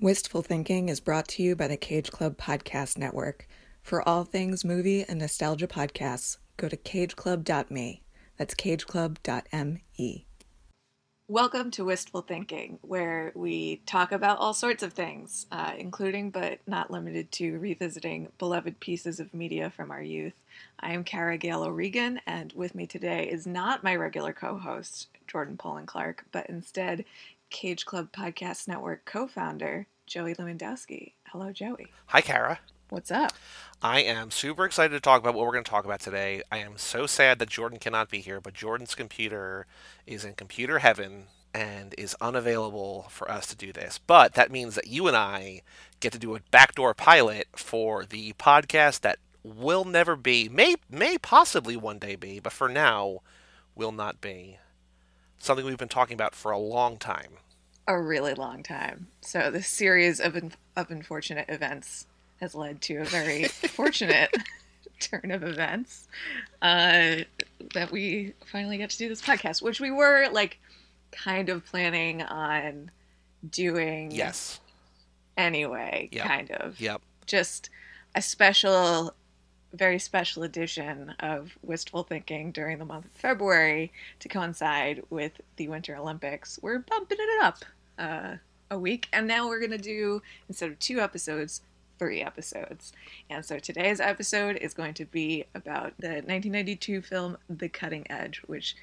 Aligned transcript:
Wistful 0.00 0.42
Thinking 0.42 0.88
is 0.88 1.00
brought 1.00 1.26
to 1.26 1.42
you 1.42 1.56
by 1.56 1.66
the 1.66 1.76
Cage 1.76 2.12
Club 2.12 2.36
Podcast 2.36 2.96
Network. 2.96 3.48
For 3.82 4.08
all 4.08 4.22
things 4.22 4.64
movie 4.64 5.02
and 5.02 5.18
nostalgia 5.18 5.66
podcasts, 5.66 6.36
go 6.56 6.68
to 6.68 6.76
cageclub.me. 6.76 8.02
That's 8.36 8.54
cageclub.me. 8.54 10.26
Welcome 11.26 11.72
to 11.72 11.84
Wistful 11.84 12.22
Thinking, 12.22 12.78
where 12.82 13.32
we 13.34 13.82
talk 13.86 14.12
about 14.12 14.38
all 14.38 14.54
sorts 14.54 14.84
of 14.84 14.92
things, 14.92 15.46
uh, 15.50 15.72
including 15.76 16.30
but 16.30 16.60
not 16.64 16.92
limited 16.92 17.32
to 17.32 17.58
revisiting 17.58 18.28
beloved 18.38 18.78
pieces 18.78 19.18
of 19.18 19.34
media 19.34 19.68
from 19.68 19.90
our 19.90 20.00
youth. 20.00 20.32
I 20.78 20.92
am 20.92 21.02
Kara 21.02 21.36
Gale 21.36 21.64
O'Regan, 21.64 22.20
and 22.24 22.52
with 22.52 22.76
me 22.76 22.86
today 22.86 23.28
is 23.28 23.48
not 23.48 23.82
my 23.82 23.96
regular 23.96 24.32
co 24.32 24.58
host, 24.58 25.08
Jordan 25.26 25.56
Poland 25.56 25.88
Clark, 25.88 26.24
but 26.30 26.48
instead 26.48 27.04
Cage 27.50 27.86
Club 27.86 28.12
Podcast 28.12 28.68
Network 28.68 29.04
co 29.04 29.26
founder, 29.26 29.86
Joey 30.06 30.34
Lewandowski. 30.34 31.12
Hello, 31.32 31.52
Joey. 31.52 31.88
Hi, 32.06 32.20
Kara. 32.20 32.60
What's 32.90 33.10
up? 33.10 33.32
I 33.82 34.00
am 34.00 34.30
super 34.30 34.64
excited 34.64 34.94
to 34.94 35.00
talk 35.00 35.20
about 35.20 35.34
what 35.34 35.44
we're 35.44 35.52
going 35.52 35.64
to 35.64 35.70
talk 35.70 35.84
about 35.84 36.00
today. 36.00 36.42
I 36.50 36.58
am 36.58 36.78
so 36.78 37.06
sad 37.06 37.38
that 37.38 37.50
Jordan 37.50 37.78
cannot 37.78 38.10
be 38.10 38.20
here, 38.20 38.40
but 38.40 38.54
Jordan's 38.54 38.94
computer 38.94 39.66
is 40.06 40.24
in 40.24 40.34
computer 40.34 40.78
heaven 40.78 41.24
and 41.52 41.94
is 41.98 42.16
unavailable 42.20 43.06
for 43.10 43.30
us 43.30 43.46
to 43.48 43.56
do 43.56 43.72
this. 43.72 43.98
But 43.98 44.34
that 44.34 44.50
means 44.50 44.74
that 44.74 44.86
you 44.86 45.06
and 45.06 45.16
I 45.16 45.62
get 46.00 46.12
to 46.12 46.18
do 46.18 46.34
a 46.34 46.40
backdoor 46.50 46.94
pilot 46.94 47.48
for 47.54 48.06
the 48.06 48.32
podcast 48.34 49.00
that 49.00 49.18
will 49.44 49.84
never 49.84 50.16
be, 50.16 50.48
may 50.48 50.76
may 50.90 51.18
possibly 51.18 51.76
one 51.76 51.98
day 51.98 52.16
be, 52.16 52.40
but 52.40 52.52
for 52.52 52.68
now 52.68 53.20
will 53.74 53.92
not 53.92 54.20
be. 54.20 54.58
Something 55.38 55.66
we've 55.66 55.78
been 55.78 55.88
talking 55.88 56.14
about 56.14 56.34
for 56.34 56.50
a 56.50 56.58
long 56.58 56.96
time. 56.96 57.38
A 57.88 57.98
really 57.98 58.34
long 58.34 58.62
time. 58.62 59.06
So 59.22 59.50
this 59.50 59.66
series 59.66 60.20
of 60.20 60.36
of 60.76 60.90
unfortunate 60.90 61.46
events 61.48 62.06
has 62.40 62.54
led 62.54 62.80
to 62.82 62.98
a 62.98 63.04
very 63.04 63.44
fortunate 63.48 64.30
turn 65.00 65.30
of 65.30 65.42
events 65.42 66.06
uh, 66.62 67.16
that 67.74 67.90
we 67.90 68.34
finally 68.52 68.76
get 68.76 68.90
to 68.90 68.98
do 68.98 69.08
this 69.08 69.22
podcast, 69.22 69.62
which 69.62 69.80
we 69.80 69.90
were 69.90 70.28
like 70.30 70.58
kind 71.12 71.48
of 71.48 71.64
planning 71.64 72.20
on 72.22 72.90
doing. 73.50 74.10
Yes. 74.10 74.60
Anyway, 75.38 76.10
Yep. 76.12 76.24
kind 76.26 76.50
of. 76.50 76.78
Yep. 76.80 77.00
Just 77.24 77.70
a 78.14 78.20
special, 78.20 79.14
very 79.72 79.98
special 79.98 80.42
edition 80.42 81.14
of 81.20 81.56
Wistful 81.62 82.02
Thinking 82.02 82.52
during 82.52 82.78
the 82.78 82.84
month 82.84 83.06
of 83.06 83.12
February 83.12 83.92
to 84.20 84.28
coincide 84.28 85.02
with 85.08 85.32
the 85.56 85.68
Winter 85.68 85.96
Olympics. 85.96 86.58
We're 86.60 86.80
bumping 86.80 87.18
it 87.20 87.42
up 87.42 87.64
uh, 87.98 88.36
a 88.70 88.78
week, 88.78 89.08
and 89.12 89.26
now 89.26 89.48
we're 89.48 89.58
going 89.58 89.70
to 89.70 89.78
do, 89.78 90.22
instead 90.48 90.70
of 90.70 90.78
two 90.78 91.00
episodes, 91.00 91.62
three 91.98 92.22
episodes. 92.22 92.92
And 93.28 93.44
so 93.44 93.58
today's 93.58 94.00
episode 94.00 94.56
is 94.56 94.74
going 94.74 94.94
to 94.94 95.04
be 95.04 95.44
about 95.54 95.94
the 95.98 96.08
1992 96.08 97.02
film 97.02 97.36
The 97.48 97.68
Cutting 97.68 98.06
Edge, 98.10 98.42
which 98.46 98.76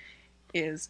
is 0.54 0.90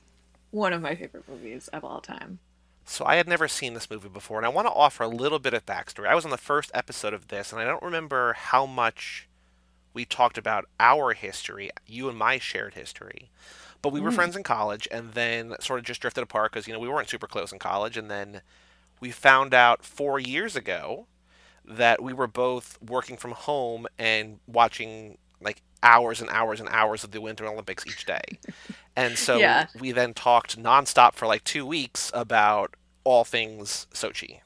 one 0.51 0.73
of 0.73 0.81
my 0.81 0.95
favorite 0.95 1.27
movies 1.27 1.67
of 1.69 1.83
all 1.83 2.01
time. 2.01 2.39
So 2.85 3.03
I 3.05 3.15
had 3.15 3.27
never 3.27 3.47
seen 3.47 3.73
this 3.73 3.89
movie 3.89 4.09
before, 4.09 4.37
and 4.37 4.45
I 4.45 4.49
want 4.49 4.67
to 4.67 4.73
offer 4.73 5.03
a 5.03 5.07
little 5.07 5.39
bit 5.39 5.53
of 5.53 5.65
backstory. 5.65 6.07
I 6.07 6.15
was 6.15 6.25
on 6.25 6.31
the 6.31 6.37
first 6.37 6.69
episode 6.73 7.13
of 7.13 7.29
this, 7.29 7.51
and 7.51 7.59
I 7.59 7.65
don't 7.65 7.81
remember 7.81 8.33
how 8.33 8.65
much 8.65 9.27
we 9.93 10.05
talked 10.05 10.37
about 10.37 10.65
our 10.79 11.13
history, 11.13 11.71
you 11.87 12.09
and 12.09 12.17
my 12.17 12.37
shared 12.37 12.75
history. 12.75 13.31
But 13.85 13.93
we 13.93 14.01
were 14.01 14.09
Mm. 14.09 14.15
friends 14.15 14.35
in 14.35 14.41
college, 14.43 14.87
and 14.91 15.13
then 15.13 15.55
sort 15.59 15.77
of 15.79 15.85
just 15.85 16.01
drifted 16.01 16.23
apart 16.23 16.51
because 16.51 16.67
you 16.67 16.73
know 16.73 16.79
we 16.79 16.89
weren't 16.89 17.07
super 17.07 17.27
close 17.27 17.51
in 17.51 17.59
college, 17.59 17.97
and 17.97 18.09
then 18.09 18.41
we 18.99 19.11
found 19.11 19.53
out 19.53 19.85
four 19.85 20.19
years 20.19 20.55
ago 20.55 21.05
that 21.63 22.01
we 22.01 22.13
were 22.13 22.27
both 22.27 22.79
working 22.81 23.17
from 23.17 23.33
home 23.33 23.87
and 23.99 24.39
watching 24.47 25.19
like 25.41 25.61
hours 25.83 26.19
and 26.21 26.31
hours 26.31 26.59
and 26.59 26.69
hours 26.69 27.03
of 27.03 27.11
the 27.11 27.21
Winter 27.21 27.45
Olympics 27.47 27.85
each 27.85 28.05
day. 28.05 28.39
And 28.95 29.19
so 29.19 29.39
Yeah. 29.39 29.67
we 29.73 29.91
then 29.91 30.13
talked 30.15 30.57
nonstop 30.57 31.13
for 31.15 31.27
like 31.27 31.43
two 31.43 31.65
weeks 31.65 32.11
about 32.13 32.75
all 33.03 33.23
things 33.25 33.87
Sochi. 33.93 34.41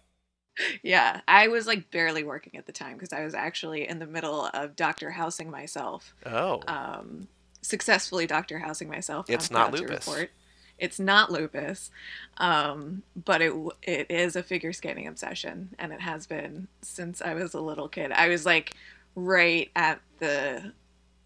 Yeah, 0.84 1.22
I 1.28 1.48
was 1.48 1.68
like 1.68 1.90
barely 1.92 2.24
working 2.24 2.58
at 2.58 2.66
the 2.66 2.72
time 2.74 2.96
because 2.96 3.14
I 3.14 3.24
was 3.24 3.34
actually 3.34 3.88
in 3.88 4.00
the 4.00 4.06
middle 4.08 4.50
of 4.54 4.76
doctor 4.76 5.12
housing 5.12 5.50
myself. 5.50 6.14
Oh, 6.26 6.64
Um, 6.68 7.30
successfully 7.70 8.28
doctor 8.28 8.60
housing 8.60 8.90
myself. 8.90 9.30
It's 9.30 9.52
not 9.52 9.72
lupus. 9.74 10.08
report. 10.08 10.32
It's 10.78 11.00
not 11.00 11.30
lupus, 11.32 11.92
um, 12.38 13.04
but 13.16 13.42
it 13.42 13.54
it 13.84 14.10
is 14.10 14.36
a 14.36 14.44
figure 14.44 14.72
skating 14.74 15.08
obsession, 15.08 15.76
and 15.78 15.92
it 15.92 16.02
has 16.02 16.26
been 16.26 16.68
since 16.82 17.22
I 17.22 17.34
was 17.34 17.54
a 17.54 17.60
little 17.62 17.90
kid. 17.90 18.12
I 18.12 18.30
was 18.30 18.46
like 18.46 18.74
right 19.16 19.70
at 19.76 20.02
the 20.20 20.74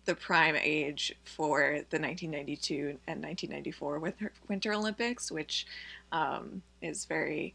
the 0.06 0.16
prime 0.16 0.56
age 0.58 1.16
for 1.24 1.60
the 1.90 1.98
1992 2.00 3.00
and 3.08 3.24
1994 3.24 4.00
Winter, 4.00 4.34
Winter 4.50 4.74
Olympics, 4.74 5.32
which 5.32 5.66
um, 6.12 6.62
is 6.82 7.06
very 7.06 7.54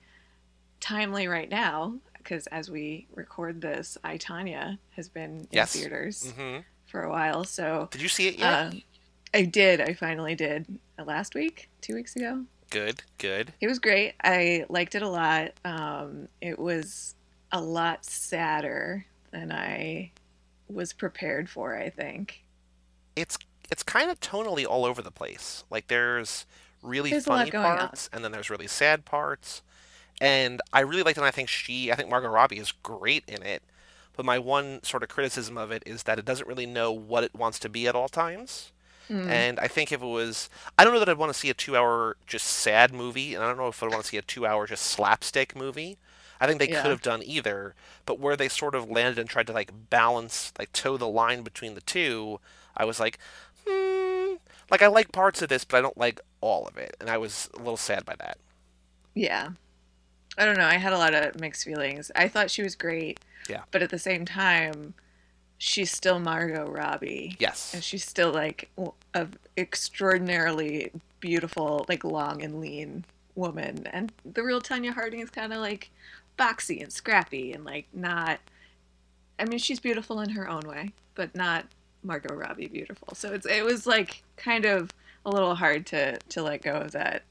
timely 0.81 1.27
right 1.29 1.51
now 1.51 1.95
because 2.17 2.47
as 2.49 2.71
we 2.71 3.07
record 3.15 3.61
this, 3.61 3.99
I 4.05 4.17
Tonya 4.19 4.79
has 4.97 5.09
been 5.09 5.41
in 5.41 5.49
Yes. 5.51 5.73
theaters 5.73 6.33
hmm 6.37 6.59
for 6.89 7.03
a 7.03 7.11
while. 7.11 7.45
So 7.45 7.89
did 7.91 8.03
you 8.03 8.09
see 8.09 8.29
it 8.29 8.39
yet? 8.39 8.67
um, 8.67 8.83
I 9.35 9.43
did. 9.43 9.81
I 9.81 9.95
finally 9.95 10.35
did 10.35 10.67
uh, 10.99 11.05
last 11.05 11.35
week, 11.35 11.69
two 11.81 11.95
weeks 11.95 12.17
ago. 12.17 12.45
good, 12.71 13.03
good. 13.19 13.53
It 13.61 13.69
was 13.69 13.79
great. 13.79 14.15
I 14.25 14.65
liked 14.69 14.95
it 14.95 15.03
a 15.03 15.09
lot. 15.09 15.53
Um, 15.65 16.29
it 16.41 16.59
was 16.59 17.15
a 17.53 17.61
lot 17.61 18.05
sadder 18.05 19.07
than 19.31 19.53
I 19.53 20.11
was 20.69 20.93
prepared 20.93 21.49
for. 21.49 21.77
I 21.77 21.91
think. 21.91 22.43
It's 23.17 23.39
it's 23.71 23.83
kind 23.83 24.11
of 24.11 24.19
tonally 24.21 24.67
all 24.67 24.85
over 24.85 25.03
the 25.03 25.11
place. 25.11 25.65
Like 25.71 25.89
there's 25.89 26.47
really 26.83 27.11
There's 27.11 27.25
funny 27.25 27.51
going 27.51 27.65
on. 27.67 27.79
parts, 27.79 28.09
and 28.13 28.25
then 28.25 28.33
there's 28.33 28.51
really 28.51 28.67
sad 28.67 29.05
parts. 29.05 29.63
And 30.21 30.61
I 30.73 30.81
really 30.81 31.03
liked 31.03 31.17
it. 31.17 31.21
And 31.21 31.27
I 31.29 31.31
think 31.31 31.49
she, 31.49 31.93
I 31.93 31.95
think 31.95 32.11
Margot 32.11 32.29
Robbie 32.29 32.59
is 32.59 32.73
great 32.73 33.25
in 33.29 33.43
it. 33.43 33.63
But 34.19 34.27
my 34.27 34.41
one 34.41 34.83
sort 34.83 35.05
of 35.05 35.09
criticism 35.09 35.57
of 35.57 35.71
it 35.71 35.85
is 35.87 36.03
that 36.03 36.19
it 36.19 36.25
doesn't 36.25 36.49
really 36.49 36.67
know 36.67 36.91
what 36.91 37.23
it 37.23 37.37
wants 37.37 37.61
to 37.61 37.69
be 37.69 37.87
at 37.87 37.95
all 37.95 38.09
times. 38.09 38.73
Mm. 39.09 39.29
And 39.29 39.61
I 39.61 39.69
think 39.69 39.93
if 39.93 40.03
it 40.03 40.07
was, 40.07 40.51
I 40.77 40.83
don't 40.83 40.93
know 40.93 40.99
that 40.99 41.09
I'd 41.09 41.19
want 41.19 41.33
to 41.33 41.39
see 41.39 41.51
a 41.51 41.55
two-hour 41.55 42.17
just 42.27 42.49
sad 42.49 42.93
movie, 42.93 43.37
and 43.37 43.45
I 43.45 43.47
don't 43.47 43.57
know 43.59 43.69
if 43.69 43.81
I'd 43.81 43.91
want 43.93 44.03
to 44.03 44.09
see 44.09 44.17
a 44.17 44.23
two-hour 44.23 44.67
just 44.67 44.83
slapstick 44.83 45.55
movie. 45.55 45.99
I 46.41 46.49
think 46.49 46.59
they 46.59 46.69
Yeah. 46.69 46.83
could 46.83 46.91
have 46.91 47.01
done 47.01 47.23
either, 47.25 47.77
but 48.07 48.19
where 48.19 48.37
they 48.37 48.49
sort 48.49 48.75
of 48.75 48.91
landed 48.91 49.21
and 49.21 49.31
tried 49.31 49.47
to 49.47 49.53
like 49.53 49.71
balance, 49.89 50.53
like 50.59 50.73
toe 50.73 50.97
the 50.97 51.07
line 51.07 51.43
between 51.43 51.77
the 51.77 51.81
two, 51.81 52.41
I 52.77 52.85
was 52.85 52.99
like, 52.99 53.21
hmm, 53.65 54.35
like 54.69 54.83
I 54.83 54.89
like 54.89 55.13
parts 55.13 55.43
of 55.43 55.49
this, 55.49 55.65
but 55.65 55.77
I 55.77 55.81
don't 55.81 55.97
like 55.97 56.21
all 56.41 56.67
of 56.67 56.77
it, 56.77 56.97
and 57.01 57.09
I 57.09 57.19
was 57.19 57.49
a 57.55 57.59
little 57.59 57.77
sad 57.77 58.05
by 58.05 58.17
that. 58.19 58.39
Yeah. 59.15 59.51
I 60.39 60.45
don't 60.45 60.57
know. 60.57 60.67
I 60.67 60.77
had 60.77 60.93
a 60.93 60.99
lot 60.99 61.15
of 61.15 61.41
mixed 61.41 61.65
feelings. 61.65 62.11
I 62.15 62.29
thought 62.29 62.51
she 62.51 62.63
was 62.63 62.75
great. 62.77 63.21
Yeah. 63.49 63.63
But 63.71 63.83
at 63.83 63.91
the 63.91 63.99
same 63.99 64.25
time, 64.25 64.95
she's 65.59 65.91
still 65.91 66.21
Margot 66.21 66.71
Robbie. 66.71 67.37
Yes, 67.39 67.75
And 67.75 67.83
she's 67.83 68.05
still 68.05 68.31
like 68.31 68.71
a 69.15 69.27
extraordinarily 69.57 70.93
beautiful, 71.21 71.85
like 71.89 72.05
long 72.05 72.43
and 72.43 72.61
lean 72.61 73.05
woman. 73.35 73.87
And 73.93 74.13
the 74.25 74.43
real 74.43 74.61
Tonya 74.61 74.93
Harding 74.95 75.21
is 75.21 75.31
kind 75.31 75.53
of 75.53 75.59
like 75.59 75.91
boxy 76.39 76.81
and 76.83 76.93
scrappy 76.93 77.53
and 77.53 77.65
like 77.65 77.87
not. 77.93 78.39
I 79.39 79.45
mean, 79.45 79.59
she's 79.59 79.81
beautiful 79.81 80.21
in 80.21 80.31
her 80.31 80.49
own 80.49 80.63
way, 80.63 80.93
but 81.15 81.35
not 81.35 81.67
Margot 82.03 82.35
Robbie 82.35 82.69
beautiful. 82.69 83.09
So 83.15 83.33
it's 83.33 83.47
it 83.47 83.65
was 83.65 83.87
like 83.87 84.23
kind 84.37 84.65
of 84.65 84.91
a 85.27 85.31
little 85.31 85.57
hard 85.57 85.87
to 85.87 86.19
to 86.19 86.43
let 86.43 86.63
go 86.63 86.75
of 86.75 86.93
that 86.93 87.23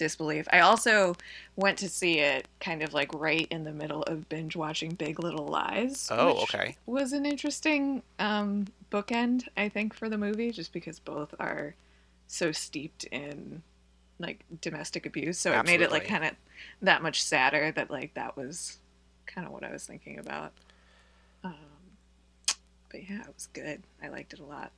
disbelief. 0.00 0.48
I 0.50 0.60
also 0.60 1.14
went 1.56 1.76
to 1.78 1.88
see 1.88 2.20
it 2.20 2.48
kind 2.58 2.82
of 2.82 2.94
like 2.94 3.12
right 3.12 3.46
in 3.50 3.64
the 3.64 3.72
middle 3.72 4.02
of 4.04 4.28
binge 4.30 4.56
watching 4.56 4.92
Big 4.92 5.20
Little 5.20 5.46
Lies. 5.46 6.08
Oh, 6.10 6.40
which 6.40 6.54
okay. 6.54 6.76
Was 6.86 7.12
an 7.12 7.26
interesting 7.26 8.02
um, 8.18 8.66
bookend, 8.90 9.46
I 9.58 9.68
think, 9.68 9.92
for 9.92 10.08
the 10.08 10.16
movie, 10.16 10.52
just 10.52 10.72
because 10.72 10.98
both 10.98 11.34
are 11.38 11.74
so 12.26 12.50
steeped 12.50 13.04
in 13.04 13.62
like 14.18 14.42
domestic 14.62 15.04
abuse. 15.04 15.38
So 15.38 15.52
it 15.52 15.66
made 15.66 15.82
it 15.82 15.90
like 15.90 16.06
kind 16.06 16.24
of 16.24 16.32
that 16.80 17.02
much 17.02 17.22
sadder 17.22 17.70
that 17.72 17.90
like 17.90 18.14
that 18.14 18.38
was 18.38 18.78
kind 19.26 19.46
of 19.46 19.52
what 19.52 19.64
I 19.64 19.70
was 19.70 19.84
thinking 19.84 20.18
about. 20.18 20.52
Um, 21.44 21.54
but 22.90 23.02
yeah, 23.08 23.20
it 23.20 23.34
was 23.34 23.48
good. 23.52 23.82
I 24.02 24.08
liked 24.08 24.32
it 24.32 24.40
a 24.40 24.44
lot. 24.44 24.72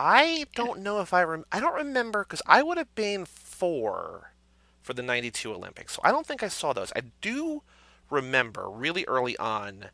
I 0.00 0.46
don't 0.54 0.78
know 0.80 1.00
if 1.00 1.12
I 1.12 1.24
rem- 1.24 1.44
I 1.50 1.58
don't 1.58 1.74
remember 1.74 2.22
because 2.22 2.40
I 2.46 2.62
would 2.62 2.78
have 2.78 2.94
been 2.94 3.24
four 3.26 4.32
for 4.80 4.94
the 4.94 5.02
'92 5.02 5.52
Olympics, 5.52 5.94
so 5.94 6.00
I 6.04 6.12
don't 6.12 6.24
think 6.24 6.42
I 6.42 6.48
saw 6.48 6.72
those. 6.72 6.92
I 6.94 7.02
do 7.20 7.62
remember 8.08 8.68
really 8.70 9.04
early 9.06 9.36
on. 9.38 9.86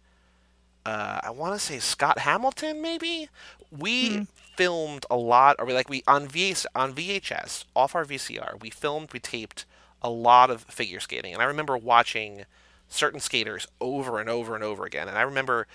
Uh, 0.85 1.21
I 1.23 1.31
want 1.31 1.55
to 1.55 1.59
say 1.59 1.79
Scott 1.79 2.19
Hamilton, 2.19 2.83
maybe. 2.83 3.31
We 3.71 4.19
Hmm. 4.19 4.23
filmed 4.57 5.07
a 5.11 5.17
lot, 5.17 5.57
or 5.59 5.65
we 5.65 5.73
like 5.73 5.89
we 5.89 6.03
on 6.07 6.29
VHS, 6.29 6.67
on 6.75 6.93
VHS 6.95 7.65
off 7.75 7.95
our 7.95 8.05
VCR. 8.05 8.57
We 8.61 8.69
filmed, 8.69 9.13
we 9.15 9.21
taped 9.21 9.65
a 10.03 10.11
lot 10.11 10.51
of 10.51 10.65
figure 10.65 11.01
skating, 11.01 11.33
and 11.33 11.41
I 11.43 11.47
remember 11.47 11.79
watching 11.79 12.45
certain 12.89 13.21
skaters 13.21 13.67
over 13.81 14.21
and 14.21 14.29
over 14.29 14.55
and 14.55 14.63
over 14.63 14.85
again. 14.85 15.09
And 15.09 15.17
I 15.17 15.23
remember, 15.23 15.67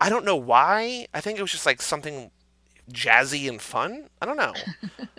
I 0.00 0.08
don't 0.08 0.24
know 0.24 0.36
why. 0.36 1.06
I 1.14 1.20
think 1.20 1.38
it 1.38 1.42
was 1.42 1.52
just 1.52 1.64
like 1.64 1.80
something 1.80 2.32
jazzy 2.92 3.48
and 3.48 3.60
fun. 3.60 4.08
I 4.20 4.26
don't 4.26 4.36
know. 4.36 4.54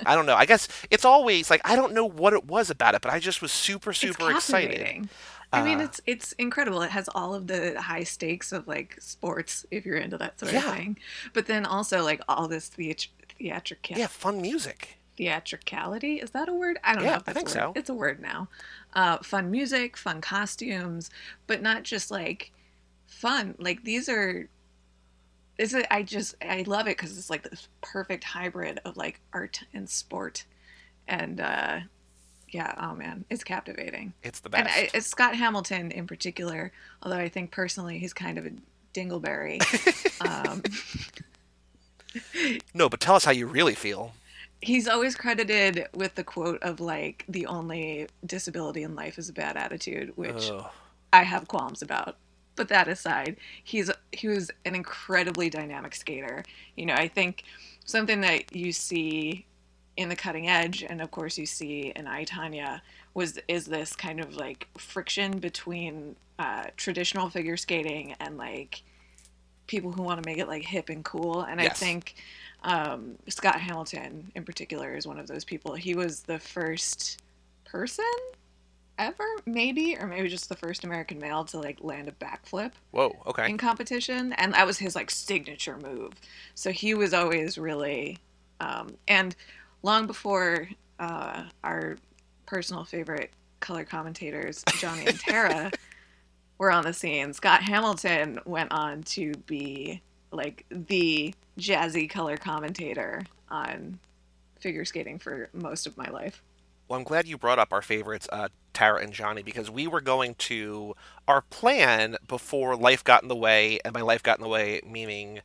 I 0.05 0.15
don't 0.15 0.25
know. 0.25 0.35
I 0.35 0.45
guess 0.45 0.67
it's 0.89 1.05
always 1.05 1.49
like 1.49 1.61
I 1.63 1.75
don't 1.75 1.93
know 1.93 2.05
what 2.05 2.33
it 2.33 2.45
was 2.45 2.69
about 2.69 2.95
it, 2.95 3.01
but 3.01 3.11
I 3.11 3.19
just 3.19 3.41
was 3.41 3.51
super 3.51 3.93
super 3.93 4.31
excited. 4.31 5.07
I 5.51 5.63
mean, 5.63 5.79
uh, 5.79 5.85
it's 5.85 6.01
it's 6.05 6.31
incredible. 6.33 6.81
It 6.81 6.91
has 6.91 7.09
all 7.15 7.33
of 7.33 7.47
the 7.47 7.79
high 7.81 8.03
stakes 8.03 8.51
of 8.51 8.67
like 8.67 8.97
sports 8.99 9.65
if 9.71 9.85
you're 9.85 9.97
into 9.97 10.17
that 10.17 10.39
sort 10.39 10.53
yeah. 10.53 10.69
of 10.69 10.75
thing, 10.75 10.97
but 11.33 11.47
then 11.47 11.65
also 11.65 12.03
like 12.03 12.21
all 12.27 12.47
this 12.47 12.69
theat- 12.69 13.07
theatrical. 13.37 13.97
Yeah, 13.97 14.07
fun 14.07 14.41
music. 14.41 14.99
Theatricality 15.17 16.17
is 16.17 16.31
that 16.31 16.47
a 16.47 16.53
word? 16.53 16.79
I 16.83 16.95
don't 16.95 17.03
yeah, 17.03 17.17
know. 17.17 17.23
I 17.27 17.33
think 17.33 17.49
so. 17.49 17.73
It's 17.75 17.89
a 17.89 17.93
word 17.93 18.21
now. 18.21 18.47
Uh, 18.93 19.17
fun 19.17 19.51
music, 19.51 19.97
fun 19.97 20.21
costumes, 20.21 21.09
but 21.47 21.61
not 21.61 21.83
just 21.83 22.11
like 22.11 22.51
fun. 23.07 23.55
Like 23.57 23.83
these 23.83 24.07
are. 24.07 24.47
Is 25.59 25.73
it? 25.73 25.85
I 25.91 26.03
just 26.03 26.35
I 26.41 26.63
love 26.65 26.87
it 26.87 26.97
because 26.97 27.17
it's 27.17 27.29
like 27.29 27.43
this 27.43 27.67
perfect 27.81 28.23
hybrid 28.23 28.79
of 28.85 28.95
like 28.95 29.19
art 29.33 29.61
and 29.73 29.89
sport, 29.89 30.45
and 31.05 31.41
uh, 31.41 31.81
yeah, 32.47 32.73
oh 32.77 32.95
man, 32.95 33.25
it's 33.29 33.43
captivating. 33.43 34.13
It's 34.23 34.39
the 34.39 34.49
best. 34.49 34.61
And 34.61 34.69
I, 34.69 34.89
it's 34.93 35.07
Scott 35.07 35.35
Hamilton 35.35 35.91
in 35.91 36.07
particular, 36.07 36.71
although 37.03 37.17
I 37.17 37.27
think 37.27 37.51
personally 37.51 37.99
he's 37.99 38.13
kind 38.13 38.37
of 38.37 38.45
a 38.45 38.51
dingleberry. 38.93 39.59
um, 40.25 40.63
no, 42.73 42.87
but 42.87 43.01
tell 43.01 43.15
us 43.15 43.25
how 43.25 43.31
you 43.31 43.45
really 43.45 43.75
feel. 43.75 44.13
He's 44.61 44.87
always 44.87 45.15
credited 45.15 45.87
with 45.93 46.15
the 46.15 46.23
quote 46.23 46.63
of 46.63 46.79
like 46.79 47.25
the 47.27 47.47
only 47.47 48.07
disability 48.25 48.83
in 48.83 48.95
life 48.95 49.17
is 49.17 49.27
a 49.27 49.33
bad 49.33 49.57
attitude, 49.57 50.13
which 50.15 50.49
oh. 50.51 50.69
I 51.11 51.23
have 51.23 51.49
qualms 51.49 51.81
about. 51.81 52.15
But 52.59 52.67
that 52.67 52.89
aside, 52.89 53.37
he's 53.63 53.89
he 54.11 54.27
was 54.27 54.51
an 54.65 54.75
incredibly 54.75 55.49
dynamic 55.49 55.95
skater. 55.95 56.43
You 56.75 56.87
know, 56.87 56.93
I 56.93 57.07
think 57.07 57.43
something 57.85 58.19
that 58.19 58.53
you 58.53 58.73
see 58.73 59.45
in 59.95 60.09
the 60.09 60.15
cutting 60.17 60.49
edge, 60.49 60.83
and 60.83 61.01
of 61.01 61.09
course 61.09 61.37
you 61.37 61.45
see 61.45 61.93
in 61.95 62.05
I, 62.05 62.25
Tonya, 62.25 62.81
was 63.13 63.39
is 63.47 63.65
this 63.65 63.95
kind 63.95 64.19
of 64.19 64.35
like 64.35 64.67
friction 64.77 65.39
between 65.39 66.17
uh, 66.37 66.65
traditional 66.75 67.29
figure 67.29 67.55
skating 67.55 68.13
and 68.19 68.37
like 68.37 68.83
people 69.67 69.93
who 69.93 70.03
want 70.03 70.21
to 70.21 70.29
make 70.29 70.37
it 70.37 70.49
like 70.49 70.63
hip 70.63 70.89
and 70.89 71.05
cool. 71.05 71.43
And 71.43 71.61
yes. 71.61 71.71
I 71.71 71.73
think 71.85 72.15
um, 72.63 73.15
Scott 73.29 73.61
Hamilton 73.61 74.33
in 74.35 74.43
particular 74.43 74.95
is 74.95 75.07
one 75.07 75.17
of 75.17 75.27
those 75.27 75.45
people. 75.45 75.75
He 75.75 75.95
was 75.95 76.23
the 76.23 76.39
first 76.39 77.21
person 77.63 78.03
ever, 78.99 79.25
maybe, 79.45 79.97
or 79.97 80.05
maybe 80.05 80.27
just 80.27 80.49
the 80.49 80.55
first 80.55 80.83
American 80.83 81.17
male 81.17 81.43
to 81.45 81.57
like 81.57 81.79
land 81.81 82.07
a 82.07 82.11
backflip. 82.11 82.73
Whoa, 82.91 83.15
okay. 83.25 83.49
In 83.49 83.57
competition, 83.57 84.33
and 84.33 84.53
that 84.53 84.67
was 84.67 84.77
his 84.77 84.95
like 84.95 85.09
signature 85.09 85.77
move. 85.77 86.13
So 86.53 86.71
he 86.71 86.93
was 86.93 87.13
always 87.13 87.57
really, 87.57 88.19
um, 88.59 88.95
and 89.07 89.35
long 89.81 90.05
before 90.05 90.69
uh, 90.99 91.45
our 91.63 91.97
personal 92.45 92.83
favorite 92.83 93.31
color 93.61 93.85
commentators, 93.85 94.63
Johnny 94.77 95.07
and 95.07 95.19
Tara, 95.19 95.71
were 96.59 96.71
on 96.71 96.83
the 96.83 96.93
scene, 96.93 97.33
Scott 97.33 97.63
Hamilton 97.63 98.39
went 98.45 98.71
on 98.71 99.01
to 99.03 99.31
be 99.47 100.01
like 100.31 100.65
the 100.69 101.33
jazzy 101.57 102.09
color 102.09 102.37
commentator 102.37 103.23
on 103.49 103.97
figure 104.59 104.85
skating 104.85 105.17
for 105.17 105.49
most 105.53 105.87
of 105.87 105.97
my 105.97 106.09
life. 106.09 106.43
Well, 106.89 106.97
I'm 106.97 107.05
glad 107.05 107.27
you 107.27 107.37
brought 107.37 107.59
up 107.59 107.71
our 107.71 107.83
favorites, 107.83 108.27
uh, 108.31 108.49
Tara 108.73 109.01
and 109.01 109.13
Johnny, 109.13 109.43
because 109.43 109.69
we 109.69 109.87
were 109.87 110.01
going 110.01 110.35
to 110.35 110.95
our 111.27 111.41
plan 111.41 112.17
before 112.27 112.75
life 112.75 113.03
got 113.03 113.21
in 113.21 113.29
the 113.29 113.35
way, 113.35 113.79
and 113.85 113.93
my 113.93 114.01
life 114.01 114.23
got 114.23 114.39
in 114.39 114.43
the 114.43 114.49
way, 114.49 114.81
meaning 114.85 115.41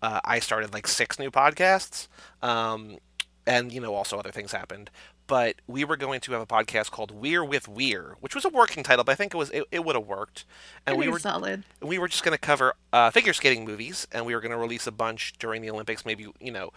uh, 0.00 0.20
I 0.24 0.38
started 0.38 0.72
like 0.72 0.86
six 0.86 1.18
new 1.18 1.30
podcasts. 1.30 2.08
Um, 2.42 2.98
and 3.46 3.70
you 3.70 3.78
know 3.78 3.94
also 3.94 4.18
other 4.18 4.30
things 4.30 4.52
happened 4.52 4.90
but 5.26 5.56
we 5.66 5.84
were 5.84 5.96
going 5.96 6.20
to 6.20 6.32
have 6.32 6.40
a 6.40 6.46
podcast 6.46 6.90
called 6.90 7.10
We're 7.10 7.44
with 7.44 7.68
Weir, 7.68 8.16
which 8.20 8.34
was 8.34 8.44
a 8.44 8.48
working 8.48 8.82
title, 8.82 9.04
but 9.04 9.12
I 9.12 9.14
think 9.14 9.34
it 9.34 9.36
was 9.36 9.50
it, 9.50 9.64
it 9.70 9.84
would 9.84 9.94
have 9.94 10.06
worked. 10.06 10.44
And 10.86 10.98
we 10.98 11.08
were 11.08 11.18
solid. 11.18 11.64
We 11.80 11.98
were 11.98 12.08
just 12.08 12.24
going 12.24 12.34
to 12.34 12.40
cover 12.40 12.74
uh, 12.92 13.10
figure 13.10 13.32
skating 13.32 13.64
movies, 13.64 14.06
and 14.12 14.26
we 14.26 14.34
were 14.34 14.40
going 14.40 14.52
to 14.52 14.58
release 14.58 14.86
a 14.86 14.92
bunch 14.92 15.34
during 15.38 15.62
the 15.62 15.70
Olympics. 15.70 16.04
Maybe 16.04 16.26
you 16.40 16.52
know, 16.52 16.72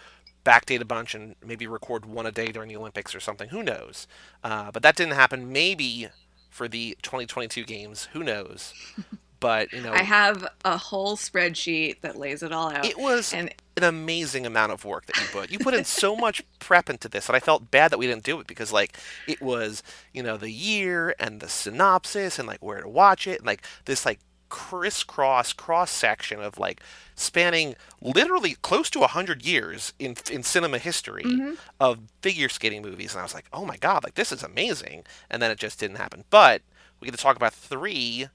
backdate 0.48 0.82
a 0.82 0.86
bunch 0.86 1.14
and 1.14 1.36
maybe 1.46 1.68
record 1.68 2.06
one 2.06 2.26
a 2.26 2.32
day 2.32 2.48
during 2.48 2.70
the 2.70 2.78
Olympics 2.78 3.14
or 3.14 3.20
something. 3.20 3.50
Who 3.50 3.62
knows? 3.62 4.08
Uh, 4.44 4.72
but 4.72 4.82
that 4.84 4.96
didn't 4.96 5.16
happen. 5.16 5.52
Maybe 5.52 6.08
for 6.50 6.68
the 6.68 6.98
2022 7.02 7.66
games. 7.66 8.08
Who 8.14 8.24
knows? 8.24 8.74
but 9.40 9.72
you 9.72 9.82
know 9.82 9.94
i 9.94 10.02
have 10.02 10.48
a 10.66 10.78
whole 10.78 11.16
spreadsheet 11.16 12.02
that 12.02 12.16
lays 12.16 12.42
it 12.42 12.52
all 12.52 12.72
out 12.72 12.84
it 12.84 12.98
was 12.98 13.34
and 13.36 13.54
an 13.76 13.84
amazing 13.84 14.48
amount 14.48 14.72
of 14.72 14.84
work 14.84 15.06
that 15.06 15.16
you 15.18 15.28
put 15.32 15.52
you 15.52 15.60
put 15.60 15.76
in 15.76 15.84
so 15.84 16.16
much 16.16 16.44
prep 16.60 16.90
into 16.90 17.08
this 17.08 17.30
and 17.30 17.36
i 17.36 17.40
felt 17.40 17.70
bad 17.70 17.92
that 17.92 18.00
we 18.00 18.08
didn't 18.08 18.24
do 18.24 18.40
it 18.40 18.48
because 18.48 18.72
like 18.72 18.98
it 19.28 19.40
was 19.40 19.84
you 20.12 20.24
know 20.24 20.38
the 20.38 20.50
year 20.50 21.14
and 21.20 21.40
the 21.40 21.48
synopsis 21.48 22.40
and 22.40 22.48
like 22.48 22.64
where 22.64 22.82
to 22.82 22.90
watch 22.90 23.28
it 23.28 23.38
and 23.38 23.46
like 23.46 23.62
this 23.86 24.08
like 24.08 24.20
crisscross 24.50 25.54
cross 25.54 25.92
section 25.92 26.42
of 26.42 26.58
like 26.58 26.82
spanning 27.16 27.76
literally 28.02 28.56
close 28.62 28.90
to 28.90 29.00
100 29.00 29.46
years 29.46 29.94
in 30.00 30.16
in 30.32 30.44
cinema 30.44 30.78
history 30.78 31.24
mm-hmm. 31.24 31.54
of 31.80 32.00
figure 32.22 32.50
skating 32.50 32.82
movies 32.82 33.14
and 33.14 33.20
i 33.20 33.24
was 33.24 33.34
like 33.34 33.46
oh 33.52 33.66
my 33.66 33.78
god 33.78 34.04
like 34.04 34.16
this 34.16 34.32
is 34.32 34.44
amazing 34.44 35.04
and 35.30 35.42
then 35.42 35.52
it 35.52 35.58
just 35.58 35.80
didn't 35.80 35.98
happen 35.98 36.24
but 36.30 36.62
we 37.00 37.06
get 37.06 37.16
to 37.16 37.22
talk 37.22 37.36
about 37.36 37.54
three 37.54 38.28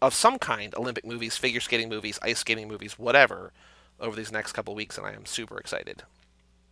of 0.00 0.14
some 0.14 0.38
kind 0.38 0.74
Olympic 0.74 1.06
movies, 1.06 1.36
figure 1.36 1.60
skating 1.60 1.88
movies, 1.88 2.18
ice 2.22 2.38
skating 2.38 2.68
movies, 2.68 2.98
whatever, 2.98 3.52
over 4.00 4.16
these 4.16 4.32
next 4.32 4.52
couple 4.52 4.74
weeks, 4.74 4.98
and 4.98 5.06
I 5.06 5.12
am 5.12 5.26
super 5.26 5.58
excited. 5.58 6.02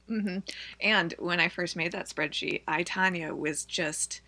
Mm-hmm. 0.08 0.38
And 0.80 1.14
when 1.18 1.40
I 1.40 1.48
first 1.48 1.76
made 1.76 1.92
that 1.92 2.08
spreadsheet, 2.08 2.62
I 2.68 2.84
Tonya 2.84 3.36
was 3.36 3.64
just, 3.64 4.20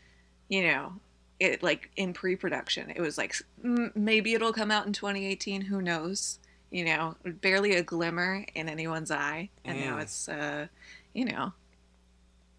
you 0.49 0.63
know, 0.63 0.95
it 1.39 1.63
like 1.63 1.91
in 1.97 2.13
pre-production. 2.13 2.91
It 2.95 3.01
was 3.01 3.19
like 3.19 3.35
maybe 3.63 4.35
it'll 4.35 4.53
come 4.53 4.71
out 4.71 4.87
in 4.87 4.93
2018. 4.93 5.63
Who 5.63 5.83
knows? 5.83 6.39
You 6.71 6.85
know, 6.85 7.17
barely 7.25 7.75
a 7.75 7.83
glimmer 7.83 8.45
in 8.55 8.69
anyone's 8.69 9.11
eye, 9.11 9.51
and 9.65 9.79
mm. 9.79 9.85
now 9.85 9.99
it's, 9.99 10.29
uh, 10.29 10.67
you 11.13 11.25
know, 11.25 11.53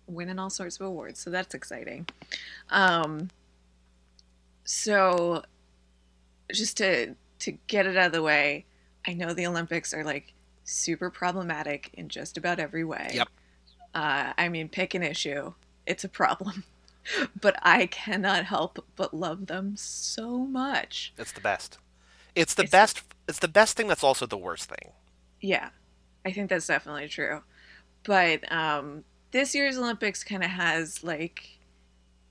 winning 0.08 0.40
all 0.40 0.50
sorts 0.50 0.80
of 0.80 0.86
awards. 0.86 1.20
So 1.20 1.30
that's 1.30 1.54
exciting. 1.54 2.08
Um, 2.70 3.30
so 4.64 5.44
just 6.52 6.78
to 6.78 7.16
to 7.40 7.52
get 7.68 7.86
it 7.86 7.98
out 7.98 8.08
of 8.08 8.12
the 8.14 8.24
way, 8.24 8.66
I 9.06 9.14
know 9.14 9.34
the 9.34 9.46
Olympics 9.46 9.94
are 9.94 10.04
like 10.04 10.34
super 10.64 11.10
problematic 11.10 11.92
in 11.94 12.10
just 12.10 12.38
about 12.38 12.60
every 12.60 12.84
way. 12.84 13.12
Yep. 13.14 13.30
Uh, 13.94 14.34
I 14.38 14.50
mean, 14.50 14.70
pick 14.70 14.94
an 14.94 15.04
issue, 15.04 15.54
it's 15.86 16.04
a 16.04 16.10
problem. 16.10 16.64
But 17.40 17.58
I 17.62 17.88
cannot 17.88 18.46
help 18.46 18.86
but 18.96 19.14
love 19.14 19.48
them 19.48 19.76
so 19.76 20.40
much. 20.40 21.14
It's 21.18 21.32
the 21.32 21.42
best. 21.42 21.78
It's 22.36 22.54
the 22.54 22.64
it's 22.64 22.72
best. 22.72 23.04
It's 23.28 23.40
the 23.40 23.48
best 23.48 23.78
thing. 23.78 23.88
That's 23.88 24.04
also 24.04 24.26
the 24.26 24.38
worst 24.38 24.70
thing. 24.70 24.92
Yeah, 25.42 25.70
I 26.26 26.32
think 26.32 26.50
that's 26.50 26.68
definitely 26.68 27.08
true. 27.08 27.42
But 28.04 28.50
um, 28.52 29.04
this 29.32 29.54
year's 29.56 29.78
Olympics 29.78 30.24
kind 30.24 30.44
of 30.44 30.50
has 30.50 31.04
like 31.04 31.58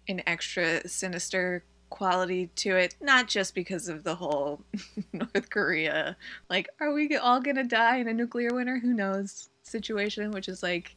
an 0.08 0.22
extra 0.26 0.86
sinister 0.88 1.64
quality 1.90 2.50
to 2.56 2.76
it, 2.76 2.94
not 3.00 3.28
just 3.28 3.54
because 3.54 3.88
of 3.88 4.04
the 4.04 4.14
whole 4.14 4.60
North 5.12 5.50
Korea, 5.50 6.16
like, 6.48 6.68
are 6.80 6.92
we 6.92 7.16
all 7.16 7.40
gonna 7.40 7.64
die 7.64 7.96
in 7.98 8.08
a 8.08 8.14
nuclear 8.14 8.50
winter? 8.52 8.78
Who 8.78 8.92
knows? 8.92 9.48
Situation, 9.62 10.30
which 10.30 10.48
is 10.48 10.62
like 10.62 10.94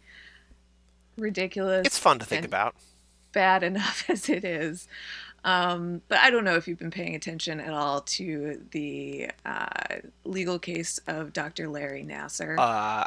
ridiculous. 1.17 1.87
It's 1.87 1.97
fun 1.97 2.19
to 2.19 2.25
think 2.25 2.45
about. 2.45 2.75
Bad 3.31 3.63
enough 3.63 4.05
as 4.09 4.29
it 4.29 4.43
is. 4.43 4.87
Um, 5.43 6.01
but 6.09 6.19
I 6.19 6.31
don't 6.31 6.43
know 6.43 6.55
if 6.55 6.67
you've 6.67 6.79
been 6.79 6.91
paying 6.91 7.15
attention 7.15 7.59
at 7.59 7.73
all 7.73 8.01
to 8.01 8.61
the 8.71 9.31
uh, 9.45 9.67
legal 10.25 10.59
case 10.59 10.99
of 11.07 11.31
Dr. 11.31 11.69
Larry 11.69 12.03
Nassar. 12.03 12.57
Uh, 12.57 13.05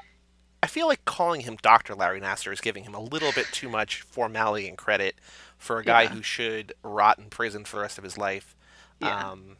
I 0.63 0.67
feel 0.67 0.87
like 0.87 1.05
calling 1.05 1.43
him 1.43 1.59
Dr. 1.61 1.95
Larry 1.95 2.21
Nassar 2.21 2.53
is 2.53 2.61
giving 2.61 2.85
him 2.85 2.95
a 2.95 3.01
little 3.01 3.33
bit 3.33 3.47
too 3.53 3.69
much 3.69 4.03
formality 4.03 4.69
and 4.69 4.79
credit 4.79 5.17
for 5.59 5.79
a 5.79 5.85
guy 5.85 6.03
yeah. 6.03 6.09
who 6.11 6.23
should 6.23 6.73
rot 6.83 7.19
in 7.19 7.27
prison 7.27 7.65
for 7.65 7.77
the 7.77 7.83
rest 7.83 7.99
of 7.99 8.05
his 8.05 8.17
life. 8.17 8.57
Yeah. 9.01 9.31
Um, 9.31 9.57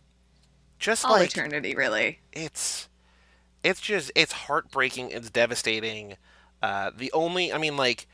just 0.79 1.05
all 1.05 1.13
like 1.13 1.31
eternity, 1.31 1.75
really. 1.75 2.21
It's 2.33 2.89
it's 3.63 3.81
just 3.81 4.11
it's 4.15 4.33
heartbreaking. 4.33 5.11
It's 5.11 5.31
devastating. 5.31 6.17
Uh, 6.63 6.91
the 6.97 7.11
only, 7.13 7.53
I 7.53 7.59
mean, 7.59 7.77
like, 7.77 8.07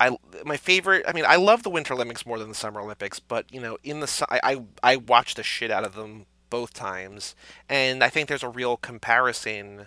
I 0.00 0.16
my 0.44 0.56
favorite. 0.56 1.04
I 1.06 1.12
mean, 1.12 1.24
I 1.28 1.36
love 1.36 1.62
the 1.62 1.70
Winter 1.70 1.94
Olympics 1.94 2.24
more 2.24 2.38
than 2.38 2.48
the 2.48 2.54
Summer 2.54 2.80
Olympics, 2.80 3.20
but 3.20 3.52
you 3.52 3.60
know, 3.60 3.76
in 3.84 4.00
the 4.00 4.26
I 4.30 4.40
I, 4.42 4.62
I 4.82 4.96
watch 4.96 5.34
the 5.34 5.42
shit 5.42 5.70
out 5.70 5.84
of 5.84 5.94
them 5.94 6.26
both 6.48 6.72
times, 6.72 7.36
and 7.68 8.02
I 8.02 8.08
think 8.08 8.28
there's 8.28 8.42
a 8.42 8.48
real 8.48 8.76
comparison 8.76 9.86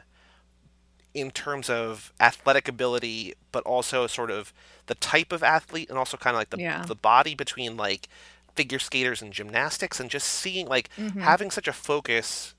in 1.14 1.32
terms 1.32 1.70
of 1.70 2.14
athletic 2.20 2.68
ability, 2.68 3.34
but 3.52 3.64
also 3.64 4.08
sort 4.08 4.32
of 4.32 4.54
the 4.86 4.96
type 4.96 5.32
of 5.32 5.44
athlete 5.44 5.90
and 5.90 5.98
also 5.98 6.18
kind 6.18 6.36
of 6.36 6.40
like 6.40 6.52
the 6.52 6.60
yeah. 6.60 6.86
the 6.86 6.96
body 6.96 7.34
between 7.36 7.76
like 7.76 8.08
figure 8.56 8.80
skaters 8.80 9.22
and 9.22 9.34
gymnastics 9.34 10.00
and 10.00 10.12
just 10.12 10.28
seeing 10.28 10.68
like 10.68 10.90
mm-hmm. 10.96 11.22
having 11.22 11.50
such 11.50 11.68
a 11.68 11.74
focus 11.74 12.54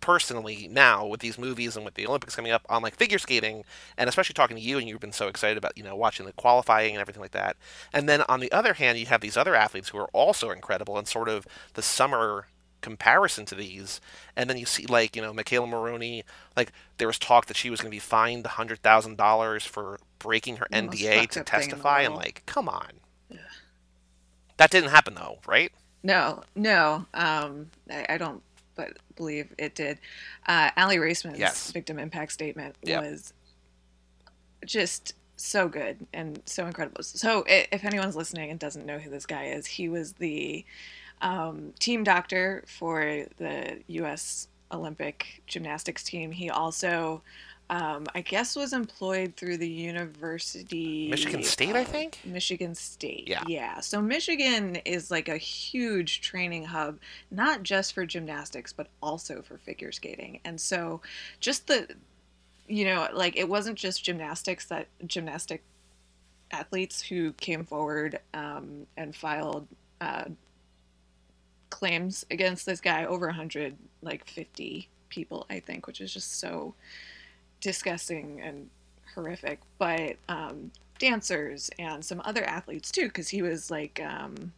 personally 0.00 0.68
now 0.70 1.06
with 1.06 1.20
these 1.20 1.38
movies 1.38 1.76
and 1.76 1.84
with 1.84 1.94
the 1.94 2.06
Olympics 2.06 2.36
coming 2.36 2.52
up 2.52 2.64
on 2.68 2.82
like 2.82 2.94
figure 2.94 3.18
skating 3.18 3.64
and 3.96 4.08
especially 4.08 4.34
talking 4.34 4.56
to 4.56 4.62
you 4.62 4.78
and 4.78 4.88
you've 4.88 5.00
been 5.00 5.12
so 5.12 5.28
excited 5.28 5.58
about 5.58 5.76
you 5.76 5.82
know 5.82 5.96
watching 5.96 6.26
the 6.26 6.32
qualifying 6.32 6.92
and 6.92 7.00
everything 7.00 7.22
like 7.22 7.32
that. 7.32 7.56
And 7.92 8.08
then 8.08 8.22
on 8.28 8.40
the 8.40 8.52
other 8.52 8.74
hand 8.74 8.98
you 8.98 9.06
have 9.06 9.20
these 9.20 9.36
other 9.36 9.54
athletes 9.54 9.88
who 9.88 9.98
are 9.98 10.08
also 10.12 10.50
incredible 10.50 10.96
and 10.98 11.08
sort 11.08 11.28
of 11.28 11.46
the 11.74 11.82
summer 11.82 12.46
comparison 12.80 13.44
to 13.46 13.54
these. 13.54 14.00
And 14.36 14.48
then 14.48 14.56
you 14.56 14.66
see 14.66 14.86
like 14.86 15.16
you 15.16 15.22
know 15.22 15.32
McKayla 15.32 15.68
Maroney 15.68 16.24
like 16.56 16.72
there 16.98 17.08
was 17.08 17.18
talk 17.18 17.46
that 17.46 17.56
she 17.56 17.70
was 17.70 17.80
going 17.80 17.90
to 17.90 17.96
be 17.96 18.00
fined 18.00 18.46
hundred 18.46 18.82
thousand 18.82 19.16
dollars 19.16 19.64
for 19.64 19.98
breaking 20.18 20.56
her 20.56 20.66
NDA 20.72 21.28
to 21.30 21.42
testify. 21.44 22.02
And 22.02 22.14
like 22.14 22.42
come 22.46 22.68
on. 22.68 22.92
That 24.58 24.70
didn't 24.70 24.90
happen 24.90 25.14
though, 25.14 25.38
right? 25.46 25.72
No, 26.02 26.42
no. 26.54 27.06
Um, 27.14 27.70
I, 27.90 28.06
I 28.10 28.18
don't 28.18 28.42
but 28.78 28.96
believe 29.16 29.52
it 29.58 29.74
did. 29.74 29.98
Uh, 30.46 30.70
Aly 30.78 30.96
Raisman's 30.96 31.38
yes. 31.38 31.72
victim 31.72 31.98
impact 31.98 32.32
statement 32.32 32.76
yep. 32.82 33.02
was 33.02 33.34
just 34.64 35.14
so 35.36 35.68
good 35.68 36.06
and 36.14 36.40
so 36.46 36.64
incredible. 36.64 37.02
So, 37.02 37.44
if 37.46 37.84
anyone's 37.84 38.16
listening 38.16 38.50
and 38.50 38.58
doesn't 38.58 38.86
know 38.86 38.98
who 38.98 39.10
this 39.10 39.26
guy 39.26 39.46
is, 39.46 39.66
he 39.66 39.88
was 39.88 40.12
the 40.14 40.64
um, 41.20 41.72
team 41.80 42.04
doctor 42.04 42.64
for 42.68 43.24
the 43.38 43.80
U.S. 43.88 44.46
Olympic 44.72 45.42
gymnastics 45.48 46.04
team. 46.04 46.30
He 46.30 46.48
also 46.48 47.22
um, 47.70 48.06
I 48.14 48.22
guess 48.22 48.56
was 48.56 48.72
employed 48.72 49.34
through 49.36 49.58
the 49.58 49.68
university. 49.68 51.08
Michigan 51.10 51.42
State, 51.42 51.76
I 51.76 51.84
think. 51.84 52.18
Michigan 52.24 52.74
State. 52.74 53.28
Yeah. 53.28 53.42
Yeah. 53.46 53.80
So 53.80 54.00
Michigan 54.00 54.76
is 54.86 55.10
like 55.10 55.28
a 55.28 55.36
huge 55.36 56.22
training 56.22 56.64
hub, 56.64 56.98
not 57.30 57.62
just 57.62 57.92
for 57.92 58.06
gymnastics, 58.06 58.72
but 58.72 58.88
also 59.02 59.42
for 59.42 59.58
figure 59.58 59.92
skating. 59.92 60.40
And 60.46 60.58
so 60.58 61.02
just 61.40 61.66
the, 61.66 61.88
you 62.68 62.86
know, 62.86 63.06
like 63.12 63.36
it 63.36 63.48
wasn't 63.48 63.76
just 63.76 64.02
gymnastics 64.02 64.64
that 64.66 64.86
gymnastic 65.06 65.62
athletes 66.50 67.02
who 67.02 67.34
came 67.34 67.64
forward 67.64 68.18
um, 68.32 68.86
and 68.96 69.14
filed 69.14 69.68
uh, 70.00 70.24
claims 71.68 72.24
against 72.30 72.64
this 72.64 72.80
guy 72.80 73.04
over 73.04 73.26
100, 73.26 73.76
like 74.00 74.26
50 74.26 74.88
people, 75.10 75.44
I 75.50 75.60
think, 75.60 75.86
which 75.86 76.00
is 76.00 76.14
just 76.14 76.40
so 76.40 76.74
disgusting 77.60 78.40
and 78.40 78.68
horrific, 79.14 79.60
but 79.78 80.16
um, 80.28 80.70
dancers 80.98 81.70
and 81.78 82.04
some 82.04 82.20
other 82.24 82.44
athletes 82.44 82.90
too, 82.90 83.06
because 83.06 83.28
he 83.28 83.42
was 83.42 83.70
like 83.70 84.00
um, 84.04 84.52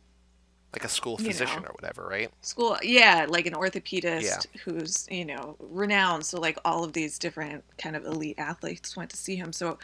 like 0.73 0.85
a 0.85 0.89
school 0.89 1.17
physician 1.17 1.57
you 1.57 1.63
know, 1.63 1.69
or 1.69 1.73
whatever, 1.73 2.07
right? 2.07 2.31
School, 2.43 2.77
yeah, 2.83 3.27
like 3.29 3.47
an 3.47 3.55
orthopedist 3.55 4.23
yeah. 4.23 4.61
who's 4.65 5.07
you 5.11 5.25
know 5.25 5.57
renowned. 5.59 6.25
So 6.25 6.39
like 6.39 6.59
all 6.65 6.85
of 6.85 6.93
these 6.93 7.19
different 7.19 7.65
kind 7.79 7.97
of 7.97 8.05
elite 8.05 8.39
athletes 8.39 8.97
went 8.97 9.11
to 9.11 9.17
see 9.17 9.37
him. 9.37 9.53
So 9.53 9.79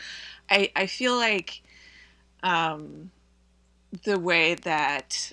I 0.50 0.70
I 0.76 0.87
feel 0.87 1.16
like 1.16 1.62
um, 2.42 3.11
the 4.04 4.18
way 4.18 4.54
that 4.54 5.32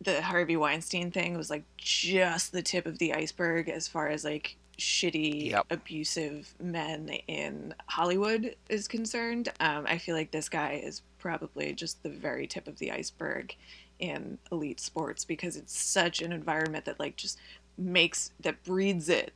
the 0.00 0.20
Harvey 0.20 0.56
Weinstein 0.56 1.10
thing 1.10 1.36
was 1.36 1.48
like 1.48 1.64
just 1.76 2.52
the 2.52 2.62
tip 2.62 2.86
of 2.86 2.98
the 2.98 3.14
iceberg 3.14 3.68
as 3.68 3.88
far 3.88 4.08
as 4.08 4.24
like 4.24 4.56
shitty, 4.82 5.50
yep. 5.50 5.66
abusive 5.70 6.52
men 6.60 7.08
in 7.28 7.74
Hollywood 7.86 8.56
is 8.68 8.88
concerned. 8.88 9.48
Um, 9.60 9.84
I 9.86 9.98
feel 9.98 10.16
like 10.16 10.30
this 10.30 10.48
guy 10.48 10.80
is 10.84 11.02
probably 11.18 11.72
just 11.72 12.02
the 12.02 12.10
very 12.10 12.46
tip 12.46 12.66
of 12.66 12.78
the 12.78 12.90
iceberg 12.90 13.54
in 13.98 14.38
elite 14.50 14.80
sports 14.80 15.24
because 15.24 15.56
it's 15.56 15.78
such 15.78 16.20
an 16.20 16.32
environment 16.32 16.84
that 16.86 16.98
like 16.98 17.16
just 17.16 17.38
makes 17.78 18.32
that 18.40 18.62
breeds 18.64 19.08
it. 19.08 19.32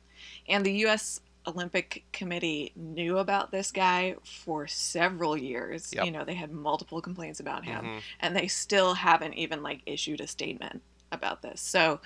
And 0.47 0.65
the 0.65 0.73
U.S. 0.73 1.21
Olympic 1.47 2.03
Committee 2.11 2.73
knew 2.75 3.17
about 3.19 3.51
this 3.51 3.71
guy 3.71 4.15
for 4.23 4.67
several 4.67 5.37
years. 5.37 5.93
Yep. 5.93 6.05
You 6.05 6.11
know, 6.11 6.25
they 6.25 6.33
had 6.33 6.51
multiple 6.51 7.01
complaints 7.01 7.39
about 7.39 7.63
him, 7.63 7.85
mm-hmm. 7.85 7.97
and 8.19 8.35
they 8.35 8.47
still 8.47 8.95
haven't 8.95 9.35
even 9.35 9.63
like 9.63 9.81
issued 9.85 10.19
a 10.19 10.27
statement 10.27 10.81
about 11.11 11.41
this. 11.41 11.61
So 11.61 12.01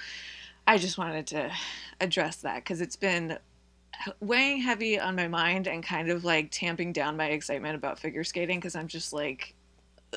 I 0.67 0.77
just 0.77 0.97
wanted 0.97 1.27
to 1.27 1.51
address 1.99 2.37
that 2.37 2.57
because 2.57 2.81
it's 2.81 2.95
been 2.95 3.37
weighing 4.19 4.61
heavy 4.61 4.99
on 4.99 5.15
my 5.15 5.27
mind 5.27 5.67
and 5.67 5.83
kind 5.83 6.09
of 6.09 6.23
like 6.23 6.49
tamping 6.51 6.93
down 6.93 7.17
my 7.17 7.27
excitement 7.27 7.75
about 7.75 7.99
figure 7.99 8.23
skating 8.23 8.59
because 8.59 8.75
I'm 8.75 8.87
just 8.87 9.13
like, 9.13 9.53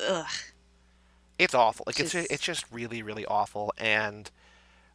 ugh. 0.07 0.25
It's 1.37 1.53
awful. 1.53 1.83
Like 1.87 1.97
just... 1.97 2.15
it's 2.15 2.31
it's 2.31 2.43
just 2.43 2.65
really 2.71 3.01
really 3.03 3.25
awful. 3.25 3.73
And 3.77 4.29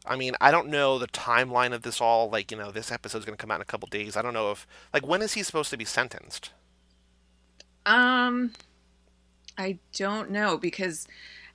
I 0.05 0.15
mean, 0.15 0.35
I 0.41 0.49
don't 0.49 0.69
know 0.69 0.97
the 0.97 1.07
timeline 1.07 1.73
of 1.73 1.83
this 1.83 2.01
all. 2.01 2.29
Like 2.29 2.51
you 2.51 2.57
know, 2.57 2.71
this 2.71 2.91
episode's 2.91 3.25
going 3.25 3.37
to 3.37 3.41
come 3.41 3.51
out 3.51 3.55
in 3.55 3.61
a 3.61 3.65
couple 3.65 3.87
days. 3.87 4.17
I 4.17 4.21
don't 4.21 4.33
know 4.33 4.51
if 4.51 4.65
like 4.93 5.05
when 5.05 5.21
is 5.21 5.33
he 5.33 5.43
supposed 5.43 5.69
to 5.71 5.77
be 5.77 5.85
sentenced? 5.85 6.51
Um, 7.85 8.53
I 9.57 9.79
don't 9.93 10.31
know 10.31 10.57
because 10.57 11.07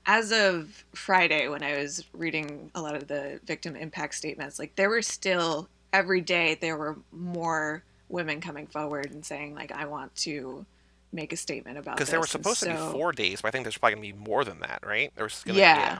as 0.06 0.30
of 0.32 0.84
Friday, 0.94 1.48
when 1.48 1.62
I 1.62 1.78
was 1.78 2.04
reading 2.12 2.70
a 2.74 2.80
lot 2.80 2.94
of 2.94 3.08
the 3.08 3.40
victim 3.44 3.74
impact 3.74 4.14
statements, 4.14 4.58
like 4.58 4.76
there 4.76 4.88
were 4.88 5.02
still 5.02 5.68
every 5.92 6.20
day 6.20 6.56
there 6.60 6.76
were 6.76 6.96
more 7.12 7.82
women 8.08 8.40
coming 8.40 8.66
forward 8.66 9.10
and 9.10 9.24
saying 9.24 9.54
like 9.54 9.72
I 9.72 9.86
want 9.86 10.14
to 10.16 10.64
make 11.12 11.32
a 11.32 11.36
statement 11.36 11.78
about 11.78 11.96
because 11.96 12.10
there 12.10 12.20
were 12.20 12.26
supposed 12.26 12.58
so, 12.58 12.66
to 12.66 12.72
be 12.72 12.92
four 12.92 13.12
days, 13.12 13.42
but 13.42 13.48
I 13.48 13.50
think 13.50 13.64
there's 13.64 13.78
probably 13.78 13.96
gonna 13.96 14.14
be 14.14 14.30
more 14.30 14.44
than 14.44 14.60
that, 14.60 14.80
right? 14.86 15.12
There's 15.16 15.42
gonna, 15.42 15.58
yeah. 15.58 15.78
yeah. 15.78 15.98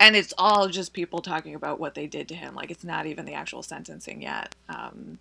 And 0.00 0.16
it's 0.16 0.34
all 0.38 0.68
just 0.68 0.92
people 0.92 1.20
talking 1.20 1.54
about 1.54 1.80
what 1.80 1.94
they 1.94 2.06
did 2.06 2.28
to 2.28 2.34
him. 2.34 2.54
Like 2.54 2.70
it's 2.70 2.84
not 2.84 3.06
even 3.06 3.24
the 3.24 3.34
actual 3.34 3.62
sentencing 3.62 4.22
yet. 4.22 4.54
Um, 4.68 5.18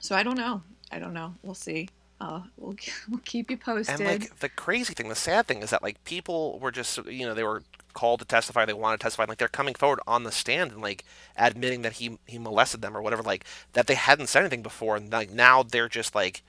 so 0.00 0.16
I 0.16 0.22
don't 0.22 0.36
know. 0.36 0.62
I 0.90 0.98
don't 0.98 1.12
know. 1.12 1.34
We'll 1.42 1.54
see. 1.54 1.88
Uh, 2.20 2.42
we'll 2.56 2.76
we'll 3.10 3.20
keep 3.24 3.50
you 3.50 3.56
posted. 3.56 4.00
And 4.00 4.08
like 4.08 4.38
the 4.38 4.48
crazy 4.48 4.94
thing, 4.94 5.08
the 5.08 5.14
sad 5.14 5.46
thing 5.46 5.62
is 5.62 5.70
that 5.70 5.82
like 5.82 6.02
people 6.04 6.58
were 6.58 6.70
just 6.70 7.04
you 7.06 7.26
know 7.26 7.34
they 7.34 7.44
were 7.44 7.62
called 7.92 8.20
to 8.20 8.26
testify, 8.26 8.64
they 8.64 8.72
want 8.72 8.98
to 8.98 9.04
testify, 9.04 9.24
like 9.24 9.38
they're 9.38 9.48
coming 9.48 9.74
forward 9.74 10.00
on 10.06 10.24
the 10.24 10.32
stand 10.32 10.72
and 10.72 10.82
like 10.82 11.04
admitting 11.36 11.82
that 11.82 11.94
he 11.94 12.18
he 12.26 12.38
molested 12.38 12.82
them 12.82 12.96
or 12.96 13.02
whatever, 13.02 13.22
like 13.22 13.44
that 13.74 13.86
they 13.86 13.94
hadn't 13.94 14.28
said 14.28 14.40
anything 14.40 14.62
before, 14.62 14.96
and 14.96 15.12
like 15.12 15.30
now 15.30 15.62
they're 15.62 15.88
just 15.88 16.14
like 16.14 16.42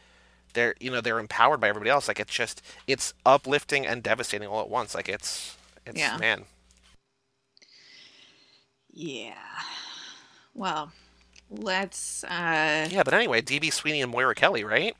they're 0.54 0.76
you 0.80 0.90
know 0.90 1.02
they're 1.02 1.20
empowered 1.20 1.60
by 1.60 1.70
everybody 1.70 1.90
else. 1.90 2.08
Like 2.08 2.20
it's 2.20 2.34
just 2.34 2.62
it's 2.88 3.14
uplifting 3.26 3.86
and 3.86 4.02
devastating 4.02 4.48
all 4.48 4.62
at 4.62 4.70
once. 4.70 4.96
Like 4.96 5.10
it's 5.10 5.58
it's 5.86 6.00
yeah. 6.00 6.18
man. 6.18 6.44
Yeah. 8.92 9.36
Well, 10.54 10.92
let's. 11.52 12.24
uh 12.24 12.88
Yeah, 12.90 13.04
but 13.04 13.14
anyway, 13.14 13.42
DB 13.42 13.72
Sweeney 13.72 14.02
and 14.02 14.12
Moira 14.12 14.34
Kelly, 14.34 14.64
right? 14.64 14.96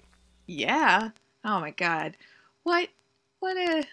Yeah. 0.48 1.10
Oh 1.44 1.60
my 1.60 1.72
god. 1.72 2.18
What 2.64 2.90
what 3.40 3.58
a 3.58 3.84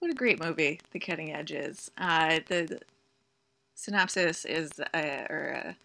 what 0.00 0.10
a 0.10 0.14
great 0.14 0.42
movie 0.42 0.80
The 0.92 0.98
Cutting 1.00 1.32
Edge 1.32 1.52
is. 1.52 1.90
Uh, 1.98 2.40
the, 2.48 2.64
the 2.64 2.80
synopsis 3.74 4.44
is 4.44 4.70
a, 4.94 5.26
or 5.30 5.48
a, 5.50 5.76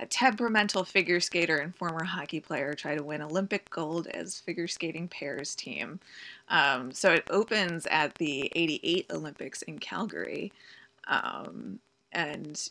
a 0.00 0.06
temperamental 0.06 0.84
figure 0.84 1.20
skater 1.20 1.58
and 1.58 1.74
former 1.76 2.04
hockey 2.04 2.40
player 2.40 2.74
try 2.74 2.94
to 2.96 3.02
win 3.04 3.22
Olympic 3.22 3.68
gold 3.70 4.06
as 4.08 4.40
figure 4.40 4.68
skating 4.68 5.08
pairs 5.08 5.54
team. 5.54 6.00
Um, 6.48 6.92
so 6.92 7.12
it 7.12 7.24
opens 7.30 7.86
at 7.86 8.14
the 8.16 8.50
88 8.54 9.06
Olympics 9.12 9.62
in 9.62 9.78
Calgary. 9.78 10.52
Um, 11.08 11.80
and 12.12 12.70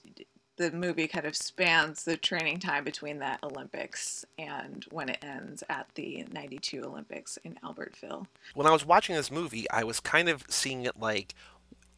the 0.60 0.72
movie 0.72 1.08
kind 1.08 1.26
of 1.26 1.38
spans 1.38 2.04
the 2.04 2.18
training 2.18 2.60
time 2.60 2.84
between 2.84 3.20
that 3.20 3.40
Olympics 3.44 4.26
and 4.38 4.86
when 4.92 5.08
it 5.08 5.24
ends 5.24 5.64
at 5.70 5.88
the 5.96 6.26
92 6.34 6.84
Olympics 6.84 7.38
in 7.46 7.58
Albertville. 7.64 8.28
When 8.54 8.68
I 8.68 8.72
was 8.72 8.86
watching 8.86 9.16
this 9.16 9.32
movie, 9.32 9.70
I 9.72 9.86
was 9.86 10.02
kind 10.02 10.28
of 10.28 10.44
seeing 10.50 10.86
it 10.86 11.00
like 11.00 11.34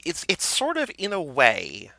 it's 0.05 0.25
it's 0.29 0.45
sort 0.45 0.77
of 0.77 0.91
in 0.97 1.11
a 1.11 1.21
way 1.21 1.91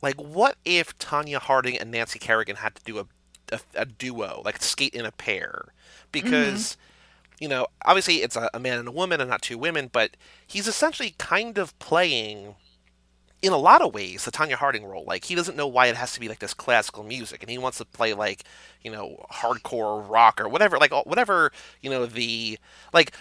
like 0.00 0.16
what 0.16 0.56
if 0.64 0.96
Tonya 0.98 1.38
Harding 1.38 1.78
and 1.78 1.90
Nancy 1.90 2.18
Kerrigan 2.18 2.56
had 2.56 2.74
to 2.76 2.82
do 2.82 2.98
a 2.98 3.06
a, 3.52 3.60
a 3.74 3.84
duo, 3.84 4.40
like 4.42 4.62
skate 4.62 4.94
in 4.94 5.04
a 5.04 5.12
pair 5.12 5.66
because 6.10 6.72
mm-hmm 6.72 6.80
you 7.40 7.48
know, 7.48 7.66
obviously 7.84 8.22
it's 8.22 8.36
a, 8.36 8.48
a, 8.54 8.60
man 8.60 8.78
and 8.78 8.88
a 8.88 8.92
woman 8.92 9.20
and 9.20 9.28
not 9.28 9.42
two 9.42 9.58
women, 9.58 9.90
but 9.92 10.16
he's 10.46 10.68
essentially 10.68 11.14
kind 11.18 11.58
of 11.58 11.78
playing 11.78 12.54
in 13.44 13.52
a 13.52 13.58
lot 13.58 13.82
of 13.82 13.92
ways 13.92 14.24
the 14.24 14.30
Tonya 14.30 14.54
Harding 14.54 14.86
role. 14.86 15.04
Like 15.06 15.24
he 15.24 15.34
doesn't 15.34 15.56
know 15.56 15.66
why 15.66 15.86
it 15.86 15.96
has 15.96 16.14
to 16.14 16.20
be 16.20 16.28
like 16.28 16.38
this 16.38 16.54
classical 16.54 17.04
music, 17.04 17.42
and 17.42 17.50
he 17.50 17.58
wants 17.58 17.78
to 17.78 17.84
play 17.84 18.14
like 18.14 18.44
you 18.82 18.90
know 18.90 19.26
hardcore 19.30 20.08
rock 20.08 20.40
or 20.40 20.48
whatever, 20.48 20.78
like 20.78 20.92
whatever 21.06 21.52
you 21.82 21.90
know 21.90 22.06
the 22.06 22.58
like. 22.92 23.14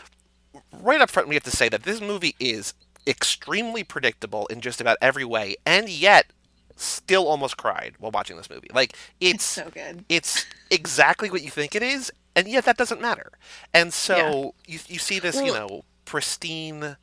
Right 0.71 1.01
up 1.01 1.09
front, 1.09 1.27
we 1.27 1.33
have 1.33 1.43
to 1.45 1.51
say 1.51 1.67
that 1.69 1.81
this 1.81 1.99
movie 1.99 2.35
is 2.39 2.75
extremely 3.07 3.83
predictable 3.83 4.45
in 4.47 4.61
just 4.61 4.79
about 4.79 4.97
every 5.01 5.25
way, 5.25 5.55
and 5.65 5.89
yet 5.89 6.27
still 6.75 7.27
almost 7.27 7.57
cried 7.57 7.95
while 7.97 8.11
watching 8.11 8.37
this 8.37 8.51
movie. 8.51 8.69
Like 8.71 8.95
it's, 9.19 9.33
it's 9.33 9.43
so 9.43 9.69
good. 9.71 10.05
It's 10.09 10.45
exactly 10.69 11.31
what 11.31 11.41
you 11.41 11.49
think 11.49 11.75
it 11.75 11.81
is, 11.81 12.11
and 12.35 12.47
yet 12.47 12.65
that 12.65 12.77
doesn't 12.77 13.01
matter. 13.01 13.31
And 13.73 13.91
so 13.91 14.53
yeah. 14.67 14.73
you 14.73 14.79
you 14.87 14.99
see 14.99 15.19
this, 15.19 15.37
well, 15.37 15.45
you 15.45 15.53
know, 15.53 15.85
pristine 16.05 16.97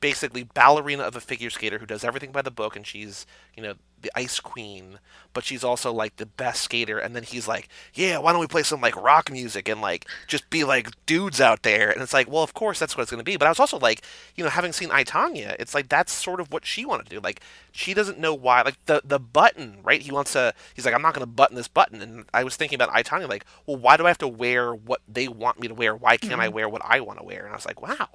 basically 0.00 0.44
ballerina 0.44 1.02
of 1.02 1.16
a 1.16 1.20
figure 1.20 1.50
skater 1.50 1.78
who 1.78 1.86
does 1.86 2.04
everything 2.04 2.32
by 2.32 2.42
the 2.42 2.50
book, 2.50 2.76
and 2.76 2.86
she's 2.86 3.26
you 3.56 3.62
know 3.62 3.74
the 4.02 4.10
ice 4.14 4.40
queen, 4.40 4.98
but 5.32 5.44
she's 5.44 5.64
also 5.64 5.92
like 5.92 6.16
the 6.16 6.26
best 6.26 6.62
skater. 6.62 6.98
And 6.98 7.16
then 7.16 7.22
he's 7.22 7.48
like, 7.48 7.68
yeah, 7.94 8.18
why 8.18 8.32
don't 8.32 8.40
we 8.40 8.46
play 8.46 8.62
some 8.62 8.80
like 8.80 8.94
rock 8.96 9.30
music 9.30 9.68
and 9.68 9.80
like 9.80 10.06
just 10.26 10.48
be 10.50 10.64
like 10.64 10.90
dudes 11.06 11.40
out 11.40 11.62
there? 11.62 11.90
And 11.90 12.02
it's 12.02 12.12
like, 12.12 12.30
well, 12.30 12.42
of 12.42 12.54
course 12.54 12.78
that's 12.78 12.96
what 12.96 13.02
it's 13.02 13.10
going 13.10 13.20
to 13.20 13.24
be. 13.24 13.36
But 13.36 13.46
I 13.46 13.50
was 13.50 13.60
also 13.60 13.78
like, 13.78 14.02
you 14.36 14.44
know, 14.44 14.50
having 14.50 14.72
seen 14.72 14.90
I 14.92 15.04
Tonya 15.04 15.56
it's 15.58 15.74
like 15.74 15.88
that's 15.88 16.12
sort 16.12 16.40
of 16.40 16.52
what 16.52 16.64
she 16.64 16.84
wanted 16.84 17.04
to 17.04 17.16
do. 17.16 17.20
Like 17.20 17.40
she 17.72 17.94
doesn't 17.94 18.18
know 18.18 18.34
why, 18.34 18.62
like 18.62 18.84
the 18.86 19.02
the 19.04 19.18
button, 19.18 19.78
right? 19.82 20.00
He 20.00 20.12
wants 20.12 20.32
to. 20.32 20.54
He's 20.74 20.84
like, 20.84 20.94
I'm 20.94 21.02
not 21.02 21.14
going 21.14 21.26
to 21.26 21.32
button 21.32 21.56
this 21.56 21.68
button. 21.68 22.02
And 22.02 22.24
I 22.32 22.44
was 22.44 22.56
thinking 22.56 22.76
about 22.76 22.90
I 22.92 23.02
Tonya 23.02 23.28
like, 23.28 23.44
well, 23.66 23.76
why 23.76 23.96
do 23.96 24.04
I 24.04 24.08
have 24.08 24.18
to 24.18 24.28
wear 24.28 24.74
what 24.74 25.00
they 25.08 25.28
want 25.28 25.60
me 25.60 25.68
to 25.68 25.74
wear? 25.74 25.96
Why 25.96 26.16
can't 26.16 26.34
mm-hmm. 26.34 26.42
I 26.42 26.48
wear 26.48 26.68
what 26.68 26.82
I 26.84 27.00
want 27.00 27.18
to 27.18 27.24
wear? 27.24 27.44
And 27.44 27.52
I 27.52 27.56
was 27.56 27.66
like, 27.66 27.82
wow. 27.82 28.08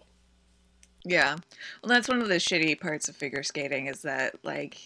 Yeah. 1.05 1.37
Well, 1.81 1.89
that's 1.89 2.07
one 2.07 2.21
of 2.21 2.27
the 2.27 2.35
shitty 2.35 2.79
parts 2.79 3.09
of 3.09 3.15
figure 3.15 3.43
skating 3.43 3.87
is 3.87 4.01
that 4.03 4.35
like 4.43 4.77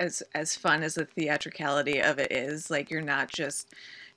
as 0.00 0.22
as 0.34 0.56
fun 0.56 0.82
as 0.82 0.94
the 0.94 1.04
theatricality 1.04 2.00
of 2.00 2.18
it 2.18 2.32
is, 2.32 2.70
like 2.70 2.90
you're 2.90 3.00
not 3.02 3.30
just 3.30 3.68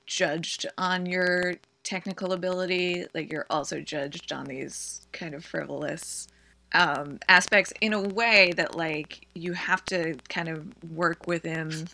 judged 0.06 0.66
on 0.78 1.06
your 1.06 1.54
technical 1.84 2.32
ability, 2.32 3.06
like 3.14 3.32
you're 3.32 3.46
also 3.50 3.80
judged 3.80 4.32
on 4.32 4.46
these 4.46 5.06
kind 5.12 5.34
of 5.34 5.44
frivolous 5.44 6.28
um, 6.74 7.18
aspects 7.28 7.72
in 7.80 7.92
a 7.92 8.00
way 8.00 8.52
that 8.56 8.74
like 8.76 9.26
you 9.34 9.52
have 9.54 9.84
to 9.86 10.16
kind 10.28 10.48
of 10.48 10.66
work 10.92 11.26
within 11.26 11.88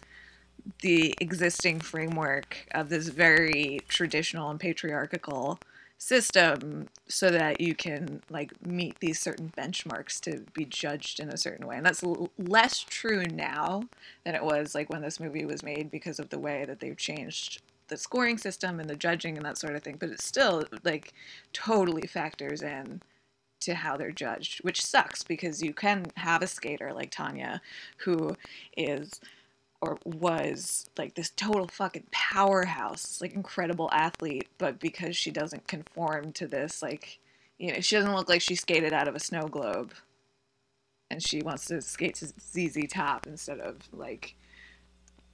the 0.80 1.14
existing 1.20 1.80
framework 1.80 2.66
of 2.72 2.88
this 2.88 3.08
very 3.08 3.80
traditional 3.88 4.50
and 4.50 4.60
patriarchal 4.60 5.58
system 5.98 6.88
so 7.08 7.30
that 7.30 7.60
you 7.60 7.74
can 7.74 8.22
like 8.28 8.52
meet 8.66 8.98
these 9.00 9.18
certain 9.20 9.52
benchmarks 9.56 10.20
to 10.20 10.44
be 10.52 10.64
judged 10.64 11.20
in 11.20 11.30
a 11.30 11.36
certain 11.36 11.66
way. 11.66 11.76
And 11.76 11.86
that's 11.86 12.02
l- 12.02 12.30
less 12.38 12.80
true 12.80 13.24
now 13.24 13.84
than 14.24 14.34
it 14.34 14.44
was 14.44 14.74
like 14.74 14.90
when 14.90 15.02
this 15.02 15.20
movie 15.20 15.44
was 15.44 15.62
made 15.62 15.90
because 15.90 16.18
of 16.18 16.28
the 16.30 16.38
way 16.38 16.64
that 16.66 16.80
they've 16.80 16.96
changed 16.96 17.62
the 17.88 17.96
scoring 17.96 18.38
system 18.38 18.80
and 18.80 18.88
the 18.88 18.96
judging 18.96 19.36
and 19.36 19.46
that 19.46 19.58
sort 19.58 19.76
of 19.76 19.82
thing. 19.82 19.96
But 19.98 20.10
it 20.10 20.20
still 20.20 20.64
like 20.84 21.12
totally 21.52 22.06
factors 22.06 22.62
in 22.62 23.00
to 23.60 23.74
how 23.74 23.96
they're 23.96 24.10
judged 24.10 24.62
which 24.62 24.84
sucks 24.84 25.22
because 25.22 25.62
you 25.62 25.72
can 25.72 26.04
have 26.16 26.42
a 26.42 26.46
skater 26.46 26.92
like 26.92 27.10
Tonya 27.10 27.60
who 27.96 28.36
is 28.76 29.20
or 29.84 29.98
was 30.04 30.86
like 30.96 31.14
this 31.14 31.30
total 31.30 31.68
fucking 31.68 32.06
powerhouse, 32.10 33.20
like 33.20 33.34
incredible 33.34 33.90
athlete, 33.92 34.48
but 34.56 34.80
because 34.80 35.14
she 35.14 35.30
doesn't 35.30 35.66
conform 35.66 36.32
to 36.32 36.46
this, 36.46 36.80
like, 36.80 37.18
you 37.58 37.72
know, 37.72 37.80
she 37.80 37.96
doesn't 37.96 38.14
look 38.14 38.28
like 38.28 38.40
she 38.40 38.54
skated 38.54 38.94
out 38.94 39.08
of 39.08 39.14
a 39.14 39.20
snow 39.20 39.46
globe. 39.46 39.92
And 41.10 41.22
she 41.22 41.42
wants 41.42 41.66
to 41.66 41.82
skate 41.82 42.14
to 42.16 42.32
ZZ 42.40 42.88
Top 42.88 43.26
instead 43.26 43.60
of 43.60 43.76
like, 43.92 44.36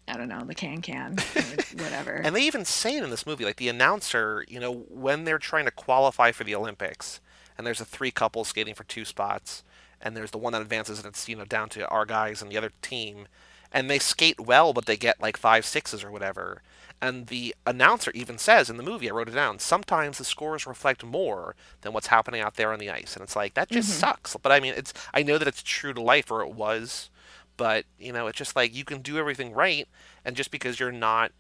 I 0.09 0.17
don't 0.17 0.29
know, 0.29 0.43
the 0.45 0.55
can 0.55 0.83
can, 0.83 1.13
whatever. 1.75 2.15
and 2.15 2.35
they 2.35 2.43
even 2.43 2.65
say 2.65 2.97
it 2.97 3.05
in 3.05 3.11
this 3.11 3.25
movie, 3.25 3.45
like 3.45 3.57
the 3.57 3.69
announcer, 3.69 4.45
you 4.49 4.59
know, 4.59 4.73
when 4.89 5.25
they're 5.25 5.39
trying 5.39 5.67
to 5.67 5.71
qualify 5.71 6.33
for 6.33 6.43
the 6.43 6.57
Olympics, 6.57 7.21
and 7.57 7.65
there's 7.65 7.81
a 7.81 7.85
three 7.85 8.11
couple 8.11 8.43
skating 8.43 8.75
for 8.75 8.83
two 8.85 9.05
spots, 9.05 9.63
and 10.01 10.17
there's 10.17 10.33
the 10.33 10.39
one 10.39 10.53
that 10.53 10.63
advances, 10.63 10.99
and 10.99 11.07
it's 11.07 11.29
you 11.29 11.37
know 11.37 11.45
down 11.45 11.69
to 11.71 11.87
our 11.89 12.05
guys 12.05 12.43
and 12.43 12.51
the 12.51 12.59
other 12.59 12.73
team 12.83 13.29
and 13.73 13.89
they 13.89 13.99
skate 13.99 14.41
well, 14.41 14.73
but 14.73 14.87
they 14.87 14.97
get 14.97 15.21
like 15.21 15.37
five 15.37 15.65
sixes 15.65 16.03
or 16.03 16.11
whatever. 16.11 16.63
And 17.03 17.29
the 17.29 17.55
announcer 17.67 18.11
even 18.15 18.37
says 18.37 18.69
in 18.69 18.77
the 18.77 18.83
movie, 18.83 19.09
I 19.09 19.15
wrote 19.15 19.29
it 19.29 19.35
down, 19.35 19.59
sometimes 19.59 20.19
the 20.19 20.25
scores 20.25 20.67
reflect 20.67 21.03
more 21.03 21.57
than 21.81 21.95
what's 21.95 22.09
happening 22.09 22.43
out 22.43 22.57
there 22.57 22.73
on 22.73 22.79
the 22.79 22.91
ice. 22.91 23.15
And 23.15 23.23
it's 23.23 23.37
like, 23.37 23.55
that 23.55 23.71
just 23.71 23.89
mm-hmm. 23.91 24.01
sucks. 24.01 24.37
But 24.37 24.53
I 24.53 24.61
mean, 24.61 24.75
it's, 24.77 24.93
I 25.15 25.23
know 25.23 25.39
that 25.39 25.49
it's 25.49 25.63
true 25.63 25.95
to 25.95 26.03
life, 26.03 26.31
or 26.31 26.43
it 26.43 26.53
was, 26.53 27.09
but, 27.57 27.87
you 27.99 28.13
know, 28.13 28.27
it's 28.27 28.37
just 28.37 28.55
like 28.55 28.75
you 28.75 28.85
can 28.85 29.01
do 29.01 29.17
everything 29.17 29.53
right. 29.53 29.89
And 30.27 30.37
just 30.37 30.51
because 30.51 30.79
you're 30.79 30.93
not 30.93 31.33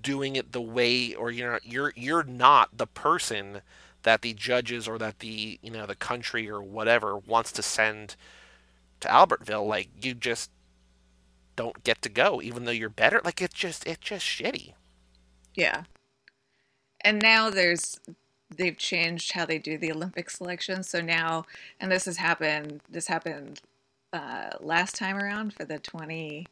doing 0.00 0.36
it 0.36 0.52
the 0.52 0.62
way, 0.62 1.14
or 1.14 1.32
you're 1.32 1.52
not, 1.52 1.66
you're, 1.66 1.92
you're 1.96 2.22
not 2.22 2.76
the 2.76 2.86
person 2.86 3.60
that 4.04 4.22
the 4.22 4.34
judges 4.34 4.86
or 4.86 4.98
that 4.98 5.18
the, 5.18 5.58
you 5.62 5.70
know, 5.70 5.86
the 5.86 5.96
country 5.96 6.48
or 6.48 6.62
whatever 6.62 7.16
wants 7.16 7.50
to 7.52 7.62
send 7.62 8.14
to 9.00 9.08
Albertville, 9.08 9.66
like, 9.66 9.88
you 10.00 10.14
just, 10.14 10.50
don't 11.56 11.84
get 11.84 12.02
to 12.02 12.08
go, 12.08 12.40
even 12.42 12.64
though 12.64 12.72
you're 12.72 12.88
better. 12.88 13.20
Like 13.24 13.40
it's 13.42 13.54
just 13.54 13.86
it's 13.86 14.02
just 14.02 14.24
shitty. 14.24 14.72
Yeah. 15.54 15.84
And 17.00 17.20
now 17.20 17.50
there's 17.50 18.00
they've 18.56 18.76
changed 18.76 19.32
how 19.32 19.46
they 19.46 19.58
do 19.58 19.78
the 19.78 19.92
Olympic 19.92 20.30
selection. 20.30 20.82
So 20.82 21.00
now, 21.00 21.44
and 21.80 21.90
this 21.90 22.04
has 22.06 22.16
happened. 22.16 22.80
This 22.88 23.06
happened 23.06 23.60
uh, 24.12 24.50
last 24.60 24.96
time 24.96 25.16
around 25.16 25.54
for 25.54 25.64
the 25.64 25.78
twenty. 25.78 26.46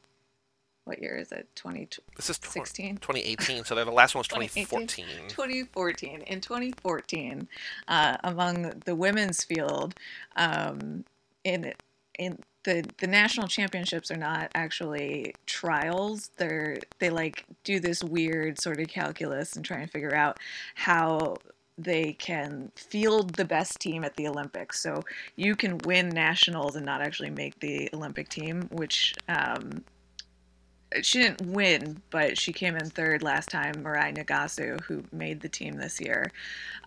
What 0.84 1.00
year 1.00 1.16
is 1.16 1.30
it? 1.30 1.48
Twenty. 1.54 1.88
This 2.16 2.28
is 2.28 2.38
2018. 2.38 3.64
So 3.64 3.74
the 3.76 3.90
last 3.90 4.14
one 4.14 4.20
was 4.20 4.28
2014. 4.28 5.06
2014. 5.28 6.22
In 6.22 6.40
2014, 6.40 7.48
uh, 7.86 8.16
among 8.24 8.82
the 8.84 8.94
women's 8.96 9.44
field, 9.44 9.94
um, 10.36 11.04
in 11.44 11.72
in 12.18 12.38
the 12.64 12.84
the 12.98 13.06
national 13.06 13.48
championships 13.48 14.10
are 14.10 14.16
not 14.16 14.50
actually 14.54 15.34
trials 15.46 16.30
they're 16.36 16.78
they 16.98 17.10
like 17.10 17.44
do 17.64 17.80
this 17.80 18.02
weird 18.04 18.60
sort 18.60 18.80
of 18.80 18.88
calculus 18.88 19.56
and 19.56 19.64
try 19.64 19.78
and 19.78 19.90
figure 19.90 20.14
out 20.14 20.38
how 20.74 21.36
they 21.78 22.12
can 22.14 22.70
field 22.76 23.34
the 23.34 23.44
best 23.44 23.80
team 23.80 24.04
at 24.04 24.16
the 24.16 24.28
Olympics. 24.28 24.80
So 24.80 25.02
you 25.36 25.56
can 25.56 25.78
win 25.78 26.08
nationals 26.10 26.76
and 26.76 26.84
not 26.84 27.00
actually 27.00 27.30
make 27.30 27.58
the 27.60 27.88
Olympic 27.92 28.28
team, 28.28 28.68
which 28.70 29.14
um, 29.28 29.84
she 31.02 31.22
didn't 31.22 31.52
win, 31.52 32.02
but 32.10 32.38
she 32.38 32.52
came 32.52 32.76
in 32.76 32.88
third 32.90 33.22
last 33.22 33.48
time. 33.48 33.74
Mirai 33.76 34.16
Nagasu, 34.16 34.80
who 34.82 35.02
made 35.12 35.40
the 35.40 35.48
team 35.48 35.76
this 35.76 36.00
year, 36.00 36.30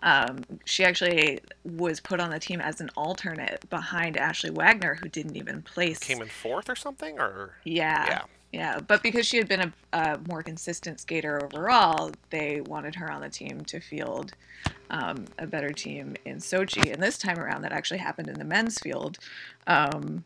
um, 0.02 0.44
she 0.64 0.84
actually 0.84 1.40
was 1.64 2.00
put 2.00 2.20
on 2.20 2.30
the 2.30 2.38
team 2.38 2.60
as 2.60 2.80
an 2.80 2.90
alternate 2.96 3.68
behind 3.70 4.16
Ashley 4.16 4.50
Wagner, 4.50 4.94
who 4.94 5.08
didn't 5.08 5.36
even 5.36 5.62
place. 5.62 5.98
Came 5.98 6.22
in 6.22 6.28
fourth 6.28 6.68
or 6.68 6.76
something, 6.76 7.18
or 7.18 7.56
yeah, 7.64 8.06
yeah, 8.06 8.22
yeah. 8.52 8.78
But 8.80 9.02
because 9.02 9.26
she 9.26 9.38
had 9.38 9.48
been 9.48 9.60
a, 9.60 9.72
a 9.92 10.18
more 10.28 10.42
consistent 10.42 11.00
skater 11.00 11.44
overall, 11.44 12.12
they 12.30 12.60
wanted 12.60 12.94
her 12.96 13.10
on 13.10 13.20
the 13.20 13.30
team 13.30 13.62
to 13.64 13.80
field 13.80 14.32
um, 14.90 15.24
a 15.38 15.46
better 15.46 15.70
team 15.70 16.16
in 16.24 16.36
Sochi. 16.36 16.92
And 16.92 17.02
this 17.02 17.18
time 17.18 17.38
around, 17.38 17.62
that 17.62 17.72
actually 17.72 17.98
happened 17.98 18.28
in 18.28 18.38
the 18.38 18.44
men's 18.44 18.78
field. 18.78 19.18
Um, 19.66 20.24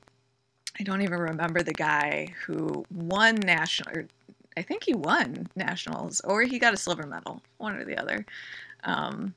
I 0.80 0.82
don't 0.82 1.02
even 1.02 1.18
remember 1.20 1.62
the 1.62 1.74
guy 1.74 2.28
who 2.46 2.86
won 2.90 3.34
national. 3.36 4.04
I 4.56 4.62
think 4.62 4.82
he 4.84 4.94
won 4.94 5.46
nationals, 5.54 6.22
or 6.22 6.40
he 6.40 6.58
got 6.58 6.72
a 6.72 6.78
silver 6.78 7.06
medal, 7.06 7.42
one 7.58 7.76
or 7.76 7.84
the 7.84 7.98
other. 7.98 8.24
Um, 8.84 9.34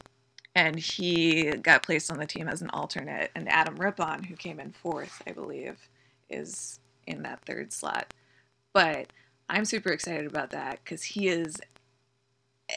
and 0.56 0.79
he 0.79 1.51
got 1.58 1.84
placed 1.84 2.10
on 2.10 2.17
the 2.17 2.25
team 2.25 2.47
as 2.47 2.62
an 2.62 2.69
alternate. 2.69 3.29
And 3.36 3.49
Adam 3.49 3.75
Rippon, 3.75 4.23
who 4.23 4.38
came 4.38 4.62
in 4.62 4.71
fourth, 4.71 5.21
I 5.27 5.34
believe, 5.34 5.77
is 6.29 6.79
in 7.08 7.23
that 7.23 7.41
third 7.45 7.73
slot. 7.73 8.13
But 8.71 9.12
I'm 9.49 9.65
super 9.65 9.89
excited 9.89 10.25
about 10.25 10.51
that 10.51 10.79
because 10.82 11.03
he 11.03 11.27
is 11.27 11.58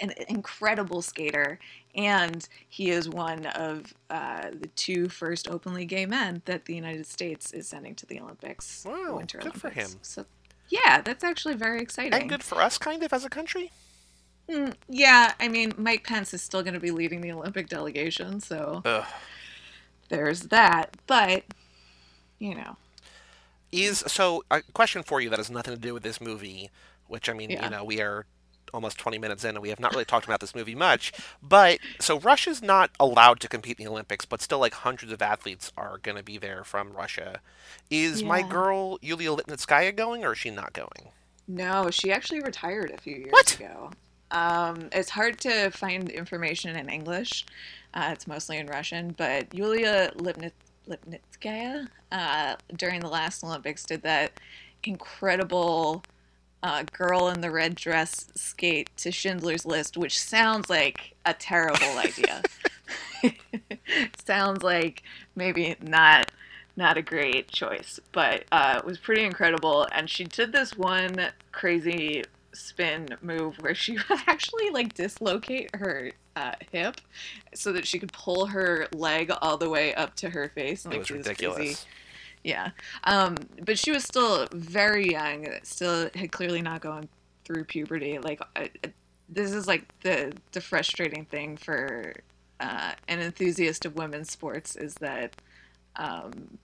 an 0.00 0.12
incredible 0.28 1.02
skater, 1.02 1.58
and 1.94 2.48
he 2.68 2.90
is 2.90 3.08
one 3.08 3.46
of 3.46 3.94
uh, 4.10 4.50
the 4.50 4.68
two 4.68 5.08
first 5.08 5.48
openly 5.48 5.84
gay 5.84 6.06
men 6.06 6.42
that 6.44 6.64
the 6.64 6.74
United 6.74 7.06
States 7.06 7.52
is 7.52 7.68
sending 7.68 7.94
to 7.96 8.06
the 8.06 8.20
Olympics. 8.20 8.84
Wow, 8.84 9.16
Winter 9.16 9.38
good 9.38 9.48
Olympics. 9.48 9.60
for 9.60 9.70
him. 9.70 9.90
So, 10.02 10.26
yeah, 10.68 11.00
that's 11.00 11.24
actually 11.24 11.54
very 11.54 11.80
exciting. 11.80 12.20
And 12.20 12.28
good 12.28 12.42
for 12.42 12.60
us, 12.60 12.78
kind 12.78 13.02
of, 13.02 13.12
as 13.12 13.24
a 13.24 13.30
country. 13.30 13.70
Mm, 14.48 14.74
yeah, 14.88 15.32
I 15.40 15.48
mean, 15.48 15.72
Mike 15.76 16.04
Pence 16.04 16.32
is 16.32 16.42
still 16.42 16.62
going 16.62 16.74
to 16.74 16.80
be 16.80 16.90
leading 16.90 17.20
the 17.20 17.32
Olympic 17.32 17.68
delegation, 17.68 18.40
so 18.40 18.82
Ugh. 18.84 19.04
there's 20.08 20.42
that. 20.42 20.96
But 21.06 21.44
you 22.38 22.54
know, 22.54 22.76
is 23.72 24.04
so 24.06 24.44
a 24.50 24.62
question 24.72 25.02
for 25.02 25.20
you 25.20 25.30
that 25.30 25.38
has 25.38 25.50
nothing 25.50 25.74
to 25.74 25.80
do 25.80 25.94
with 25.94 26.02
this 26.02 26.20
movie. 26.20 26.70
Which 27.08 27.28
I 27.28 27.32
mean, 27.32 27.50
yeah. 27.50 27.64
you 27.64 27.70
know, 27.70 27.84
we 27.84 28.00
are 28.00 28.26
almost 28.72 28.98
20 28.98 29.18
minutes 29.18 29.44
in 29.44 29.50
and 29.50 29.62
we 29.62 29.68
have 29.70 29.80
not 29.80 29.92
really 29.92 30.04
talked 30.04 30.26
about 30.26 30.40
this 30.40 30.54
movie 30.54 30.74
much. 30.74 31.12
But 31.42 31.78
so 32.00 32.18
Russia's 32.18 32.62
not 32.62 32.90
allowed 32.98 33.40
to 33.40 33.48
compete 33.48 33.78
in 33.78 33.84
the 33.84 33.90
Olympics, 33.90 34.24
but 34.24 34.42
still 34.42 34.58
like 34.58 34.74
hundreds 34.74 35.12
of 35.12 35.22
athletes 35.22 35.72
are 35.76 35.98
going 35.98 36.16
to 36.16 36.22
be 36.22 36.38
there 36.38 36.64
from 36.64 36.92
Russia. 36.92 37.40
Is 37.90 38.22
yeah. 38.22 38.28
my 38.28 38.42
girl 38.42 38.98
Yulia 39.02 39.30
Lipnitskaya 39.30 39.94
going 39.94 40.24
or 40.24 40.32
is 40.32 40.38
she 40.38 40.50
not 40.50 40.72
going? 40.72 41.10
No, 41.48 41.90
she 41.90 42.10
actually 42.10 42.40
retired 42.40 42.90
a 42.90 42.98
few 42.98 43.16
years 43.16 43.32
what? 43.32 43.54
ago. 43.54 43.90
Um, 44.30 44.88
it's 44.92 45.10
hard 45.10 45.38
to 45.40 45.70
find 45.70 46.08
information 46.08 46.76
in 46.76 46.88
English. 46.88 47.46
Uh, 47.94 48.10
it's 48.12 48.26
mostly 48.26 48.58
in 48.58 48.66
Russian, 48.66 49.14
but 49.16 49.54
Yulia 49.54 50.12
Lipnit- 50.16 50.52
Lipnitskaya 50.88 51.88
uh, 52.12 52.56
during 52.76 53.00
the 53.00 53.08
last 53.08 53.44
Olympics 53.44 53.84
did 53.84 54.02
that 54.02 54.40
incredible 54.82 56.02
uh, 56.62 56.84
girl 56.92 57.28
in 57.28 57.40
the 57.40 57.50
red 57.50 57.74
dress 57.74 58.26
skate 58.34 58.90
to 58.98 59.10
Schindler's 59.12 59.64
List, 59.66 59.96
which 59.96 60.20
sounds 60.20 60.68
like 60.68 61.14
a 61.24 61.34
terrible 61.34 61.98
idea. 61.98 62.42
Sounds 64.26 64.62
like 64.62 65.02
maybe 65.34 65.76
not 65.80 66.30
not 66.76 66.98
a 66.98 67.02
great 67.02 67.48
choice, 67.48 67.98
but 68.12 68.44
uh, 68.52 68.74
it 68.78 68.84
was 68.84 68.98
pretty 68.98 69.24
incredible. 69.24 69.86
And 69.92 70.10
she 70.10 70.24
did 70.24 70.52
this 70.52 70.76
one 70.76 71.30
crazy 71.50 72.24
spin 72.52 73.08
move 73.22 73.56
where 73.60 73.74
she 73.74 73.92
would 73.92 74.04
actually 74.26 74.70
like 74.70 74.92
dislocate 74.94 75.74
her 75.74 76.12
uh, 76.36 76.52
hip 76.70 77.00
so 77.54 77.72
that 77.72 77.86
she 77.86 77.98
could 77.98 78.12
pull 78.12 78.46
her 78.46 78.88
leg 78.92 79.30
all 79.40 79.56
the 79.56 79.70
way 79.70 79.94
up 79.94 80.14
to 80.16 80.30
her 80.30 80.50
face. 80.50 80.84
And, 80.84 80.92
it 80.92 80.98
like, 80.98 81.00
was 81.00 81.08
do 81.08 81.14
this 81.16 81.26
ridiculous. 81.26 81.56
crazy- 81.56 81.78
Yeah. 82.46 82.70
Um, 83.02 83.34
but 83.64 83.76
she 83.76 83.90
was 83.90 84.04
still 84.04 84.46
very 84.52 85.10
young, 85.10 85.48
still 85.64 86.08
had 86.14 86.30
clearly 86.30 86.62
not 86.62 86.80
gone 86.80 87.08
through 87.44 87.64
puberty. 87.64 88.20
Like, 88.20 88.40
I, 88.54 88.70
this 89.28 89.50
is 89.52 89.66
like 89.66 89.82
the, 90.02 90.32
the 90.52 90.60
frustrating 90.60 91.24
thing 91.24 91.56
for 91.56 92.14
uh, 92.60 92.92
an 93.08 93.18
enthusiast 93.18 93.84
of 93.84 93.96
women's 93.96 94.30
sports 94.30 94.76
is 94.76 94.94
that 95.00 95.34
um, 95.96 96.56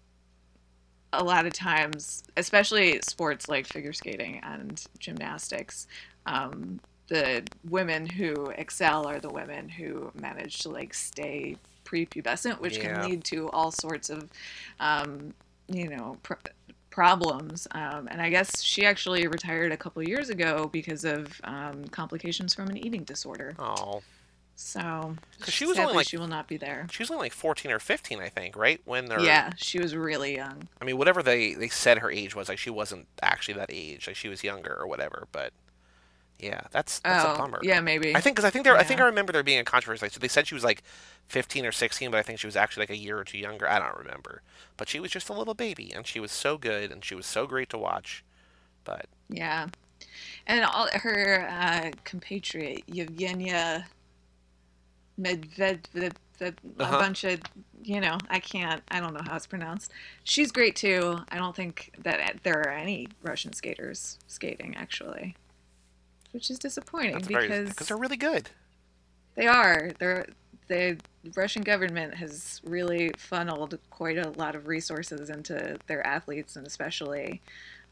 a 1.13 1.25
lot 1.25 1.47
of 1.47 1.53
times, 1.53 2.23
especially 2.37 3.01
sports 3.03 3.49
like 3.49 3.67
figure 3.67 3.93
skating 3.93 4.39
and 4.45 4.85
gymnastics, 5.01 5.89
um, 6.27 6.79
the 7.09 7.43
women 7.69 8.07
who 8.07 8.51
excel 8.51 9.05
are 9.09 9.19
the 9.19 9.29
women 9.31 9.69
who 9.69 10.13
manage 10.15 10.61
to 10.61 10.69
like 10.69 10.95
stay 10.95 11.57
prepubescent, 11.85 12.61
which 12.61 12.77
Yeah. 12.79 12.83
can 12.83 13.03
lead 13.11 13.25
to 13.25 13.51
all 13.51 13.73
sorts 13.73 14.11
of, 14.11 14.29
um, 14.79 15.35
you 15.73 15.89
know, 15.89 16.17
pr- 16.23 16.35
problems. 16.91 17.67
Um, 17.73 18.09
and 18.11 18.21
I 18.21 18.29
guess 18.31 18.63
she 18.63 18.85
actually 18.85 19.27
retired 19.27 19.73
a 19.73 19.77
couple 19.77 20.03
years 20.03 20.29
ago 20.31 20.69
because 20.73 21.05
of 21.05 21.41
um, 21.45 21.85
complications 21.89 22.55
from 22.55 22.69
an 22.69 22.77
eating 22.77 23.03
disorder. 23.05 23.55
Oh, 23.59 24.03
So 24.55 25.17
she 25.47 25.65
was 25.65 25.79
only, 25.79 25.95
like- 25.95 26.07
she 26.09 26.19
will 26.19 26.29
not 26.29 26.47
be 26.49 26.57
there. 26.59 26.87
she 26.91 27.03
was 27.03 27.11
only 27.11 27.25
like 27.27 27.33
14 27.33 27.71
or 27.73 27.79
15, 27.79 28.21
I 28.21 28.29
think, 28.29 28.57
right? 28.57 28.81
When 28.85 29.07
they're 29.07 29.21
Yeah, 29.21 29.51
she 29.57 29.79
was 29.81 29.97
really 29.97 30.37
young. 30.37 30.69
I 30.81 30.85
mean, 30.85 30.99
whatever 30.99 31.23
they 31.23 31.55
they 31.55 31.69
said 31.69 31.99
her 31.99 32.11
age 32.11 32.37
was, 32.37 32.49
like 32.51 32.59
she 32.59 32.71
wasn't 32.71 33.07
actually 33.23 33.55
that 33.55 33.71
age, 33.73 34.07
like 34.07 34.17
she 34.17 34.29
was 34.29 34.45
younger 34.45 34.77
or 34.79 34.87
whatever. 34.87 35.27
But 35.33 35.53
yeah, 36.43 36.63
that's 36.71 37.01
that's 37.01 37.25
a 37.25 37.29
oh, 37.29 37.37
bummer. 37.37 37.61
yeah, 37.63 37.81
maybe. 37.81 38.15
I 38.15 38.21
think 38.21 38.37
because 38.37 38.45
I 38.45 38.51
think 38.51 38.65
there 38.65 38.77
I 38.77 38.83
think 38.85 39.01
I 39.01 39.05
remember 39.05 39.33
there 39.33 39.43
being 39.43 39.61
a 39.61 39.65
controversy. 39.65 40.09
So 40.11 40.21
they 40.21 40.29
said 40.29 40.47
she 40.47 40.55
was 40.55 40.65
like 40.65 40.83
15 41.29 41.65
or 41.67 41.73
16, 41.73 42.11
but 42.11 42.19
I 42.19 42.23
think 42.23 42.39
she 42.41 42.47
was 42.47 42.57
actually 42.57 42.83
like 42.83 42.91
a 42.91 42.97
year 42.97 43.19
or 43.19 43.25
two 43.25 43.39
younger. 43.39 43.69
I 43.69 43.79
don't 43.79 43.97
remember, 43.97 44.43
but 44.77 44.89
she 44.89 45.01
was 45.01 45.11
just 45.11 45.29
a 45.29 45.33
little 45.35 45.55
baby, 45.55 45.93
and 45.95 46.07
she 46.07 46.21
was 46.21 46.33
so 46.33 46.59
good, 46.59 46.91
and 46.93 47.05
she 47.05 47.15
was 47.15 47.27
so 47.27 47.47
great 47.47 47.71
to 47.71 47.79
watch. 47.79 48.25
But 48.85 49.07
Yeah, 49.29 49.69
and 50.47 50.65
all 50.65 50.89
her 50.93 51.49
uh, 51.51 51.91
compatriot 52.05 52.87
Yevgenia 52.89 53.87
Medved, 55.21 56.15
a 56.41 56.55
Uh-huh. 56.79 56.99
bunch 56.99 57.25
of 57.25 57.41
you 57.85 58.01
know, 58.01 58.17
I 58.31 58.39
can't, 58.39 58.81
I 58.93 59.01
don't 59.01 59.13
know 59.13 59.23
how 59.25 59.35
it's 59.37 59.47
pronounced. 59.49 59.93
She's 60.23 60.53
great 60.53 60.77
too. 60.77 61.19
I 61.31 61.37
don't 61.37 61.57
think 61.57 61.91
that 61.99 62.39
there 62.45 62.61
are 62.61 62.71
any 62.71 63.09
Russian 63.23 63.53
skaters 63.53 64.19
skating 64.29 64.77
actually, 64.77 65.35
which 66.33 66.51
is 66.51 66.59
disappointing 66.59 67.13
that's 67.13 67.29
because 67.29 67.69
because 67.71 67.89
they're 67.89 67.97
really 67.97 68.17
good. 68.17 68.51
they 69.37 69.47
are. 69.47 69.91
They're 69.99 70.27
the 70.69 70.97
Russian 71.37 71.63
government 71.63 72.15
has 72.15 72.61
really 72.65 73.11
funneled 73.19 73.79
quite 73.91 74.17
a 74.19 74.31
lot 74.31 74.55
of 74.55 74.67
resources 74.69 75.29
into 75.29 75.77
their 75.87 76.07
athletes, 76.07 76.57
and 76.57 76.67
especially, 76.67 77.43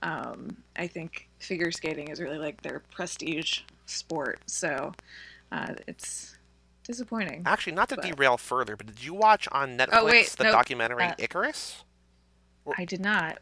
um, 0.02 0.56
I 0.76 0.86
think 0.86 1.28
figure 1.38 1.70
skating 1.72 2.08
is 2.08 2.20
really 2.20 2.38
like 2.38 2.62
their 2.62 2.80
prestige 2.90 3.60
sport. 3.86 4.40
So 4.46 4.92
uh, 5.52 5.74
it's 5.86 6.36
disappointing. 6.84 7.42
Actually, 7.44 7.74
not 7.74 7.88
to 7.90 7.96
But- 7.96 8.06
derail 8.06 8.36
further, 8.38 8.76
but 8.76 8.86
did 8.86 9.04
you 9.04 9.12
watch 9.14 9.46
on 9.52 9.76
Netflix 9.76 9.88
Oh, 9.92 10.04
wait, 10.06 10.28
the 10.30 10.44
no, 10.44 10.52
documentary 10.52 11.04
uh, 11.04 11.14
Icarus? 11.18 11.82
I 12.78 12.84
did 12.84 13.00
not 13.00 13.38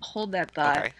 hold 0.00 0.32
that 0.32 0.50
thought. 0.50 0.76
Okay, 0.78 0.92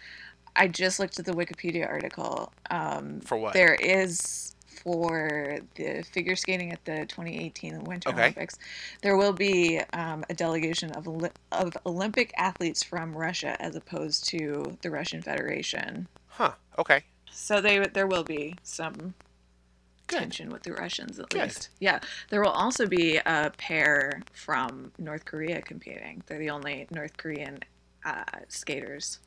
I 0.55 0.67
just 0.67 0.99
looked 0.99 1.19
at 1.19 1.25
the 1.25 1.33
Wikipedia 1.33 1.87
article. 1.87 2.51
Um, 2.69 3.19
for 3.21 3.37
what? 3.37 3.53
There 3.53 3.75
is 3.75 4.55
for 4.83 5.57
the 5.75 6.03
figure 6.03 6.35
skating 6.35 6.71
at 6.71 6.83
the 6.85 7.05
2018 7.07 7.83
Winter 7.85 8.09
Okay. 8.09 8.21
Olympics. 8.21 8.57
There 9.01 9.17
will 9.17 9.33
be 9.33 9.79
um, 9.93 10.23
a 10.29 10.33
delegation 10.33 10.91
of 10.91 11.07
of 11.51 11.77
Olympic 11.85 12.33
athletes 12.37 12.83
from 12.83 13.15
Russia 13.17 13.59
as 13.61 13.75
opposed 13.75 14.25
to 14.29 14.77
the 14.81 14.91
Russian 14.91 15.21
Federation. 15.21 16.07
Huh? 16.27 16.51
Okay. 16.77 17.03
So 17.31 17.61
they 17.61 17.79
there 17.79 18.07
will 18.07 18.23
be 18.23 18.55
some 18.63 19.13
Good. 20.07 20.19
tension 20.19 20.49
with 20.51 20.63
the 20.63 20.73
Russians 20.73 21.19
at 21.19 21.29
Good. 21.29 21.43
least. 21.43 21.69
Yeah, 21.79 21.99
there 22.29 22.41
will 22.41 22.49
also 22.51 22.85
be 22.85 23.17
a 23.25 23.51
pair 23.57 24.21
from 24.33 24.91
North 24.99 25.25
Korea 25.25 25.61
competing. 25.61 26.21
They're 26.27 26.37
the 26.39 26.51
only 26.51 26.87
North 26.91 27.17
Korean 27.17 27.59
uh, 28.03 28.23
skaters. 28.49 29.19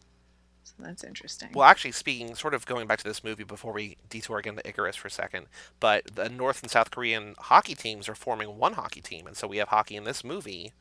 So 0.77 0.85
that's 0.85 1.05
interesting. 1.05 1.49
Well, 1.55 1.67
actually, 1.69 1.93
speaking, 1.93 2.35
sort 2.35 2.55
of 2.55 2.67
going 2.67 2.87
back 2.87 2.99
to 2.99 3.05
this 3.05 3.25
movie 3.25 3.45
before 3.45 3.73
we 3.73 3.97
detour 4.11 4.39
again 4.39 4.57
to 4.57 4.69
Icarus 4.69 4.97
for 4.97 5.09
a 5.09 5.11
second, 5.11 5.47
but 5.81 6.15
the 6.15 6.29
North 6.29 6.63
and 6.63 6.71
South 6.71 6.91
Korean 6.91 7.35
hockey 7.39 7.75
teams 7.75 8.09
are 8.09 8.15
forming 8.15 8.59
one 8.59 8.75
hockey 8.75 9.01
team, 9.01 9.27
and 9.27 9.37
so 9.37 9.47
we 9.49 9.59
have 9.59 9.69
hockey 9.69 9.97
in 9.97 10.05
this 10.05 10.23
movie, 10.25 10.73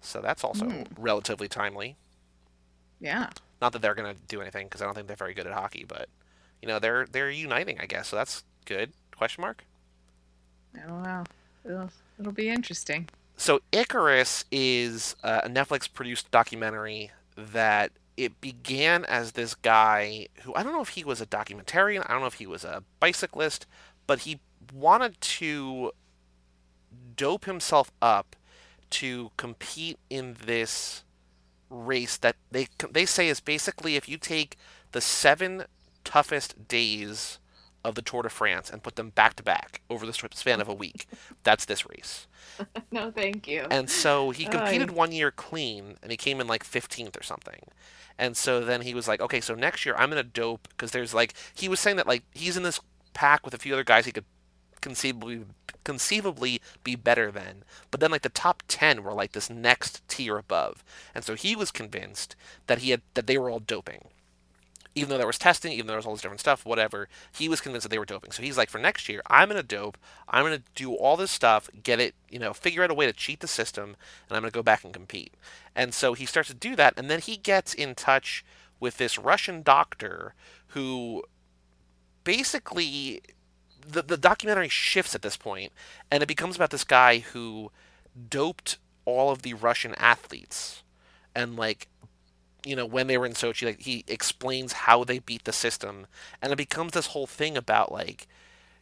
so 0.00 0.20
that's 0.20 0.44
also 0.44 0.66
Hmm. 0.66 0.82
relatively 0.98 1.48
timely. 1.48 1.96
yeah. 3.00 3.30
Not 3.60 3.72
that 3.74 3.82
they're 3.82 3.94
going 3.94 4.14
to 4.14 4.20
do 4.28 4.40
anything 4.40 4.66
because 4.66 4.80
I 4.80 4.86
don't 4.86 4.94
think 4.94 5.06
they're 5.06 5.16
very 5.16 5.34
good 5.34 5.46
at 5.46 5.52
hockey, 5.52 5.84
but 5.86 6.08
you 6.62 6.68
know 6.68 6.78
they're 6.78 7.06
they're 7.06 7.30
uniting, 7.30 7.78
I 7.78 7.84
guess. 7.86 8.08
So 8.08 8.16
that's 8.16 8.44
good. 8.64 8.92
Question 9.14 9.42
mark. 9.42 9.64
I 10.74 10.86
don't 10.86 11.02
know. 11.02 11.24
It'll, 11.64 11.90
it'll 12.18 12.32
be 12.32 12.48
interesting. 12.48 13.08
So 13.36 13.60
Icarus 13.72 14.44
is 14.50 15.14
a 15.22 15.48
Netflix 15.48 15.92
produced 15.92 16.30
documentary 16.30 17.10
that 17.36 17.92
it 18.24 18.40
began 18.40 19.04
as 19.06 19.32
this 19.32 19.54
guy 19.54 20.28
who 20.42 20.54
I 20.54 20.62
don't 20.62 20.72
know 20.72 20.82
if 20.82 20.90
he 20.90 21.04
was 21.04 21.20
a 21.20 21.26
documentarian, 21.26 22.04
I 22.06 22.12
don't 22.12 22.20
know 22.20 22.26
if 22.26 22.34
he 22.34 22.46
was 22.46 22.64
a 22.64 22.82
bicyclist, 22.98 23.66
but 24.06 24.20
he 24.20 24.40
wanted 24.74 25.20
to 25.20 25.92
dope 27.16 27.44
himself 27.44 27.90
up 28.02 28.36
to 28.90 29.30
compete 29.36 29.98
in 30.08 30.36
this 30.44 31.04
race 31.70 32.16
that 32.18 32.36
they 32.50 32.66
they 32.90 33.06
say 33.06 33.28
is 33.28 33.40
basically 33.40 33.96
if 33.96 34.08
you 34.08 34.18
take 34.18 34.56
the 34.92 35.00
seven 35.00 35.64
toughest 36.04 36.68
days 36.68 37.38
of 37.84 37.94
the 37.94 38.02
Tour 38.02 38.22
de 38.22 38.28
France 38.28 38.70
and 38.70 38.82
put 38.82 38.96
them 38.96 39.10
back 39.10 39.34
to 39.36 39.42
back 39.42 39.80
over 39.88 40.06
the 40.06 40.12
span 40.12 40.60
of 40.60 40.68
a 40.68 40.74
week, 40.74 41.06
that's 41.42 41.64
this 41.64 41.88
race. 41.88 42.26
No, 42.92 43.10
thank 43.10 43.48
you. 43.48 43.66
And 43.70 43.88
so 43.88 44.30
he 44.30 44.44
competed 44.44 44.90
one 44.90 45.12
year 45.12 45.30
clean, 45.30 45.96
and 46.02 46.10
he 46.10 46.16
came 46.16 46.40
in 46.40 46.46
like 46.46 46.64
15th 46.64 47.18
or 47.18 47.22
something. 47.22 47.62
And 48.18 48.36
so 48.36 48.60
then 48.62 48.82
he 48.82 48.92
was 48.92 49.08
like, 49.08 49.20
okay, 49.22 49.40
so 49.40 49.54
next 49.54 49.86
year 49.86 49.94
I'm 49.96 50.10
gonna 50.10 50.22
dope 50.22 50.68
because 50.68 50.90
there's 50.90 51.14
like 51.14 51.32
he 51.54 51.68
was 51.68 51.80
saying 51.80 51.96
that 51.96 52.06
like 52.06 52.22
he's 52.34 52.58
in 52.58 52.62
this 52.62 52.80
pack 53.14 53.44
with 53.44 53.54
a 53.54 53.58
few 53.58 53.72
other 53.72 53.84
guys 53.84 54.04
he 54.04 54.12
could 54.12 54.26
conceivably 54.82 55.44
conceivably 55.84 56.60
be 56.84 56.96
better 56.96 57.30
than. 57.30 57.64
But 57.90 58.00
then 58.00 58.10
like 58.10 58.22
the 58.22 58.28
top 58.28 58.62
10 58.68 59.02
were 59.02 59.14
like 59.14 59.32
this 59.32 59.48
next 59.48 60.06
tier 60.08 60.36
above. 60.36 60.84
And 61.14 61.24
so 61.24 61.34
he 61.34 61.56
was 61.56 61.70
convinced 61.70 62.36
that 62.66 62.80
he 62.80 62.90
had 62.90 63.02
that 63.14 63.26
they 63.26 63.38
were 63.38 63.48
all 63.48 63.60
doping 63.60 64.08
even 64.94 65.08
though 65.08 65.18
there 65.18 65.26
was 65.26 65.38
testing, 65.38 65.72
even 65.72 65.86
though 65.86 65.92
there 65.92 65.98
was 65.98 66.06
all 66.06 66.14
this 66.14 66.22
different 66.22 66.40
stuff, 66.40 66.66
whatever, 66.66 67.08
he 67.36 67.48
was 67.48 67.60
convinced 67.60 67.84
that 67.84 67.90
they 67.90 67.98
were 67.98 68.04
doping. 68.04 68.32
So 68.32 68.42
he's 68.42 68.56
like, 68.56 68.68
for 68.70 68.78
next 68.78 69.08
year, 69.08 69.22
I'm 69.26 69.48
gonna 69.48 69.62
dope. 69.62 69.96
I'm 70.28 70.44
gonna 70.44 70.62
do 70.74 70.94
all 70.94 71.16
this 71.16 71.30
stuff, 71.30 71.70
get 71.82 72.00
it, 72.00 72.14
you 72.28 72.38
know, 72.38 72.52
figure 72.52 72.82
out 72.82 72.90
a 72.90 72.94
way 72.94 73.06
to 73.06 73.12
cheat 73.12 73.40
the 73.40 73.48
system, 73.48 73.96
and 74.28 74.36
I'm 74.36 74.42
gonna 74.42 74.50
go 74.50 74.62
back 74.62 74.84
and 74.84 74.92
compete. 74.92 75.34
And 75.76 75.94
so 75.94 76.14
he 76.14 76.26
starts 76.26 76.48
to 76.48 76.54
do 76.54 76.74
that, 76.76 76.94
and 76.96 77.08
then 77.08 77.20
he 77.20 77.36
gets 77.36 77.72
in 77.72 77.94
touch 77.94 78.44
with 78.80 78.96
this 78.96 79.18
Russian 79.18 79.62
doctor 79.62 80.34
who 80.68 81.22
basically 82.24 83.22
the 83.86 84.02
the 84.02 84.16
documentary 84.16 84.68
shifts 84.68 85.14
at 85.14 85.22
this 85.22 85.36
point, 85.36 85.72
and 86.10 86.22
it 86.22 86.26
becomes 86.26 86.56
about 86.56 86.70
this 86.70 86.84
guy 86.84 87.18
who 87.18 87.70
doped 88.28 88.78
all 89.04 89.30
of 89.30 89.42
the 89.42 89.54
Russian 89.54 89.94
athletes, 89.96 90.82
and 91.34 91.56
like 91.56 91.88
you 92.64 92.76
know, 92.76 92.86
when 92.86 93.06
they 93.06 93.18
were 93.18 93.26
in 93.26 93.32
Sochi, 93.32 93.66
like 93.66 93.80
he 93.80 94.04
explains 94.08 94.72
how 94.72 95.04
they 95.04 95.18
beat 95.18 95.44
the 95.44 95.52
system, 95.52 96.06
and 96.42 96.52
it 96.52 96.56
becomes 96.56 96.92
this 96.92 97.06
whole 97.06 97.26
thing 97.26 97.56
about 97.56 97.92
like, 97.92 98.26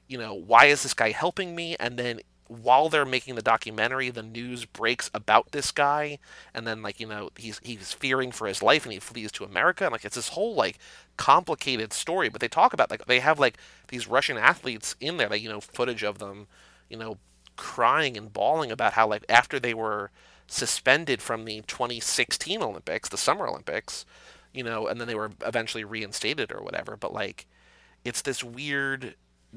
you 0.09 0.19
know, 0.19 0.35
why 0.35 0.67
is 0.67 0.83
this 0.83 0.95
guy 0.95 1.11
helping 1.11 1.55
me? 1.55 1.77
And 1.79 1.99
then 1.99 2.21
while 2.49 2.89
they're 2.89 3.05
making 3.05 3.35
the 3.35 3.43
documentary, 3.43 4.11
the 4.11 4.23
news 4.23 4.65
breaks 4.65 5.11
about 5.15 5.53
this 5.53 5.71
guy, 5.71 6.19
and 6.55 6.67
then 6.67 6.83
like 6.83 6.99
you 6.99 7.07
know 7.07 7.31
he's 7.37 7.61
he's 7.63 7.93
fearing 7.93 8.33
for 8.33 8.47
his 8.47 8.63
life 8.63 8.85
and 8.85 8.93
he 8.93 8.99
flees 8.99 9.31
to 9.33 9.45
America, 9.45 9.85
and 9.85 9.93
like 9.93 10.05
it's 10.05 10.17
this 10.17 10.31
whole 10.31 10.55
like 10.55 10.79
complicated 11.17 11.93
story. 11.93 12.29
But 12.29 12.41
they 12.41 12.49
talk 12.49 12.73
about 12.73 12.91
like 12.91 13.07
they 13.07 13.21
have 13.21 13.39
like 13.39 13.59
these 13.89 14.09
Russian 14.09 14.39
athletes 14.39 14.97
in 15.01 15.19
there, 15.19 15.29
like 15.29 15.43
you 15.43 15.49
know 15.49 15.61
footage 15.61 16.03
of 16.03 16.19
them, 16.19 16.47
you 16.89 16.97
know, 16.97 17.19
crying 17.57 18.17
and 18.17 18.33
bawling 18.33 18.71
about 18.73 18.95
how 18.95 19.07
like 19.07 19.25
after 19.29 19.61
they 19.61 19.75
were 19.75 20.11
suspended 20.49 21.23
from 21.23 21.45
the 21.45 21.63
2016 21.67 22.63
Olympics, 22.63 23.09
the 23.09 23.17
Summer 23.17 23.47
Olympics, 23.47 24.05
you 24.53 24.63
know, 24.65 24.87
and 24.87 25.01
then 25.01 25.07
they 25.07 25.15
were 25.15 25.31
eventually 25.47 25.85
reinstated 25.85 26.51
or 26.53 26.63
whatever. 26.63 26.97
But 26.97 27.13
like, 27.13 27.47
it's 28.05 28.23
this 28.23 28.43
weird 28.43 29.15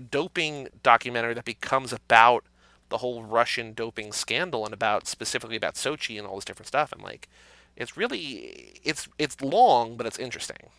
doping 0.10 0.68
documentary 0.84 1.34
that 1.34 1.46
becomes 1.46 1.92
about 1.94 2.46
the 2.90 2.98
whole 2.98 3.24
Russian 3.24 3.74
doping 3.74 4.12
scandal 4.12 4.66
and 4.66 4.74
about 4.74 5.08
specifically 5.08 5.56
about 5.56 5.76
Sochi 5.76 6.18
and 6.18 6.28
all 6.28 6.36
this 6.36 6.46
different 6.46 6.68
stuff. 6.68 6.92
And 6.92 7.02
like, 7.02 7.30
it's 7.76 7.98
really 7.98 8.80
it's 8.84 9.08
it's 9.18 9.42
long, 9.42 9.96
but 9.96 10.06
it's 10.06 10.20
interesting. 10.20 10.70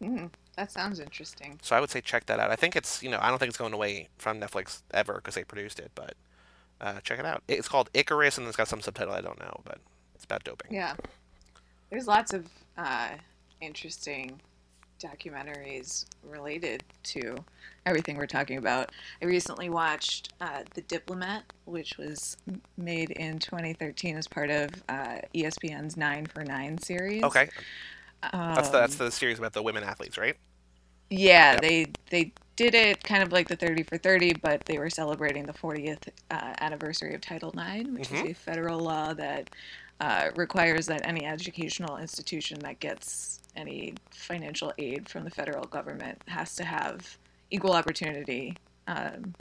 Mm, 0.00 0.30
that 0.56 0.70
sounds 0.70 1.00
interesting. 1.00 1.58
So 1.62 1.76
I 1.76 1.80
would 1.80 1.90
say 1.90 2.00
check 2.00 2.26
that 2.26 2.40
out. 2.40 2.50
I 2.50 2.56
think 2.56 2.76
it's 2.76 3.02
you 3.02 3.10
know 3.10 3.18
I 3.20 3.28
don't 3.30 3.38
think 3.38 3.48
it's 3.48 3.58
going 3.58 3.72
away 3.72 4.08
from 4.16 4.40
Netflix 4.40 4.82
ever 4.92 5.14
because 5.14 5.34
they 5.34 5.44
produced 5.44 5.78
it, 5.80 5.90
but 5.94 6.14
uh, 6.80 7.00
check 7.02 7.18
it 7.18 7.26
out. 7.26 7.42
It's 7.48 7.68
called 7.68 7.90
Icarus 7.94 8.38
and 8.38 8.46
it's 8.46 8.56
got 8.56 8.68
some 8.68 8.80
subtitle 8.80 9.14
I 9.14 9.20
don't 9.20 9.38
know, 9.40 9.60
but 9.64 9.78
it's 10.14 10.24
about 10.24 10.44
doping. 10.44 10.70
Yeah, 10.70 10.94
there's 11.90 12.06
lots 12.08 12.32
of 12.32 12.48
uh, 12.76 13.10
interesting 13.60 14.40
documentaries 15.02 16.06
related 16.22 16.84
to 17.04 17.44
everything 17.86 18.16
we're 18.16 18.26
talking 18.26 18.58
about. 18.58 18.92
I 19.22 19.26
recently 19.26 19.68
watched 19.70 20.32
uh, 20.40 20.64
The 20.74 20.82
Diplomat, 20.82 21.44
which 21.66 21.98
was 21.98 22.36
made 22.78 23.10
in 23.12 23.38
2013 23.38 24.16
as 24.16 24.28
part 24.28 24.50
of 24.50 24.70
uh, 24.88 25.18
ESPN's 25.34 25.96
Nine 25.96 26.26
for 26.26 26.42
IX 26.42 26.84
series. 26.84 27.24
Okay, 27.24 27.48
Um, 28.32 28.40
that's 28.54 28.68
the 28.70 28.78
that's 28.80 28.96
the 28.96 29.10
series 29.10 29.38
about 29.38 29.52
the 29.52 29.62
women 29.62 29.84
athletes, 29.84 30.18
right? 30.18 30.36
Yeah, 31.10 31.56
Yep. 31.56 31.60
they 31.60 31.86
they 32.10 32.32
did 32.56 32.74
it 32.74 33.02
kind 33.02 33.22
of 33.22 33.32
like 33.32 33.48
the 33.48 33.56
30 33.56 33.82
for 33.84 33.98
30, 33.98 34.34
but 34.34 34.64
they 34.66 34.78
were 34.78 34.90
celebrating 34.90 35.44
the 35.46 35.52
40th 35.52 36.08
uh, 36.30 36.54
anniversary 36.60 37.14
of 37.14 37.20
Title 37.20 37.50
IX, 37.58 37.90
which 37.90 38.08
Mhm. 38.10 38.24
is 38.24 38.30
a 38.30 38.32
federal 38.34 38.80
law 38.80 39.12
that 39.14 39.50
uh, 40.00 40.30
requires 40.36 40.86
that 40.86 41.06
any 41.06 41.24
educational 41.24 41.96
institution 41.98 42.58
that 42.60 42.80
gets 42.80 43.40
any 43.56 43.94
financial 44.10 44.72
aid 44.78 45.08
from 45.08 45.24
the 45.24 45.30
federal 45.30 45.64
government 45.66 46.20
has 46.28 46.56
to 46.56 46.64
have 46.64 47.16
equal 47.50 47.72
opportunity 47.72 48.56
um, 48.88 49.34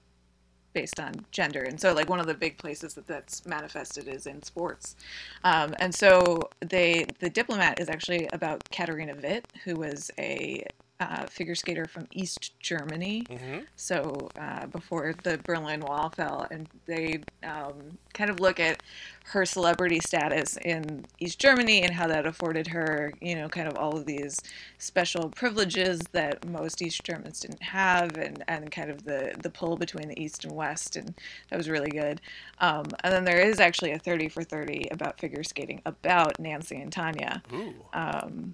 based 0.74 1.00
on 1.00 1.14
gender. 1.32 1.64
And 1.64 1.80
so, 1.80 1.94
like, 1.94 2.10
one 2.10 2.20
of 2.20 2.28
the 2.28 2.34
big 2.34 2.58
places 2.58 2.94
that 2.96 3.08
that's 3.08 3.46
manifested 3.46 4.08
is 4.08 4.28
in 4.28 4.42
sports. 4.44 4.96
Um, 5.44 5.76
and 5.80 5.94
so, 5.94 6.50
they 6.62 7.06
the 7.20 7.30
diplomat 7.30 7.80
is 7.80 7.90
actually 7.90 8.28
about 8.34 8.64
Katarina 8.72 9.16
Witt, 9.16 9.48
who 9.64 9.76
was 9.76 10.12
a 10.20 10.66
uh, 11.04 11.26
figure 11.26 11.56
skater 11.56 11.86
from 11.86 12.08
East 12.12 12.58
Germany. 12.60 13.26
Mm-hmm. 13.30 13.60
So 13.76 14.30
uh, 14.40 14.68
before 14.68 15.14
the 15.24 15.38
Berlin 15.44 15.82
Wall 15.82 16.10
fell, 16.10 16.48
and 16.50 16.68
they 16.86 17.22
um, 17.44 17.98
kind 18.14 18.30
of 18.30 18.40
look 18.40 18.60
at 18.60 18.82
her 19.26 19.46
celebrity 19.46 20.00
status 20.00 20.58
in 20.58 21.06
East 21.20 21.40
Germany 21.40 21.82
and 21.84 21.94
how 21.94 22.08
that 22.08 22.26
afforded 22.26 22.68
her, 22.68 23.14
you 23.22 23.36
know, 23.36 23.48
kind 23.48 23.68
of 23.68 23.78
all 23.78 23.98
of 23.98 24.06
these 24.06 24.42
special 24.78 25.30
privileges 25.30 26.02
that 26.12 26.46
most 26.46 26.82
East 26.82 27.04
Germans 27.04 27.40
didn't 27.40 27.64
have, 27.64 28.18
and, 28.18 28.44
and 28.48 28.72
kind 28.72 28.90
of 28.90 29.04
the 29.06 29.34
the 29.42 29.50
pull 29.50 29.78
between 29.78 30.08
the 30.08 30.22
East 30.22 30.44
and 30.46 30.54
West, 30.54 30.96
and 30.96 31.14
that 31.50 31.58
was 31.58 31.70
really 31.70 31.92
good. 31.92 32.22
Um, 32.60 32.86
and 33.04 33.14
then 33.14 33.26
there 33.26 33.42
is 33.42 33.60
actually 33.60 33.92
a 33.92 34.00
30 34.00 34.30
for 34.30 34.44
30 34.44 34.90
about 34.92 35.20
figure 35.20 35.44
skating 35.44 35.82
about 35.86 36.40
Nancy 36.40 36.78
and 36.78 36.92
Tonya 36.92 37.42
Ooh. 37.54 37.74
um, 37.94 38.54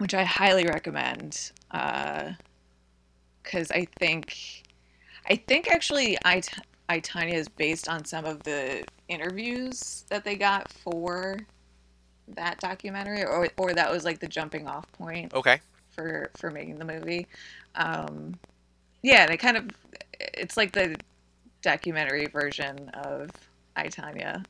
which 0.00 0.14
I 0.14 0.24
highly 0.24 0.66
recommend 0.66 1.52
because 1.70 2.34
I 3.70 3.86
think 3.98 4.62
I 5.28 5.36
think 5.36 5.70
actually 5.70 6.16
I 6.24 6.42
I 6.88 7.00
Tonya 7.00 7.34
is 7.34 7.48
based 7.48 7.86
on 7.86 8.04
some 8.06 8.24
of 8.24 8.42
the 8.42 8.82
interviews 9.08 10.04
that 10.08 10.24
they 10.24 10.36
got 10.36 10.72
for 10.72 11.38
that 12.28 12.58
documentary, 12.60 13.24
or 13.24 13.48
or 13.58 13.74
that 13.74 13.90
was 13.90 14.04
like 14.04 14.20
the 14.20 14.26
jumping 14.26 14.66
off 14.66 14.90
point 14.92 15.34
Okay. 15.34 15.60
for 15.90 16.30
for 16.34 16.50
making 16.50 16.78
the 16.78 16.84
movie. 16.86 17.26
Um, 17.74 18.38
yeah, 19.02 19.26
it 19.26 19.36
kind 19.36 19.58
of 19.58 19.68
it's 20.18 20.56
like 20.56 20.72
the 20.72 20.96
documentary 21.60 22.26
version 22.26 22.88
of 22.94 23.30
I 23.76 23.88
Tonya, 23.88 24.44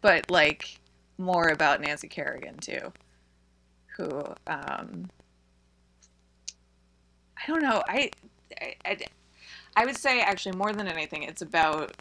but 0.00 0.28
like 0.30 0.80
more 1.16 1.48
about 1.50 1.80
Nancy 1.80 2.08
Kerrigan 2.08 2.56
too, 2.58 2.92
who 3.96 4.10
um, 4.46 5.10
I 7.36 7.46
don't 7.46 7.62
know. 7.62 7.82
I, 7.88 8.10
I 8.60 8.74
I 8.84 8.98
I 9.76 9.86
would 9.86 9.96
say 9.96 10.20
actually 10.20 10.56
more 10.56 10.72
than 10.72 10.88
anything, 10.88 11.22
it's 11.22 11.42
about 11.42 11.96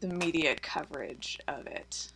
the 0.00 0.08
media 0.08 0.56
coverage 0.56 1.38
of 1.48 1.66
it. 1.66 2.12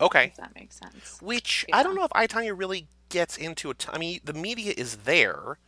Okay. 0.00 0.26
If 0.26 0.36
that 0.36 0.54
makes 0.54 0.78
sense. 0.78 1.18
Which 1.20 1.66
I 1.72 1.82
don't 1.82 1.94
know 1.94 2.04
if 2.04 2.12
I 2.14 2.26
Tonya 2.26 2.56
really 2.56 2.86
gets 3.08 3.36
into 3.36 3.70
it. 3.70 3.86
I 3.92 3.98
mean, 3.98 4.20
the 4.24 4.32
media 4.32 4.72
is 4.76 4.98
there, 4.98 5.58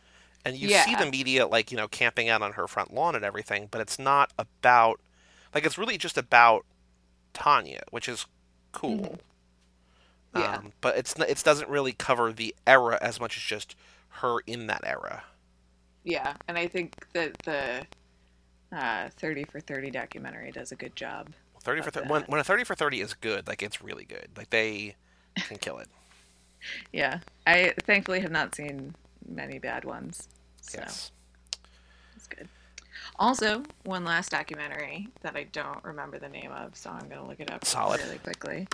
and 0.43 0.57
you 0.57 0.69
see 0.69 0.95
the 0.95 1.05
media 1.09 1.47
like 1.47 1.71
you 1.71 1.77
know 1.77 1.87
camping 1.87 2.29
out 2.29 2.41
on 2.41 2.53
her 2.53 2.67
front 2.67 2.93
lawn 2.93 3.15
and 3.15 3.23
everything, 3.23 3.67
but 3.71 3.81
it's 3.81 3.99
not 3.99 4.31
about 4.37 4.99
like 5.53 5.65
it's 5.65 5.77
really 5.77 5.97
just 5.97 6.17
about 6.17 6.65
Tonya, 7.33 7.81
which 7.91 8.09
is 8.09 8.25
cool. 8.71 8.97
Mhm. 8.97 9.19
Yeah. 10.35 10.55
Um, 10.57 10.73
but 10.81 10.97
it's 10.97 11.15
it 11.17 11.43
doesn't 11.43 11.69
really 11.69 11.93
cover 11.93 12.33
the 12.33 12.53
era 12.67 12.97
as 13.01 13.19
much 13.19 13.37
as 13.37 13.43
just 13.43 13.75
her 14.09 14.39
in 14.45 14.67
that 14.67 14.81
era. 14.85 15.23
Yeah, 16.03 16.35
and 16.47 16.57
I 16.57 16.67
think 16.67 17.05
that 17.13 17.37
the 17.39 17.85
uh, 18.75 19.09
30 19.17 19.45
for 19.45 19.59
30 19.59 19.91
documentary 19.91 20.51
does 20.51 20.71
a 20.71 20.75
good 20.75 20.95
job. 20.95 21.29
Thirty 21.63 21.81
for 21.81 21.85
Love 21.87 21.93
thir- 21.93 22.03
when 22.13 22.21
when 22.23 22.39
a 22.39 22.43
thirty 22.43 22.63
for 22.63 22.75
thirty 22.75 23.01
is 23.01 23.15
good, 23.15 23.47
like 23.47 23.63
it's 23.63 23.81
really 23.81 24.05
good. 24.05 24.27
Like 24.37 24.51
they 24.51 24.95
can 25.35 25.57
kill 25.57 25.79
it. 25.79 25.87
Yeah, 26.93 27.19
I 27.47 27.73
thankfully 27.85 28.19
have 28.19 28.31
not 28.31 28.53
seen 28.53 28.93
many 29.27 29.57
bad 29.57 29.83
ones, 29.83 30.27
so 30.61 30.77
Yes. 30.79 31.11
it's 32.15 32.27
good. 32.27 32.47
Also, 33.17 33.63
one 33.85 34.03
last 34.03 34.29
documentary 34.31 35.07
that 35.21 35.35
I 35.37 35.43
don't 35.43 35.81
remember 35.83 36.19
the 36.19 36.27
name 36.27 36.51
of, 36.51 36.75
so 36.75 36.89
I'm 36.89 37.07
gonna 37.07 37.25
look 37.25 37.39
it 37.39 37.49
up 37.49 37.63
Solid. 37.63 38.01
really 38.01 38.17
quickly. 38.17 38.67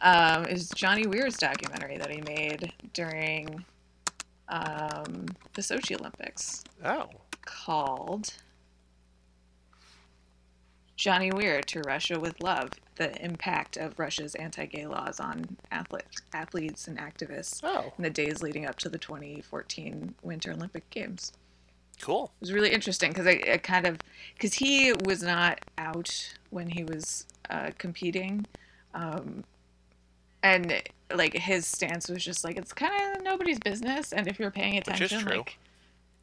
Um, 0.00 0.46
is 0.46 0.68
Johnny 0.70 1.06
Weir's 1.06 1.36
documentary 1.36 1.96
that 1.98 2.10
he 2.10 2.20
made 2.22 2.72
during 2.92 3.64
um, 4.48 5.26
the 5.54 5.62
Sochi 5.62 5.98
Olympics 5.98 6.64
Oh. 6.84 7.08
called 7.42 8.34
Johnny 10.96 11.30
Weir 11.30 11.60
to 11.62 11.80
Russia 11.82 12.18
with 12.18 12.42
Love 12.42 12.70
The 12.96 13.14
Impact 13.24 13.76
of 13.76 13.98
Russia's 13.98 14.34
Anti 14.34 14.66
Gay 14.66 14.86
Laws 14.86 15.20
on 15.20 15.56
athlete, 15.70 16.04
Athletes 16.32 16.88
and 16.88 16.98
Activists 16.98 17.60
Oh. 17.62 17.92
in 17.96 18.02
the 18.02 18.10
days 18.10 18.42
leading 18.42 18.66
up 18.66 18.76
to 18.80 18.88
the 18.88 18.98
2014 18.98 20.14
Winter 20.22 20.50
Olympic 20.52 20.88
Games. 20.90 21.32
Cool. 22.00 22.32
It 22.36 22.40
was 22.40 22.52
really 22.52 22.70
interesting 22.70 23.10
because 23.10 23.26
I, 23.26 23.40
I 23.52 23.56
kind 23.58 23.86
of 23.86 23.98
because 24.34 24.54
he 24.54 24.92
was 25.04 25.22
not 25.22 25.60
out 25.78 26.34
when 26.50 26.68
he 26.68 26.84
was 26.84 27.26
uh, 27.50 27.70
competing, 27.78 28.46
um, 28.94 29.44
and 30.42 30.82
like 31.14 31.34
his 31.34 31.66
stance 31.66 32.08
was 32.08 32.24
just 32.24 32.44
like 32.44 32.56
it's 32.56 32.72
kind 32.72 33.16
of 33.16 33.22
nobody's 33.22 33.58
business, 33.58 34.12
and 34.12 34.26
if 34.26 34.38
you're 34.38 34.50
paying 34.50 34.76
attention, 34.78 35.24
like 35.24 35.58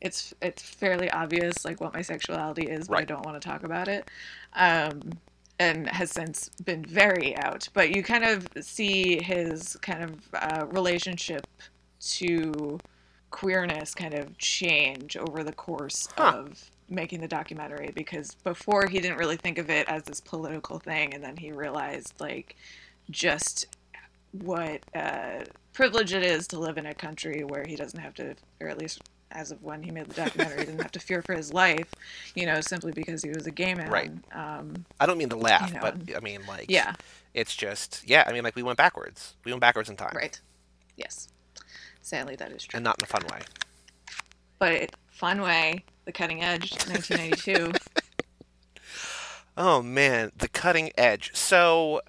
it's 0.01 0.33
it's 0.41 0.61
fairly 0.61 1.09
obvious 1.11 1.63
like 1.63 1.79
what 1.79 1.93
my 1.93 2.01
sexuality 2.01 2.67
is, 2.67 2.87
but 2.87 2.97
I 2.99 3.05
don't 3.05 3.25
want 3.25 3.41
to 3.41 3.47
talk 3.47 3.63
about 3.63 3.87
it. 3.87 4.09
Um, 4.53 5.13
and 5.59 5.87
has 5.89 6.09
since 6.09 6.49
been 6.65 6.83
very 6.83 7.37
out, 7.37 7.69
but 7.73 7.95
you 7.95 8.01
kind 8.01 8.23
of 8.23 8.47
see 8.61 9.21
his 9.21 9.77
kind 9.83 10.03
of 10.03 10.19
uh, 10.33 10.65
relationship 10.65 11.45
to 11.99 12.79
queerness 13.31 13.95
kind 13.95 14.13
of 14.13 14.37
change 14.37 15.17
over 15.17 15.43
the 15.43 15.53
course 15.53 16.07
Huh. 16.17 16.33
of 16.35 16.69
making 16.89 17.21
the 17.21 17.27
documentary 17.27 17.91
because 17.95 18.35
before 18.43 18.85
he 18.87 18.99
didn't 18.99 19.17
really 19.17 19.37
think 19.37 19.57
of 19.57 19.69
it 19.69 19.87
as 19.87 20.03
this 20.03 20.19
political 20.19 20.77
thing 20.79 21.13
and 21.13 21.23
then 21.23 21.37
he 21.37 21.51
realized 21.51 22.13
like 22.19 22.55
just 23.09 23.65
what 24.33 24.81
uh, 24.95 25.39
privilege 25.73 26.13
it 26.13 26.23
is 26.23 26.47
to 26.47 26.59
live 26.59 26.77
in 26.77 26.85
a 26.85 26.93
country 26.93 27.43
where 27.45 27.65
he 27.65 27.75
doesn't 27.75 27.99
have 27.99 28.13
to 28.15 28.35
or 28.59 28.67
at 28.67 28.77
least 28.77 29.01
as 29.31 29.51
of 29.51 29.63
when 29.63 29.81
he 29.81 29.91
made 29.91 30.05
the 30.07 30.13
documentary 30.13 30.59
he 30.59 30.65
didn't 30.65 30.81
have 30.81 30.91
to 30.91 30.99
fear 30.99 31.21
for 31.21 31.33
his 31.33 31.53
life 31.53 31.89
you 32.35 32.45
know 32.45 32.59
simply 32.59 32.91
because 32.91 33.23
he 33.23 33.29
was 33.29 33.47
a 33.47 33.51
gay 33.51 33.73
man 33.73 33.89
Right. 33.89 34.11
um, 34.33 34.85
I 34.99 35.05
don't 35.05 35.17
mean 35.17 35.29
to 35.29 35.37
laugh, 35.37 35.69
You 35.69 35.75
know. 35.75 35.79
but 35.81 36.15
I 36.15 36.19
mean 36.19 36.41
like 36.47 36.65
yeah 36.67 36.93
it's 37.33 37.55
just 37.55 38.03
yeah, 38.05 38.25
I 38.27 38.33
mean 38.33 38.43
like 38.43 38.57
we 38.57 38.63
went 38.63 38.77
backwards. 38.77 39.35
We 39.45 39.53
went 39.53 39.61
backwards 39.61 39.89
in 39.89 39.95
time. 39.95 40.11
right 40.13 40.37
yes 40.97 41.29
sadly 42.01 42.35
that 42.35 42.51
is 42.51 42.63
true 42.65 42.77
And 42.77 42.83
not 42.83 42.97
in 42.99 43.03
a 43.03 43.07
fun 43.07 43.23
way. 43.31 43.41
but 44.59 44.95
fun 45.07 45.41
way 45.41 45.83
the 46.05 46.11
cutting 46.11 46.41
edge 46.43 46.71
1992 46.87 47.71
Oh 49.57 49.81
man, 49.81 50.31
the 50.37 50.47
cutting 50.47 50.91
edge. 50.97 51.31
So 51.35 52.01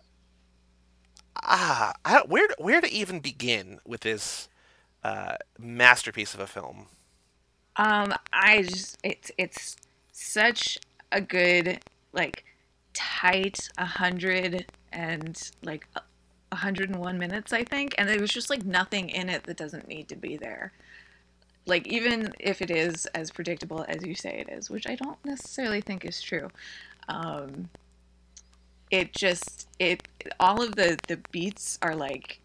ah, 1.42 1.92
I 2.05 2.22
where 2.26 2.46
to- 2.48 2.57
where 2.59 2.81
to 2.81 2.90
even 2.90 3.18
begin 3.20 3.81
with 3.85 4.00
this 4.02 4.48
uh, 5.02 5.37
masterpiece 5.59 6.35
of 6.35 6.40
a 6.40 6.46
film? 6.46 6.87
Um, 7.76 8.14
I 8.33 8.62
just 8.62 8.96
it's 9.02 9.33
it's 9.38 9.76
such 10.12 10.78
a 11.11 11.20
good 11.20 11.81
like 12.12 12.44
tight 12.94 13.68
a 13.76 13.87
hundred 13.87 14.66
and 14.92 15.50
like 15.62 15.88
a 16.52 16.56
hundred 16.56 16.90
and 16.90 17.00
one 17.00 17.18
minutes 17.18 17.52
I 17.52 17.64
think, 17.64 17.94
and 17.98 18.08
there 18.08 18.20
was 18.20 18.30
just 18.30 18.50
like 18.50 18.64
nothing 18.64 19.08
in 19.08 19.28
it 19.28 19.44
that 19.44 19.56
doesn't 19.56 19.88
need 19.88 20.08
to 20.08 20.16
be 20.16 20.36
there. 20.36 20.72
Like 21.66 21.86
even 21.88 22.32
if 22.38 22.62
it 22.62 22.70
is 22.70 23.06
as 23.06 23.30
predictable 23.30 23.84
as 23.88 24.04
you 24.04 24.14
say 24.14 24.44
it 24.46 24.52
is, 24.52 24.70
which 24.70 24.86
I 24.86 24.94
don't 24.94 25.18
necessarily 25.24 25.80
think 25.80 26.04
is 26.04 26.20
true. 26.20 26.50
Um, 27.08 27.68
it 28.90 29.12
just 29.14 29.66
it 29.78 30.06
all 30.38 30.62
of 30.62 30.76
the 30.76 30.98
the 31.08 31.16
beats 31.32 31.78
are 31.82 31.96
like 31.96 32.38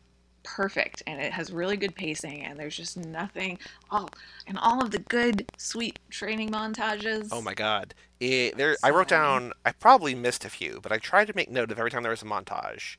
perfect 0.44 1.04
and 1.06 1.20
it 1.22 1.34
has 1.34 1.52
really 1.52 1.76
good 1.76 1.94
pacing 1.94 2.42
and 2.46 2.58
there's 2.58 2.78
just 2.78 2.96
nothing 2.96 3.60
all 3.92 4.10
and 4.48 4.58
all 4.58 4.82
of 4.82 4.92
the 4.92 5.00
good 5.00 5.46
sweet 5.58 6.00
training 6.10 6.50
montages 6.50 7.28
Oh 7.34 7.42
my 7.42 7.54
god. 7.54 7.94
It, 8.20 8.58
there, 8.58 8.78
I 8.82 8.90
wrote 8.90 9.10
down. 9.10 9.54
I 9.64 9.72
probably 9.74 10.16
missed 10.16 10.44
a 10.44 10.50
few, 10.50 10.80
but 10.82 10.92
I 10.92 10.98
tried 10.98 11.26
to 11.26 11.36
make 11.36 11.52
note 11.52 11.72
of 11.72 11.78
every 11.78 11.92
time 11.92 12.02
there 12.02 12.12
was 12.12 12.24
a 12.24 12.26
montage. 12.26 12.96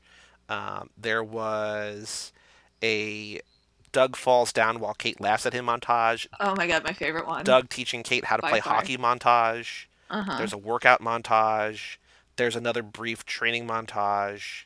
Um, 0.49 0.89
there 0.97 1.23
was 1.23 2.31
a 2.83 3.41
Doug 3.91 4.15
falls 4.15 4.51
down 4.51 4.79
while 4.79 4.93
Kate 4.93 5.19
laughs 5.21 5.45
at 5.45 5.53
him 5.53 5.65
montage. 5.67 6.27
oh 6.39 6.55
my 6.55 6.67
god 6.67 6.83
my 6.83 6.93
favorite 6.93 7.27
one 7.27 7.43
Doug 7.43 7.69
teaching 7.69 8.03
Kate 8.03 8.25
how 8.25 8.35
to 8.35 8.41
By 8.41 8.49
play 8.51 8.59
far. 8.61 8.75
hockey 8.75 8.97
montage. 8.97 9.85
uh-huh 10.09 10.37
There's 10.37 10.53
a 10.53 10.57
workout 10.57 11.01
montage. 11.01 11.97
There's 12.35 12.55
another 12.55 12.81
brief 12.83 13.25
training 13.25 13.67
montage. 13.67 14.63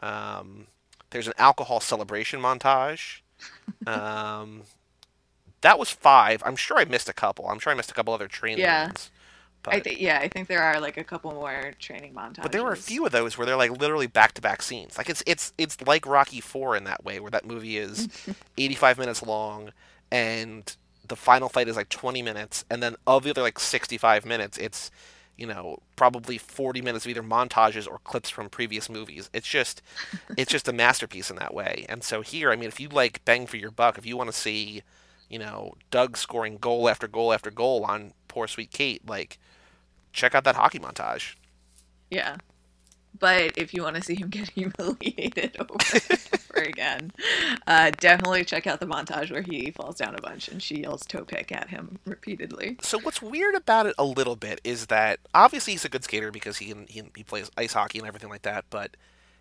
Um, 0.00 0.66
there's 1.10 1.26
an 1.26 1.34
alcohol 1.38 1.80
celebration 1.80 2.40
montage. 2.40 3.20
Um, 3.86 4.62
that 5.62 5.78
was 5.78 5.90
five. 5.90 6.42
I'm 6.44 6.56
sure 6.56 6.78
I 6.78 6.84
missed 6.84 7.08
a 7.08 7.12
couple. 7.14 7.48
I'm 7.48 7.58
sure 7.58 7.72
I 7.72 7.76
missed 7.76 7.90
a 7.90 7.94
couple 7.94 8.12
other 8.14 8.28
training 8.28 8.58
Yeah. 8.60 8.86
ones. 8.86 9.10
I 9.66 9.80
think 9.80 10.00
yeah 10.00 10.18
I 10.20 10.28
think 10.28 10.48
there 10.48 10.62
are 10.62 10.80
like 10.80 10.96
a 10.96 11.04
couple 11.04 11.32
more 11.32 11.72
training 11.78 12.14
montages 12.14 12.42
but 12.42 12.52
there 12.52 12.62
were 12.64 12.72
a 12.72 12.76
few 12.76 13.04
of 13.04 13.12
those 13.12 13.36
where 13.36 13.46
they're 13.46 13.56
like 13.56 13.78
literally 13.80 14.06
back 14.06 14.32
to 14.34 14.42
back 14.42 14.62
scenes. 14.62 14.96
Like 14.96 15.10
it's 15.10 15.22
it's 15.26 15.52
it's 15.58 15.80
like 15.86 16.06
Rocky 16.06 16.40
Four 16.40 16.76
in 16.76 16.84
that 16.84 17.04
way, 17.04 17.20
where 17.20 17.30
that 17.30 17.44
movie 17.44 17.76
is 17.78 18.08
85 18.56 18.98
minutes 18.98 19.22
long 19.22 19.72
and 20.10 20.76
the 21.08 21.16
final 21.16 21.48
fight 21.48 21.68
is 21.68 21.76
like 21.76 21.88
20 21.88 22.22
minutes, 22.22 22.64
and 22.70 22.82
then 22.82 22.96
of 23.06 23.24
the 23.24 23.30
other 23.30 23.42
like 23.42 23.58
65 23.58 24.24
minutes, 24.24 24.58
it's 24.58 24.90
you 25.36 25.46
know 25.46 25.78
probably 25.96 26.36
40 26.38 26.82
minutes 26.82 27.04
of 27.04 27.10
either 27.10 27.22
montages 27.22 27.86
or 27.88 27.98
clips 28.04 28.30
from 28.30 28.48
previous 28.48 28.88
movies. 28.88 29.30
It's 29.32 29.48
just 29.48 29.82
it's 30.36 30.50
just 30.50 30.68
a 30.68 30.72
masterpiece 30.72 31.30
in 31.30 31.36
that 31.36 31.54
way. 31.54 31.86
And 31.88 32.04
so 32.04 32.22
here, 32.22 32.50
I 32.50 32.56
mean, 32.56 32.68
if 32.68 32.78
you 32.80 32.88
like 32.88 33.24
bang 33.24 33.46
for 33.46 33.56
your 33.56 33.70
buck, 33.70 33.98
if 33.98 34.06
you 34.06 34.16
want 34.16 34.30
to 34.30 34.36
see 34.36 34.82
you 35.28 35.38
know 35.38 35.74
Doug 35.90 36.16
scoring 36.16 36.58
goal 36.58 36.88
after 36.88 37.08
goal 37.08 37.32
after 37.32 37.50
goal 37.50 37.84
on 37.84 38.12
poor 38.28 38.46
sweet 38.46 38.70
Kate, 38.70 39.06
like 39.08 39.38
check 40.12 40.34
out 40.34 40.44
that 40.44 40.56
hockey 40.56 40.78
montage. 40.78 41.34
Yeah. 42.10 42.36
But 43.18 43.58
if 43.58 43.74
you 43.74 43.82
want 43.82 43.96
to 43.96 44.02
see 44.02 44.14
him 44.14 44.28
get 44.30 44.50
humiliated 44.50 45.56
over 45.58 45.74
and 45.92 46.28
over 46.32 46.62
again, 46.62 47.12
uh, 47.66 47.90
definitely 47.98 48.44
check 48.44 48.66
out 48.66 48.80
the 48.80 48.86
montage 48.86 49.30
where 49.30 49.42
he 49.42 49.70
falls 49.70 49.96
down 49.96 50.14
a 50.14 50.20
bunch 50.20 50.48
and 50.48 50.62
she 50.62 50.82
yells 50.82 51.02
toe 51.02 51.24
pick 51.24 51.52
at 51.52 51.68
him 51.68 51.98
repeatedly. 52.04 52.76
So 52.82 52.98
what's 53.00 53.22
weird 53.22 53.54
about 53.54 53.86
it 53.86 53.94
a 53.98 54.04
little 54.04 54.36
bit 54.36 54.60
is 54.64 54.86
that 54.86 55.20
obviously 55.34 55.72
he's 55.72 55.84
a 55.84 55.88
good 55.88 56.04
skater 56.04 56.30
because 56.30 56.58
he 56.58 56.66
can, 56.66 56.86
he, 56.86 57.02
he 57.16 57.24
plays 57.24 57.50
ice 57.56 57.72
hockey 57.72 57.98
and 57.98 58.06
everything 58.06 58.30
like 58.30 58.42
that, 58.42 58.64
but 58.70 58.96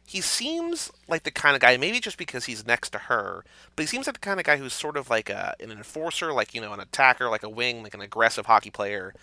he 0.08 0.22
seems 0.22 0.90
like 1.10 1.24
the 1.24 1.32
kind 1.32 1.54
of 1.54 1.62
guy 1.62 1.76
maybe 1.76 2.00
just 2.00 2.18
because 2.18 2.46
he's 2.46 2.66
next 2.66 2.92
to 2.92 2.98
her, 2.98 3.44
but 3.76 3.84
he 3.84 3.88
seems 3.88 4.08
like 4.08 4.14
the 4.14 4.22
kind 4.22 4.40
of 4.40 4.46
guy 4.46 4.56
who's 4.56 4.74
sort 4.74 4.96
of 4.96 5.10
like 5.10 5.30
a 5.30 5.54
an 5.60 5.70
enforcer, 5.70 6.32
like 6.32 6.54
you 6.54 6.62
know, 6.62 6.72
an 6.72 6.80
attacker, 6.80 7.30
like 7.30 7.44
a 7.44 7.50
wing, 7.50 7.84
like 7.84 7.94
an 7.94 8.00
aggressive 8.00 8.46
hockey 8.46 8.70
player. 8.70 9.14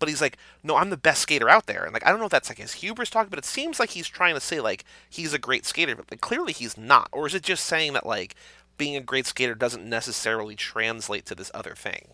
But 0.00 0.08
he's 0.08 0.20
like, 0.20 0.36
no, 0.64 0.74
I'm 0.74 0.90
the 0.90 0.96
best 0.96 1.22
skater 1.22 1.48
out 1.48 1.66
there, 1.66 1.84
and 1.84 1.92
like 1.92 2.04
I 2.04 2.10
don't 2.10 2.18
know 2.18 2.26
if 2.26 2.32
that's 2.32 2.48
like 2.48 2.58
his 2.58 2.72
hubris 2.72 3.10
talking, 3.10 3.30
but 3.30 3.38
it 3.38 3.44
seems 3.44 3.78
like 3.78 3.90
he's 3.90 4.08
trying 4.08 4.34
to 4.34 4.40
say 4.40 4.58
like 4.58 4.84
he's 5.08 5.32
a 5.32 5.38
great 5.38 5.64
skater, 5.64 5.94
but 5.94 6.10
like, 6.10 6.20
clearly 6.20 6.52
he's 6.52 6.76
not, 6.76 7.08
or 7.12 7.28
is 7.28 7.34
it 7.34 7.44
just 7.44 7.64
saying 7.64 7.92
that 7.92 8.04
like 8.04 8.34
being 8.76 8.96
a 8.96 9.00
great 9.00 9.26
skater 9.26 9.54
doesn't 9.54 9.88
necessarily 9.88 10.56
translate 10.56 11.26
to 11.26 11.36
this 11.36 11.52
other 11.54 11.74
thing? 11.76 12.08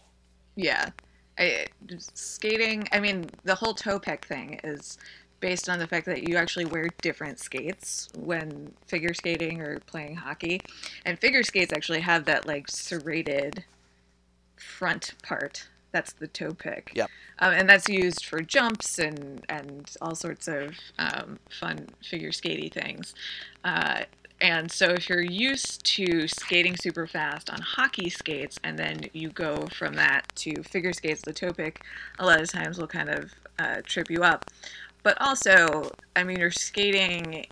Yeah. 0.56 0.90
I, 1.38 1.66
skating, 2.14 2.88
I 2.92 2.98
mean, 2.98 3.30
the 3.44 3.54
whole 3.54 3.74
toe 3.74 3.98
pick 3.98 4.24
thing 4.24 4.58
is 4.64 4.98
based 5.40 5.68
on 5.68 5.78
the 5.78 5.86
fact 5.86 6.06
that 6.06 6.28
you 6.28 6.36
actually 6.36 6.64
wear 6.64 6.88
different 7.02 7.38
skates 7.38 8.08
when 8.16 8.72
figure 8.86 9.14
skating 9.14 9.60
or 9.60 9.78
playing 9.80 10.16
hockey. 10.16 10.60
And 11.04 11.18
figure 11.18 11.42
skates 11.42 11.72
actually 11.72 12.00
have 12.00 12.24
that 12.24 12.46
like 12.46 12.68
serrated 12.68 13.64
front 14.56 15.14
part. 15.22 15.68
That's 15.96 16.12
the 16.12 16.26
toe 16.26 16.52
pick. 16.52 16.92
Yep. 16.94 17.08
Um, 17.38 17.54
and 17.54 17.66
that's 17.70 17.88
used 17.88 18.26
for 18.26 18.42
jumps 18.42 18.98
and, 18.98 19.42
and 19.48 19.90
all 20.02 20.14
sorts 20.14 20.46
of 20.46 20.74
um, 20.98 21.38
fun 21.48 21.88
figure 22.02 22.32
skatey 22.32 22.70
things. 22.70 23.14
Uh, 23.64 24.02
and 24.42 24.70
so 24.70 24.90
if 24.90 25.08
you're 25.08 25.22
used 25.22 25.82
to 25.96 26.28
skating 26.28 26.76
super 26.76 27.06
fast 27.06 27.48
on 27.48 27.62
hockey 27.62 28.10
skates 28.10 28.58
and 28.62 28.78
then 28.78 29.08
you 29.14 29.30
go 29.30 29.68
from 29.68 29.94
that 29.94 30.24
to 30.36 30.62
figure 30.64 30.92
skates, 30.92 31.22
the 31.22 31.32
toe 31.32 31.54
pick 31.54 31.82
a 32.18 32.26
lot 32.26 32.42
of 32.42 32.52
times 32.52 32.76
will 32.76 32.86
kind 32.86 33.08
of 33.08 33.32
uh, 33.58 33.80
trip 33.86 34.10
you 34.10 34.22
up. 34.22 34.50
But 35.02 35.18
also, 35.18 35.90
I 36.14 36.24
mean, 36.24 36.38
you're 36.38 36.50
skating 36.50 37.46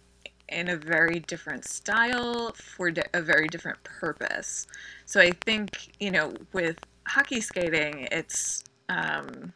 in 0.50 0.68
a 0.68 0.76
very 0.76 1.20
different 1.20 1.64
style 1.64 2.52
for 2.52 2.92
a 3.14 3.22
very 3.22 3.48
different 3.48 3.82
purpose. 3.84 4.66
So 5.06 5.18
I 5.18 5.32
think, 5.46 5.94
you 5.98 6.10
know, 6.10 6.34
with 6.52 6.76
hockey 7.06 7.40
skating, 7.40 8.08
it's 8.10 8.64
um, 8.88 9.52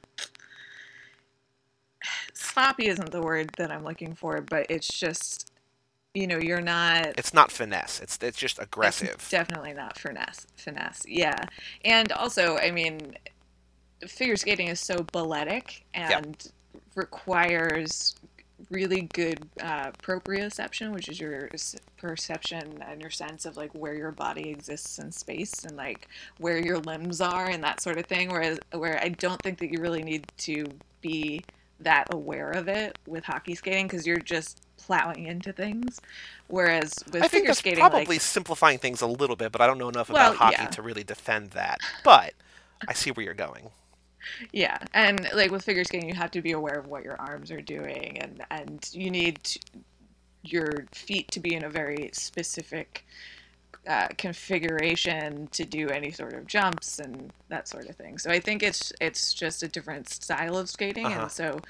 sloppy 2.33 2.89
isn't 2.89 3.11
the 3.11 3.23
word 3.23 3.51
that 3.59 3.71
I'm 3.71 3.85
looking 3.85 4.15
for, 4.15 4.41
but 4.41 4.67
it's 4.71 4.89
just, 4.89 5.53
you 6.15 6.27
know, 6.27 6.39
you're 6.39 6.61
not. 6.61 7.15
It's 7.19 7.35
not 7.35 7.51
finesse. 7.51 8.01
It's 8.01 8.19
it's 8.23 8.39
just 8.39 8.59
aggressive. 8.59 9.11
It's 9.11 9.31
definitely 9.31 9.73
not 9.73 9.99
finesse. 9.99 10.47
Finesse, 10.57 11.05
yeah. 11.07 11.45
And 11.85 12.13
also, 12.13 12.57
I 12.59 12.71
mean, 12.71 13.17
figure 14.07 14.37
skating 14.37 14.69
is 14.69 14.81
so 14.81 15.05
balletic 15.13 15.85
and 15.95 16.51
requires 16.95 18.15
really 18.71 19.03
good 19.13 19.49
uh, 19.61 19.91
proprioception, 20.03 20.93
which 20.93 21.09
is 21.09 21.21
your 21.21 21.49
perception 21.97 22.83
and 22.87 23.01
your 23.01 23.11
sense 23.11 23.45
of 23.47 23.57
like 23.57 23.73
where 23.73 23.95
your 23.95 24.11
body 24.11 24.51
exists 24.51 24.99
in 24.99 25.13
space 25.13 25.65
and 25.65 25.77
like 25.77 26.09
where 26.39 26.59
your 26.59 26.79
limbs 26.79 27.21
are 27.21 27.47
and 27.47 27.63
that 27.63 27.81
sort 27.81 27.99
of 27.99 28.07
thing. 28.07 28.31
Whereas, 28.31 28.59
where 28.73 29.01
I 29.03 29.11
don't 29.11 29.41
think 29.43 29.59
that 29.59 29.73
you 29.73 29.81
really 29.81 30.03
need 30.03 30.27
to 30.39 30.67
be 31.01 31.43
that 31.81 32.13
aware 32.13 32.51
of 32.51 32.69
it 32.69 32.99
with 33.07 33.25
hockey 33.25 33.55
skating 33.55 33.87
because 33.87 34.07
you're 34.07 34.19
just 34.19 34.61
plowing 34.77 35.27
into 35.27 35.53
things. 35.53 36.01
Whereas 36.49 36.95
with 37.07 37.17
I 37.17 37.21
think 37.21 37.31
figure 37.31 37.47
that's 37.49 37.59
skating, 37.61 37.79
probably 37.79 38.05
like, 38.07 38.21
simplifying 38.21 38.79
things 38.79 39.01
a 39.03 39.07
little 39.07 39.37
bit, 39.37 39.53
but 39.53 39.61
I 39.61 39.67
don't 39.67 39.79
know 39.79 39.89
enough 39.89 40.09
Well, 40.11 40.33
about 40.33 40.37
hockey 40.37 40.57
yeah. 40.63 40.69
to 40.69 40.83
really 40.83 41.05
defend 41.05 41.51
that. 41.51 41.79
But 42.03 42.35
I 42.87 42.95
see 42.95 43.11
where 43.11 43.25
you're 43.25 43.35
going. 43.35 43.71
Yeah, 44.53 44.79
and 44.95 45.29
like 45.35 45.51
with 45.51 45.65
figure 45.65 45.85
skating, 45.85 46.09
you 46.09 46.15
have 46.15 46.31
to 46.33 46.43
be 46.43 46.53
aware 46.53 46.79
of 46.79 46.87
what 46.87 47.05
your 47.05 47.21
arms 47.21 47.51
are 47.51 47.61
doing, 47.61 48.19
and 48.19 48.45
and 48.51 48.89
you 48.93 49.11
need 49.11 49.43
to, 49.45 49.61
your 50.43 50.87
feet 50.93 51.31
to 51.33 51.41
be 51.41 51.55
in 51.55 51.65
a 51.65 51.71
very 51.71 52.11
specific 52.13 53.05
uh, 53.89 54.09
configuration 54.19 55.49
to 55.53 55.65
do 55.65 55.89
any 55.89 56.11
sort 56.13 56.35
of 56.35 56.47
jumps 56.47 56.99
and 56.99 57.33
that 57.49 57.69
sort 57.69 57.89
of 57.89 57.97
thing. 57.97 58.19
So 58.19 58.31
I 58.31 58.41
think 58.41 58.63
it's 58.63 58.93
it's 59.01 59.35
just 59.35 59.63
a 59.63 59.69
different 59.69 60.09
style 60.09 60.57
of 60.57 60.69
skating, 60.71 61.13
Uh-huh. 61.13 61.15
and 61.15 61.31
so 61.31 61.63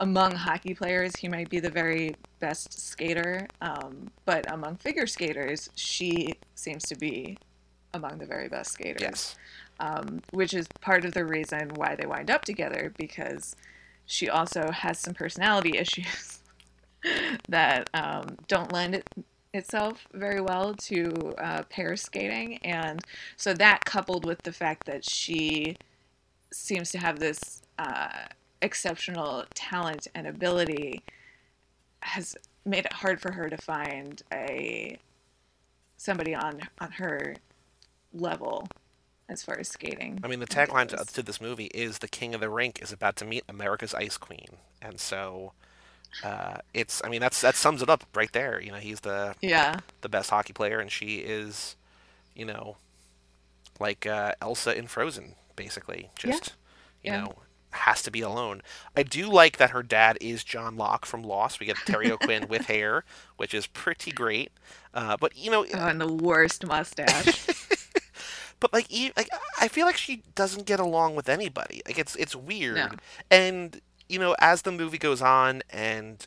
among 0.00 0.34
hockey 0.36 0.74
players, 0.74 1.16
he 1.16 1.28
might 1.28 1.50
be 1.50 1.60
the 1.60 1.70
very 1.70 2.16
best 2.40 2.72
skater, 2.78 3.48
um, 3.60 4.10
but 4.26 4.44
among 4.52 4.76
figure 4.76 5.06
skaters, 5.06 5.70
she 5.76 6.34
seems 6.54 6.86
to 6.86 6.96
be 6.96 7.38
among 7.94 8.18
the 8.18 8.26
very 8.26 8.48
best 8.48 8.72
skaters 8.72 9.26
Yes. 9.26 9.36
Um, 9.82 10.22
which 10.30 10.54
is 10.54 10.68
part 10.80 11.04
of 11.04 11.12
the 11.12 11.24
reason 11.24 11.70
why 11.74 11.96
they 11.96 12.06
wind 12.06 12.30
up 12.30 12.44
together 12.44 12.92
because 12.96 13.56
she 14.06 14.28
also 14.28 14.70
has 14.70 14.98
some 14.98 15.12
personality 15.12 15.76
issues 15.78 16.38
that 17.48 17.90
um, 17.92 18.38
don't 18.46 18.72
lend 18.72 18.94
it, 18.94 19.08
itself 19.52 20.06
very 20.14 20.40
well 20.40 20.72
to 20.74 21.34
uh, 21.38 21.64
pair 21.64 21.96
skating. 21.96 22.58
And 22.58 23.02
so 23.36 23.52
that 23.54 23.84
coupled 23.84 24.24
with 24.24 24.42
the 24.42 24.52
fact 24.52 24.86
that 24.86 25.04
she 25.04 25.76
seems 26.52 26.90
to 26.92 26.98
have 26.98 27.18
this 27.18 27.62
uh, 27.78 28.26
exceptional 28.62 29.44
talent 29.54 30.06
and 30.14 30.28
ability 30.28 31.02
has 32.00 32.36
made 32.64 32.84
it 32.84 32.92
hard 32.92 33.20
for 33.20 33.32
her 33.32 33.50
to 33.50 33.56
find 33.56 34.22
a 34.32 34.96
somebody 35.96 36.34
on 36.34 36.60
on 36.80 36.90
her 36.90 37.34
level 38.12 38.66
as 39.32 39.42
far 39.42 39.58
as 39.58 39.68
skating. 39.68 40.20
I 40.22 40.28
mean, 40.28 40.40
the 40.40 40.46
tagline 40.46 40.88
to, 40.88 41.04
to 41.14 41.22
this 41.22 41.40
movie 41.40 41.70
is 41.74 41.98
"The 41.98 42.08
King 42.08 42.34
of 42.34 42.40
the 42.40 42.48
Rink 42.50 42.80
is 42.82 42.92
about 42.92 43.16
to 43.16 43.24
meet 43.24 43.44
America's 43.48 43.94
Ice 43.94 44.16
Queen," 44.16 44.58
and 44.80 45.00
so 45.00 45.52
uh, 46.22 46.58
it's. 46.74 47.02
I 47.04 47.08
mean, 47.08 47.20
that's 47.20 47.40
that 47.40 47.56
sums 47.56 47.82
it 47.82 47.88
up 47.88 48.04
right 48.14 48.32
there. 48.32 48.60
You 48.60 48.70
know, 48.72 48.78
he's 48.78 49.00
the 49.00 49.34
Yeah, 49.40 49.80
the 50.02 50.08
best 50.08 50.30
hockey 50.30 50.52
player, 50.52 50.78
and 50.78 50.90
she 50.92 51.16
is, 51.18 51.74
you 52.36 52.44
know, 52.44 52.76
like 53.80 54.06
uh, 54.06 54.32
Elsa 54.40 54.76
in 54.76 54.86
Frozen, 54.86 55.34
basically. 55.56 56.02
Yeah. 56.02 56.30
Just, 56.32 56.52
you 57.02 57.12
Yeah. 57.12 57.20
know, 57.22 57.34
has 57.70 58.02
to 58.02 58.10
be 58.10 58.20
alone. 58.20 58.60
I 58.94 59.02
do 59.02 59.28
like 59.30 59.56
that 59.56 59.70
her 59.70 59.82
dad 59.82 60.18
is 60.20 60.44
John 60.44 60.76
Locke 60.76 61.06
from 61.06 61.22
Lost. 61.22 61.58
We 61.58 61.66
get 61.66 61.76
Terry 61.86 62.10
O'Quinn 62.10 62.46
with 62.48 62.66
hair, 62.66 63.04
which 63.38 63.54
is 63.54 63.66
pretty 63.66 64.12
great. 64.12 64.52
Uh, 64.94 65.16
but 65.18 65.36
you 65.36 65.50
know, 65.50 65.64
oh, 65.74 65.86
and 65.88 66.00
the 66.00 66.12
worst 66.12 66.66
mustache. 66.66 67.46
but 68.62 68.72
like, 68.72 68.86
e- 68.90 69.10
like 69.16 69.28
I 69.60 69.66
feel 69.66 69.86
like 69.86 69.96
she 69.96 70.22
doesn't 70.36 70.66
get 70.66 70.78
along 70.78 71.16
with 71.16 71.28
anybody. 71.28 71.82
Like 71.84 71.98
it's 71.98 72.14
it's 72.14 72.36
weird. 72.36 72.76
No. 72.76 72.88
And 73.28 73.80
you 74.08 74.20
know, 74.20 74.36
as 74.38 74.62
the 74.62 74.70
movie 74.70 74.98
goes 74.98 75.20
on, 75.20 75.62
and 75.68 76.24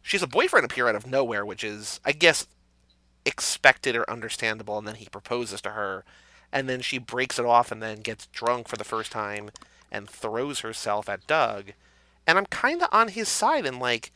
she 0.00 0.16
has 0.16 0.22
a 0.22 0.28
boyfriend 0.28 0.64
appear 0.64 0.86
out 0.86 0.94
of 0.94 1.08
nowhere, 1.08 1.44
which 1.44 1.64
is, 1.64 1.98
I 2.04 2.12
guess, 2.12 2.46
expected 3.26 3.96
or 3.96 4.08
understandable. 4.08 4.78
And 4.78 4.86
then 4.86 4.94
he 4.94 5.06
proposes 5.06 5.60
to 5.62 5.70
her, 5.70 6.04
and 6.52 6.68
then 6.68 6.82
she 6.82 6.98
breaks 6.98 7.36
it 7.36 7.44
off 7.44 7.72
and 7.72 7.82
then 7.82 7.98
gets 7.98 8.26
drunk 8.26 8.68
for 8.68 8.76
the 8.76 8.84
first 8.84 9.10
time 9.10 9.50
and 9.90 10.08
throws 10.08 10.60
herself 10.60 11.08
at 11.08 11.26
Doug. 11.26 11.72
And 12.28 12.38
I'm 12.38 12.46
kind 12.46 12.80
of 12.80 12.88
on 12.92 13.08
his 13.08 13.28
side 13.28 13.66
and 13.66 13.80
like, 13.80 14.12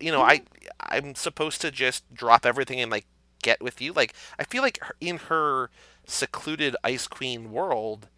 you 0.00 0.10
know, 0.10 0.22
I 0.22 0.40
I'm 0.80 1.16
supposed 1.16 1.60
to 1.60 1.70
just 1.70 2.14
drop 2.14 2.46
everything 2.46 2.80
and 2.80 2.90
like 2.90 3.04
get 3.42 3.60
with 3.60 3.82
you. 3.82 3.92
Like 3.92 4.14
I 4.38 4.44
feel 4.44 4.62
like 4.62 4.78
in 5.02 5.18
her 5.18 5.68
secluded 6.06 6.76
Ice 6.84 7.06
Queen 7.06 7.52
world, 7.52 8.08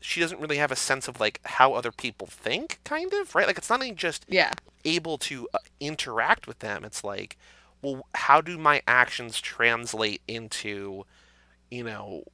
she 0.00 0.20
doesn't 0.20 0.40
really 0.40 0.58
have 0.58 0.72
a 0.72 0.76
sense 0.76 1.08
of 1.08 1.20
like 1.20 1.40
how 1.44 1.74
other 1.74 1.92
people 1.92 2.26
think, 2.26 2.78
kind 2.84 3.12
of 3.14 3.34
right. 3.34 3.46
Like 3.46 3.58
it's 3.58 3.70
not 3.70 3.82
even 3.82 3.96
just 3.96 4.24
Yeah. 4.28 4.52
able 4.84 5.18
to 5.18 5.48
uh, 5.54 5.58
interact 5.80 6.46
with 6.46 6.60
them. 6.60 6.84
It's 6.84 7.02
like, 7.04 7.36
well, 7.82 8.06
how 8.14 8.40
do 8.40 8.58
my 8.58 8.82
actions 8.86 9.40
translate 9.40 10.20
into, 10.28 11.04
you 11.70 11.84
know, 11.84 12.24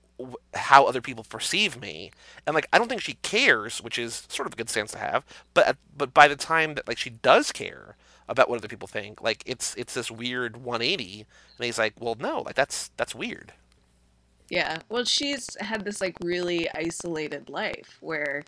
how 0.55 0.85
other 0.87 1.01
people 1.01 1.25
perceive 1.25 1.81
me? 1.81 2.11
And 2.47 2.55
like, 2.55 2.69
I 2.73 2.79
don't 2.79 2.89
think 2.89 3.01
she 3.03 3.15
cares, 3.23 3.79
which 3.83 3.99
is 3.99 4.25
sort 4.29 4.47
of 4.47 4.53
a 4.53 4.57
good 4.57 4.71
stance 4.71 4.93
to 4.93 4.99
have. 4.99 5.25
But 5.55 5.77
but 5.97 6.15
by 6.15 6.29
the 6.29 6.37
time 6.37 6.75
that 6.75 6.87
like 6.89 6.99
she 6.99 7.11
does 7.11 7.51
care 7.53 7.97
about 8.29 8.49
what 8.49 8.59
other 8.59 8.69
people 8.69 8.89
think, 8.89 9.21
like 9.23 9.43
it's 9.47 9.75
it's 9.77 9.95
this 9.95 10.11
weird 10.11 10.57
180. 10.59 11.27
And 11.59 11.65
he's 11.65 11.79
like, 11.79 11.95
well, 11.99 12.17
no, 12.19 12.43
like 12.43 12.55
that's 12.55 12.91
that's 12.97 13.15
weird. 13.15 13.53
Yeah. 14.49 14.79
Well, 14.89 15.05
she's 15.05 15.55
had 15.61 15.85
this 15.85 16.01
like 16.01 16.17
really 16.23 16.69
isolated 16.75 17.49
life 17.49 17.97
where 18.01 18.45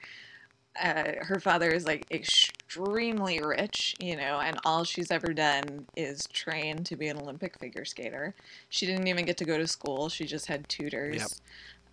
uh, 0.81 1.13
her 1.23 1.41
father 1.41 1.71
is 1.71 1.87
like 1.87 2.07
extremely 2.11 3.41
rich, 3.41 3.95
you 3.99 4.17
know, 4.17 4.41
and 4.41 4.59
all 4.65 4.85
she's 4.85 5.11
ever 5.11 5.33
done 5.33 5.87
is 5.97 6.27
train 6.33 6.85
to 6.85 6.97
be 6.97 7.09
an 7.09 7.19
Olympic 7.19 7.59
figure 7.59 7.85
skater. 7.85 8.35
She 8.69 8.87
didn't 8.87 9.07
even 9.07 9.25
get 9.25 9.37
to 9.39 9.45
go 9.45 9.59
to 9.59 9.67
school. 9.67 10.09
She 10.09 10.25
just 10.25 10.47
had 10.47 10.69
tutors. 10.69 11.41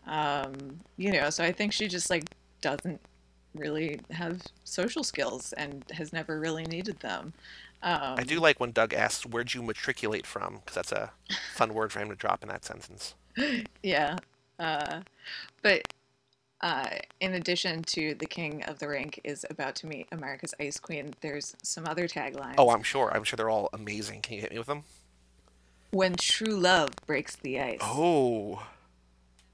Um, 0.06 0.80
you 0.98 1.14
know, 1.14 1.30
so 1.30 1.44
I 1.44 1.52
think 1.52 1.72
she 1.72 1.88
just 1.88 2.10
like 2.10 2.26
doesn't 2.62 3.00
really 3.56 4.00
have 4.12 4.42
social 4.64 5.04
skills 5.04 5.54
and 5.54 5.84
has 5.92 6.12
never 6.12 6.40
really 6.40 6.66
needed 6.66 7.00
them. 7.00 7.34
Um, 7.84 8.16
I 8.18 8.24
do 8.24 8.40
like 8.40 8.60
when 8.60 8.72
Doug 8.72 8.94
asks, 8.94 9.26
"Where'd 9.26 9.54
you 9.54 9.62
matriculate 9.62 10.26
from?" 10.26 10.56
Because 10.56 10.76
that's 10.76 10.92
a 10.92 11.12
fun 11.54 11.74
word 11.74 11.92
for 11.92 12.00
him 12.00 12.10
to 12.10 12.16
drop 12.16 12.42
in 12.42 12.50
that 12.50 12.66
sentence. 12.66 13.16
Yeah. 13.84 14.18
Uh, 14.60 15.02
but 15.62 15.82
uh, 16.62 16.88
in 17.20 17.34
addition 17.34 17.84
to 17.84 18.16
the 18.16 18.26
King 18.26 18.64
of 18.64 18.80
the 18.80 18.88
Rink 18.88 19.20
is 19.24 19.46
about 19.50 19.76
to 19.78 19.88
meet 19.88 20.08
America's 20.12 20.54
Ice 20.60 20.80
Queen, 20.80 21.14
there's 21.22 21.56
some 21.64 21.86
other 21.88 22.08
taglines. 22.08 22.56
Oh, 22.58 22.70
I'm 22.70 22.84
sure. 22.84 23.12
I'm 23.14 23.24
sure 23.26 23.36
they're 23.36 23.50
all 23.50 23.70
amazing. 23.74 24.22
Can 24.22 24.36
you 24.36 24.42
hit 24.42 24.52
me 24.52 24.58
with 24.58 24.68
them? 24.68 24.84
when 25.94 26.16
true 26.16 26.56
love 26.56 26.90
breaks 27.06 27.36
the 27.36 27.60
ice. 27.60 27.78
Oh, 27.82 28.66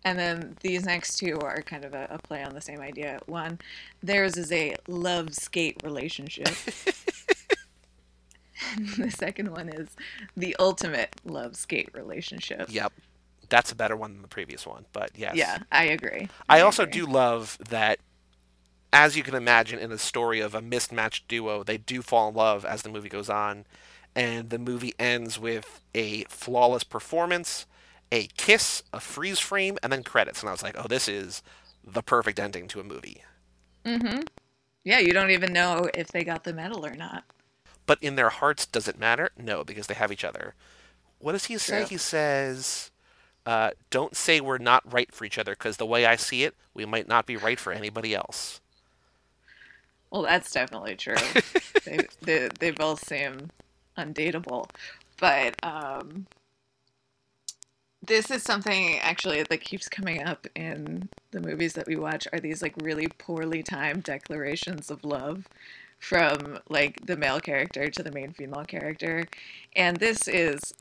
And 0.06 0.18
then 0.18 0.56
these 0.62 0.86
next 0.86 1.18
two 1.18 1.38
are 1.40 1.62
kind 1.62 1.84
of 1.84 1.94
a, 1.94 2.08
a 2.10 2.18
play 2.18 2.42
on 2.44 2.54
the 2.54 2.62
same 2.62 2.80
idea. 2.80 3.20
One, 3.26 3.60
theirs 4.02 4.38
is 4.38 4.50
a 4.52 4.76
love 4.88 5.36
skate 5.36 5.82
relationship. 5.84 6.48
the 8.98 9.12
second 9.12 9.52
one 9.52 9.70
is 9.70 9.90
the 10.36 10.56
ultimate 10.60 11.14
love 11.26 11.56
skate 11.58 11.90
relationship. 11.94 12.68
yep. 12.72 12.94
That's 13.50 13.72
a 13.72 13.76
better 13.76 13.96
one 13.96 14.14
than 14.14 14.22
the 14.22 14.28
previous 14.28 14.66
one, 14.66 14.86
but 14.94 15.12
yes. 15.16 15.36
Yeah, 15.36 15.58
I 15.72 15.86
agree. 15.86 16.30
I 16.48 16.62
also 16.62 16.84
agree. 16.84 17.02
do 17.02 17.06
love 17.08 17.58
that, 17.70 18.00
as 18.94 19.18
you 19.18 19.24
can 19.24 19.36
imagine, 19.36 19.80
in 19.80 19.92
a 19.92 19.98
story 19.98 20.40
of 20.40 20.56
a 20.56 20.62
mismatched 20.62 21.28
duo, 21.28 21.64
they 21.64 21.78
do 21.78 22.02
fall 22.02 22.30
in 22.30 22.36
love 22.36 22.64
as 22.64 22.84
the 22.84 22.90
movie 22.90 23.10
goes 23.10 23.30
on, 23.30 23.66
and 24.16 24.50
the 24.50 24.60
movie 24.60 24.94
ends 25.00 25.40
with 25.40 25.82
a 25.96 26.24
flawless 26.26 26.84
performance, 26.84 27.66
a 28.12 28.28
kiss, 28.38 28.84
a 28.94 29.00
freeze 29.00 29.40
frame, 29.40 29.78
and 29.82 29.92
then 29.92 30.04
credits. 30.04 30.42
And 30.42 30.50
I 30.50 30.52
was 30.52 30.64
like, 30.64 30.76
oh, 30.78 30.88
this 30.88 31.08
is 31.08 31.42
the 31.84 32.02
perfect 32.02 32.40
ending 32.40 32.68
to 32.70 32.80
a 32.80 32.84
movie. 32.84 33.24
Mm-hmm. 33.86 34.22
Yeah, 34.84 35.00
you 35.00 35.14
don't 35.14 35.32
even 35.32 35.54
know 35.54 35.90
if 35.94 36.08
they 36.08 36.24
got 36.24 36.44
the 36.44 36.54
medal 36.54 36.86
or 36.86 36.96
not. 36.96 37.24
But 37.86 38.02
in 38.02 38.16
their 38.16 38.30
hearts, 38.30 38.66
does 38.66 38.88
it 38.88 39.00
matter? 39.00 39.32
No, 39.38 39.64
because 39.64 39.88
they 39.88 39.94
have 39.96 40.12
each 40.12 40.24
other. 40.24 40.54
What 41.20 41.34
does 41.34 41.46
he 41.46 41.58
say? 41.58 41.80
True. 41.80 41.88
He 41.90 41.98
says, 41.98 42.92
uh, 43.50 43.72
"Don't 43.90 44.16
say 44.16 44.40
we're 44.40 44.60
not 44.60 44.94
right 44.94 45.12
for 45.12 45.26
each 45.26 45.40
other, 45.40 45.54
because 45.54 45.78
the 45.78 45.86
way 45.86 46.06
I 46.06 46.16
see 46.16 46.44
it, 46.44 46.56
we 46.76 46.86
might 46.86 47.08
not 47.08 47.26
be 47.26 47.36
right 47.36 47.60
for 47.60 47.74
anybody 47.74 48.14
else." 48.14 48.62
Well, 50.12 50.22
that's 50.22 50.52
definitely 50.52 50.96
true. 50.96 51.16
they, 51.86 52.06
they 52.22 52.50
they 52.60 52.72
both 52.72 53.04
seem 53.04 53.50
undateable, 53.98 54.70
but 55.20 55.56
um, 55.64 56.28
this 58.06 58.30
is 58.30 58.44
something 58.44 59.00
actually 59.00 59.42
that 59.42 59.62
keeps 59.62 59.90
coming 59.90 60.22
up 60.24 60.46
in 60.56 61.10
the 61.32 61.42
movies 61.42 61.74
that 61.74 61.88
we 61.88 61.96
watch. 61.96 62.28
Are 62.32 62.40
these 62.40 62.62
like 62.62 62.76
really 62.84 63.08
poorly 63.08 63.64
timed 63.64 64.04
declarations 64.04 64.92
of 64.92 65.04
love 65.04 65.48
from 65.98 66.60
like 66.70 67.04
the 67.08 67.18
male 67.18 67.40
character 67.40 67.90
to 67.90 68.04
the 68.04 68.12
main 68.12 68.32
female 68.32 68.66
character, 68.66 69.26
and 69.76 69.98
this 69.98 70.28
is 70.28 70.72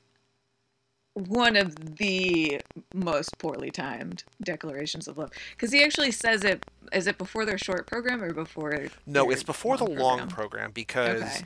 one 1.27 1.55
of 1.55 1.97
the 1.97 2.61
most 2.93 3.37
poorly 3.37 3.71
timed 3.71 4.23
declarations 4.41 5.07
of 5.07 5.17
love 5.17 5.31
because 5.51 5.71
he 5.71 5.83
actually 5.83 6.11
says 6.11 6.43
it 6.43 6.65
is 6.93 7.07
it 7.07 7.17
before 7.17 7.45
their 7.45 7.57
short 7.57 7.85
program 7.87 8.23
or 8.23 8.33
before 8.33 8.87
No, 9.05 9.29
it's 9.29 9.43
before 9.43 9.77
the 9.77 9.85
long 9.85 10.27
program 10.27 10.71
because 10.71 11.21
Okay. 11.21 11.45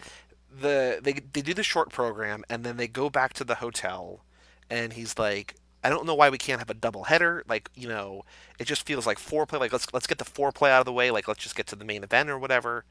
the 0.62 1.00
they 1.02 1.14
they 1.14 1.42
do 1.42 1.54
the 1.54 1.64
short 1.64 1.90
program 1.90 2.44
and 2.50 2.64
then 2.64 2.78
they 2.78 2.88
go 2.88 3.10
back 3.10 3.34
to 3.34 3.44
the 3.44 3.56
hotel, 3.56 4.22
and 4.70 4.94
he's 4.94 5.18
like, 5.18 5.56
"I 5.84 5.90
don't 5.90 6.06
know 6.06 6.16
why 6.16 6.30
we 6.30 6.38
can't 6.38 6.60
have 6.60 6.70
a 6.70 6.76
double 6.76 7.06
header. 7.06 7.44
Like, 7.48 7.70
you 7.76 7.88
know, 7.88 8.24
it 8.60 8.66
just 8.66 8.86
feels 8.86 9.06
like 9.08 9.18
foreplay. 9.18 9.60
Like, 9.60 9.74
let's 9.74 9.92
let's 9.94 10.08
get 10.08 10.20
the 10.20 10.26
foreplay 10.26 10.70
out 10.70 10.80
of 10.80 10.86
the 10.86 10.94
way. 10.94 11.12
Like, 11.12 11.28
let's 11.28 11.42
just 11.44 11.56
get 11.56 11.68
to 11.68 11.76
the 11.76 11.86
main 11.86 12.04
event 12.04 12.30
or 12.30 12.38
whatever." 12.38 12.86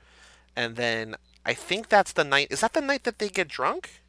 And 0.55 0.77
then 0.77 1.17
I 1.47 1.55
think 1.55 1.89
that's 1.89 2.13
the 2.13 2.25
night. 2.25 2.49
Is 2.51 2.61
that 2.61 2.75
the 2.75 2.81
night 2.83 3.05
that 3.05 3.19
they 3.19 3.29
get 3.31 3.49
drunk? 3.49 4.02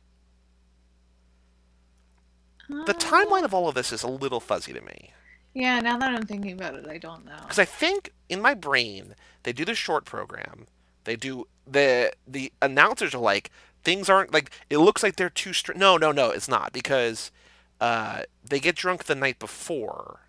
The 2.70 2.94
timeline 2.94 3.44
of 3.44 3.54
all 3.54 3.68
of 3.68 3.76
this 3.76 3.92
is 3.92 4.04
a 4.04 4.08
little 4.08 4.40
fuzzy 4.40 4.74
to 4.74 4.82
me. 4.82 5.12
Yeah, 5.54 5.80
now 5.82 5.98
that 5.98 6.14
I'm 6.14 6.26
thinking 6.26 6.54
about 6.54 6.76
it, 6.76 6.88
I 6.88 6.98
don't 6.98 7.26
know. 7.26 7.38
Because 7.42 7.60
I 7.60 7.66
think 7.66 8.12
in 8.30 8.42
my 8.42 8.54
brain 8.54 9.16
they 9.44 9.54
do 9.54 9.66
the 9.66 9.76
short 9.76 10.06
program. 10.06 10.68
They 11.04 11.16
do 11.16 11.48
the 11.68 12.14
the 12.28 12.52
announcers 12.62 13.14
are 13.14 13.20
like 13.20 13.52
things 13.84 14.10
aren't 14.10 14.34
like 14.34 14.50
it 14.70 14.78
looks 14.78 15.04
like 15.04 15.16
they're 15.16 15.30
too 15.30 15.54
str- 15.54 15.74
No, 15.74 15.98
no, 15.98 16.12
no, 16.12 16.32
it's 16.32 16.48
not 16.48 16.74
because 16.74 17.32
uh, 17.80 18.24
they 18.44 18.60
get 18.60 18.76
drunk 18.76 19.04
the 19.04 19.16
night 19.16 19.40
before. 19.40 20.22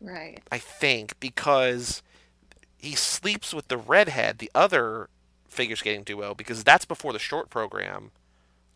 Right. 0.00 0.40
I 0.50 0.58
think 0.58 1.20
because 1.20 2.02
he 2.76 2.94
sleeps 2.96 3.54
with 3.54 3.68
the 3.68 3.76
redhead, 3.76 4.38
the 4.38 4.50
other 4.54 5.08
figure 5.46 5.76
skating 5.76 6.02
duo, 6.02 6.34
because 6.34 6.64
that's 6.64 6.84
before 6.84 7.12
the 7.12 7.18
short 7.18 7.50
program. 7.50 8.10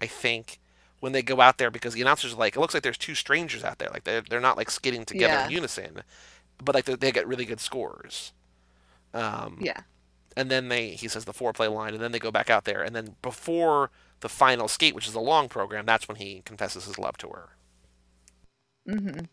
I 0.01 0.07
think 0.07 0.61
when 1.01 1.13
they 1.13 1.23
go 1.23 1.41
out 1.41 1.59
there 1.59 1.71
because 1.71 1.95
the 1.95 2.03
announcers 2.03 2.33
are 2.35 2.37
like, 2.37 2.57
it 2.57 2.61
looks 2.61 2.75
like 2.75 2.83
there's 2.83 2.99
two 2.99 3.15
strangers 3.15 3.65
out 3.65 3.79
there, 3.79 3.91
like 3.93 4.05
they're 4.05 4.23
they're 4.23 4.41
not 4.41 4.57
like 4.57 4.71
skating 4.71 5.05
together 5.05 5.37
Yeah. 5.37 5.45
in 5.45 5.51
unison, 5.51 6.03
but 6.63 6.75
like 6.75 6.85
they, 6.87 6.95
they 6.97 7.13
get 7.13 7.27
really 7.29 7.45
good 7.47 7.61
scores. 7.61 8.33
Um, 9.15 9.59
Yeah. 9.59 9.83
and 10.37 10.51
then 10.51 10.69
they 10.69 10.91
he 10.91 11.09
says 11.09 11.25
the 11.25 11.33
foreplay 11.35 11.73
line, 11.73 11.95
and 11.95 12.03
then 12.03 12.13
they 12.13 12.19
go 12.19 12.31
back 12.31 12.51
out 12.51 12.65
there, 12.65 12.83
and 12.83 12.95
then 12.95 13.17
before 13.23 13.91
the 14.21 14.29
final 14.29 14.69
skate, 14.69 14.95
which 14.95 15.09
is 15.09 15.15
a 15.15 15.21
long 15.21 15.49
program, 15.49 15.87
that's 15.87 16.09
when 16.09 16.17
he 16.17 16.43
confesses 16.45 16.85
his 16.87 16.99
love 16.99 17.17
to 17.19 17.29
her. 17.31 17.51
Mm-hmm. 18.89 19.25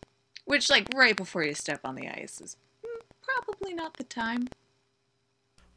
Which, 0.46 0.70
like, 0.70 0.88
right 0.94 1.16
before 1.16 1.44
you 1.44 1.54
step 1.54 1.80
on 1.84 1.94
the 1.94 2.08
ice 2.08 2.40
is 2.40 2.56
mm, 2.84 3.00
probably 3.22 3.74
not 3.74 3.96
the 3.96 4.04
time. 4.04 4.48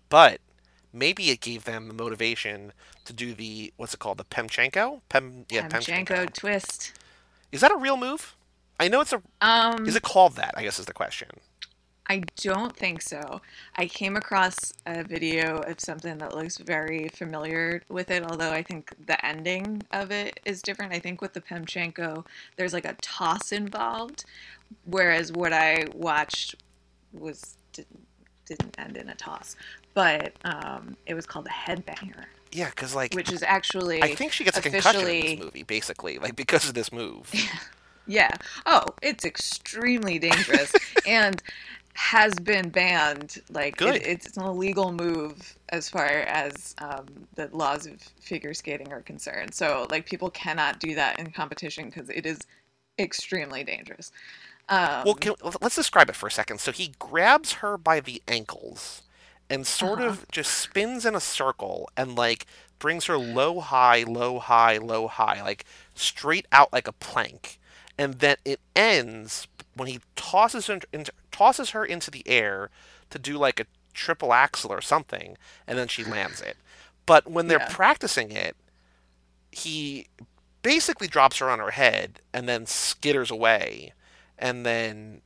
but 0.10 0.40
maybe 0.98 1.30
it 1.30 1.41
gave 1.41 1.66
them 1.66 1.88
the 1.88 1.93
motivation 1.93 2.74
to 3.06 3.14
do 3.14 3.34
the 3.34 3.74
what's 3.78 3.93
it 3.93 4.00
called 4.00 4.18
the 4.18 4.26
Pemchenko 4.26 5.02
Pem 5.10 5.45
yeah 5.50 5.68
Pamchenko 5.68 6.32
twist. 6.34 6.93
is 7.52 7.62
that 7.62 7.72
a 7.72 7.78
real 7.78 7.98
move 7.98 8.36
I 8.80 8.88
know 8.88 9.02
it's 9.02 9.14
a 9.14 9.22
Um, 9.41 9.88
is 9.88 9.95
it 9.95 10.04
called 10.04 10.36
that 10.36 10.54
I 10.58 10.64
guess 10.64 10.80
is 10.80 10.86
the 10.86 10.93
question 10.93 11.30
I 12.10 12.24
don't 12.38 12.76
think 12.76 13.02
so. 13.02 13.41
I 13.76 13.86
came 13.86 14.16
across 14.16 14.72
a 14.86 15.04
video 15.04 15.58
of 15.58 15.80
something 15.80 16.18
that 16.20 16.34
looks 16.34 16.58
very 16.58 17.10
familiar 17.10 17.82
with 17.89 18.12
it, 18.12 18.24
although 18.24 18.52
I 18.52 18.64
think 18.64 18.93
the 19.06 19.24
ending 19.26 19.84
of 19.91 20.10
it 20.12 20.39
is 20.45 20.62
different. 20.62 20.93
I 20.93 21.00
think 21.00 21.22
with 21.22 21.34
the 21.34 21.41
Pemchenko, 21.41 22.26
there's 22.56 22.74
like 22.74 22.86
a 22.86 22.95
toss 23.02 23.52
involved, 23.52 24.24
whereas 24.86 25.34
what 25.34 25.52
I 25.52 25.86
watched 25.93 26.56
was 27.12 27.58
didn't, 27.74 28.08
didn't 28.45 28.80
end 28.80 28.95
in 28.95 29.10
a 29.10 29.16
toss, 29.16 29.58
but 29.98 30.34
um, 30.45 30.95
it 31.08 31.16
was 31.16 31.26
called 31.26 31.48
a 31.48 31.50
headbanger, 31.50 32.26
yeah 32.52 32.70
because 32.70 32.93
like 32.93 33.14
which 33.14 33.32
is 33.32 33.41
actually 33.41 34.02
I 34.04 34.14
think 34.16 34.32
she 34.32 34.43
gets 34.43 34.58
a 34.58 34.62
concussion 34.62 35.08
in 35.08 35.22
this 35.22 35.39
movie 35.39 35.64
basically 35.64 36.20
like 36.20 36.36
because 36.36 36.68
of 36.68 36.76
this 36.76 36.91
move 36.91 37.32
Yeah. 38.08 38.32
Oh, 38.66 38.86
it's 39.02 39.26
extremely 39.26 40.18
dangerous. 40.18 40.74
and 41.06 41.43
has 41.93 42.34
been 42.36 42.70
banned. 42.70 43.41
Like 43.50 43.82
it, 43.82 44.06
it's 44.06 44.38
an 44.38 44.43
illegal 44.43 44.91
move 44.91 45.58
as 45.70 45.89
far 45.89 46.06
as 46.06 46.76
um, 46.78 47.06
the 47.36 47.50
laws 47.52 47.86
of 47.86 48.00
figure 48.22 48.54
skating 48.54 48.93
are 48.93 49.02
concerned. 49.02 49.54
So 49.54 49.88
like 49.89 50.06
people 50.06 50.30
cannot 50.30 50.80
do 50.80 50.95
that 50.95 51.20
in 51.20 51.32
competition 51.32 51.86
because 51.86 52.10
it 52.10 52.26
is 52.26 52.39
extremely 53.00 53.64
dangerous. 53.64 54.12
Um, 54.70 55.04
Well, 55.06 55.16
can, 55.16 55.34
let's 55.62 55.76
describe 55.76 56.10
it 56.10 56.16
for 56.16 56.28
a 56.28 56.32
second. 56.32 56.60
So 56.60 56.72
he 56.72 56.93
grabs 57.00 57.54
her 57.54 57.78
by 57.78 58.00
the 58.00 58.22
ankles 58.28 59.02
and 59.50 59.66
sort 59.66 60.00
Uh-huh. 60.00 60.02
of 60.02 60.26
just 60.32 60.52
spins 60.54 61.06
in 61.06 61.16
a 61.16 61.20
circle 61.22 61.89
and 61.98 62.16
like 62.16 62.45
brings 62.80 63.06
her 63.06 63.18
low, 63.18 63.60
high, 63.60 64.04
low, 64.04 64.39
high, 64.39 64.78
low, 64.78 65.08
high, 65.08 65.41
like 65.41 65.66
straight 65.95 66.45
out 66.52 66.72
like 66.74 66.88
a 66.88 66.91
plank. 66.93 67.60
And 67.98 68.16
then 68.16 68.38
it 68.45 68.60
ends 68.76 69.48
when 69.76 69.88
he 69.88 70.00
tosses 70.16 70.68
her 70.68 70.80
into, 70.93 71.12
tosses 71.32 71.72
her 71.72 71.86
into 71.86 72.12
the 72.12 72.24
air 72.28 72.70
to 73.10 73.20
do 73.20 73.38
like 73.38 73.60
a 73.60 73.66
triple 73.93 74.34
axel 74.34 74.72
or 74.72 74.82
something, 74.82 75.38
and 75.68 75.78
then 75.78 75.88
she 75.88 76.04
lands 76.04 76.41
it. 76.41 76.58
But 77.06 77.30
when 77.30 77.48
they're 77.48 77.60
Yeah. 77.60 77.62
practicing 77.62 78.32
it, 78.32 78.56
he 79.52 80.08
basically 80.62 81.08
drops 81.08 81.38
her 81.38 81.50
on 81.50 81.60
her 81.60 81.72
head 81.72 82.22
and 82.34 82.48
then 82.48 82.66
skitters 82.66 83.32
away 83.32 83.93
and 84.38 84.66
then 84.66 85.22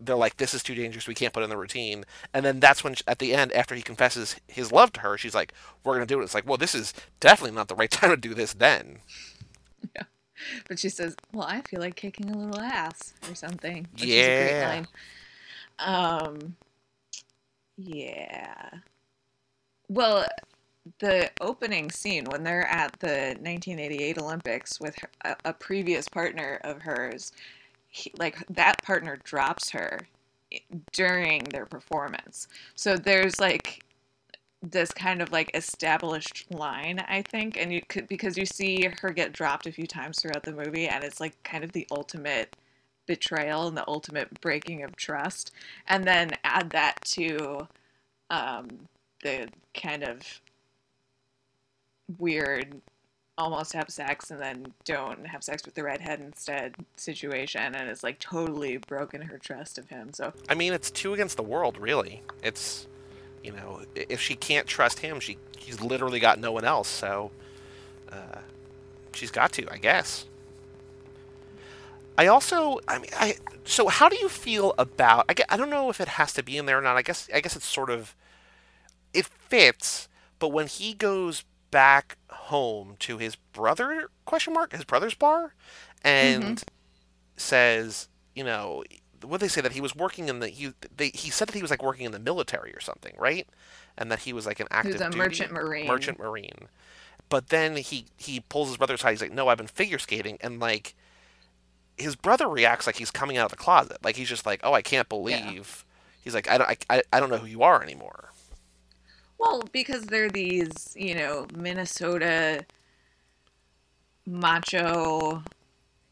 they're 0.00 0.16
like 0.16 0.36
this 0.36 0.54
is 0.54 0.62
too 0.62 0.74
dangerous 0.74 1.06
we 1.08 1.14
can't 1.14 1.32
put 1.32 1.40
it 1.40 1.44
in 1.44 1.50
the 1.50 1.56
routine 1.56 2.04
and 2.34 2.44
then 2.44 2.60
that's 2.60 2.84
when 2.84 2.94
at 3.06 3.18
the 3.18 3.34
end 3.34 3.52
after 3.52 3.74
he 3.74 3.82
confesses 3.82 4.36
his 4.48 4.72
love 4.72 4.92
to 4.92 5.00
her 5.00 5.16
she's 5.18 5.34
like 5.34 5.52
we're 5.84 5.94
going 5.94 6.06
to 6.06 6.14
do 6.14 6.20
it 6.20 6.24
it's 6.24 6.34
like 6.34 6.46
well 6.46 6.58
this 6.58 6.74
is 6.74 6.92
definitely 7.20 7.54
not 7.56 7.68
the 7.68 7.74
right 7.74 7.90
time 7.92 8.10
to 8.10 8.16
do 8.16 8.34
this 8.34 8.52
then 8.54 8.98
but 10.68 10.78
she 10.78 10.88
says, 10.88 11.16
"Well, 11.32 11.46
I 11.46 11.62
feel 11.62 11.80
like 11.80 11.96
kicking 11.96 12.30
a 12.30 12.36
little 12.36 12.60
ass 12.60 13.14
or 13.28 13.34
something." 13.34 13.86
Which 13.98 14.16
is 14.16 14.28
a 14.28 14.32
great 14.32 14.58
Yeah. 14.58 14.60
line. 14.60 14.86
Um, 15.78 16.56
yeah. 17.76 18.70
Well, 19.88 20.26
the 21.00 21.30
opening 21.40 21.90
scene 21.90 22.24
when 22.26 22.44
they're 22.44 22.66
at 22.68 22.98
the 23.00 23.36
1988 23.40 24.18
Olympics 24.18 24.80
with 24.80 24.96
her, 25.00 25.08
a, 25.24 25.36
a 25.46 25.52
previous 25.52 26.08
partner 26.08 26.60
of 26.64 26.82
hers, 26.82 27.32
he, 27.88 28.12
like 28.18 28.46
that 28.48 28.82
partner 28.82 29.18
drops 29.24 29.70
her 29.70 30.00
during 30.92 31.44
their 31.44 31.66
performance. 31.66 32.48
So 32.74 32.96
there's 32.96 33.40
like 33.40 33.84
this 34.62 34.90
kind 34.90 35.22
of 35.22 35.32
like 35.32 35.50
established 35.54 36.46
line, 36.50 37.00
I 37.08 37.22
think, 37.22 37.56
and 37.56 37.72
you 37.72 37.82
could 37.88 38.08
because 38.08 38.36
you 38.36 38.46
see 38.46 38.88
her 39.00 39.10
get 39.10 39.32
dropped 39.32 39.66
a 39.66 39.72
few 39.72 39.86
times 39.86 40.20
throughout 40.20 40.42
the 40.42 40.52
movie, 40.52 40.88
and 40.88 41.04
it's 41.04 41.20
like 41.20 41.42
kind 41.42 41.64
of 41.64 41.72
the 41.72 41.86
ultimate 41.90 42.56
betrayal 43.06 43.68
and 43.68 43.76
the 43.76 43.88
ultimate 43.88 44.40
breaking 44.40 44.82
of 44.82 44.96
trust, 44.96 45.52
and 45.88 46.04
then 46.04 46.32
add 46.44 46.70
that 46.70 47.00
to 47.04 47.68
um, 48.30 48.68
the 49.22 49.48
kind 49.74 50.02
of 50.02 50.40
weird 52.18 52.80
almost 53.38 53.72
have 53.74 53.90
sex 53.90 54.30
and 54.30 54.40
then 54.40 54.72
don't 54.84 55.26
have 55.26 55.44
sex 55.44 55.64
with 55.64 55.74
the 55.74 55.82
redhead 55.82 56.20
instead 56.20 56.74
situation 56.96 57.74
and 57.74 57.88
it's 57.88 58.02
like 58.02 58.18
totally 58.18 58.78
broken 58.78 59.20
her 59.20 59.36
trust 59.36 59.76
of 59.76 59.88
him 59.88 60.10
so 60.12 60.32
i 60.48 60.54
mean 60.54 60.72
it's 60.72 60.90
two 60.90 61.12
against 61.12 61.36
the 61.36 61.42
world 61.42 61.76
really 61.76 62.22
it's 62.42 62.86
you 63.44 63.52
know 63.52 63.82
if 63.94 64.20
she 64.20 64.34
can't 64.34 64.66
trust 64.66 65.00
him 65.00 65.20
she 65.20 65.36
she's 65.58 65.80
literally 65.82 66.18
got 66.18 66.38
no 66.38 66.50
one 66.50 66.64
else 66.64 66.88
so 66.88 67.30
uh, 68.10 68.38
she's 69.12 69.30
got 69.30 69.52
to 69.52 69.70
i 69.70 69.76
guess 69.76 70.24
I 72.18 72.28
also, 72.28 72.80
I 72.88 72.98
mean, 72.98 73.10
I 73.16 73.36
so 73.64 73.88
how 73.88 74.08
do 74.08 74.16
you 74.16 74.28
feel 74.28 74.74
about? 74.78 75.26
I, 75.28 75.34
I 75.48 75.56
don't 75.56 75.70
know 75.70 75.90
if 75.90 76.00
it 76.00 76.08
has 76.08 76.32
to 76.34 76.42
be 76.42 76.56
in 76.56 76.66
there 76.66 76.78
or 76.78 76.80
not. 76.80 76.96
I 76.96 77.02
guess 77.02 77.28
I 77.32 77.40
guess 77.40 77.56
it's 77.56 77.66
sort 77.66 77.90
of 77.90 78.14
it 79.12 79.26
fits, 79.26 80.08
but 80.38 80.48
when 80.48 80.66
he 80.66 80.94
goes 80.94 81.44
back 81.70 82.16
home 82.30 82.96
to 83.00 83.18
his 83.18 83.36
brother 83.36 84.08
question 84.24 84.52
mark 84.52 84.72
his 84.72 84.84
brother's 84.84 85.14
bar 85.14 85.54
and 86.02 86.42
mm-hmm. 86.42 86.54
says, 87.36 88.08
you 88.34 88.44
know, 88.44 88.84
what 89.24 89.40
they 89.40 89.48
say 89.48 89.60
that 89.60 89.72
he 89.72 89.80
was 89.80 89.94
working 89.94 90.28
in 90.28 90.40
the 90.40 90.48
he 90.48 90.72
they, 90.96 91.08
he 91.08 91.30
said 91.30 91.48
that 91.48 91.54
he 91.54 91.62
was 91.62 91.70
like 91.70 91.82
working 91.82 92.06
in 92.06 92.12
the 92.12 92.18
military 92.18 92.72
or 92.72 92.80
something, 92.80 93.14
right? 93.18 93.48
And 93.98 94.10
that 94.12 94.20
he 94.20 94.32
was 94.32 94.46
like 94.46 94.60
an 94.60 94.68
active 94.70 94.94
was 94.94 95.00
a 95.00 95.04
duty- 95.06 95.18
merchant 95.18 95.52
marine 95.52 95.86
merchant 95.86 96.18
marine. 96.18 96.68
But 97.28 97.48
then 97.48 97.76
he 97.76 98.06
he 98.16 98.40
pulls 98.40 98.68
his 98.68 98.76
brother 98.76 98.94
aside. 98.94 99.10
He's 99.10 99.20
like, 99.20 99.32
"No, 99.32 99.48
I've 99.48 99.58
been 99.58 99.66
figure 99.66 99.98
skating," 99.98 100.38
and 100.40 100.60
like 100.60 100.94
his 101.96 102.14
brother 102.14 102.48
reacts 102.48 102.86
like 102.86 102.96
he's 102.96 103.10
coming 103.10 103.36
out 103.36 103.46
of 103.46 103.50
the 103.50 103.56
closet. 103.56 103.98
Like 104.04 104.16
he's 104.16 104.28
just 104.28 104.46
like, 104.46 104.60
"Oh, 104.62 104.72
I 104.72 104.82
can't 104.82 105.08
believe." 105.08 105.84
He's 106.22 106.34
like, 106.34 106.48
"I 106.48 106.58
don't, 106.58 106.70
I, 106.88 107.02
I 107.12 107.20
don't 107.20 107.30
know 107.30 107.38
who 107.38 107.46
you 107.46 107.62
are 107.62 107.82
anymore." 107.82 108.30
Well, 109.38 109.62
because 109.72 110.04
they're 110.04 110.30
these, 110.30 110.94
you 110.98 111.14
know, 111.14 111.46
Minnesota 111.54 112.64
macho 114.26 115.42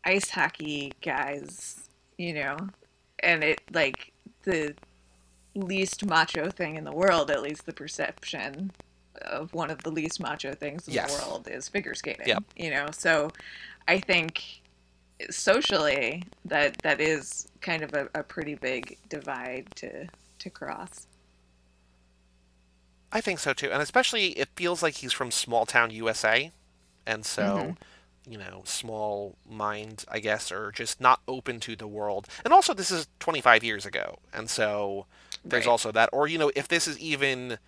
ice 0.04 0.30
hockey 0.30 0.92
guys, 1.02 1.88
you 2.18 2.34
know, 2.34 2.56
and 3.20 3.42
it 3.42 3.60
like 3.72 4.12
the 4.42 4.74
least 5.54 6.04
macho 6.04 6.50
thing 6.50 6.76
in 6.76 6.84
the 6.84 6.92
world, 6.92 7.30
at 7.30 7.42
least 7.42 7.66
the 7.66 7.72
perception 7.72 8.70
of 9.22 9.52
one 9.54 9.70
of 9.70 9.82
the 9.82 9.90
least 9.90 10.20
macho 10.20 10.52
things 10.52 10.86
in 10.88 10.94
Yes. 10.94 11.16
the 11.16 11.26
world 11.28 11.48
is 11.50 11.68
figure 11.68 11.94
skating. 11.94 12.26
Yep. 12.26 12.44
You 12.56 12.70
know, 12.70 12.86
so 12.92 13.30
I 13.88 13.98
think 14.00 14.42
socially 15.30 16.22
that 16.44 16.76
that 16.82 17.00
is 17.00 17.48
kind 17.60 17.82
of 17.82 17.94
a, 17.94 18.08
a 18.14 18.22
pretty 18.22 18.54
big 18.56 18.98
divide 19.08 19.68
to 19.76 20.06
to 20.40 20.50
cross. 20.50 21.06
I 23.14 23.20
think 23.22 23.38
so 23.38 23.54
too, 23.54 23.70
and 23.72 23.80
especially 23.80 24.28
it 24.32 24.48
feels 24.56 24.82
like 24.82 24.96
he's 24.96 25.12
from 25.14 25.30
small 25.30 25.66
town 25.66 25.90
USA, 25.92 26.50
and 27.06 27.24
so 27.24 27.74
Mhm. 27.74 27.76
you 28.26 28.38
know, 28.38 28.62
small 28.64 29.36
mind, 29.48 30.04
I 30.08 30.18
guess, 30.18 30.50
or 30.50 30.72
just 30.72 31.00
not 31.00 31.20
open 31.28 31.60
to 31.60 31.76
the 31.76 31.86
world. 31.86 32.26
And 32.44 32.54
also, 32.54 32.74
this 32.74 32.90
is 32.90 33.06
25 33.20 33.62
years 33.62 33.86
ago, 33.86 34.18
and 34.32 34.50
so 34.50 35.06
there's 35.48 35.66
Right. 35.66 35.70
also 35.72 35.92
that. 35.92 36.10
Or 36.12 36.26
you 36.26 36.38
know, 36.38 36.50
if 36.56 36.66
this 36.68 36.88
is 36.88 36.98
even, 36.98 37.58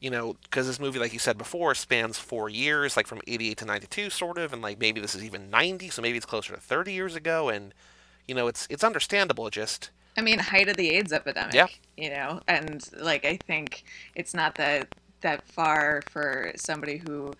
you 0.00 0.10
know, 0.10 0.36
because 0.44 0.66
this 0.68 0.80
movie, 0.80 0.98
like 1.00 1.12
you 1.12 1.18
said 1.18 1.36
before, 1.38 1.74
spans 1.74 2.18
four 2.18 2.48
years, 2.48 2.96
like 2.96 3.06
from 3.08 3.20
88 3.26 3.58
to 3.58 3.64
92, 3.66 4.10
sort 4.10 4.38
of, 4.38 4.52
and 4.52 4.62
like 4.62 4.78
maybe 4.80 5.00
this 5.00 5.14
is 5.16 5.24
even 5.24 5.50
90, 5.50 5.90
so 5.90 6.02
maybe 6.02 6.16
it's 6.16 6.26
closer 6.26 6.54
to 6.54 6.60
30 6.60 6.92
years 6.92 7.16
ago, 7.16 7.48
and 7.48 7.74
you 8.26 8.34
know, 8.34 8.46
it's 8.48 8.66
it's 8.70 8.84
understandable. 8.84 9.50
Just 9.50 9.90
I 10.16 10.22
mean, 10.22 10.38
height 10.38 10.68
of 10.68 10.76
the 10.76 10.90
AIDS 10.90 11.12
epidemic. 11.12 11.54
Yeah. 11.54 11.66
You 11.96 12.10
know, 12.10 12.40
and 12.48 12.86
like 12.98 13.24
I 13.24 13.38
think 13.46 13.84
it's 14.14 14.34
not 14.34 14.54
that 14.56 14.94
that 15.20 15.46
far 15.48 16.02
for 16.10 16.52
somebody 16.56 16.96
who 16.96 17.32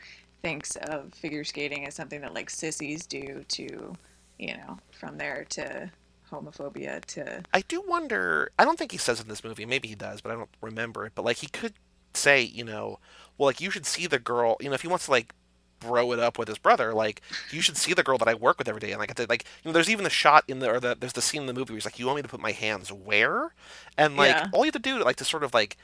thinks 0.43 0.77
of 0.77 1.13
figure 1.15 1.45
skating 1.45 1.87
as 1.87 1.95
something 1.95 2.21
that 2.21 2.35
like 2.35 2.51
sissies 2.51 3.07
do 3.07 3.45
to, 3.49 3.95
you 4.39 4.55
know, 4.55 4.79
from 4.93 5.19
there 5.19 5.47
to 5.51 5.91
homophobia 6.31 7.05
to 7.07 7.43
I 7.53 7.63
do 7.63 7.83
wonder. 7.87 8.53
I 8.59 8.65
don't 8.65 8.79
think 8.79 8.93
he 8.93 8.99
says 8.99 9.21
in 9.21 9.29
this 9.29 9.43
movie. 9.45 9.67
Maybe 9.67 9.89
he 9.89 9.95
does, 9.95 10.21
but 10.21 10.33
I 10.33 10.37
don't 10.37 10.51
remember 10.61 11.07
it. 11.07 11.13
But 11.15 11.25
like 11.25 11.39
he 11.39 11.49
could 11.49 11.75
say, 12.15 12.43
you 12.43 12.65
know, 12.65 12.99
well, 13.37 13.47
like 13.47 13.61
you 13.61 13.71
should 13.71 13.87
see 13.87 14.07
the 14.07 14.19
girl. 14.19 14.57
You 14.61 14.69
know, 14.69 14.75
if 14.75 14.83
he 14.83 14.89
wants 14.89 15.07
to 15.07 15.11
like 15.11 15.35
bro 15.81 16.13
it 16.13 16.19
up 16.21 16.39
with 16.39 16.49
his 16.49 16.59
brother, 16.59 16.93
like 16.95 17.23
you 17.51 17.61
should 17.61 17.77
see 17.77 17.93
the 17.95 18.03
girl 18.03 18.19
that 18.19 18.29
I 18.29 18.35
work 18.35 18.59
with 18.59 18.69
every 18.69 18.81
day. 18.81 18.93
And 18.93 19.01
like, 19.01 19.11
I 19.11 19.15
did- 19.15 19.29
like 19.29 19.45
you 19.65 19.69
know, 19.69 19.73
there's 19.73 19.91
even 19.91 20.05
the 20.05 20.11
shot 20.11 20.45
in 20.49 20.61
the 20.61 20.71
or 20.71 20.81
the 20.81 20.97
there's 20.99 21.15
the 21.15 21.23
scene 21.23 21.43
in 21.43 21.47
the 21.47 21.53
movie 21.55 21.73
where 21.73 21.77
he's 21.79 21.85
like, 21.85 21.99
you 21.99 22.07
want 22.07 22.17
me 22.17 22.23
to 22.23 22.29
put 22.29 22.41
my 22.41 22.53
hands 22.53 22.93
where? 22.93 23.55
And 23.99 24.17
like 24.17 24.37
Yeah. 24.37 24.49
all 24.53 24.61
you 24.65 24.67
have 24.73 24.75
to 24.75 24.79
do, 24.79 25.03
like 25.03 25.17
to 25.17 25.25
sort 25.25 25.43
of 25.45 25.55
like 25.55 25.77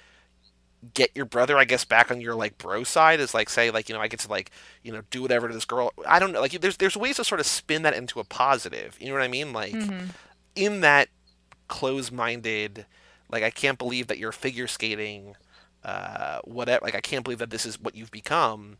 get 0.94 1.10
your 1.16 1.24
brother, 1.24 1.58
I 1.58 1.64
guess, 1.64 1.84
back 1.84 2.10
on 2.10 2.20
your 2.20 2.34
like 2.34 2.58
bro 2.58 2.84
side 2.84 3.18
is 3.20 3.34
like 3.34 3.48
say 3.48 3.70
like 3.70 3.88
you 3.88 3.94
know 3.94 4.00
I 4.00 4.08
get 4.08 4.20
to 4.20 4.28
like 4.30 4.50
you 4.82 4.92
know 4.92 5.02
do 5.10 5.22
whatever 5.22 5.48
to 5.48 5.54
this 5.54 5.64
girl. 5.64 5.92
I 6.06 6.18
don't 6.18 6.32
know. 6.32 6.40
Like 6.40 6.52
there's 6.60 6.76
there's 6.76 6.96
ways 6.96 7.16
to 7.16 7.24
sort 7.24 7.40
of 7.40 7.46
spin 7.46 7.82
that 7.82 7.94
into 7.94 8.20
a 8.20 8.24
positive. 8.24 8.96
You 9.00 9.08
know 9.08 9.14
what 9.14 9.22
I 9.22 9.28
mean? 9.28 9.52
Like 9.52 9.74
in 10.54 10.80
that 10.82 11.08
close-minded 11.68 12.86
like 13.30 13.42
i 13.42 13.50
can't 13.50 13.76
believe 13.78 14.06
that 14.06 14.18
you're 14.18 14.32
figure 14.32 14.68
skating 14.68 15.34
uh 15.84 16.38
whatever 16.44 16.84
like 16.84 16.94
i 16.94 17.00
can't 17.00 17.24
believe 17.24 17.38
that 17.40 17.50
this 17.50 17.66
is 17.66 17.80
what 17.80 17.94
you've 17.96 18.10
become 18.12 18.76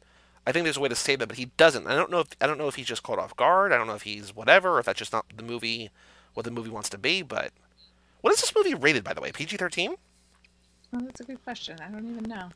i 0.47 0.53
think 0.53 0.65
there's 0.65 0.77
a 0.77 0.81
way 0.81 0.89
to 0.89 0.95
say 0.95 1.17
that 1.17 1.27
but 1.29 1.37
he 1.39 1.47
doesn't 1.57 1.87
i 1.87 1.95
don't 1.95 2.11
know 2.11 2.21
if 2.21 2.29
i 2.41 2.47
don't 2.47 2.59
know 2.59 2.69
if 2.69 2.75
he's 2.77 2.87
just 2.87 3.03
caught 3.03 3.19
off 3.19 3.37
guard 3.37 3.73
i 3.73 3.77
don't 3.77 3.87
know 3.87 3.95
if 3.95 4.03
he's 4.03 4.35
whatever 4.35 4.71
or 4.77 4.81
if 4.81 4.87
that's 4.87 4.99
just 4.99 5.13
not 5.13 5.27
the 5.37 5.43
movie 5.43 5.91
what 6.35 6.45
the 6.45 6.51
movie 6.51 6.71
wants 6.71 6.89
to 6.89 6.99
be 6.99 7.23
but 7.23 7.53
what 8.21 8.33
is 8.33 8.41
this 8.41 8.55
movie 8.55 8.75
rated 8.75 9.05
by 9.05 9.13
the 9.15 9.21
way 9.21 9.33
pg-13 9.33 9.95
Oh, 10.93 11.01
that's 11.01 11.21
a 11.21 11.25
good 11.25 11.43
question. 11.43 11.77
I 11.83 11.89
don't 11.91 12.09
even 12.09 12.25
know. 12.25 12.51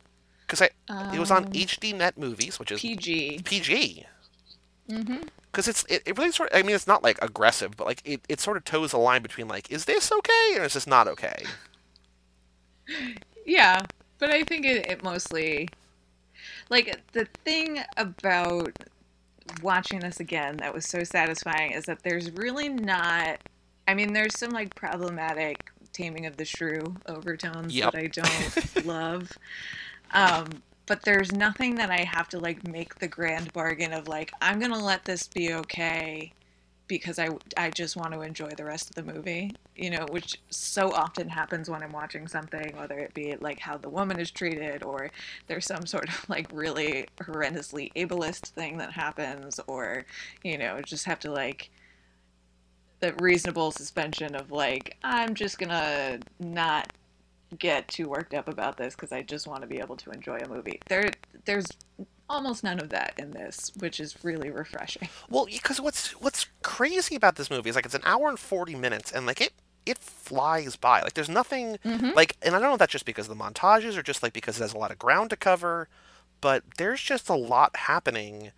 because 0.47 0.63
i 0.63 0.71
it 1.13 1.19
was 1.19 1.31
on 1.33 1.47
Um, 1.47 1.53
hd 1.53 1.95
net 1.97 2.17
movies 2.17 2.59
which 2.59 2.71
is 2.73 2.81
PG. 2.81 3.41
pg 3.45 4.07
Mm-hmm. 4.89 5.19
because 5.53 5.69
it's 5.69 5.85
it, 5.89 6.03
it 6.05 6.19
really 6.19 6.33
sort 6.33 6.51
of, 6.51 6.59
i 6.59 6.63
mean 6.63 6.75
it's 6.75 6.87
not 6.89 7.03
like 7.05 7.17
aggressive 7.23 7.77
but 7.77 7.87
like 7.87 8.03
it, 8.05 8.21
it 8.29 8.41
sort 8.41 8.57
of 8.57 8.65
toes 8.65 8.91
the 8.91 8.99
line 8.99 9.23
between 9.23 9.47
like 9.47 9.71
is 9.71 9.85
this 9.85 10.11
okay 10.11 10.57
or 10.59 10.65
is 10.65 10.73
this 10.75 10.87
not 10.87 11.07
okay 11.09 11.45
Yeah, 13.47 13.83
but 14.19 14.31
I 14.31 14.43
think 14.43 14.65
it, 14.67 14.91
it 14.91 15.03
mostly 15.03 15.69
like 16.71 16.99
the 17.13 17.27
thing 17.45 17.81
about 17.97 18.73
watching 19.63 19.99
this 20.01 20.21
again 20.21 20.57
that 20.59 20.73
was 20.73 20.87
so 20.87 21.03
satisfying 21.05 21.73
is 21.73 21.85
that 21.87 22.03
there's 22.05 22.31
really 22.31 22.69
not 22.69 23.39
I 23.89 23.95
mean 23.95 24.13
there's 24.13 24.39
some 24.39 24.51
like 24.53 24.75
problematic 24.75 25.71
Taming 25.93 26.25
of 26.27 26.37
the 26.37 26.45
Shrew 26.45 26.95
overtones 27.09 27.75
Yep. 27.75 27.93
that 27.93 27.99
I 27.99 28.07
don't 28.07 28.87
love. 28.87 29.33
Um, 30.13 30.47
but 30.87 31.03
there's 31.03 31.33
nothing 31.33 31.75
that 31.77 31.91
I 31.91 32.05
have 32.05 32.29
to 32.29 32.39
like 32.39 32.67
make 32.67 32.99
the 33.01 33.09
grand 33.09 33.53
bargain 33.53 33.93
of 33.93 34.07
like 34.09 34.33
I'm 34.41 34.61
gonna 34.61 34.79
let 34.83 35.05
this 35.05 35.27
be 35.27 35.53
okay 35.55 36.33
because 36.91 37.21
I 37.21 37.29
I 37.57 37.71
just 37.71 37.97
want 37.97 38.13
to 38.13 38.23
enjoy 38.23 38.51
the 38.51 38.65
rest 38.65 38.91
of 38.91 38.97
the 38.97 39.13
movie. 39.15 39.55
You 39.77 39.91
know, 39.91 40.07
which 40.11 40.41
so 40.51 40.93
often 40.93 41.29
happens 41.29 41.71
when 41.71 41.83
I'm 41.83 41.93
watching 41.93 42.27
something, 42.27 42.77
whether 42.77 42.99
it 42.99 43.15
be 43.15 43.37
like 43.41 43.61
how 43.61 43.79
the 43.79 43.89
woman 43.89 44.19
is 44.19 44.31
treated 44.33 44.83
or 44.83 45.11
there's 45.47 45.67
some 45.67 45.87
sort 45.87 46.09
of 46.09 46.29
like 46.29 46.49
really 46.53 47.07
horrendously 47.17 47.93
ableist 47.95 48.49
thing 48.49 48.77
that 48.79 48.93
happens, 48.93 49.61
or 49.69 50.05
you 50.43 50.59
know, 50.59 50.81
just 50.83 51.05
have 51.07 51.21
to 51.21 51.31
like 51.31 51.71
the 52.99 53.15
reasonable 53.21 53.71
suspension 53.71 54.35
of 54.35 54.51
like 54.51 54.97
I'm 55.05 55.35
just 55.35 55.59
gonna 55.59 56.19
not 56.41 56.93
get 57.59 57.87
too 57.89 58.09
worked 58.09 58.35
up 58.35 58.49
about 58.49 58.77
this 58.77 58.95
because 58.97 59.13
I 59.13 59.23
just 59.23 59.47
want 59.47 59.63
to 59.63 59.69
be 59.69 59.79
able 59.79 59.97
to 59.97 60.11
enjoy 60.11 60.39
a 60.39 60.49
movie. 60.49 60.81
There, 60.89 61.11
there's 61.45 61.67
almost 62.31 62.65
none 62.65 62.79
of 62.79 62.89
that 62.91 63.15
in 63.19 63.33
this, 63.33 63.73
which 63.79 64.01
is 64.01 64.17
really 64.25 64.51
refreshing. 64.51 65.09
Well, 65.29 65.47
because 65.47 65.81
what's 65.81 66.13
what's 66.21 66.47
crazy 66.63 67.15
about 67.17 67.37
this 67.37 67.51
movie 67.51 67.69
is 67.69 67.77
like 67.77 67.85
it's 67.85 67.95
an 67.95 68.03
hour 68.05 68.29
and 68.29 68.39
forty 68.39 68.75
minutes, 68.75 69.13
and 69.13 69.27
like 69.27 69.41
it 69.41 69.53
it 69.85 69.99
flies 69.99 70.77
by. 70.77 71.03
Like 71.03 71.15
there's 71.15 71.29
nothing 71.29 71.79
mm-hmm. 71.85 72.11
like, 72.15 72.37
and 72.43 72.55
I 72.55 72.59
don't 72.59 72.69
know 72.69 72.75
if 72.75 72.79
that's 72.79 72.93
just 72.93 73.05
because 73.05 73.29
of 73.29 73.37
the 73.37 73.43
montages 73.45 73.97
or 73.97 74.03
just 74.03 74.23
like 74.23 74.33
because 74.33 74.59
it 74.59 74.63
has 74.63 74.73
a 74.73 74.79
lot 74.79 74.91
of 74.91 74.99
ground 74.99 75.31
to 75.31 75.37
cover, 75.37 75.89
but 76.41 76.63
there's 76.79 77.03
just 77.03 77.29
a 77.29 77.35
lot 77.35 77.77
happening, 77.77 78.53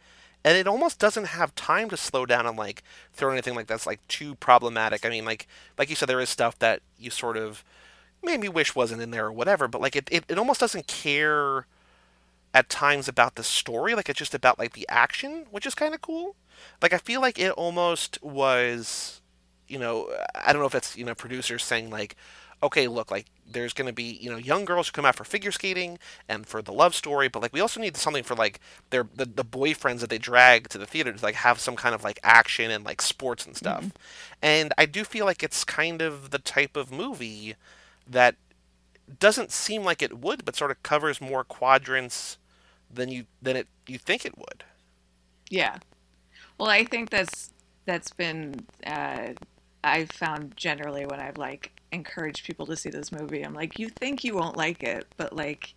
and 0.44 0.56
it 0.56 0.68
almost 0.68 0.98
doesn't 0.98 1.26
have 1.26 1.54
time 1.54 1.88
to 1.90 1.96
slow 1.96 2.26
down 2.26 2.46
and 2.46 2.56
like 2.56 2.82
throw 3.12 3.32
anything 3.32 3.54
like 3.54 3.66
that's 3.66 3.86
like 3.86 4.06
too 4.06 4.34
problematic. 4.36 5.06
I 5.06 5.08
mean, 5.08 5.24
like 5.24 5.48
like 5.78 5.88
you 5.90 5.96
said, 5.96 6.08
there 6.08 6.20
is 6.20 6.28
stuff 6.28 6.58
that 6.58 6.82
you 6.98 7.10
sort 7.10 7.36
of 7.36 7.64
maybe 8.22 8.48
wish 8.48 8.76
wasn't 8.76 9.02
in 9.02 9.10
there 9.10 9.26
or 9.26 9.32
whatever, 9.32 9.66
but 9.66 9.80
like 9.80 9.96
it, 9.96 10.08
it, 10.12 10.24
it 10.28 10.38
almost 10.38 10.60
doesn't 10.60 10.86
care 10.86 11.66
at 12.54 12.68
times 12.68 13.08
about 13.08 13.34
the 13.36 13.42
story 13.42 13.94
like 13.94 14.08
it's 14.08 14.18
just 14.18 14.34
about 14.34 14.58
like 14.58 14.72
the 14.72 14.86
action 14.88 15.46
which 15.50 15.66
is 15.66 15.74
kind 15.74 15.94
of 15.94 16.00
cool. 16.00 16.36
Like 16.80 16.92
i 16.92 16.98
feel 16.98 17.20
like 17.20 17.38
it 17.38 17.52
almost 17.52 18.22
was 18.22 19.20
you 19.68 19.78
know 19.78 20.10
i 20.34 20.52
don't 20.52 20.60
know 20.60 20.66
if 20.66 20.74
it's 20.74 20.96
you 20.96 21.04
know 21.04 21.14
producers 21.14 21.64
saying 21.64 21.90
like 21.90 22.16
okay 22.62 22.86
look 22.86 23.10
like 23.10 23.26
there's 23.50 23.72
going 23.72 23.86
to 23.86 23.92
be 23.92 24.04
you 24.20 24.30
know 24.30 24.36
young 24.36 24.64
girls 24.64 24.86
who 24.88 24.92
come 24.92 25.04
out 25.04 25.16
for 25.16 25.24
figure 25.24 25.50
skating 25.50 25.98
and 26.28 26.46
for 26.46 26.62
the 26.62 26.72
love 26.72 26.94
story 26.94 27.28
but 27.28 27.42
like 27.42 27.52
we 27.52 27.60
also 27.60 27.80
need 27.80 27.96
something 27.96 28.22
for 28.22 28.34
like 28.34 28.60
their 28.90 29.06
the, 29.14 29.24
the 29.24 29.44
boyfriends 29.44 30.00
that 30.00 30.10
they 30.10 30.18
drag 30.18 30.68
to 30.68 30.78
the 30.78 30.86
theater 30.86 31.12
to 31.12 31.24
like 31.24 31.34
have 31.34 31.58
some 31.58 31.76
kind 31.76 31.94
of 31.94 32.04
like 32.04 32.20
action 32.22 32.70
and 32.70 32.84
like 32.84 33.02
sports 33.02 33.46
and 33.46 33.56
stuff. 33.56 33.84
Mm-hmm. 33.84 33.96
And 34.42 34.74
i 34.78 34.86
do 34.86 35.04
feel 35.04 35.26
like 35.26 35.42
it's 35.42 35.64
kind 35.64 36.00
of 36.00 36.30
the 36.30 36.38
type 36.38 36.76
of 36.76 36.92
movie 36.92 37.56
that 38.06 38.36
doesn't 39.18 39.50
seem 39.50 39.82
like 39.82 40.02
it 40.02 40.18
would 40.18 40.44
but 40.44 40.56
sort 40.56 40.70
of 40.70 40.82
covers 40.82 41.20
more 41.20 41.44
quadrants 41.44 42.38
than 42.92 43.08
you 43.08 43.24
than 43.40 43.56
it 43.56 43.66
you 43.86 43.98
think 43.98 44.24
it 44.24 44.36
would. 44.36 44.64
Yeah. 45.48 45.78
Well, 46.58 46.68
I 46.68 46.84
think 46.84 47.10
that's 47.10 47.52
that's 47.86 48.10
been 48.10 48.66
uh, 48.86 49.28
I've 49.84 50.10
found 50.10 50.56
generally 50.56 51.06
when 51.06 51.20
I've 51.20 51.38
like 51.38 51.72
encouraged 51.90 52.46
people 52.46 52.66
to 52.66 52.76
see 52.76 52.90
this 52.90 53.12
movie. 53.12 53.42
I'm 53.42 53.54
like, 53.54 53.78
you 53.78 53.88
think 53.88 54.24
you 54.24 54.34
won't 54.34 54.56
like 54.56 54.82
it, 54.82 55.06
but 55.16 55.34
like, 55.34 55.74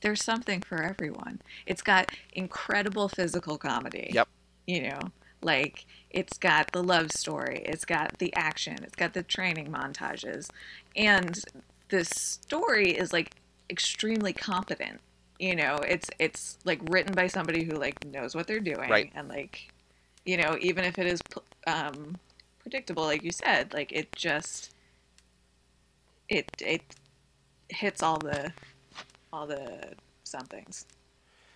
there's 0.00 0.22
something 0.22 0.60
for 0.60 0.82
everyone. 0.82 1.40
It's 1.66 1.82
got 1.82 2.10
incredible 2.32 3.08
physical 3.08 3.58
comedy. 3.58 4.10
Yep. 4.12 4.28
You 4.66 4.88
know, 4.88 5.00
like 5.42 5.84
it's 6.10 6.38
got 6.38 6.72
the 6.72 6.82
love 6.82 7.12
story, 7.12 7.62
it's 7.66 7.84
got 7.84 8.18
the 8.18 8.34
action, 8.34 8.78
it's 8.82 8.96
got 8.96 9.12
the 9.12 9.22
training 9.22 9.70
montages, 9.70 10.48
and 10.96 11.38
the 11.90 12.04
story 12.04 12.92
is 12.92 13.12
like 13.12 13.34
extremely 13.68 14.32
competent. 14.32 15.00
You 15.38 15.56
know, 15.56 15.76
it's 15.76 16.10
it's 16.18 16.58
like 16.64 16.80
written 16.90 17.14
by 17.14 17.26
somebody 17.26 17.64
who 17.64 17.72
like 17.76 18.04
knows 18.06 18.34
what 18.34 18.46
they're 18.46 18.60
doing, 18.60 18.88
Right. 18.88 19.12
and 19.14 19.28
like, 19.28 19.72
you 20.24 20.36
know, 20.36 20.56
even 20.60 20.84
if 20.84 20.98
it 20.98 21.06
is 21.06 21.20
um, 21.66 22.16
predictable, 22.60 23.04
like 23.04 23.22
you 23.24 23.32
said, 23.32 23.72
like 23.74 23.92
it 23.92 24.12
just 24.14 24.72
it 26.28 26.50
it 26.60 26.82
hits 27.68 28.02
all 28.02 28.18
the 28.18 28.52
all 29.32 29.46
the 29.46 29.94
somethings. 30.24 30.86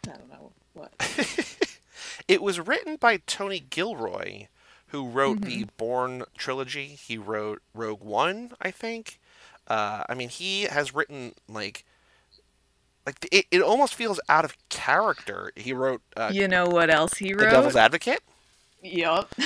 I 0.09 0.17
don't 0.17 0.29
know 0.31 0.53
what. 0.75 0.93
It 2.29 2.43
was 2.43 2.61
written 2.61 2.97
by 2.97 3.19
Tony 3.27 3.61
Gilroy, 3.61 4.47
who 4.89 5.09
wrote 5.09 5.43
the 5.43 5.65
Mm-hmm. 5.65 5.71
Bourne 5.77 6.25
trilogy. 6.37 6.89
He 6.89 7.19
wrote 7.19 7.63
Rogue 7.75 8.03
One, 8.03 8.53
I 8.61 8.71
think. 8.71 9.19
Uh, 9.67 10.05
I 10.09 10.15
mean, 10.15 10.29
he 10.29 10.63
has 10.65 10.95
written 10.95 11.35
like 11.49 11.85
like 13.09 13.29
it, 13.33 13.47
it 13.51 13.63
almost 13.63 13.95
feels 13.95 14.21
out 14.29 14.45
of 14.45 14.57
character. 14.69 15.53
He 15.57 15.73
wrote 15.73 16.03
uh, 16.17 16.31
you 16.33 16.49
know 16.49 16.67
what 16.67 16.91
else 16.91 17.15
he 17.19 17.33
wrote? 17.33 17.41
The? 17.41 17.57
Devil's 17.57 17.77
Advocate. 17.77 18.21
Yup. 18.83 19.35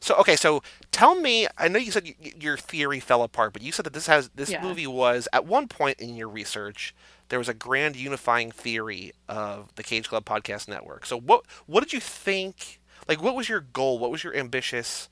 So 0.00 0.14
okay, 0.16 0.36
so 0.36 0.62
tell 0.92 1.14
me. 1.16 1.48
I 1.58 1.68
know 1.68 1.78
you 1.78 1.90
said 1.90 2.06
your 2.40 2.56
theory 2.56 3.00
fell 3.00 3.22
apart, 3.22 3.52
but 3.52 3.62
you 3.62 3.72
said 3.72 3.84
that 3.86 3.92
this 3.92 4.06
has 4.06 4.28
this 4.34 4.50
Yeah. 4.50 4.62
movie 4.62 4.86
was 4.86 5.26
at 5.32 5.46
one 5.46 5.66
point 5.68 5.98
in 6.00 6.16
your 6.16 6.28
research 6.28 6.94
there 7.28 7.38
was 7.38 7.48
a 7.48 7.54
grand 7.54 7.96
unifying 7.96 8.50
theory 8.52 9.12
of 9.28 9.74
the 9.74 9.82
Cage 9.82 10.08
Club 10.08 10.24
Podcast 10.24 10.68
Network. 10.68 11.06
So 11.06 11.18
what 11.18 11.44
what 11.66 11.82
did 11.82 11.92
you 11.92 12.00
think? 12.00 12.80
Like, 13.08 13.22
what 13.22 13.34
was 13.34 13.48
your 13.48 13.60
goal? 13.60 13.98
What 13.98 14.10
was 14.10 14.22
your 14.24 14.34
ambitious? 14.36 15.08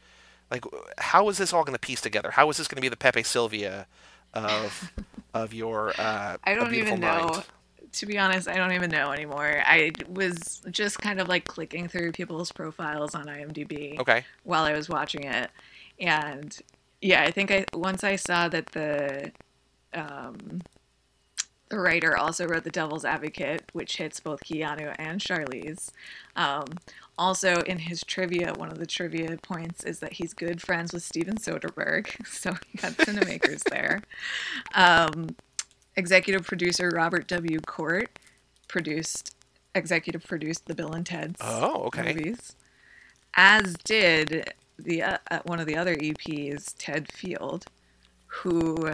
Like, 0.50 0.64
how 0.98 1.28
is 1.28 1.38
this 1.38 1.52
all 1.52 1.64
going 1.64 1.74
to 1.74 1.78
piece 1.80 2.00
together? 2.00 2.32
How 2.32 2.48
is 2.50 2.56
this 2.56 2.68
going 2.68 2.76
to 2.76 2.82
be 2.82 2.88
the 2.88 2.96
Pepe 2.96 3.22
Sylvia 3.24 3.86
of 4.32 4.92
of 5.32 5.52
your 5.52 5.94
uh, 5.98 6.36
I 6.44 6.54
don't 6.54 6.70
Beautiful 6.70 6.98
even 6.98 7.00
know. 7.00 7.42
To 7.94 8.06
be 8.06 8.18
honest, 8.18 8.48
I 8.48 8.54
don't 8.54 8.72
even 8.72 8.90
know 8.90 9.12
anymore. 9.12 9.62
I 9.64 9.92
was 10.08 10.62
just 10.70 10.98
kind 10.98 11.20
of 11.20 11.28
like 11.28 11.44
clicking 11.46 11.88
through 11.88 12.12
people's 12.12 12.52
profiles 12.52 13.14
on 13.14 13.26
IMDb 13.26 13.98
Okay. 14.00 14.24
while 14.42 14.64
I 14.64 14.72
was 14.72 14.88
watching 14.88 15.24
it, 15.24 15.50
and 15.98 16.56
yeah, 17.00 17.22
I 17.22 17.30
think 17.30 17.50
I 17.50 17.64
once 17.72 18.02
I 18.04 18.16
saw 18.16 18.48
that 18.48 18.66
the 18.72 19.30
um, 19.92 20.62
the 21.68 21.78
writer 21.78 22.16
also 22.16 22.46
wrote 22.46 22.64
The 22.64 22.70
Devil's 22.70 23.04
Advocate, 23.04 23.64
which 23.72 23.96
hits 23.96 24.20
both 24.20 24.40
Keanu 24.44 24.94
and 24.98 25.20
Charlize. 25.20 25.90
Um, 26.36 26.64
also, 27.16 27.60
in 27.62 27.78
his 27.78 28.02
trivia, 28.04 28.52
one 28.54 28.70
of 28.70 28.78
the 28.78 28.86
trivia 28.86 29.36
points 29.42 29.82
is 29.84 29.98
that 30.00 30.14
he's 30.14 30.34
good 30.34 30.60
friends 30.60 30.92
with 30.92 31.02
Steven 31.02 31.36
Soderbergh, 31.36 32.08
so 32.26 32.52
he 32.68 32.78
got 32.78 32.92
cinemakers 32.92 33.62
there. 33.70 34.02
Um, 34.74 35.36
executive 35.96 36.44
producer 36.46 36.90
Robert 36.94 37.26
W. 37.28 37.60
Cort 37.60 38.18
produced 38.68 39.34
executive 39.74 40.24
produced 40.24 40.66
the 40.66 40.74
Bill 40.74 40.92
and 40.92 41.04
Ted's 41.04 41.40
Oh, 41.42 41.84
okay. 41.84 42.14
movies, 42.14 42.54
as 43.34 43.74
did 43.84 44.52
the 44.78 45.02
uh, 45.02 45.18
uh, 45.30 45.38
one 45.44 45.60
of 45.60 45.66
the 45.66 45.76
other 45.76 45.96
EPs, 45.96 46.74
Ted 46.78 47.10
Field, 47.12 47.66
who 48.26 48.88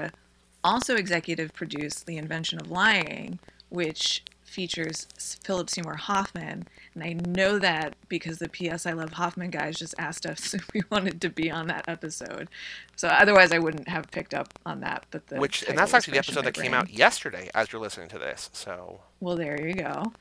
also 0.62 0.96
executive 0.96 1.52
produced 1.54 2.06
The 2.06 2.16
Invention 2.18 2.60
of 2.60 2.70
Lying, 2.70 3.38
which 3.70 4.22
features 4.50 5.06
Philip 5.44 5.70
Seymour 5.70 5.94
Hoffman. 5.94 6.66
And 6.94 7.02
I 7.02 7.12
know 7.12 7.58
that 7.58 7.94
because 8.08 8.38
the 8.38 8.48
PS 8.48 8.84
I 8.84 8.92
Love 8.92 9.12
Hoffman 9.12 9.50
guys 9.50 9.78
just 9.78 9.94
asked 9.98 10.26
us 10.26 10.52
if 10.54 10.68
we 10.74 10.82
wanted 10.90 11.20
to 11.22 11.30
be 11.30 11.50
on 11.50 11.68
that 11.68 11.84
episode. 11.88 12.48
So 12.96 13.08
otherwise, 13.08 13.52
I 13.52 13.58
wouldn't 13.58 13.88
have 13.88 14.10
picked 14.10 14.34
up 14.34 14.58
on 14.66 14.80
that. 14.80 15.06
But 15.10 15.28
the 15.28 15.36
Which 15.36 15.62
and 15.62 15.78
that's 15.78 15.94
actually 15.94 16.12
the 16.12 16.18
episode 16.18 16.44
that 16.44 16.54
came 16.54 16.74
out 16.74 16.90
yesterday 16.90 17.48
as 17.54 17.72
you're 17.72 17.80
listening 17.80 18.08
to 18.10 18.18
this. 18.18 18.50
So 18.52 19.00
Well, 19.20 19.36
there 19.36 19.66
you 19.66 19.74
go. 19.74 20.12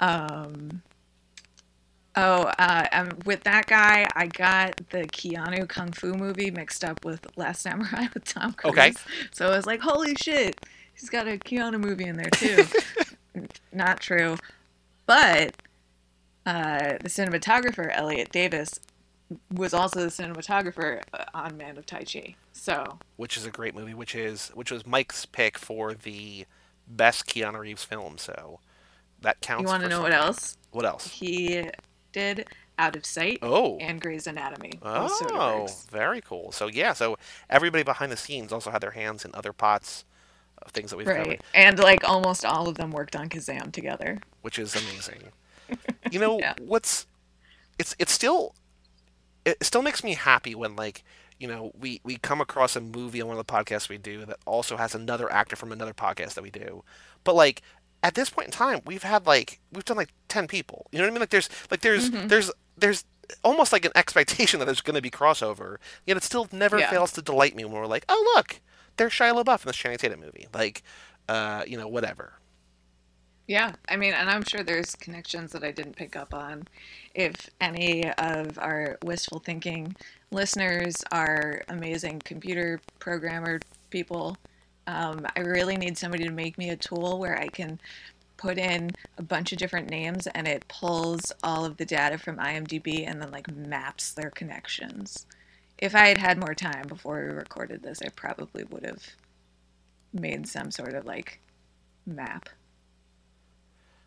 Um, 0.00 0.82
oh, 2.16 2.44
uh, 2.58 2.86
um, 2.92 3.10
with 3.24 3.42
that 3.44 3.66
guy, 3.66 4.06
I 4.14 4.26
got 4.26 4.76
the 4.90 5.04
Keanu 5.04 5.68
Kung 5.68 5.92
Fu 5.92 6.14
movie 6.14 6.50
mixed 6.50 6.84
up 6.84 7.04
with 7.04 7.26
Last 7.36 7.62
Samurai 7.62 8.06
with 8.14 8.24
Tom 8.24 8.52
Cruise. 8.52 8.72
Okay. 8.72 8.92
So 9.32 9.48
I 9.48 9.56
was 9.56 9.66
like, 9.66 9.80
holy 9.80 10.14
shit, 10.14 10.64
he's 10.94 11.10
got 11.10 11.26
a 11.26 11.38
Keanu 11.38 11.80
movie 11.80 12.04
in 12.04 12.16
there 12.16 12.30
too. 12.30 12.64
Not 13.72 14.00
true. 14.00 14.36
But 15.06 15.56
uh, 16.46 16.98
the 17.02 17.08
cinematographer, 17.08 17.90
Elliot 17.92 18.30
Davis, 18.30 18.80
was 19.52 19.72
also 19.74 20.00
the 20.00 20.06
cinematographer 20.06 21.02
uh, 21.12 21.24
on 21.34 21.56
Man 21.56 21.76
of 21.78 21.86
Tai 21.86 22.02
Chi. 22.04 22.34
So, 22.52 22.98
which 23.16 23.36
is 23.36 23.46
a 23.46 23.50
great 23.50 23.74
movie, 23.74 23.94
which 23.94 24.14
is 24.14 24.48
which 24.54 24.70
was 24.70 24.86
Mike's 24.86 25.24
pick 25.26 25.56
for 25.58 25.94
the 25.94 26.46
best 26.86 27.26
Keanu 27.26 27.60
Reeves 27.60 27.84
film. 27.84 28.18
So 28.18 28.60
that 29.20 29.40
counts. 29.40 29.62
you 29.62 29.68
want 29.68 29.82
to 29.84 29.88
know 29.88 30.02
what 30.02 30.12
else? 30.12 30.56
What 30.72 30.84
else? 30.84 31.08
He 31.08 31.64
did 32.12 32.46
Out 32.78 32.96
of 32.96 33.04
Sight 33.06 33.38
Oh. 33.42 33.76
and 33.78 34.00
Grey's 34.00 34.26
Anatomy. 34.26 34.72
Oh, 34.82 35.68
very 35.90 36.20
cool. 36.20 36.50
So 36.52 36.66
yeah, 36.66 36.92
so 36.92 37.16
everybody 37.48 37.82
behind 37.84 38.10
the 38.10 38.16
scenes 38.16 38.52
also 38.52 38.70
had 38.70 38.80
their 38.80 38.90
hands 38.92 39.24
in 39.24 39.30
other 39.34 39.52
pots 39.52 40.04
of 40.62 40.72
things 40.72 40.90
that 40.90 40.96
we've 40.96 41.06
Right. 41.06 41.24
covered, 41.24 41.42
And 41.54 41.78
like 41.78 42.02
almost 42.08 42.44
all 42.44 42.68
of 42.68 42.76
them 42.76 42.90
worked 42.90 43.16
on 43.16 43.28
Kazam 43.28 43.72
together. 43.72 44.20
which 44.42 44.58
is 44.58 44.74
amazing. 44.74 45.32
you 46.10 46.18
know 46.18 46.38
Yeah. 46.38 46.54
what's 46.60 47.06
it's 47.78 47.94
it's 47.98 48.12
still 48.12 48.54
it 49.44 49.62
still 49.64 49.82
makes 49.82 50.04
me 50.04 50.14
happy 50.14 50.54
when 50.54 50.76
like 50.76 51.02
you 51.38 51.48
know, 51.48 51.72
we 51.80 52.02
we 52.04 52.18
come 52.18 52.42
across 52.42 52.76
a 52.76 52.80
movie 52.82 53.22
on 53.22 53.28
one 53.28 53.38
of 53.38 53.46
the 53.46 53.50
podcasts 53.50 53.88
we 53.88 53.96
do 53.96 54.26
that 54.26 54.36
also 54.46 54.76
has 54.76 54.94
another 54.94 55.32
actor 55.32 55.56
from 55.56 55.72
another 55.72 55.94
podcast 55.94 56.34
that 56.34 56.42
we 56.42 56.50
do. 56.50 56.84
But 57.24 57.34
like 57.34 57.62
at 58.02 58.14
this 58.14 58.28
point 58.28 58.48
in 58.48 58.52
time, 58.52 58.82
we've 58.84 59.02
had 59.04 59.26
like 59.26 59.58
we've 59.72 59.84
done 59.86 59.96
like 59.96 60.10
ten 60.28 60.46
people. 60.46 60.86
You 60.92 60.98
know 60.98 61.04
what 61.06 61.10
I 61.10 61.12
mean? 61.12 61.20
Like 61.20 61.30
there's 61.30 61.48
like 61.70 61.80
there's 61.80 62.10
Mhm. 62.10 62.28
there's 62.28 62.50
there's 62.76 63.04
almost 63.42 63.72
like 63.72 63.86
an 63.86 63.92
expectation 63.96 64.58
that 64.60 64.66
there's 64.66 64.82
going 64.82 64.96
to 64.96 65.00
be 65.00 65.10
crossover. 65.10 65.78
Yet 66.04 66.18
it 66.18 66.24
still 66.24 66.46
never 66.52 66.78
Yeah. 66.78 66.90
fails 66.90 67.12
to 67.12 67.22
delight 67.22 67.56
me 67.56 67.64
when 67.64 67.72
we're 67.72 67.86
like, 67.86 68.04
oh 68.10 68.32
look, 68.36 68.60
there's 68.96 69.12
Shia 69.12 69.34
LaBeouf 69.34 69.64
in 69.64 69.66
this 69.66 69.76
Channing 69.76 69.98
Tatum 69.98 70.20
movie. 70.20 70.46
Like, 70.52 70.82
uh, 71.28 71.64
you 71.66 71.76
know, 71.76 71.88
whatever. 71.88 72.34
Yeah, 73.46 73.72
I 73.88 73.96
mean, 73.96 74.14
and 74.14 74.30
I'm 74.30 74.44
sure 74.44 74.62
there's 74.62 74.94
connections 74.94 75.50
that 75.52 75.64
I 75.64 75.72
didn't 75.72 75.96
pick 75.96 76.14
up 76.14 76.34
on. 76.34 76.68
If 77.14 77.50
any 77.60 78.08
of 78.12 78.56
our 78.58 78.96
wistful 79.04 79.40
thinking 79.40 79.96
listeners 80.30 81.02
are 81.10 81.62
amazing 81.68 82.20
computer 82.24 82.80
programmer 83.00 83.58
people, 83.90 84.36
um, 84.86 85.26
I 85.36 85.40
really 85.40 85.76
need 85.76 85.98
somebody 85.98 86.22
to 86.24 86.30
make 86.30 86.58
me 86.58 86.70
a 86.70 86.76
tool 86.76 87.18
where 87.18 87.36
I 87.38 87.48
can 87.48 87.80
put 88.36 88.56
in 88.56 88.92
a 89.18 89.22
bunch 89.22 89.52
of 89.52 89.58
different 89.58 89.90
names 89.90 90.26
and 90.28 90.46
it 90.46 90.64
pulls 90.68 91.32
all 91.42 91.64
of 91.64 91.76
the 91.76 91.84
data 91.84 92.18
from 92.18 92.36
IMDb 92.36 93.06
and 93.06 93.20
then 93.20 93.30
like 93.32 93.50
maps 93.54 94.12
their 94.12 94.30
connections. 94.30 95.26
If 95.80 95.94
I 95.94 96.08
had 96.08 96.18
had 96.18 96.38
more 96.38 96.54
time 96.54 96.86
before 96.86 97.16
we 97.26 97.34
recorded 97.34 97.82
this, 97.82 98.02
I 98.02 98.10
probably 98.10 98.64
would 98.64 98.84
have 98.84 99.02
made 100.12 100.46
some 100.46 100.70
sort 100.70 100.94
of 100.94 101.06
like 101.06 101.40
map. 102.06 102.48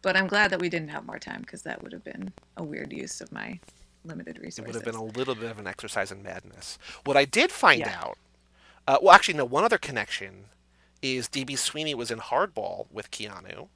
But 0.03 0.15
I'm 0.15 0.27
glad 0.27 0.51
that 0.51 0.59
we 0.59 0.69
didn't 0.69 0.89
have 0.89 1.05
more 1.05 1.17
time 1.17 1.41
because 1.41 1.63
that 1.63 1.81
would 1.81 1.91
have 1.93 2.03
been 2.03 2.31
a 2.57 2.63
weird 2.63 2.91
use 2.93 3.21
of 3.21 3.31
my 3.31 3.59
limited 4.05 4.37
resources. 4.37 4.59
It 4.59 4.65
would 4.67 4.75
have 4.75 4.83
been 4.83 4.95
a 5.01 5.17
little 5.17 5.33
bit 5.33 5.49
of 5.49 5.59
an 5.59 5.65
exercise 5.67 6.11
in 6.11 6.21
madness. 6.21 6.77
What 7.05 7.17
I 7.17 7.25
did 7.25 7.51
find 7.51 7.79
Yeah. 7.79 7.97
out, 8.01 8.17
uh, 8.87 8.97
well, 9.01 9.15
actually, 9.15 9.35
no. 9.35 9.45
One 9.45 9.63
other 9.63 9.77
connection 9.77 10.45
is 11.01 11.27
DB 11.29 11.57
Sweeney 11.57 11.95
was 11.95 12.11
in 12.11 12.19
Hardball 12.19 12.87
with 12.91 13.11
Keanu. 13.11 13.69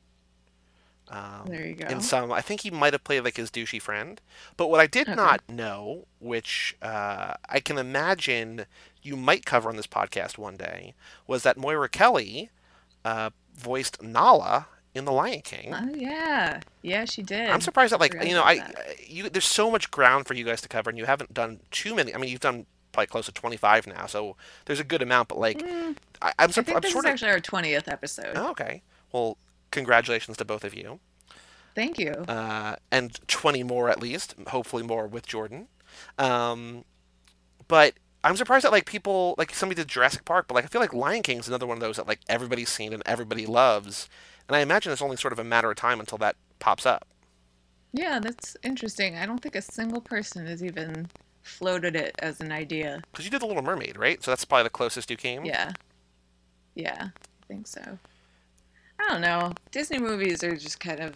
Um, 1.10 1.44
There 1.46 1.66
you 1.66 1.76
go. 1.76 1.88
In 1.88 2.02
some, 2.02 2.32
I 2.32 2.42
think 2.42 2.62
he 2.62 2.72
might 2.72 2.94
have 2.94 3.04
played 3.04 3.24
like 3.24 3.38
his 3.38 3.50
douchey 3.50 3.82
friend. 3.82 4.20
But 4.58 4.70
what 4.70 4.80
I 4.80 4.88
did 4.88 5.08
Okay. 5.08 5.16
not 5.16 5.42
know, 5.50 6.06
which 6.20 6.76
uh, 6.82 7.34
I 7.48 7.60
can 7.60 7.78
imagine 7.78 8.66
you 9.02 9.16
might 9.16 9.46
cover 9.46 9.70
on 9.70 9.78
this 9.78 9.88
podcast 9.88 10.38
one 10.38 10.58
day, 10.58 10.94
was 11.26 11.44
that 11.44 11.58
Moira 11.58 11.88
Kelly 11.90 12.50
uh, 13.06 13.30
voiced 13.56 14.02
Nala 14.02 14.68
in 14.94 15.06
The 15.06 15.12
Lion 15.12 15.42
King. 15.42 15.74
Oh 15.74 15.94
yeah, 15.96 16.60
yeah, 16.82 17.06
she 17.06 17.22
did. 17.22 17.50
I'm 17.52 17.62
surprised 17.62 17.94
that 17.94 18.00
like 18.00 18.14
you 18.16 18.34
know 18.34 18.42
about 18.42 18.76
I 18.78 18.96
you 19.08 19.30
there's 19.30 19.46
so 19.46 19.70
much 19.72 19.92
ground 19.92 20.26
for 20.28 20.34
you 20.34 20.44
guys 20.44 20.60
to 20.62 20.68
cover 20.68 20.90
and 20.90 20.98
you 21.00 21.06
haven't 21.06 21.34
done 21.34 21.60
too 21.72 21.96
many. 21.96 22.14
I 22.14 22.18
mean 22.18 22.30
you've 22.32 22.40
done 22.42 22.66
probably 22.92 23.08
close 23.08 23.28
to 23.28 23.32
25 23.32 23.86
now, 23.88 24.08
so 24.08 24.36
there's 24.66 24.80
a 24.80 24.84
good 24.84 25.02
amount. 25.04 25.30
But 25.30 25.38
like 25.38 25.60
Mm, 25.60 25.96
I, 26.22 26.34
I'm, 26.40 26.50
I 26.50 26.52
surp- 26.52 26.66
think 26.66 26.76
I'm 26.78 26.82
this 26.82 26.92
sort 26.94 27.06
is 27.06 27.10
of 27.10 27.14
actually 27.14 27.32
our 27.32 27.40
twentieth 27.40 27.88
episode. 27.88 28.34
oh, 28.36 28.50
okay. 28.52 28.82
Well, 29.12 29.38
congratulations 29.72 30.38
to 30.38 30.46
both 30.46 30.64
of 30.64 30.74
you, 30.74 31.00
Thank 31.76 32.00
you. 32.00 32.12
uh, 32.28 32.76
and 32.92 33.20
20 33.28 33.64
more 33.64 33.90
at 33.90 34.02
least. 34.02 34.36
Hopefully 34.48 34.84
more 34.84 35.08
with 35.08 35.28
Jordan. 35.28 35.68
Um, 36.18 36.86
but 37.68 37.94
I'm 38.24 38.36
surprised 38.36 38.66
that 38.66 38.72
like 38.72 38.86
people 38.86 39.36
like 39.38 39.54
somebody 39.54 39.82
did 39.82 39.88
Jurassic 39.88 40.26
Park, 40.26 40.48
but 40.48 40.56
like 40.56 40.66
I 40.66 40.68
feel 40.68 40.82
like 40.82 40.94
Lion 40.94 41.24
King 41.24 41.40
is 41.40 41.48
another 41.48 41.68
one 41.68 41.78
of 41.78 41.82
those 41.82 41.98
that 41.98 42.08
like 42.08 42.20
everybody's 42.28 42.70
seen 42.70 42.94
and 42.94 43.04
everybody 43.06 43.46
loves, 43.46 44.10
and 44.48 44.56
I 44.56 44.60
imagine 44.62 44.92
it's 44.92 45.02
only 45.02 45.18
sort 45.18 45.34
of 45.34 45.40
a 45.40 45.44
matter 45.44 45.70
of 45.70 45.78
time 45.78 46.00
until 46.00 46.18
that 46.20 46.36
pops 46.60 46.86
up. 46.86 47.08
yeah, 47.94 48.20
that's 48.20 48.58
interesting. 48.64 49.16
I 49.16 49.26
don't 49.26 49.40
think 49.42 49.56
a 49.56 49.62
single 49.62 50.02
person 50.02 50.46
has 50.48 50.64
even 50.64 51.08
floated 51.44 51.96
it 51.96 52.16
as 52.20 52.42
an 52.42 52.52
idea. 52.52 53.02
Because 53.12 53.26
you 53.26 53.32
did 53.32 53.42
The 53.42 53.46
Little 53.48 53.64
Mermaid, 53.64 53.98
right? 53.98 54.22
So 54.24 54.32
that's 54.32 54.46
probably 54.46 54.64
the 54.64 54.70
closest 54.72 55.10
you 55.10 55.18
came. 55.18 55.46
Yeah, 55.46 55.72
yeah, 56.76 57.10
I 57.10 57.46
think 57.48 57.68
so. 57.68 57.98
I 59.00 59.12
don't 59.12 59.22
know. 59.22 59.54
Disney 59.72 60.00
movies 60.00 60.44
are 60.44 60.56
just 60.56 60.80
kind 60.80 61.00
of 61.00 61.16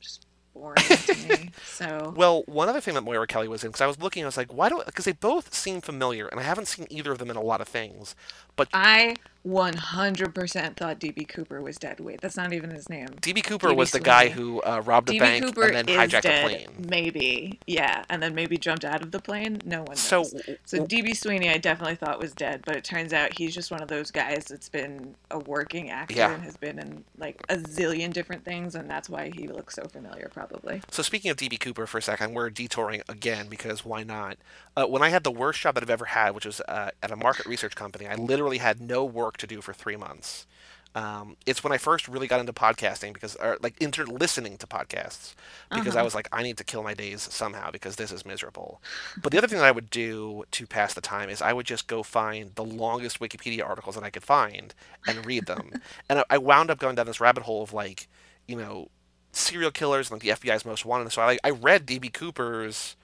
just 0.00 0.26
boring 0.54 0.76
to 0.76 1.14
me. 1.28 1.50
So 1.64 2.12
Well, 2.16 2.42
one 2.46 2.68
other 2.68 2.80
thing 2.80 2.94
that 2.94 3.02
Moira 3.02 3.26
Kelly 3.26 3.48
was 3.48 3.64
in, 3.64 3.70
because 3.70 3.80
I 3.80 3.86
was 3.86 3.98
looking, 4.00 4.22
I 4.22 4.26
was 4.26 4.36
like, 4.36 4.52
why 4.52 4.68
do? 4.68 4.82
Because 4.86 5.04
they 5.04 5.12
both 5.12 5.54
seem 5.54 5.80
familiar, 5.80 6.28
and 6.28 6.38
I 6.40 6.42
haven't 6.44 6.68
seen 6.68 6.86
either 6.90 7.12
of 7.12 7.18
them 7.18 7.30
in 7.30 7.36
a 7.36 7.42
lot 7.42 7.60
of 7.60 7.68
things. 7.68 8.14
But 8.60 8.68
I 8.74 9.16
100% 9.46 10.76
thought 10.76 11.00
DB 11.00 11.26
Cooper 11.26 11.62
was 11.62 11.78
dead. 11.78 11.98
Wait, 12.00 12.20
that's 12.20 12.36
not 12.36 12.52
even 12.52 12.70
his 12.70 12.90
name. 12.90 13.08
DB 13.22 13.42
Cooper 13.42 13.68
D.B. 13.68 13.78
was 13.78 13.90
the 13.90 14.00
guy 14.00 14.28
who 14.28 14.60
uh, 14.62 14.82
robbed 14.84 15.08
a 15.08 15.14
DB 15.14 15.18
bank 15.18 15.44
Cooper 15.44 15.62
and 15.72 15.88
then 15.88 16.08
hijacked 16.08 16.22
dead. 16.22 16.44
a 16.44 16.48
plane. 16.48 16.86
Maybe, 16.90 17.58
yeah, 17.66 18.04
and 18.10 18.22
then 18.22 18.34
maybe 18.34 18.58
jumped 18.58 18.84
out 18.84 19.00
of 19.02 19.12
the 19.12 19.18
plane. 19.20 19.60
No 19.64 19.78
one 19.78 19.86
knows. 19.90 20.00
So, 20.00 20.24
So 20.66 20.84
DB 20.86 21.16
Sweeney, 21.16 21.48
I 21.48 21.56
definitely 21.56 21.94
thought 21.94 22.20
was 22.20 22.32
dead, 22.32 22.62
but 22.66 22.76
it 22.76 22.84
turns 22.84 23.12
out 23.14 23.36
he's 23.38 23.54
just 23.54 23.70
one 23.70 23.80
of 23.82 23.88
those 23.88 24.10
guys 24.10 24.44
that's 24.44 24.68
been 24.68 25.14
a 25.30 25.38
working 25.38 25.90
actor 25.90 26.14
Yeah. 26.16 26.34
and 26.34 26.42
has 26.42 26.58
been 26.58 26.78
in 26.78 27.04
like 27.16 27.42
a 27.48 27.56
zillion 27.56 28.12
different 28.12 28.44
things, 28.44 28.74
and 28.74 28.90
that's 28.90 29.08
why 29.08 29.30
he 29.34 29.48
looks 29.48 29.74
so 29.74 29.84
familiar, 29.84 30.30
probably. 30.32 30.82
so 30.90 31.02
speaking 31.02 31.30
of 31.30 31.38
DB 31.38 31.58
Cooper 31.58 31.86
for 31.86 31.96
a 31.98 32.02
second, 32.02 32.34
we're 32.34 32.50
detouring 32.50 33.02
again 33.08 33.46
because 33.48 33.84
why 33.86 34.02
not? 34.02 34.36
Uh, 34.76 34.86
when 34.86 35.02
I 35.02 35.08
had 35.08 35.24
the 35.24 35.30
worst 35.30 35.60
job 35.60 35.74
that 35.74 35.82
I've 35.82 35.90
ever 35.90 36.04
had, 36.04 36.34
which 36.34 36.46
was 36.46 36.60
uh, 36.68 36.90
at 37.02 37.10
a 37.10 37.16
market 37.16 37.46
research 37.46 37.74
company, 37.74 38.06
I 38.06 38.14
literally 38.14 38.49
had 38.58 38.80
no 38.80 39.04
work 39.04 39.36
to 39.38 39.46
do 39.46 39.60
for 39.60 39.72
three 39.72 39.96
months. 39.96 40.46
Um, 40.92 41.36
it's 41.46 41.62
when 41.62 41.72
I 41.72 41.78
first 41.78 42.08
really 42.08 42.26
got 42.26 42.40
into 42.40 42.52
podcasting 42.52 43.12
because, 43.14 43.36
or 43.36 43.58
like 43.62 43.80
into 43.80 44.04
listening 44.04 44.56
to 44.58 44.66
podcasts, 44.66 45.34
because 45.72 45.94
I 45.94 46.02
Uh-huh. 46.02 46.04
was 46.04 46.16
like, 46.16 46.28
I 46.32 46.42
need 46.42 46.56
to 46.58 46.64
kill 46.64 46.82
my 46.82 46.94
days 46.94 47.22
somehow 47.22 47.70
because 47.70 47.94
this 47.94 48.10
is 48.10 48.26
miserable. 48.26 48.82
But 49.22 49.30
the 49.30 49.38
other 49.38 49.46
thing 49.46 49.58
that 49.58 49.66
I 49.66 49.70
would 49.70 49.88
do 49.88 50.44
to 50.50 50.66
pass 50.66 50.92
the 50.92 51.00
time 51.00 51.30
is 51.30 51.40
I 51.40 51.52
would 51.52 51.66
just 51.66 51.86
go 51.86 52.02
find 52.02 52.54
the 52.56 52.64
longest 52.64 53.20
Wikipedia 53.20 53.64
articles 53.64 53.94
that 53.94 54.04
I 54.04 54.10
could 54.10 54.24
find 54.24 54.74
and 55.06 55.24
read 55.24 55.46
them. 55.46 55.74
and 56.08 56.20
I, 56.20 56.24
I 56.30 56.38
wound 56.38 56.70
up 56.70 56.80
going 56.80 56.96
down 56.96 57.06
this 57.06 57.20
rabbit 57.20 57.44
hole 57.44 57.62
of 57.62 57.72
like, 57.72 58.08
you 58.48 58.56
know, 58.56 58.88
serial 59.32 59.70
killers 59.70 60.08
and 60.10 60.16
like 60.16 60.22
the 60.22 60.30
FBI's 60.30 60.64
most 60.64 60.84
wanted. 60.84 61.12
So 61.12 61.22
I 61.22 61.38
I 61.44 61.50
read 61.50 61.86
DB 61.86 62.08
Cooper's 62.08 62.96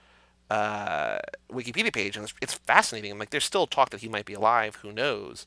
uh, 0.50 1.18
Wikipedia 1.50 1.92
page, 1.92 2.16
and 2.16 2.24
it's, 2.24 2.34
it's 2.42 2.54
fascinating. 2.54 3.12
I'm 3.12 3.18
like, 3.18 3.30
there's 3.30 3.44
still 3.44 3.66
talk 3.66 3.90
that 3.90 4.00
he 4.00 4.08
might 4.08 4.26
be 4.26 4.34
alive. 4.34 4.76
Who 4.76 4.92
knows? 4.92 5.46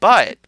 But 0.00 0.38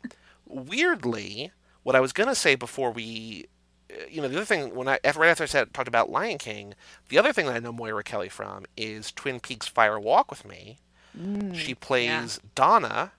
weirdly, 0.47 1.53
what 1.83 1.97
I 1.97 2.01
was 2.01 2.13
gonna 2.13 2.35
say 2.35 2.55
before 2.55 2.91
we, 2.93 3.47
uh, 3.91 4.07
you 4.11 4.21
know, 4.21 4.29
the 4.29 4.37
other 4.37 4.45
thing 4.45 4.75
when 4.75 4.89
I 4.89 4.99
right 5.17 5.29
after 5.31 5.45
I 5.45 5.47
said 5.47 5.73
talked 5.75 5.89
about 5.89 6.11
Lion 6.11 6.39
King, 6.39 6.75
the 7.09 7.19
other 7.19 7.33
thing 7.33 7.47
that 7.47 7.57
I 7.57 7.61
know 7.61 7.73
Moira 7.73 8.05
Kelly 8.05 8.29
from 8.29 8.67
is 8.77 9.13
Twin 9.13 9.41
Peaks 9.41 9.67
Fire 9.69 9.99
Walk 10.01 10.31
with 10.31 10.45
Me. 10.47 10.79
Mm, 11.19 11.55
She 11.55 11.75
plays 11.75 12.41
Donna, 12.55 13.13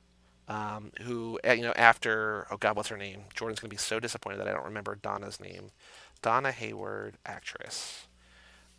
um, 0.47 0.91
who 1.03 1.39
uh, 1.47 1.53
you 1.53 1.63
know 1.63 1.74
after 1.76 2.47
oh 2.51 2.57
god, 2.57 2.76
what's 2.76 2.89
her 2.89 2.97
name? 2.97 3.26
Jordan's 3.34 3.59
gonna 3.59 3.70
be 3.70 3.78
so 3.78 3.99
disappointed 3.99 4.38
that 4.39 4.47
I 4.47 4.53
don't 4.53 4.65
remember 4.65 4.95
Donna's 4.95 5.39
name. 5.39 5.72
Donna 6.22 6.51
Hayward, 6.51 7.18
actress. 7.26 8.07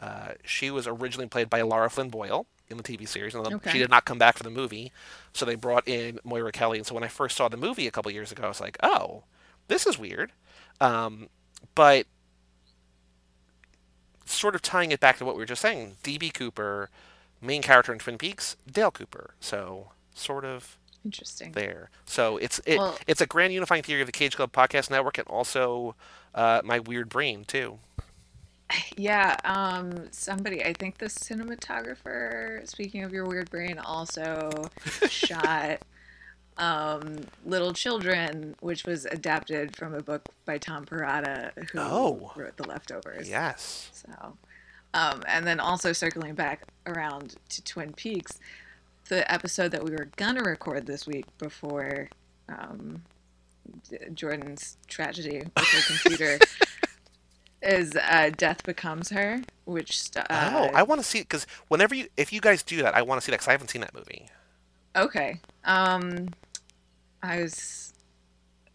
Uh, 0.00 0.32
she 0.44 0.70
was 0.70 0.86
originally 0.86 1.26
played 1.28 1.50
by 1.50 1.62
Lara 1.62 1.90
Flynn 1.90 2.08
Boyle 2.10 2.46
in 2.68 2.76
the 2.76 2.82
TV 2.82 3.06
series, 3.08 3.34
and 3.34 3.46
Okay. 3.46 3.70
she 3.72 3.78
did 3.78 3.90
not 3.90 4.04
come 4.04 4.18
back 4.18 4.36
for 4.36 4.44
the 4.44 4.50
movie. 4.50 4.92
So 5.32 5.44
they 5.44 5.54
brought 5.54 5.88
in 5.88 6.20
Moira 6.24 6.52
Kelly. 6.52 6.78
And 6.78 6.86
so 6.86 6.94
when 6.94 7.02
I 7.04 7.08
first 7.08 7.36
saw 7.36 7.48
the 7.48 7.56
movie 7.56 7.86
a 7.86 7.90
couple 7.90 8.10
years 8.12 8.30
ago, 8.30 8.44
I 8.44 8.48
was 8.48 8.60
like, 8.60 8.76
"Oh, 8.82 9.24
this 9.68 9.86
is 9.86 9.98
weird." 9.98 10.32
Um, 10.80 11.28
but 11.74 12.06
sort 14.24 14.54
of 14.54 14.62
tying 14.62 14.92
it 14.92 15.00
back 15.00 15.18
to 15.18 15.24
what 15.24 15.34
we 15.34 15.40
were 15.42 15.46
just 15.46 15.62
saying, 15.62 15.96
DB 16.02 16.32
Cooper, 16.32 16.90
main 17.40 17.62
character 17.62 17.92
in 17.92 17.98
Twin 17.98 18.18
Peaks, 18.18 18.56
Dale 18.70 18.90
Cooper. 18.90 19.34
So 19.40 19.92
sort 20.14 20.44
of 20.44 20.76
interesting. 21.04 21.52
there. 21.52 21.90
So 22.04 22.36
it's 22.36 22.60
it, 22.66 22.78
Well- 22.78 22.98
it's 23.06 23.20
a 23.20 23.26
grand 23.26 23.52
unifying 23.52 23.82
theory 23.82 24.02
of 24.02 24.06
the 24.06 24.12
Cage 24.12 24.36
Club 24.36 24.52
podcast 24.52 24.90
network, 24.90 25.18
and 25.18 25.26
also 25.28 25.94
uh, 26.34 26.60
my 26.64 26.78
weird 26.78 27.08
brain 27.08 27.44
too. 27.44 27.78
Yeah, 28.96 29.36
um, 29.44 30.08
somebody, 30.10 30.62
I 30.64 30.72
think 30.74 30.98
the 30.98 31.06
cinematographer, 31.06 32.66
speaking 32.68 33.02
of 33.02 33.12
your 33.12 33.24
weird 33.26 33.50
brain, 33.50 33.78
also 33.78 34.50
shot 35.08 35.80
um, 36.58 37.20
Little 37.46 37.72
Children, 37.72 38.56
which 38.60 38.84
was 38.84 39.06
adapted 39.06 39.74
from 39.76 39.94
a 39.94 40.02
book 40.02 40.28
by 40.44 40.58
Tom 40.58 40.84
Perrotta, 40.84 41.52
who 41.70 41.78
Oh. 41.78 42.32
wrote 42.36 42.56
The 42.56 42.68
Leftovers. 42.68 43.28
Yes. 43.28 43.90
So, 43.92 44.36
um, 44.94 45.22
and 45.26 45.46
then 45.46 45.60
also 45.60 45.92
circling 45.92 46.34
back 46.34 46.62
around 46.86 47.36
to 47.50 47.62
Twin 47.64 47.92
Peaks, 47.94 48.38
the 49.08 49.30
episode 49.32 49.70
that 49.70 49.82
we 49.84 49.92
were 49.92 50.08
gonna 50.16 50.42
record 50.42 50.84
this 50.86 51.06
week 51.06 51.24
before 51.38 52.10
um, 52.50 53.02
Jordan's 54.14 54.76
tragedy 54.86 55.38
with 55.56 55.64
her 55.64 55.82
computer 56.00 56.38
is 57.62 57.96
uh, 57.96 58.30
Death 58.36 58.62
Becomes 58.64 59.10
Her, 59.10 59.40
which 59.64 60.00
st- 60.00 60.26
uh, 60.30 60.50
oh, 60.54 60.70
I 60.74 60.82
want 60.82 61.00
to 61.00 61.06
see 61.06 61.18
it 61.18 61.22
because 61.28 61.46
whenever 61.68 61.94
you 61.94 62.08
if 62.16 62.32
you 62.32 62.40
guys 62.40 62.62
do 62.62 62.82
that, 62.82 62.94
I 62.94 63.02
want 63.02 63.20
to 63.20 63.24
see 63.24 63.30
that 63.32 63.38
because 63.38 63.48
I 63.48 63.52
haven't 63.52 63.68
seen 63.70 63.80
that 63.82 63.94
movie. 63.94 64.28
okay. 64.96 65.40
Um, 65.64 66.28
I 67.22 67.42
was 67.42 67.92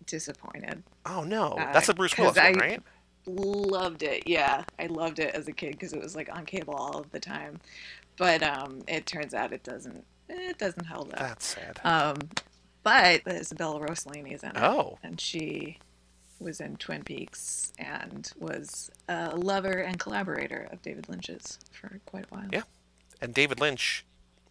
disappointed. 0.06 0.84
Oh 1.06 1.24
no, 1.24 1.52
Uh, 1.54 1.72
that's 1.74 1.90
a 1.90 1.94
Bruce 1.94 2.18
Willis 2.18 2.36
one, 2.38 2.54
right? 2.56 2.82
loved 3.26 4.04
it. 4.04 4.28
Yeah, 4.28 4.64
I 4.80 4.88
loved 4.88 5.20
it 5.20 5.34
as 5.34 5.48
a 5.48 5.54
kid 5.54 5.72
because 5.72 5.94
it 5.94 6.02
was 6.02 6.16
like 6.16 6.30
on 6.36 6.46
cable 6.46 6.74
all 6.74 6.98
of 7.00 7.10
the 7.12 7.20
time. 7.20 7.60
But 8.18 8.44
um, 8.44 8.82
it 8.88 9.06
turns 9.06 9.34
out 9.34 9.54
it 9.54 9.64
doesn't 9.64 10.04
it 10.30 10.58
doesn't 10.58 10.86
hold 10.86 11.14
up. 11.14 11.20
That's 11.20 11.46
sad. 11.46 11.80
Um, 11.84 12.18
but 12.84 13.22
Isabella 13.28 13.82
is 13.86 14.06
in 14.06 14.50
it. 14.50 14.58
Oh. 14.58 14.98
And 15.04 15.20
she 15.20 15.80
was 16.40 16.60
in 16.60 16.76
Twin 16.78 17.04
Peaks 17.04 17.72
and 17.80 18.32
was 18.40 18.92
a 19.08 19.36
lover 19.36 19.80
and 19.80 20.00
collaborator 20.00 20.68
of 20.72 20.82
David 20.82 21.08
Lynch's 21.10 21.60
for 21.72 22.00
quite 22.06 22.26
a 22.32 22.36
while. 22.36 22.48
Yeah. 22.52 22.64
and 23.22 23.34
David 23.34 23.60
Lynch, 23.62 24.06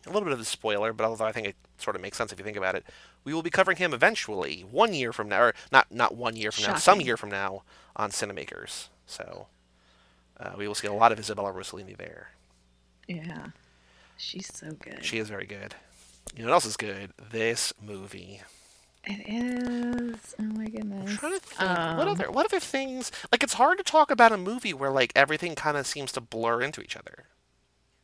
a 0.06 0.10
little 0.10 0.24
bit 0.24 0.32
of 0.32 0.40
a 0.40 0.44
spoiler, 0.44 0.92
but 0.92 1.04
although 1.04 1.24
I 1.26 1.32
think 1.32 1.46
it 1.48 1.56
sort 1.78 1.94
of 1.96 2.02
makes 2.02 2.16
sense 2.16 2.32
if 2.32 2.38
you 2.38 2.44
think 2.44 2.56
about 2.56 2.74
it, 2.74 2.84
we 3.24 3.32
will 3.34 3.42
be 3.42 3.50
covering 3.50 3.76
him 3.76 3.92
eventually, 3.94 4.64
one 4.70 4.94
year 4.94 5.12
from 5.12 5.28
now, 5.28 5.42
or 5.42 5.54
not 5.70 5.92
not 5.92 6.16
one 6.16 6.34
year 6.36 6.50
from 6.50 6.64
now, 6.64 6.76
some 6.76 7.00
year 7.00 7.16
from 7.16 7.30
now 7.30 7.62
on 7.94 8.10
Cinemakers. 8.10 8.88
So 9.06 9.46
uh, 10.40 10.52
we 10.56 10.66
will 10.66 10.74
see 10.74 10.88
a 10.88 10.92
lot 10.92 11.12
of 11.12 11.18
Isabella 11.20 11.52
Rossellini 11.52 11.96
there. 11.96 12.30
Yeah. 13.06 13.48
She's 14.16 14.50
so 14.52 14.72
good. 14.72 15.04
She 15.04 15.18
is 15.18 15.28
very 15.28 15.46
good. 15.46 15.74
You 16.34 16.42
know 16.44 16.48
what 16.50 16.54
else 16.54 16.66
is 16.66 16.76
good? 16.76 17.12
This 17.30 17.72
movie. 17.84 18.40
It 19.04 19.24
is. 19.26 20.34
Oh 20.38 20.42
my 20.44 20.66
goodness. 20.66 21.10
I'm 21.10 21.16
trying 21.16 21.32
to 21.32 21.40
think. 21.40 21.60
what 21.60 21.68
Um, 21.68 22.08
other 22.08 22.30
what 22.30 22.46
other 22.46 22.60
things? 22.60 23.10
Like 23.32 23.42
it's 23.42 23.54
hard 23.54 23.78
to 23.78 23.84
talk 23.84 24.10
about 24.10 24.32
a 24.32 24.36
movie 24.36 24.72
where 24.72 24.90
like 24.90 25.12
everything 25.16 25.54
kind 25.54 25.76
of 25.76 25.86
seems 25.86 26.12
to 26.12 26.20
blur 26.20 26.62
into 26.62 26.80
each 26.80 26.96
other. 26.96 27.24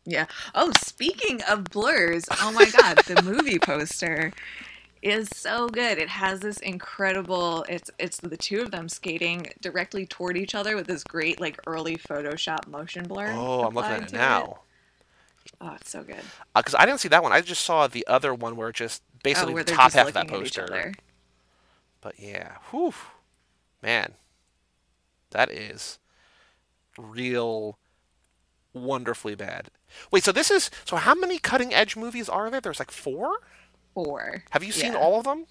Yeah. 0.05 0.27
Oh, 0.55 0.73
speaking 0.83 1.41
of 1.49 1.65
blurs, 1.65 2.25
oh 2.41 2.51
my 2.53 2.65
god, 2.65 2.99
the 3.07 3.23
movie 3.23 3.59
poster 3.59 4.33
is 5.03 5.29
so 5.33 5.69
good. 5.69 5.99
It 5.99 6.09
has 6.09 6.41
this 6.41 6.59
incredible 6.59 7.65
it's 7.69 7.91
it's 8.01 8.17
the 8.19 8.37
two 8.37 8.61
of 8.63 8.73
them 8.73 8.89
skating 8.89 9.47
directly 9.61 10.05
toward 10.05 10.37
each 10.37 10.57
other 10.57 10.75
with 10.75 10.89
this 10.89 11.05
great 11.05 11.41
like 11.41 11.61
early 11.69 11.97
Photoshop 11.97 12.67
motion 12.67 13.07
blur. 13.07 13.33
Oh, 13.37 13.65
I'm 13.65 13.75
looking 13.75 13.93
at 13.93 14.03
it 14.05 14.13
now. 14.13 14.61
Oh, 15.61 15.75
it's 15.81 15.91
so 15.91 16.03
good. 16.03 16.21
Because 16.55 16.75
I 16.75 16.85
didn't 16.87 17.01
see 17.01 17.09
that 17.09 17.23
one. 17.23 17.33
I 17.33 17.41
just 17.41 17.65
saw 17.65 17.87
the 17.87 18.07
other 18.07 18.35
one 18.35 18.57
where 18.57 18.69
it 18.69 18.77
just 18.77 19.03
basically 19.23 19.55
oh, 19.55 19.59
the 19.59 19.65
top 19.65 19.93
half 19.93 20.09
of 20.09 20.15
that 20.15 20.27
looking 20.27 20.41
at 20.41 20.47
each 20.47 20.57
poster. 20.57 20.93
But 22.01 22.15
yeah, 22.19 22.57
whew, 22.71 22.95
man, 23.83 24.13
that 25.31 25.51
is 25.51 25.99
real 26.97 27.79
wonderfully 28.73 29.35
bad. 29.35 29.71
Wait, 30.11 30.25
so 30.25 30.33
this 30.33 30.51
is 30.51 30.71
so 30.85 30.97
how 30.97 31.15
many 31.15 31.39
cutting 31.39 31.73
edge 31.75 31.97
movies 31.97 32.29
are 32.29 32.51
there? 32.51 32.61
There's 32.61 32.79
like 32.79 32.91
four. 32.91 33.39
Four. 33.95 34.45
Have 34.51 34.63
you 34.63 34.73
seen 34.73 34.93
Yeah. 34.93 34.99
all 34.99 35.19
of 35.19 35.25
them? 35.25 35.47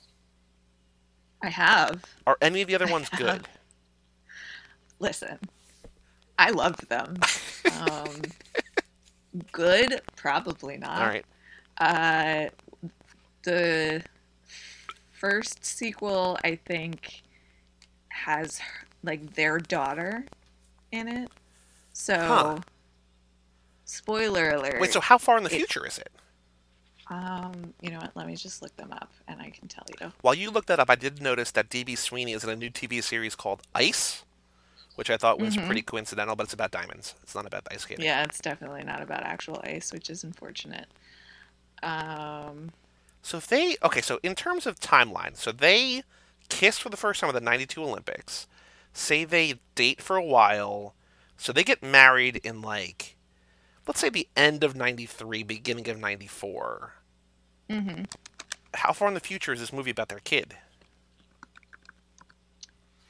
I 1.41 1.49
have. 1.49 2.03
Are 2.25 2.37
any 2.41 2.61
of 2.61 2.67
the 2.67 2.75
other 2.75 2.87
ones 2.87 3.09
good? 3.09 3.47
Listen, 4.99 5.39
I 6.39 6.51
loved 6.51 6.87
them. 6.89 7.17
um, 7.81 8.21
good, 9.51 10.01
probably 10.15 10.77
not. 10.77 11.01
all 11.01 11.07
right. 11.07 11.25
Uh, 11.79 12.49
the 13.47 14.03
first 15.13 15.63
sequel, 15.65 16.37
I 16.43 16.55
think, 16.55 17.21
has 18.09 18.59
like 19.03 19.35
their 19.35 19.57
daughter 19.59 20.25
in 20.91 21.07
it. 21.07 21.31
So, 21.93 22.15
Huh. 22.15 22.59
spoiler 23.85 24.51
alert. 24.51 24.81
Wait, 24.81 24.91
so 24.91 24.99
how 24.99 25.17
far 25.17 25.37
in 25.37 25.43
the 25.43 25.53
it- 25.53 25.57
future 25.57 25.85
is 25.87 25.97
it? 25.97 26.11
um, 27.09 27.73
you 27.81 27.89
know 27.89 27.99
what? 27.99 28.11
Let 28.17 28.27
me 28.27 28.35
just 28.35 28.61
look 28.61 28.75
them 28.75 28.91
up, 28.91 29.09
and 29.29 29.41
I 29.41 29.49
can 29.49 29.69
tell 29.69 29.85
you. 30.01 30.11
While 30.19 30.33
you 30.33 30.51
look 30.51 30.65
that 30.65 30.77
up, 30.77 30.89
I 30.89 30.95
did 30.95 31.21
notice 31.21 31.51
that 31.51 31.69
DB 31.69 31.95
Sweeney 31.97 32.33
is 32.33 32.43
in 32.43 32.49
a 32.49 32.55
new 32.55 32.69
TV 32.69 33.01
series 33.01 33.33
called 33.33 33.61
Ice, 33.73 34.25
which 34.95 35.09
I 35.09 35.15
thought 35.15 35.39
was 35.39 35.55
Mhm. 35.55 35.65
pretty 35.67 35.81
coincidental, 35.83 36.35
but 36.35 36.43
it's 36.43 36.53
about 36.53 36.69
diamonds. 36.71 37.15
It's 37.23 37.33
not 37.33 37.45
about 37.45 37.65
ice 37.71 37.83
skating. 37.83 38.03
Yeah, 38.03 38.23
it's 38.23 38.39
definitely 38.39 38.83
not 38.83 39.01
about 39.01 39.23
actual 39.23 39.61
ice, 39.63 39.93
which 39.93 40.09
is 40.09 40.25
unfortunate. 40.25 40.87
Um, 41.81 42.71
So 43.27 43.35
if 43.35 43.47
they 43.47 43.75
okay, 43.83 43.99
so 43.99 44.21
in 44.23 44.35
terms 44.35 44.65
of 44.65 44.79
timeline, 44.79 45.35
so 45.35 45.51
they 45.51 46.03
kiss 46.47 46.77
for 46.77 46.87
the 46.87 46.95
first 46.95 47.19
time 47.19 47.27
at 47.27 47.33
the 47.33 47.41
'92 47.41 47.83
Olympics. 47.83 48.47
Say 48.93 49.25
they 49.25 49.55
date 49.75 50.01
for 50.01 50.15
a 50.15 50.23
while, 50.23 50.95
so 51.35 51.51
they 51.51 51.65
get 51.65 51.83
married 51.83 52.37
in 52.37 52.61
like, 52.61 53.17
let's 53.85 53.99
say 53.99 54.07
the 54.07 54.29
end 54.37 54.63
of 54.63 54.77
'93, 54.77 55.43
beginning 55.43 55.89
of 55.89 55.99
'94. 55.99 56.93
Mm-hmm. 57.69 58.03
How 58.75 58.93
far 58.93 59.09
in 59.09 59.13
the 59.13 59.19
future 59.19 59.51
is 59.51 59.59
this 59.59 59.73
movie 59.73 59.91
about 59.91 60.07
their 60.07 60.19
kid? 60.19 60.55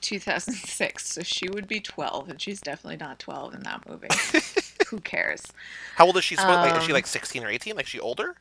2006, 0.01 1.13
so 1.13 1.21
she 1.21 1.47
would 1.47 1.67
be 1.67 1.79
12, 1.79 2.29
and 2.29 2.41
she's 2.41 2.59
definitely 2.59 2.97
not 2.97 3.19
12 3.19 3.53
in 3.53 3.61
that 3.61 3.87
movie. 3.87 4.07
Who 4.87 4.99
cares? 4.99 5.43
How 5.95 6.07
old 6.07 6.17
is 6.17 6.23
she? 6.23 6.35
supposed 6.35 6.61
like, 6.61 6.75
is 6.75 6.83
she 6.85 6.91
Um, 6.91 6.95
like 6.95 7.05
16 7.05 7.43
or 7.43 7.49
18? 7.49 7.75
Like 7.75 7.85
she 7.85 7.99
older? 7.99 8.37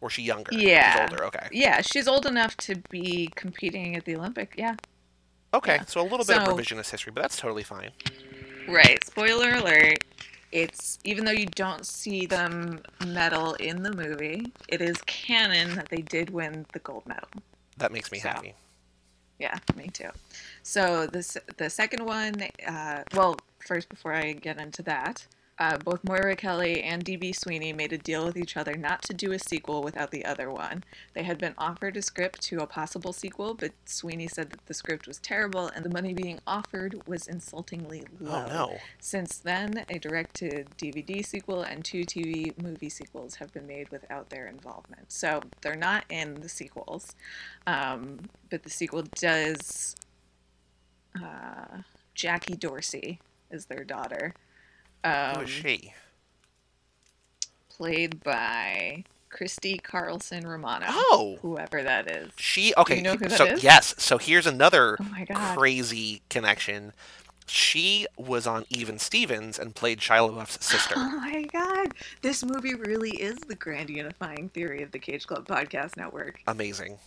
Or 0.00 0.10
she 0.10 0.22
younger? 0.22 0.54
Yeah. 0.54 0.92
She's 0.92 1.10
older. 1.10 1.24
Okay. 1.24 1.48
Yeah, 1.50 1.80
she's 1.80 2.06
old 2.06 2.26
enough 2.26 2.56
to 2.58 2.76
be 2.88 3.30
competing 3.34 3.96
at 3.96 4.04
the 4.04 4.16
Olympic. 4.16 4.54
Yeah. 4.56 4.76
Okay. 5.54 5.76
Yeah. 5.76 5.84
So 5.86 6.00
a 6.00 6.02
little 6.02 6.24
bit 6.24 6.38
of 6.38 6.48
revisionist 6.48 6.90
history, 6.90 7.12
but 7.12 7.22
that's 7.22 7.36
totally 7.36 7.64
fine. 7.64 7.90
Right. 8.68 9.04
Spoiler 9.04 9.54
alert. 9.54 10.04
It's 10.50 10.98
even 11.04 11.24
though 11.24 11.32
you 11.32 11.46
don't 11.46 11.84
see 11.84 12.26
them 12.26 12.80
medal 13.06 13.54
in 13.54 13.82
the 13.82 13.92
movie, 13.94 14.52
it 14.68 14.80
is 14.80 14.96
canon 15.02 15.74
that 15.74 15.88
they 15.88 16.00
did 16.02 16.30
win 16.30 16.64
the 16.72 16.78
gold 16.78 17.06
medal. 17.06 17.28
That 17.76 17.92
makes 17.92 18.10
me 18.10 18.18
So. 18.18 18.28
happy. 18.28 18.54
Yeah, 19.38 19.58
me 19.76 19.88
too. 19.88 20.08
So 20.62 21.06
this 21.06 21.36
the 21.58 21.70
second 21.70 22.04
one. 22.04 22.34
Uh, 22.66 23.02
well, 23.14 23.36
first 23.60 23.88
before 23.88 24.12
I 24.12 24.32
get 24.32 24.58
into 24.60 24.82
that, 24.84 25.26
uh, 25.58 25.76
both 25.78 26.04
Moira 26.04 26.36
Kelly 26.36 26.82
and 26.82 27.04
DB 27.04 27.34
Sweeney 27.34 27.72
made 27.72 27.92
a 27.92 27.98
deal 27.98 28.24
with 28.24 28.36
each 28.36 28.56
other 28.56 28.74
not 28.74 29.02
to 29.02 29.14
do 29.14 29.32
a 29.32 29.38
sequel 29.38 29.82
without 29.82 30.10
the 30.10 30.24
other 30.24 30.50
one. 30.50 30.84
They 31.14 31.24
had 31.24 31.38
been 31.38 31.54
offered 31.58 31.96
a 31.96 32.02
script 32.02 32.42
to 32.42 32.60
a 32.60 32.66
possible 32.66 33.12
sequel, 33.12 33.54
but 33.54 33.72
Sweeney 33.84 34.28
said 34.28 34.50
that 34.50 34.66
the 34.66 34.74
script 34.74 35.08
was 35.08 35.18
terrible 35.18 35.66
and 35.68 35.84
the 35.84 35.90
money 35.90 36.14
being 36.14 36.38
offered 36.46 37.00
was 37.08 37.26
insultingly 37.26 38.04
low. 38.20 38.44
Oh 38.46 38.48
no. 38.48 38.76
Since 39.00 39.38
then, 39.38 39.84
a 39.88 39.98
direct 39.98 40.34
to 40.36 40.64
DVD 40.78 41.24
sequel 41.24 41.62
and 41.62 41.84
two 41.84 42.02
TV 42.02 42.56
movie 42.62 42.88
sequels 42.88 43.34
have 43.36 43.52
been 43.52 43.66
made 43.66 43.88
without 43.90 44.30
their 44.30 44.46
involvement. 44.46 45.10
So 45.10 45.42
they're 45.62 45.74
not 45.76 46.04
in 46.08 46.40
the 46.40 46.48
sequels. 46.48 47.16
Um, 47.66 48.20
but 48.50 48.62
the 48.62 48.70
sequel 48.70 49.02
does. 49.16 49.96
Uh, 51.20 51.78
Jackie 52.14 52.56
Dorsey 52.56 53.18
is 53.50 53.66
their 53.66 53.84
daughter. 53.84 54.34
Who 55.04 55.10
Um, 55.10 55.42
is 55.44 55.50
she? 55.50 55.94
played 57.68 58.22
by 58.24 59.04
Christy 59.30 59.78
Carlson 59.78 60.46
Romano. 60.46 60.86
Oh. 60.88 61.38
Whoever 61.42 61.82
that 61.82 62.10
is. 62.10 62.30
She 62.36 62.74
okay. 62.76 63.00
know 63.02 63.12
who 63.12 63.28
that 63.28 63.32
so 63.38 63.44
is? 63.46 63.62
yes. 63.62 63.94
So 63.98 64.18
here's 64.18 64.46
another 64.46 64.98
Oh 65.00 65.54
crazy 65.56 66.22
connection. 66.28 66.92
She 67.46 68.06
was 68.18 68.46
on 68.46 68.64
Even 68.68 68.98
Stevens 68.98 69.58
and 69.58 69.74
played 69.74 70.00
Shia 70.00 70.28
LaBeouf's 70.28 70.64
sister. 70.64 70.94
Oh 70.96 71.08
my 71.20 71.44
god. 71.52 71.94
This 72.20 72.44
movie 72.44 72.74
really 72.74 73.10
is 73.12 73.38
the 73.38 73.54
grand 73.54 73.88
unifying 73.90 74.48
theory 74.50 74.82
of 74.82 74.90
the 74.90 74.98
Cage 74.98 75.26
Club 75.26 75.46
Podcast 75.46 75.96
Network. 75.96 76.40
Amazing. 76.46 76.98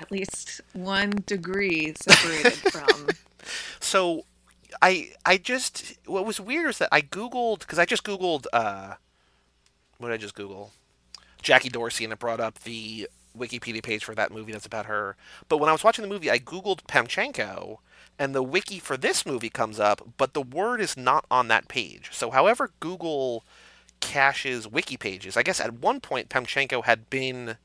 At 0.00 0.10
least 0.10 0.60
one 0.72 1.10
degree 1.26 1.92
separated 2.00 2.52
from. 2.54 3.08
So 3.80 4.24
I 4.80 5.10
I 5.24 5.36
just 5.36 5.94
what 6.06 6.26
was 6.26 6.40
weird 6.40 6.70
is 6.70 6.78
that 6.78 6.88
I 6.92 7.00
googled 7.00 7.60
because 7.60 7.78
I 7.78 7.84
just 7.84 8.04
googled 8.04 8.46
uh 8.52 8.94
what 9.98 10.08
did 10.08 10.14
I 10.14 10.18
just 10.18 10.34
Google 10.34 10.72
Jackie 11.42 11.68
Dorsey 11.68 12.04
and 12.04 12.12
it 12.12 12.18
brought 12.18 12.40
up 12.40 12.60
the 12.60 13.08
Wikipedia 13.36 13.82
page 13.82 14.04
for 14.04 14.14
that 14.14 14.32
movie 14.32 14.52
that's 14.52 14.66
about 14.66 14.86
her. 14.86 15.16
But 15.48 15.58
when 15.58 15.68
I 15.68 15.72
was 15.72 15.84
watching 15.84 16.02
the 16.02 16.08
movie, 16.08 16.30
I 16.30 16.38
googled 16.38 16.82
Pamchenko 16.82 17.78
and 18.18 18.34
the 18.34 18.42
wiki 18.42 18.78
for 18.78 18.96
this 18.96 19.24
movie 19.24 19.50
comes 19.50 19.80
up, 19.80 20.06
but 20.16 20.34
the 20.34 20.42
word 20.42 20.80
is 20.80 20.96
not 20.96 21.24
on 21.30 21.48
that 21.48 21.68
page. 21.68 22.10
So 22.12 22.30
however 22.30 22.70
Google 22.80 23.44
caches 24.00 24.68
wiki 24.68 24.96
pages, 24.96 25.36
I 25.36 25.42
guess 25.42 25.60
at 25.60 25.74
one 25.74 26.00
point 26.00 26.28
Pamchenko 26.28 26.84
had 26.84 27.08
been 27.08 27.56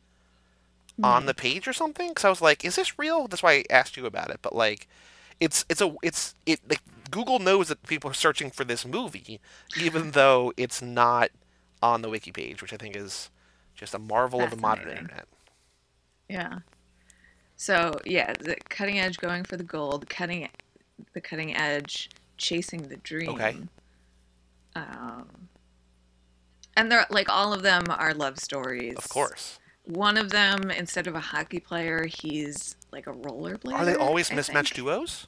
on 1.04 1.26
the 1.26 1.34
page 1.34 1.68
or 1.68 1.74
something 1.74 2.10
because 2.10 2.26
I 2.26 2.30
was 2.30 2.42
like, 2.42 2.66
"Is 2.66 2.76
this 2.76 2.98
real?" 2.98 3.28
That's 3.28 3.44
why 3.44 3.54
I 3.54 3.64
asked 3.70 3.98
you 3.98 4.06
about 4.06 4.30
it. 4.32 4.40
But 4.42 4.56
like, 4.56 4.88
it's 5.40 5.66
it's 5.70 5.82
a 5.82 5.96
it's 6.02 6.34
it 6.46 6.60
like 6.70 6.82
Google 7.10 7.40
knows 7.40 7.68
that 7.70 7.84
people 7.84 8.10
are 8.12 8.16
searching 8.16 8.52
for 8.52 8.64
this 8.64 8.86
movie, 8.86 9.40
even 9.80 10.12
though 10.12 10.54
it's 10.58 10.82
not 10.82 11.30
on 11.82 12.02
the 12.02 12.10
wiki 12.10 12.32
page, 12.32 12.62
which 12.62 12.74
I 12.74 12.78
think 12.78 12.96
is 12.96 13.30
just 13.76 13.94
a 13.94 14.00
marvel 14.00 14.42
of 14.42 14.52
the 14.52 14.58
modern 14.58 14.90
internet. 14.90 15.28
Yeah. 16.30 16.60
So 17.56 18.00
yeah, 18.06 18.34
the 18.40 18.56
cutting 18.70 19.00
edge 19.00 19.18
going 19.18 19.44
for 19.44 19.58
the 19.58 19.64
gold, 19.64 20.10
cutting 20.10 20.50
the 21.14 21.22
cutting 21.22 21.56
edge 21.56 22.10
chasing 22.38 22.84
the 22.84 22.98
dream. 22.98 23.30
Okay. 23.30 23.58
Um, 24.76 25.50
and 26.76 26.92
they're 26.92 27.06
like 27.10 27.30
all 27.30 27.54
of 27.54 27.64
them 27.64 27.86
are 27.90 28.14
love 28.14 28.40
stories. 28.40 28.96
Of 28.96 29.10
course. 29.10 29.60
One 29.86 30.18
of 30.18 30.32
them, 30.32 30.70
instead 30.70 31.08
of 31.08 31.16
a 31.16 31.20
hockey 31.20 31.60
player, 31.60 32.06
he's 32.06 32.76
like 32.92 33.08
a 33.08 33.14
rollerblader. 33.14 33.74
Are 33.74 33.86
they 33.86 33.96
always 33.96 34.32
mismatched 34.32 34.76
duos? 34.76 35.28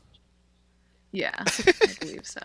Yeah, 1.12 1.34
I 1.48 1.96
believe 2.00 2.26
so. 2.28 2.42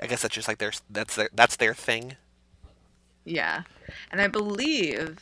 I 0.00 0.06
guess 0.06 0.22
that's 0.22 0.34
just 0.34 0.48
like 0.48 0.58
their 0.58 0.72
that's 0.90 1.16
their 1.16 1.28
that's 1.34 1.56
their 1.56 1.74
thing. 1.74 2.16
Yeah. 3.24 3.62
And 4.10 4.20
I 4.20 4.26
believe, 4.28 5.18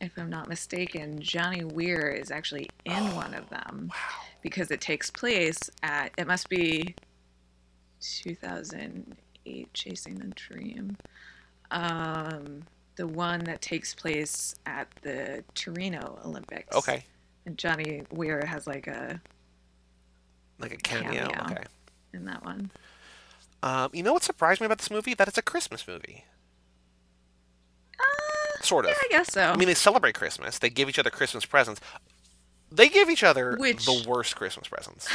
if 0.00 0.12
I'm 0.16 0.30
not 0.30 0.48
mistaken, 0.48 1.20
Johnny 1.20 1.64
Weir 1.64 2.10
is 2.10 2.30
actually 2.30 2.68
in 2.84 3.14
one 3.16 3.34
of 3.34 3.48
them 3.50 3.90
Wow. 3.92 4.22
because 4.42 4.70
it 4.70 4.80
takes 4.80 5.10
place 5.10 5.58
at, 5.82 6.12
it 6.16 6.28
must 6.28 6.48
be 6.48 6.94
2008 8.00 9.74
Chasing 9.74 10.14
the 10.16 10.28
Dream. 10.28 10.96
Um, 11.70 12.62
the 12.96 13.06
one 13.06 13.40
that 13.44 13.62
takes 13.62 13.94
place 13.94 14.54
at 14.66 14.88
the 15.02 15.42
Torino 15.54 16.18
Olympics. 16.24 16.76
Okay. 16.76 17.04
And 17.46 17.56
Johnny 17.56 18.02
Weir 18.10 18.44
has 18.46 18.66
like 18.66 18.86
a 18.86 19.20
Like 20.60 20.72
a 20.72 20.76
cameo. 20.76 21.28
Cameo. 21.28 21.44
Okay. 21.50 21.64
in 22.12 22.24
that 22.26 22.44
one. 22.44 22.70
Um, 23.62 23.90
you 23.92 24.02
know 24.02 24.12
what 24.12 24.22
surprised 24.22 24.60
me 24.60 24.66
about 24.66 24.78
this 24.78 24.90
movie? 24.90 25.14
That 25.14 25.28
it's 25.28 25.38
a 25.38 25.42
Christmas 25.42 25.86
movie. 25.86 26.24
Sort 28.62 28.84
of. 28.84 28.90
Yeah, 28.90 28.96
I 29.02 29.08
guess 29.10 29.32
so. 29.32 29.42
I 29.42 29.56
mean, 29.56 29.68
they 29.68 29.74
celebrate 29.74 30.14
Christmas. 30.14 30.58
They 30.58 30.68
give 30.68 30.88
each 30.88 30.98
other 30.98 31.10
Christmas 31.10 31.46
presents. 31.46 31.80
They 32.70 32.88
give 32.88 33.08
each 33.08 33.24
other 33.24 33.56
Which- 33.58 33.86
the 33.86 34.04
worst 34.06 34.36
Christmas 34.36 34.68
presents. 34.68 35.08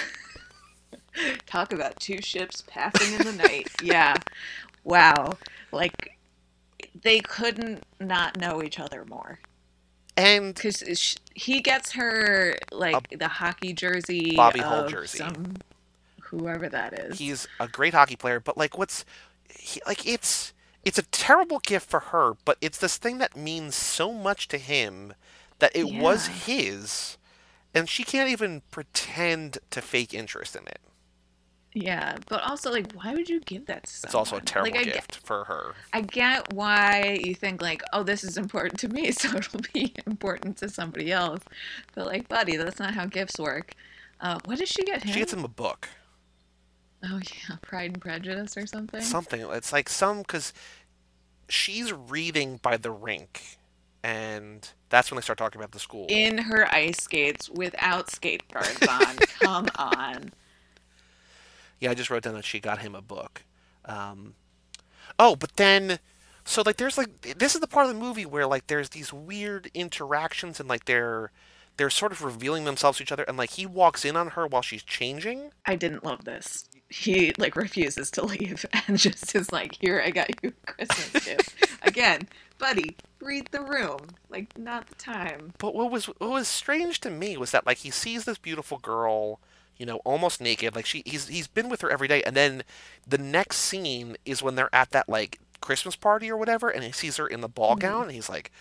Talk 1.46 1.72
about 1.72 2.00
two 2.00 2.22
ships 2.22 2.64
passing 2.68 3.14
in 3.20 3.26
the 3.26 3.44
night. 3.44 3.68
yeah. 3.84 4.16
Wow. 4.84 5.38
Like 5.72 6.18
they 7.02 7.20
couldn't 7.20 7.84
not 8.00 8.38
know 8.38 8.64
each 8.64 8.80
other 8.80 9.06
more. 9.06 9.40
And 10.18 10.56
Because 10.56 11.18
he 11.34 11.62
gets 11.62 11.92
her 11.94 12.58
like 12.72 13.10
the 13.10 13.28
hockey 13.28 13.74
jersey, 13.74 14.36
Bobby 14.36 14.60
Hull 14.60 14.88
jersey. 14.88 15.18
some 15.18 15.58
whoever 16.22 16.70
that 16.70 16.94
is. 16.94 17.20
he's 17.20 17.48
a 17.60 17.68
great 17.68 17.94
hockey 17.94 18.16
player, 18.16 18.40
but 18.40 18.58
like, 18.58 18.78
what's 18.78 19.06
he, 19.50 19.82
like? 19.86 20.06
It's 20.08 20.54
it's 20.86 20.98
a 20.98 21.04
terrible 21.04 21.60
gift 21.60 21.90
for 21.90 22.00
her, 22.00 22.34
but 22.46 22.58
it's 22.62 22.78
this 22.78 22.98
thing 22.98 23.18
that 23.18 23.36
means 23.36 23.76
so 23.76 24.14
much 24.14 24.48
to 24.50 24.58
him 24.58 25.14
that 25.60 25.76
it 25.76 25.90
was 25.92 26.28
his, 26.28 27.18
and 27.74 27.90
she 27.90 28.04
can't 28.04 28.30
even 28.30 28.62
pretend 28.72 29.58
to 29.72 29.82
fake 29.82 30.14
interest 30.14 30.56
in 30.56 30.64
it. 30.68 30.80
Yeah, 31.76 32.16
but 32.30 32.42
also 32.44 32.72
like, 32.72 32.94
why 32.94 33.14
would 33.14 33.28
you 33.28 33.42
give 33.42 33.66
that 33.66 33.84
to 33.84 33.94
someone? 33.94 34.08
It's 34.08 34.16
also 34.16 34.38
a 34.38 34.42
terrible 34.42 34.72
like, 34.72 34.80
I 34.80 34.84
get, 34.86 34.94
gift 34.94 35.18
for 35.18 35.44
her. 35.44 35.76
I 35.92 36.02
get 36.02 36.54
why 36.54 37.20
you 37.22 37.36
think 37.36 37.62
like, 37.62 37.84
oh, 37.92 38.02
this 38.02 38.24
is 38.24 38.38
important 38.38 38.80
to 38.80 38.90
me, 38.90 39.12
so 39.12 39.36
it'll 39.36 39.60
be 39.74 39.94
important 40.08 40.58
to 40.58 40.70
somebody 40.70 41.12
else. 41.12 41.42
But 41.94 42.06
like, 42.06 42.30
buddy, 42.30 42.56
that's 42.56 42.80
not 42.80 42.94
how 42.94 43.06
gifts 43.06 43.38
work. 43.38 43.74
Uh, 44.22 44.40
what 44.46 44.58
does 44.58 44.70
she 44.70 44.84
get 44.84 45.04
him? 45.04 45.12
She 45.12 45.20
gets 45.20 45.34
him 45.34 45.44
a 45.44 45.50
book. 45.50 45.90
Oh 47.04 47.20
yeah, 47.20 47.58
Pride 47.62 47.92
and 47.92 48.02
Prejudice 48.02 48.56
or 48.56 48.66
something. 48.66 49.02
something. 49.02 49.42
It's 49.52 49.74
like 49.74 49.90
some 49.90 50.20
because 50.20 50.54
she's 51.50 51.92
reading 51.92 52.58
by 52.64 52.78
the 52.78 52.90
rink, 52.90 53.58
and 54.02 54.66
that's 54.88 55.12
when 55.12 55.18
they 55.18 55.22
start 55.22 55.38
talking 55.38 55.60
about 55.60 55.74
the 55.74 55.80
school. 55.80 56.06
In 56.08 56.38
her 56.38 56.74
ice 56.74 57.04
skates 57.04 57.50
without 57.50 58.10
skate 58.10 58.48
guards 58.50 58.82
on. 58.88 59.18
Come 59.42 59.68
on. 59.76 60.32
Yeah, 61.80 61.92
I 61.92 61.94
just 61.94 62.10
wrote 62.10 62.24
down 62.24 62.34
that 62.36 62.46
she 62.46 62.60
got 62.60 62.80
him 62.80 62.96
a 62.96 63.02
book. 63.02 63.44
Um, 63.86 64.36
oh, 65.20 65.36
but 65.36 65.56
then, 65.56 66.00
so 66.44 66.64
like, 66.66 66.78
there's 66.78 66.98
like 66.98 67.38
this 67.38 67.56
is 67.56 67.62
the 67.62 67.68
part 67.68 67.88
of 67.88 67.94
the 67.94 68.00
movie 68.00 68.26
where 68.26 68.48
like 68.48 68.68
there's 68.68 68.90
these 68.90 69.12
weird 69.14 69.70
interactions 69.74 70.60
and 70.60 70.70
like 70.70 70.86
they're 70.86 71.32
they're 71.78 71.90
sort 71.90 72.12
of 72.12 72.24
revealing 72.24 72.64
themselves 72.64 72.98
to 72.98 73.04
each 73.04 73.12
other, 73.12 73.24
and 73.24 73.38
like 73.38 73.52
he 73.52 73.66
walks 73.66 74.06
in 74.06 74.16
on 74.16 74.30
her 74.30 74.48
while 74.48 74.62
she's 74.62 74.84
changing. 74.84 75.52
I 75.66 75.76
didn't 75.76 76.04
love 76.04 76.24
this. 76.26 76.70
He 76.90 77.34
like 77.38 77.56
refuses 77.56 78.12
to 78.12 78.26
leave 78.26 78.66
and 78.88 78.98
just 78.98 79.36
is 79.36 79.52
like, 79.52 79.76
"Here, 79.82 80.02
I 80.06 80.12
got 80.12 80.30
you 80.44 80.54
a 80.68 80.72
Christmas 80.72 81.26
gift." 81.26 81.56
Again, 81.82 82.28
buddy, 82.58 82.96
read 83.20 83.50
the 83.52 83.62
room. 83.62 84.00
Like, 84.30 84.58
not 84.58 84.88
the 84.88 84.96
time. 84.96 85.54
But 85.58 85.76
what 85.76 85.92
was 85.92 86.06
what 86.06 86.30
was 86.30 86.48
strange 86.48 87.02
to 87.02 87.10
me 87.10 87.38
was 87.38 87.52
that 87.52 87.66
like 87.66 87.80
he 87.80 87.92
sees 87.92 88.26
this 88.26 88.38
beautiful 88.38 88.78
girl, 88.78 89.40
you 89.78 89.86
know, 89.86 89.98
almost 89.98 90.42
naked. 90.42 90.76
Like 90.76 90.86
she 90.86 91.04
he's 91.06 91.28
he's 91.28 91.48
been 91.48 91.70
with 91.70 91.82
her 91.82 91.90
every 91.90 92.08
day, 92.08 92.24
and 92.24 92.36
then 92.36 92.64
the 93.08 93.18
next 93.18 93.58
scene 93.58 94.18
is 94.26 94.42
when 94.42 94.56
they're 94.56 94.74
at 94.74 94.92
that 94.92 95.10
like 95.10 95.40
Christmas 95.62 95.96
party 95.96 96.30
or 96.30 96.38
whatever, 96.38 96.70
and 96.70 96.84
he 96.84 96.92
sees 96.92 97.18
her 97.18 97.28
in 97.28 97.42
the 97.42 97.48
ball 97.48 97.72
mm-hmm. 97.72 97.80
gown, 97.80 98.04
and 98.04 98.12
he's 98.12 98.30
like, 98.30 98.52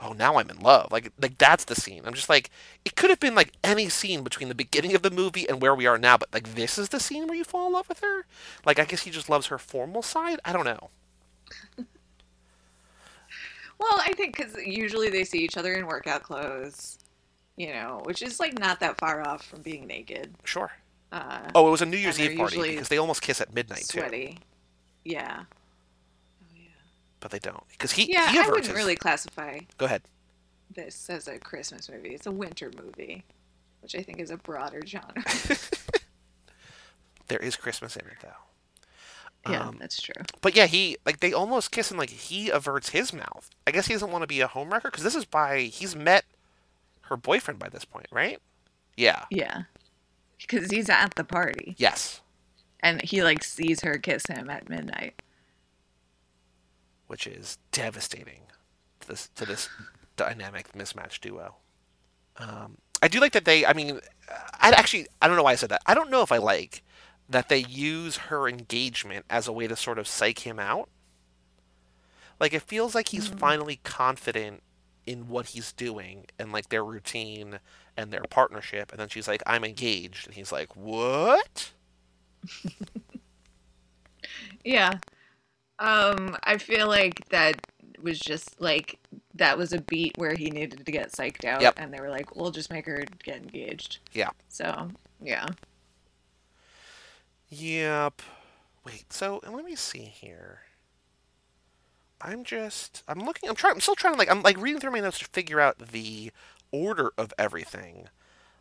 "Oh, 0.00 0.12
now 0.12 0.36
I'm 0.36 0.50
in 0.50 0.60
love." 0.60 0.90
Like 0.90 1.12
like 1.20 1.38
that's 1.38 1.64
the 1.64 1.74
scene. 1.74 2.02
I'm 2.04 2.14
just 2.14 2.28
like, 2.28 2.50
it 2.84 2.96
could 2.96 3.10
have 3.10 3.20
been 3.20 3.34
like 3.34 3.52
any 3.62 3.88
scene 3.88 4.22
between 4.22 4.48
the 4.48 4.54
beginning 4.54 4.94
of 4.94 5.02
the 5.02 5.10
movie 5.10 5.48
and 5.48 5.60
where 5.62 5.74
we 5.74 5.86
are 5.86 5.98
now, 5.98 6.16
but 6.16 6.32
like 6.32 6.54
this 6.54 6.78
is 6.78 6.88
the 6.90 7.00
scene 7.00 7.26
where 7.26 7.36
you 7.36 7.44
fall 7.44 7.66
in 7.66 7.72
love 7.72 7.88
with 7.88 8.00
her. 8.00 8.26
Like 8.64 8.78
I 8.78 8.84
guess 8.84 9.02
he 9.02 9.10
just 9.10 9.30
loves 9.30 9.46
her 9.48 9.58
formal 9.58 10.02
side. 10.02 10.40
I 10.44 10.52
don't 10.52 10.64
know. 10.64 10.90
Well, 13.78 14.00
I 14.00 14.12
think 14.12 14.36
because 14.36 14.54
usually 14.64 15.10
they 15.10 15.24
see 15.24 15.38
each 15.38 15.56
other 15.56 15.74
in 15.74 15.86
workout 15.86 16.22
clothes, 16.22 16.98
you 17.56 17.68
know, 17.72 18.00
which 18.04 18.22
is 18.22 18.40
like 18.40 18.58
not 18.58 18.80
that 18.80 18.98
far 18.98 19.26
off 19.26 19.44
from 19.44 19.62
being 19.62 19.86
naked. 19.86 20.34
Sure. 20.44 20.72
Uh, 21.12 21.50
Oh, 21.54 21.68
it 21.68 21.70
was 21.70 21.82
a 21.82 21.86
New 21.86 21.96
Year's 21.96 22.18
Eve 22.18 22.36
party 22.36 22.60
because 22.72 22.88
they 22.88 22.98
almost 22.98 23.22
kiss 23.22 23.40
at 23.40 23.54
midnight 23.54 23.86
too, 23.88 24.00
sweaty. 24.00 24.38
Yeah. 25.04 25.42
Oh, 26.42 26.46
yeah. 26.56 26.62
but 27.20 27.30
they 27.30 27.38
don't 27.38 27.62
because 27.70 27.92
he 27.92 28.10
Yeah, 28.12 28.30
he 28.30 28.38
I 28.38 28.46
wouldn't 28.46 28.66
his- 28.66 28.74
really 28.74 28.96
classify 28.96 29.60
Go 29.78 29.86
ahead. 29.86 30.02
this 30.74 31.08
as 31.08 31.28
a 31.28 31.38
Christmas 31.38 31.88
movie. 31.88 32.14
It's 32.14 32.26
a 32.26 32.32
winter 32.32 32.70
movie, 32.82 33.22
which 33.82 33.94
I 33.94 34.02
think 34.02 34.18
is 34.18 34.30
a 34.30 34.36
broader 34.36 34.82
genre. 34.86 35.12
There 37.28 37.38
is 37.38 37.56
Christmas 37.56 37.96
in 37.96 38.06
it 38.06 38.18
though. 38.20 39.50
yeah, 39.50 39.68
Um, 39.68 39.76
that's 39.80 40.00
true. 40.00 40.22
But 40.42 40.54
yeah, 40.54 40.66
he 40.66 40.98
like 41.06 41.20
they 41.20 41.32
almost 41.32 41.70
kiss 41.70 41.90
and 41.90 41.98
like 41.98 42.10
he 42.10 42.50
averts 42.50 42.90
his 42.90 43.12
mouth. 43.14 43.48
I 43.66 43.70
guess 43.70 43.86
he 43.86 43.94
doesn't 43.94 44.10
want 44.10 44.22
to 44.22 44.26
be 44.26 44.40
a 44.42 44.48
homewrecker 44.48 44.84
because 44.84 45.04
this 45.04 45.14
is 45.14 45.24
by 45.24 45.60
he's 45.62 45.96
met 45.96 46.24
her 47.08 47.16
boyfriend 47.16 47.58
by 47.58 47.68
this 47.68 47.84
point, 47.84 48.06
right? 48.10 48.38
Yeah. 48.96 49.24
Yeah. 49.30 49.62
Because 50.38 50.70
he's 50.70 50.88
at 50.90 51.14
the 51.14 51.24
party 51.24 51.74
Yes. 51.78 52.20
and 52.80 53.00
he 53.02 53.22
like 53.22 53.42
sees 53.44 53.80
her 53.82 53.98
kiss 53.98 54.24
him 54.28 54.50
at 54.50 54.68
midnight. 54.68 55.22
Which 57.06 57.26
is 57.26 57.58
devastating 57.72 58.42
to 59.00 59.08
this 59.08 59.28
to 59.34 59.44
this 59.44 59.68
dynamic 60.16 60.72
mismatch 60.72 61.20
duo. 61.20 61.56
Um, 62.38 62.78
I 63.02 63.08
do 63.08 63.20
like 63.20 63.32
that 63.32 63.44
they. 63.44 63.64
I 63.66 63.72
mean, 63.74 64.00
I 64.28 64.70
actually 64.70 65.06
I 65.20 65.28
don't 65.28 65.36
know 65.36 65.42
why 65.42 65.52
I 65.52 65.56
said 65.56 65.68
that. 65.68 65.82
I 65.86 65.94
don't 65.94 66.10
know 66.10 66.22
if 66.22 66.32
I 66.32 66.38
like 66.38 66.82
that 67.28 67.48
they 67.48 67.58
use 67.58 68.16
her 68.16 68.48
engagement 68.48 69.24
as 69.30 69.46
a 69.46 69.52
way 69.52 69.66
to 69.66 69.76
sort 69.76 69.98
of 69.98 70.08
psych 70.08 70.40
him 70.40 70.58
out. 70.58 70.88
Like 72.40 72.52
it 72.52 72.62
feels 72.62 72.94
like 72.94 73.08
he's 73.10 73.28
finally 73.28 73.80
confident 73.84 74.62
in 75.06 75.28
what 75.28 75.46
he's 75.46 75.72
doing 75.72 76.26
and 76.38 76.52
like 76.52 76.68
their 76.70 76.84
routine 76.84 77.58
and 77.96 78.10
their 78.10 78.22
partnership 78.30 78.90
and 78.90 79.00
then 79.00 79.08
she's 79.08 79.28
like 79.28 79.42
I'm 79.46 79.64
engaged 79.64 80.26
and 80.26 80.34
he's 80.34 80.50
like 80.52 80.74
what? 80.76 81.70
Yeah. 84.64 84.94
Um, 85.78 86.36
I 86.44 86.56
feel 86.56 86.88
like 86.88 87.28
that 87.28 87.56
was 88.02 88.18
just 88.18 88.60
like 88.60 88.98
that 89.34 89.58
was 89.58 89.72
a 89.72 89.80
beat 89.82 90.16
where 90.16 90.34
he 90.34 90.50
needed 90.50 90.84
to 90.84 90.92
get 90.92 91.12
psyched 91.12 91.44
out 91.44 91.60
Yep. 91.62 91.74
and 91.76 91.92
they 91.92 92.00
were 92.00 92.08
like, 92.10 92.34
We'll 92.34 92.50
just 92.50 92.70
make 92.70 92.86
her 92.86 93.04
get 93.22 93.36
engaged. 93.36 93.98
Yeah. 94.12 94.30
So 94.48 94.88
yeah. 95.22 95.46
Yep. 97.50 98.22
Wait, 98.86 99.12
so 99.12 99.40
let 99.50 99.64
me 99.64 99.74
see 99.76 100.04
here. 100.04 100.60
I'm 102.24 102.42
just 102.44 103.02
I'm 103.06 103.20
looking 103.20 103.48
I'm 103.48 103.54
trying 103.54 103.74
I'm 103.74 103.80
still 103.80 103.94
trying 103.94 104.14
to 104.14 104.18
like 104.18 104.30
I'm 104.30 104.42
like 104.42 104.58
reading 104.60 104.80
through 104.80 104.92
my 104.92 105.00
notes 105.00 105.18
to 105.18 105.26
figure 105.26 105.60
out 105.60 105.78
the 105.78 106.32
order 106.72 107.12
of 107.18 107.32
everything. 107.38 108.08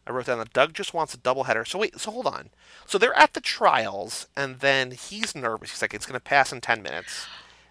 I 0.06 0.12
wrote 0.12 0.26
down 0.26 0.40
that 0.40 0.52
Doug 0.52 0.74
just 0.74 0.94
wants 0.94 1.14
a 1.14 1.18
doubleheader. 1.18 1.66
So 1.66 1.80
wait, 1.80 1.98
so 2.00 2.12
hold 2.12 2.28
on. 2.28 2.50
So 2.86 2.98
they're 2.98 3.18
at 3.18 3.34
the 3.34 3.40
trials 3.42 4.28
and 4.36 4.60
then 4.60 4.92
he's 4.92 5.34
nervous. 5.34 5.72
He's 5.72 5.82
like, 5.82 5.94
It's 5.94 6.06
gonna 6.06 6.20
pass 6.20 6.52
in 6.52 6.60
ten 6.62 6.84
minutes. 6.84 7.26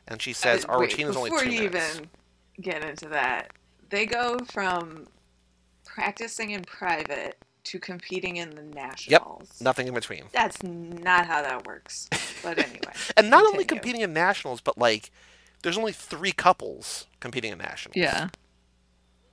And 0.08 0.20
she 0.22 0.32
says 0.32 0.64
Uh, 0.64 0.68
our 0.68 0.80
wait, 0.80 0.92
routine 0.92 1.08
is 1.08 1.16
only 1.16 1.30
two. 1.30 1.36
before 1.36 1.52
you 1.52 1.70
minutes. 1.70 1.98
even 1.98 2.10
get 2.62 2.82
into 2.84 3.08
that, 3.10 3.52
they 3.90 4.06
go 4.06 4.38
from 4.50 5.06
practicing 5.84 6.50
in 6.50 6.62
private 6.62 7.36
to 7.64 7.78
competing 7.78 8.36
in 8.36 8.50
the 8.50 8.62
nationals. 8.62 9.48
Yep, 9.52 9.60
Nothing 9.62 9.88
in 9.88 9.94
between. 9.94 10.24
That's 10.32 10.62
not 10.62 11.26
how 11.26 11.42
that 11.42 11.66
works. 11.66 12.08
But 12.42 12.58
anyway. 12.58 12.80
And 13.16 13.30
not 13.30 13.44
only 13.44 13.64
competing 13.64 14.00
in 14.00 14.12
nationals, 14.12 14.60
but 14.60 14.78
like 14.78 15.10
there's 15.62 15.78
only 15.78 15.92
three 15.92 16.32
couples 16.32 17.06
competing 17.20 17.52
in 17.52 17.58
nationals. 17.58 17.96
Yeah. 17.96 18.28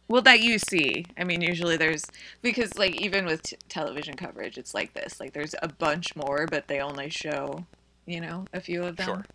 Well, 0.08 0.22
that 0.24 0.40
you 0.40 0.58
see. 0.58 1.06
I 1.18 1.24
mean, 1.24 1.42
usually 1.42 1.78
there's 1.78 2.06
because 2.42 2.78
like 2.78 2.96
even 3.00 3.26
with 3.26 3.44
t- 3.44 3.58
television 3.68 4.16
coverage, 4.16 4.58
it's 4.58 4.74
like 4.74 4.94
this. 4.94 5.20
Like 5.20 5.34
there's 5.34 5.54
a 5.62 5.68
bunch 5.68 6.16
more, 6.16 6.48
but 6.50 6.68
they 6.68 6.80
only 6.80 7.10
show, 7.10 7.66
you 8.08 8.20
know, 8.22 8.46
a 8.54 8.60
few 8.60 8.84
of 8.84 8.96
them. 8.98 9.06
Sure. 9.06 9.26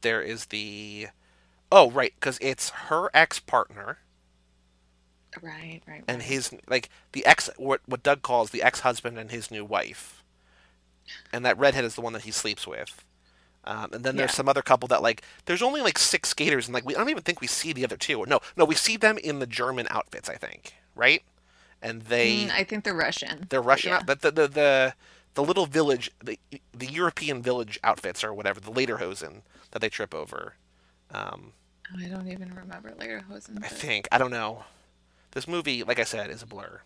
There 0.00 0.20
is 0.22 0.46
the 0.46 1.08
oh 1.70 1.90
right 1.90 2.12
because 2.18 2.38
it's 2.40 2.70
her 2.70 3.08
ex 3.14 3.38
partner 3.40 3.98
Right, 5.42 5.52
right. 5.52 5.82
right. 5.88 6.04
and 6.06 6.22
his 6.22 6.54
like 6.68 6.90
the 7.12 7.26
ex 7.26 7.50
what 7.56 7.80
what 7.86 8.02
Doug 8.02 8.22
calls 8.22 8.50
the 8.50 8.62
ex 8.62 8.80
husband 8.80 9.18
and 9.18 9.30
his 9.32 9.50
new 9.50 9.64
wife, 9.64 10.22
and 11.32 11.44
that 11.44 11.58
redhead 11.58 11.84
is 11.84 11.94
the 11.96 12.00
one 12.02 12.12
that 12.12 12.22
he 12.22 12.30
sleeps 12.30 12.66
with. 12.66 13.04
Um, 13.66 13.90
and 13.94 14.04
then 14.04 14.16
there's 14.16 14.32
some 14.34 14.48
other 14.48 14.62
couple 14.62 14.88
that 14.88 15.02
like 15.02 15.22
there's 15.46 15.62
only 15.62 15.80
like 15.80 15.98
six 15.98 16.28
skaters 16.30 16.66
and 16.66 16.74
like 16.74 16.84
we 16.84 16.94
I 16.94 16.98
don't 16.98 17.10
even 17.10 17.22
think 17.22 17.40
we 17.40 17.46
see 17.46 17.72
the 17.72 17.84
other 17.84 17.96
two. 17.96 18.24
No, 18.26 18.40
no, 18.56 18.64
we 18.64 18.74
see 18.74 18.96
them 18.96 19.18
in 19.18 19.38
the 19.38 19.46
German 19.46 19.86
outfits, 19.90 20.28
I 20.28 20.36
think, 20.36 20.74
right? 20.94 21.22
And 21.82 22.02
they 22.02 22.50
Mm, 22.50 22.50
I 22.50 22.64
think 22.64 22.84
they're 22.84 22.94
Russian. 22.94 23.50
they're 23.50 23.62
Russian 23.62 23.92
Yeah. 23.92 23.94
out, 23.94 24.06
but 24.06 24.20
the, 24.22 24.30
the 24.30 24.48
the 24.48 24.94
the 25.34 25.42
little 25.44 25.66
village, 25.66 26.10
the 26.22 26.38
the 26.72 26.86
European 26.86 27.42
village 27.42 27.78
outfits 27.84 28.22
or 28.24 28.32
whatever, 28.34 28.60
the 28.60 28.70
Lederhosen 28.72 29.42
that 29.72 29.80
they 29.80 29.88
trip 29.88 30.14
over. 30.14 30.54
Um, 31.12 31.52
Oh, 31.92 31.98
I 32.04 32.08
don't 32.08 32.28
even 32.28 32.52
remember 32.54 32.90
Lederhosen. 32.92 33.62
I 33.62 33.68
think 33.68 34.06
I 34.12 34.18
don't 34.18 34.30
know. 34.30 34.64
This 35.32 35.48
movie, 35.48 35.82
like 35.84 35.98
I 35.98 36.04
said, 36.04 36.30
is 36.30 36.42
a 36.42 36.46
blur. 36.46 36.82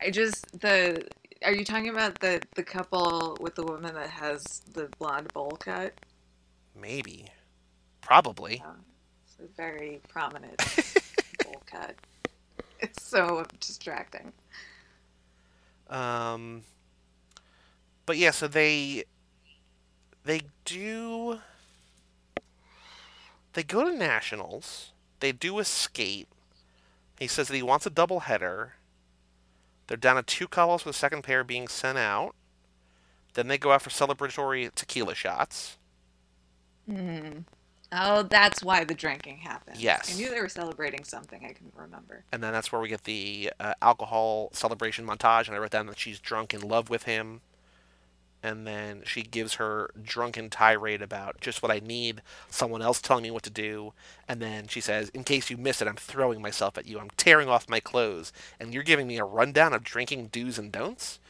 I 0.00 0.10
just 0.10 0.46
the. 0.60 1.06
Are 1.44 1.52
you 1.52 1.64
talking 1.64 1.90
about 1.90 2.20
the 2.20 2.40
the 2.54 2.62
couple 2.62 3.36
with 3.40 3.54
the 3.54 3.64
woman 3.64 3.94
that 3.94 4.08
has 4.08 4.62
the 4.72 4.88
blonde 4.98 5.32
bowl 5.34 5.50
cut? 5.60 5.92
Maybe, 6.80 7.26
probably. 8.00 8.62
Yeah. 8.64 8.72
It's 9.26 9.36
a 9.40 9.54
very 9.56 10.00
prominent 10.08 10.56
bowl 11.44 11.62
cut. 11.66 11.96
It's 12.80 13.02
so 13.02 13.44
distracting. 13.60 14.32
Um, 15.90 16.62
but 18.06 18.16
yeah, 18.16 18.30
so 18.30 18.48
they 18.48 19.04
they 20.24 20.40
do 20.64 21.40
they 23.52 23.62
go 23.62 23.84
to 23.84 23.94
nationals. 23.94 24.92
They 25.20 25.32
do 25.32 25.58
a 25.58 25.64
skate. 25.64 26.28
He 27.18 27.26
says 27.26 27.48
that 27.48 27.54
he 27.54 27.62
wants 27.62 27.86
a 27.86 27.90
double 27.90 28.20
header. 28.20 28.74
They're 29.86 29.96
down 29.96 30.16
to 30.16 30.22
two 30.22 30.48
couples 30.48 30.84
with 30.84 30.94
the 30.94 30.98
second 30.98 31.22
pair 31.22 31.44
being 31.44 31.68
sent 31.68 31.98
out. 31.98 32.34
Then 33.34 33.48
they 33.48 33.58
go 33.58 33.72
out 33.72 33.82
for 33.82 33.90
celebratory 33.90 34.72
tequila 34.74 35.14
shots. 35.14 35.78
Oh, 37.96 38.22
that's 38.22 38.62
why 38.62 38.84
the 38.84 38.94
drinking 38.94 39.38
happened. 39.38 39.78
Yes. 39.78 40.12
I 40.12 40.18
knew 40.18 40.30
they 40.30 40.40
were 40.40 40.48
celebrating 40.48 41.04
something. 41.04 41.44
I 41.44 41.52
couldn't 41.52 41.74
remember. 41.76 42.24
And 42.32 42.42
then 42.42 42.52
that's 42.52 42.72
where 42.72 42.80
we 42.80 42.88
get 42.88 43.04
the 43.04 43.52
uh, 43.60 43.74
alcohol 43.82 44.50
celebration 44.52 45.06
montage. 45.06 45.46
And 45.46 45.54
I 45.54 45.58
wrote 45.58 45.70
down 45.70 45.86
that 45.86 45.98
she's 45.98 46.18
drunk 46.18 46.54
in 46.54 46.60
love 46.60 46.90
with 46.90 47.04
him. 47.04 47.40
And 48.44 48.66
then 48.66 49.00
she 49.06 49.22
gives 49.22 49.54
her 49.54 49.90
drunken 50.02 50.50
tirade 50.50 51.00
about 51.00 51.40
just 51.40 51.62
what 51.62 51.72
I 51.72 51.78
need, 51.78 52.20
someone 52.50 52.82
else 52.82 53.00
telling 53.00 53.22
me 53.22 53.30
what 53.30 53.42
to 53.44 53.50
do. 53.50 53.94
And 54.28 54.38
then 54.38 54.68
she 54.68 54.82
says, 54.82 55.08
In 55.08 55.24
case 55.24 55.48
you 55.48 55.56
miss 55.56 55.80
it, 55.80 55.88
I'm 55.88 55.96
throwing 55.96 56.42
myself 56.42 56.76
at 56.76 56.86
you. 56.86 57.00
I'm 57.00 57.08
tearing 57.16 57.48
off 57.48 57.70
my 57.70 57.80
clothes. 57.80 58.34
And 58.60 58.74
you're 58.74 58.82
giving 58.82 59.06
me 59.06 59.16
a 59.16 59.24
rundown 59.24 59.72
of 59.72 59.82
drinking 59.82 60.26
do's 60.26 60.58
and 60.58 60.70
don'ts? 60.70 61.20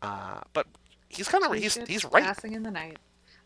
Uh, 0.00 0.42
but 0.52 0.68
he's 1.08 1.26
kind 1.26 1.42
of, 1.42 1.52
he's, 1.54 1.74
he's 1.88 2.04
right. 2.04 2.22
Passing 2.22 2.52
in 2.52 2.62
the 2.62 2.70
night. 2.70 2.98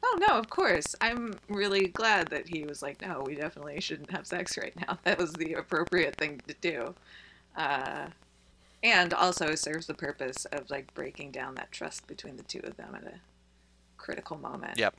Oh 0.04 0.18
no, 0.28 0.38
of 0.38 0.50
course. 0.50 0.94
I'm 1.00 1.32
really 1.48 1.86
glad 1.88 2.28
that 2.28 2.46
he 2.46 2.64
was 2.64 2.82
like, 2.82 3.00
no, 3.00 3.22
we 3.26 3.36
definitely 3.36 3.80
shouldn't 3.80 4.10
have 4.10 4.26
sex 4.26 4.58
right 4.58 4.74
now. 4.86 4.98
That 5.04 5.16
was 5.16 5.32
the 5.32 5.54
appropriate 5.54 6.16
thing 6.16 6.42
to 6.46 6.54
do. 6.60 6.94
Uh, 7.56 8.08
and 8.84 9.14
also 9.14 9.54
serves 9.54 9.86
the 9.86 9.94
purpose 9.94 10.44
of 10.52 10.68
like 10.70 10.92
breaking 10.92 11.30
down 11.30 11.54
that 11.54 11.72
trust 11.72 12.06
between 12.06 12.36
the 12.36 12.42
two 12.42 12.60
of 12.62 12.76
them 12.76 12.94
at 12.94 13.02
a 13.02 13.14
critical 13.96 14.36
moment. 14.36 14.78
Yep. 14.78 14.94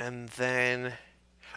And 0.00 0.28
then, 0.30 0.94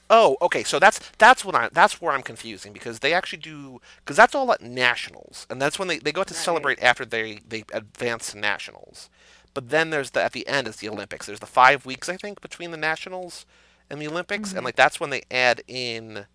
oh, 0.09 0.37
okay. 0.41 0.63
So 0.63 0.77
that's 0.77 0.99
that's 1.17 1.43
what 1.43 1.55
I 1.55 1.69
that's 1.71 1.99
where 1.99 2.13
I'm 2.13 2.21
confusing 2.21 2.71
because 2.71 2.99
they 2.99 3.13
actually 3.13 3.39
do 3.39 3.81
because 3.97 4.15
that's 4.15 4.35
all 4.35 4.51
at 4.53 4.61
nationals, 4.61 5.47
and 5.49 5.59
that's 5.59 5.79
when 5.79 5.87
they, 5.87 5.97
they 5.97 6.11
go 6.11 6.21
out 6.21 6.27
to 6.27 6.33
Right. 6.35 6.43
celebrate 6.43 6.81
after 6.83 7.03
they 7.03 7.39
they 7.47 7.63
advance 7.73 8.35
nationals. 8.35 9.09
But 9.53 9.69
then 9.69 9.89
there's 9.89 10.11
the 10.11 10.23
at 10.23 10.33
the 10.33 10.47
end 10.47 10.67
is 10.67 10.77
the 10.77 10.89
Olympics. 10.89 11.25
There's 11.25 11.39
the 11.39 11.45
five 11.47 11.85
weeks 11.85 12.09
I 12.09 12.17
think 12.17 12.41
between 12.41 12.71
the 12.71 12.77
nationals 12.77 13.45
and 13.89 13.99
the 13.99 14.07
Olympics, 14.07 14.49
and 14.51 14.59
mm-hmm. 14.59 14.65
like 14.65 14.75
that's 14.75 14.99
when 14.99 15.09
they 15.09 15.23
add 15.31 15.63
in. 15.67 16.25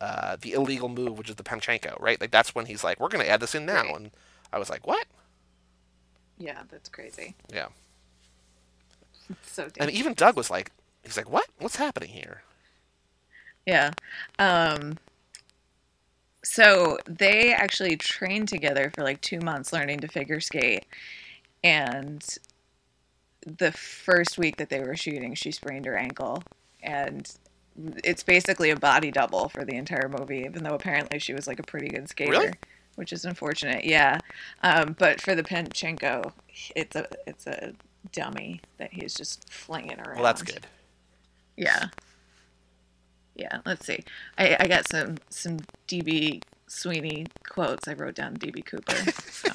Uh, 0.00 0.36
the 0.40 0.52
illegal 0.54 0.88
move, 0.88 1.18
which 1.18 1.30
is 1.30 1.36
the 1.36 1.44
Pamchenko, 1.44 2.00
right? 2.00 2.20
Like 2.20 2.30
that's 2.30 2.54
when 2.54 2.66
he's 2.66 2.84
like, 2.84 3.00
"We're 3.00 3.08
going 3.08 3.24
to 3.24 3.30
add 3.30 3.40
this 3.40 3.54
in 3.54 3.66
now," 3.66 3.84
Right. 3.84 3.96
and 3.96 4.10
I 4.52 4.58
was 4.58 4.70
like, 4.70 4.86
"What?" 4.86 5.06
Yeah, 6.38 6.62
that's 6.70 6.88
crazy. 6.88 7.36
Yeah. 7.52 7.68
It's 9.30 9.52
so 9.52 9.68
And 9.78 9.90
even 9.90 10.14
Doug 10.14 10.36
was 10.36 10.50
like, 10.50 10.72
"He's 11.04 11.16
like, 11.16 11.30
what? 11.30 11.48
What's 11.58 11.76
happening 11.76 12.10
here?" 12.10 12.42
Yeah. 13.66 13.92
Um, 14.38 14.98
so 16.44 16.98
they 17.06 17.52
actually 17.52 17.96
trained 17.96 18.48
together 18.48 18.90
for 18.94 19.02
like 19.04 19.20
two 19.20 19.40
months 19.40 19.72
learning 19.72 20.00
to 20.00 20.08
figure 20.08 20.40
skate. 20.40 20.86
And 21.62 22.24
the 23.46 23.72
first 23.72 24.38
week 24.38 24.56
that 24.56 24.70
they 24.70 24.80
were 24.80 24.96
shooting, 24.96 25.34
she 25.34 25.52
sprained 25.52 25.86
her 25.86 25.96
ankle. 25.96 26.42
And 26.82 27.30
it's 28.04 28.22
basically 28.22 28.70
a 28.70 28.76
body 28.76 29.10
double 29.10 29.48
for 29.48 29.64
the 29.64 29.76
entire 29.76 30.08
movie, 30.08 30.44
even 30.44 30.64
though 30.64 30.74
apparently 30.74 31.18
she 31.18 31.34
was 31.34 31.46
like 31.46 31.58
a 31.58 31.62
pretty 31.62 31.88
good 31.88 32.08
skater. 32.08 32.32
Really? 32.32 32.52
Which 32.96 33.12
is 33.12 33.24
unfortunate, 33.24 33.84
yeah. 33.84 34.18
Um, 34.62 34.94
but 34.98 35.20
for 35.20 35.34
the 35.34 35.42
Pamchenko, 35.42 36.32
it's 36.74 36.96
a 36.96 37.06
it's 37.26 37.46
a 37.46 37.72
dummy 38.12 38.60
that 38.78 38.92
he's 38.92 39.14
just 39.14 39.50
flinging 39.50 39.98
around. 40.00 40.16
Well, 40.16 40.24
that's 40.24 40.42
good. 40.42 40.66
Yeah. 41.56 41.86
Yeah, 43.36 43.60
let's 43.64 43.86
see. 43.86 44.00
I, 44.36 44.56
I 44.60 44.68
got 44.68 44.88
some 44.88 45.18
some 45.30 45.58
DB 45.88 46.42
Sweeney 46.66 47.26
quotes. 47.48 47.88
I 47.88 47.94
wrote 47.94 48.14
down 48.14 48.36
DB 48.36 48.64
Cooper. 48.64 48.94
So 49.30 49.50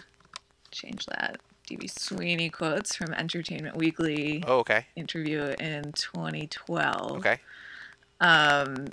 change 0.70 1.06
that. 1.06 1.38
DB 1.70 1.88
Sweeney 1.90 2.50
quotes 2.50 2.96
from 2.96 3.12
Entertainment 3.14 3.76
Weekly 3.76 4.42
Oh, 4.46 4.58
okay. 4.58 4.86
interview 4.96 5.54
in 5.60 5.92
2012 5.92 7.12
Okay. 7.18 7.38
um, 8.20 8.88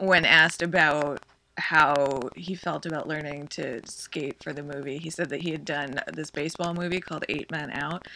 when 0.00 0.24
asked 0.24 0.62
about 0.62 1.20
how 1.58 2.28
he 2.34 2.54
felt 2.54 2.84
about 2.86 3.06
learning 3.08 3.46
to 3.48 3.80
skate 3.86 4.42
for 4.42 4.52
the 4.52 4.62
movie, 4.62 4.98
he 4.98 5.08
said 5.10 5.28
that 5.30 5.40
he 5.42 5.50
had 5.52 5.64
done 5.64 6.00
this 6.12 6.30
baseball 6.30 6.74
movie 6.74 7.00
called 7.00 7.24
Eight 7.28 7.50
Men 7.50 7.70
Out. 7.70 8.06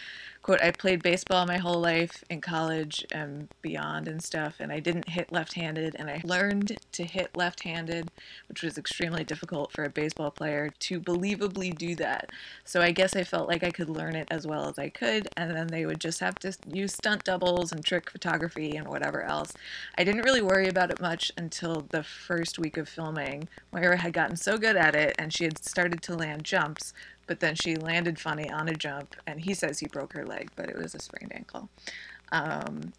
Quote, 0.51 0.62
I 0.64 0.72
played 0.72 1.05
baseball 1.05 1.46
my 1.46 1.59
whole 1.59 1.78
life 1.80 2.24
in 2.28 2.40
college 2.40 3.07
and 3.12 3.46
beyond 3.62 4.09
and 4.09 4.20
stuff, 4.20 4.57
and 4.59 4.72
I 4.72 4.80
didn't 4.80 5.09
hit 5.09 5.30
left 5.30 5.53
handed, 5.53 5.94
and 5.96 6.11
I 6.11 6.20
learned 6.24 6.76
to 6.90 7.05
hit 7.05 7.36
left 7.36 7.62
handed, 7.62 8.11
which 8.48 8.64
was 8.64 8.76
extremely 8.76 9.22
difficult 9.22 9.70
for 9.70 9.84
a 9.84 9.88
baseball 9.88 10.32
player 10.32 10.70
to 10.80 10.98
believably 10.98 11.78
do 11.78 11.94
that. 11.94 12.30
So 12.64 12.82
I 12.82 12.90
guess 12.90 13.14
I 13.14 13.22
felt 13.22 13.46
like 13.46 13.62
I 13.62 13.70
could 13.70 13.88
learn 13.88 14.16
it 14.16 14.26
as 14.28 14.44
well 14.44 14.68
as 14.68 14.76
I 14.76 14.88
could, 14.88 15.28
and 15.36 15.53
then 15.53 15.68
they 15.68 15.86
would 15.86 16.01
just 16.01 16.18
have 16.18 16.34
to 16.40 16.53
use 16.66 16.94
stunt 16.94 17.22
doubles 17.22 17.70
and 17.70 17.84
trick 17.84 18.11
photography 18.11 18.74
and 18.76 18.88
whatever 18.88 19.22
else. 19.22 19.53
I 19.96 20.03
didn't 20.03 20.22
really 20.22 20.42
worry 20.42 20.66
about 20.66 20.90
it 20.90 21.01
much 21.01 21.30
until 21.36 21.86
the 21.90 22.03
first 22.03 22.59
week 22.59 22.76
of 22.76 22.88
filming. 22.88 23.46
Moira 23.72 23.98
had 23.98 24.14
gotten 24.14 24.34
so 24.34 24.59
good 24.59 24.74
at 24.74 24.96
it, 24.96 25.14
and 25.16 25.32
she 25.32 25.44
had 25.44 25.64
started 25.64 26.03
to 26.03 26.16
land 26.16 26.42
jumps, 26.42 26.92
but 27.30 27.38
then 27.38 27.54
she 27.54 27.76
landed 27.76 28.18
funny 28.18 28.50
on 28.50 28.68
a 28.68 28.74
jump, 28.74 29.14
and 29.24 29.40
he 29.40 29.54
says 29.54 29.78
he 29.78 29.86
broke 29.86 30.14
her 30.14 30.26
leg, 30.26 30.50
but 30.57 30.68
it 30.68 30.76
was 30.76 30.96
a 30.96 30.98
sprained 30.98 31.32
ankle. 31.32 31.68
Um, 32.32 32.92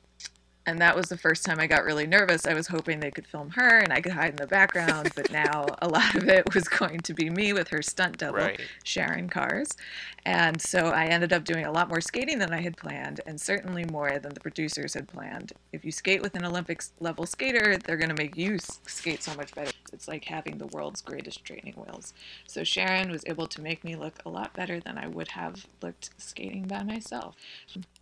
and 0.66 0.80
that 0.80 0.96
was 0.96 1.08
the 1.10 1.18
first 1.18 1.44
time 1.44 1.60
I 1.60 1.68
got 1.68 1.84
really 1.84 2.06
nervous. 2.06 2.46
I 2.46 2.54
was 2.54 2.68
hoping 2.68 3.00
they 3.00 3.12
could 3.12 3.26
film 3.28 3.50
her 3.52 3.80
and 3.80 3.92
I 3.92 4.00
could 4.02 4.12
hide 4.14 4.30
in 4.32 4.36
the 4.36 4.48
background, 4.48 5.12
but 5.16 5.32
now 5.32 5.66
a 5.82 5.88
lot 5.88 6.16
of 6.16 6.28
it 6.30 6.54
was 6.54 6.68
going 6.68 7.00
to 7.02 7.14
be 7.14 7.30
me 7.30 7.54
with 7.54 7.70
her 7.70 7.82
stunt 7.82 8.18
double, 8.18 8.38
Right. 8.40 8.62
Sharon 8.84 9.30
Carz. 9.30 9.76
And 10.24 10.62
so 10.62 10.90
I 10.90 11.06
ended 11.06 11.34
up 11.34 11.44
doing 11.46 11.66
a 11.66 11.72
lot 11.72 11.90
more 11.90 12.00
skating 12.00 12.38
than 12.38 12.54
I 12.54 12.62
had 12.62 12.78
planned, 12.78 13.22
and 13.26 13.42
certainly 13.42 13.86
more 13.86 14.20
than 14.20 14.36
the 14.36 14.40
producers 14.40 14.94
had 14.94 15.08
planned. 15.08 15.54
If 15.74 15.84
you 15.84 15.92
skate 15.92 16.22
with 16.22 16.36
an 16.36 16.46
Olympics 16.46 16.92
level 17.00 17.26
skater, 17.26 17.78
they're 17.78 17.98
going 17.98 18.16
to 18.16 18.22
make 18.22 18.38
you 18.38 18.60
skate 18.60 19.24
so 19.24 19.34
much 19.36 19.56
better. 19.56 19.72
It's 19.92 20.08
like 20.08 20.26
having 20.26 20.60
the 20.60 20.68
world's 20.68 21.02
greatest 21.02 21.44
training 21.44 21.74
wheels. 21.76 22.14
So 22.46 22.64
Sharon 22.64 23.10
was 23.12 23.24
able 23.26 23.48
to 23.48 23.62
make 23.62 23.84
me 23.84 23.96
look 23.96 24.20
a 24.24 24.30
lot 24.30 24.54
better 24.54 24.80
than 24.80 24.98
I 25.00 25.08
would 25.08 25.30
have 25.30 25.66
looked 25.82 26.12
skating 26.20 26.68
by 26.68 26.84
myself. 26.84 27.36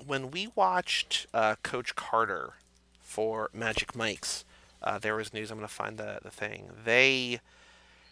when 0.05 0.29
we 0.29 0.49
watched 0.55 1.27
uh, 1.33 1.55
Coach 1.63 1.95
Carter 1.95 2.53
for 3.09 3.49
Magic 3.53 3.95
Mike's, 3.95 4.45
uh, 4.83 4.99
there 4.99 5.15
was 5.15 5.33
news. 5.33 5.49
I'm 5.49 5.57
going 5.57 5.67
to 5.67 5.73
find 5.73 5.97
the, 5.97 6.19
the 6.23 6.29
thing. 6.29 6.69
They 6.85 7.39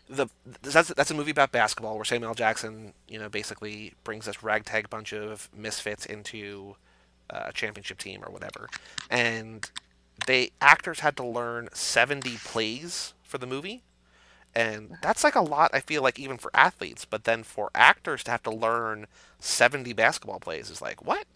the 0.09 0.27
that's 0.63 0.89
that's 0.89 1.11
a 1.11 1.13
movie 1.13 1.31
about 1.31 1.51
basketball 1.51 1.95
where 1.95 2.05
Samuel 2.05 2.29
L. 2.29 2.35
Jackson, 2.35 2.93
you 3.07 3.19
know, 3.19 3.29
basically 3.29 3.93
brings 4.03 4.25
this 4.25 4.41
ragtag 4.41 4.89
bunch 4.89 5.13
of 5.13 5.49
misfits 5.55 6.05
into 6.05 6.75
uh, 7.29 7.43
a 7.47 7.53
championship 7.53 7.99
team 7.99 8.23
or 8.25 8.31
whatever, 8.31 8.69
and 9.09 9.69
they 10.25 10.49
actors 10.61 11.01
had 11.01 11.15
to 11.17 11.25
learn 11.25 11.69
70 11.73 12.37
plays 12.37 13.13
for 13.21 13.37
the 13.37 13.45
movie. 13.45 13.83
And 14.55 14.97
that's 15.03 15.23
like 15.23 15.35
a 15.35 15.41
lot, 15.41 15.69
I 15.71 15.81
feel 15.81 16.01
like, 16.01 16.17
even 16.17 16.39
for 16.39 16.49
athletes. 16.51 17.05
But 17.05 17.25
then 17.25 17.43
for 17.43 17.69
actors 17.75 18.23
to 18.23 18.31
have 18.31 18.41
to 18.43 18.49
learn 18.49 19.05
70 19.39 19.93
basketball 19.93 20.39
plays 20.39 20.71
is 20.71 20.81
like, 20.81 21.05
what? 21.05 21.27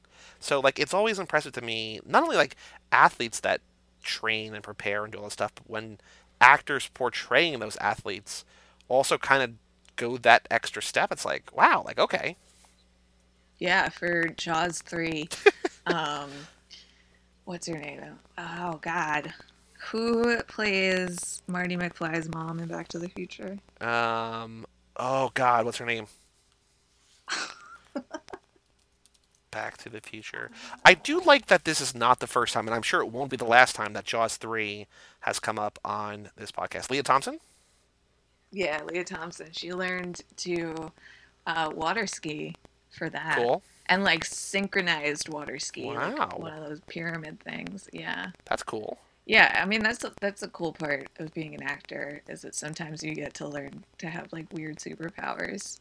So, 0.41 0.59
like, 0.59 0.79
it's 0.79 0.93
always 0.93 1.19
impressive 1.19 1.53
to 1.53 1.61
me, 1.61 2.01
not 2.05 2.23
only 2.23 2.35
like 2.35 2.55
athletes 2.91 3.39
that 3.41 3.61
train 4.03 4.53
and 4.53 4.63
prepare 4.63 5.03
and 5.03 5.13
do 5.13 5.19
all 5.19 5.25
this 5.25 5.33
stuff, 5.33 5.53
but 5.55 5.69
when 5.69 5.99
actors 6.41 6.89
portraying 6.93 7.59
those 7.59 7.77
athletes 7.77 8.43
also 8.89 9.17
kind 9.17 9.43
of 9.43 9.51
go 9.95 10.17
that 10.17 10.47
extra 10.51 10.81
step, 10.81 11.11
it's 11.11 11.23
like, 11.25 11.55
wow, 11.55 11.83
like, 11.85 11.99
okay. 11.99 12.35
Yeah, 13.59 13.89
for 13.89 14.29
Jaws 14.29 14.81
3, 14.81 15.29
um, 15.85 16.31
what's 17.45 17.67
her 17.67 17.77
name? 17.77 18.01
Oh 18.37 18.79
God, 18.81 19.33
who 19.79 20.41
plays 20.43 21.43
Marty 21.47 21.77
McFly's 21.77 22.27
mom 22.29 22.59
in 22.59 22.67
Back 22.67 22.87
to 22.89 22.99
the 22.99 23.09
Future? 23.09 23.59
Um. 23.79 24.65
Oh 24.97 25.31
God, 25.33 25.65
what's 25.65 25.77
her 25.77 25.85
name? 25.85 26.07
Back 29.51 29.77
to 29.77 29.89
the 29.89 30.01
Future. 30.01 30.49
I 30.83 30.93
do 30.93 31.19
like 31.19 31.47
that 31.47 31.65
this 31.65 31.81
is 31.81 31.93
not 31.93 32.19
the 32.19 32.27
first 32.27 32.53
time, 32.53 32.67
and 32.67 32.73
I'm 32.75 32.81
sure 32.81 33.01
it 33.01 33.11
won't 33.11 33.29
be 33.29 33.37
the 33.37 33.45
last 33.45 33.75
time 33.75 33.93
that 33.93 34.05
Jaws 34.05 34.37
three 34.37 34.87
has 35.21 35.39
come 35.39 35.59
up 35.59 35.77
on 35.85 36.29
this 36.37 36.51
podcast. 36.51 36.89
Lea 36.89 37.01
Thompson. 37.03 37.39
Yeah, 38.51 38.81
Lea 38.91 39.03
Thompson. 39.03 39.47
She 39.51 39.73
learned 39.73 40.21
to 40.37 40.91
uh, 41.45 41.71
water 41.73 42.07
ski 42.07 42.55
for 42.97 43.09
that. 43.09 43.37
Cool. 43.37 43.61
And 43.87 44.03
like 44.03 44.23
synchronized 44.25 45.29
water 45.29 45.59
ski, 45.59 45.85
Wow. 45.85 46.15
like 46.17 46.39
one 46.39 46.53
of 46.53 46.67
those 46.67 46.79
pyramid 46.87 47.39
things. 47.41 47.89
Yeah. 47.91 48.27
That's 48.45 48.63
cool. 48.63 48.97
Yeah, 49.25 49.59
I 49.61 49.65
mean 49.65 49.83
that's 49.83 50.03
a, 50.03 50.11
that's 50.19 50.41
a 50.43 50.47
cool 50.47 50.73
part 50.73 51.07
of 51.19 51.33
being 51.33 51.53
an 51.53 51.61
actor 51.63 52.21
is 52.27 52.41
that 52.41 52.55
sometimes 52.55 53.03
you 53.03 53.13
get 53.13 53.33
to 53.35 53.47
learn 53.47 53.83
to 53.99 54.07
have 54.07 54.33
like 54.33 54.51
weird 54.51 54.77
superpowers 54.77 55.79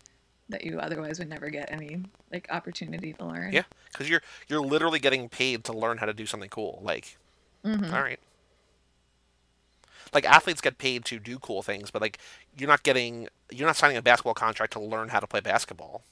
that 0.50 0.64
you 0.64 0.78
otherwise 0.78 1.18
would 1.18 1.28
never 1.28 1.50
get 1.50 1.70
any 1.72 2.02
like 2.32 2.46
opportunity 2.50 3.12
to 3.14 3.24
learn. 3.24 3.52
Yeah, 3.52 3.64
because 3.92 4.08
you're 4.08 4.22
you're 4.48 4.60
literally 4.60 4.98
getting 4.98 5.28
paid 5.28 5.64
to 5.64 5.72
learn 5.72 5.98
how 5.98 6.06
to 6.06 6.12
do 6.12 6.26
something 6.26 6.50
cool. 6.50 6.80
Like, 6.82 7.16
Mhm. 7.64 7.92
all 7.92 8.02
right. 8.02 8.20
Like 10.12 10.24
athletes 10.24 10.60
get 10.60 10.78
paid 10.78 11.04
to 11.06 11.18
do 11.18 11.38
cool 11.38 11.62
things, 11.62 11.90
but 11.90 12.02
like 12.02 12.18
you're 12.56 12.68
not 12.68 12.82
getting 12.82 13.28
you're 13.50 13.66
not 13.66 13.76
signing 13.76 13.96
a 13.96 14.02
basketball 14.02 14.34
contract 14.34 14.72
to 14.74 14.80
learn 14.80 15.08
how 15.08 15.20
to 15.20 15.26
play 15.26 15.40
basketball. 15.40 16.02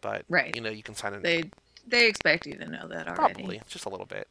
But 0.00 0.24
Right. 0.28 0.54
you 0.54 0.60
know 0.62 0.70
you 0.70 0.82
can 0.82 0.94
sign 0.94 1.14
an 1.14 1.22
They 1.22 1.50
they 1.86 2.06
expect 2.08 2.46
you 2.46 2.56
to 2.56 2.66
know 2.66 2.88
that 2.88 3.06
already. 3.06 3.34
Probably, 3.34 3.62
just 3.68 3.84
a 3.84 3.90
little 3.90 4.06
bit. 4.06 4.28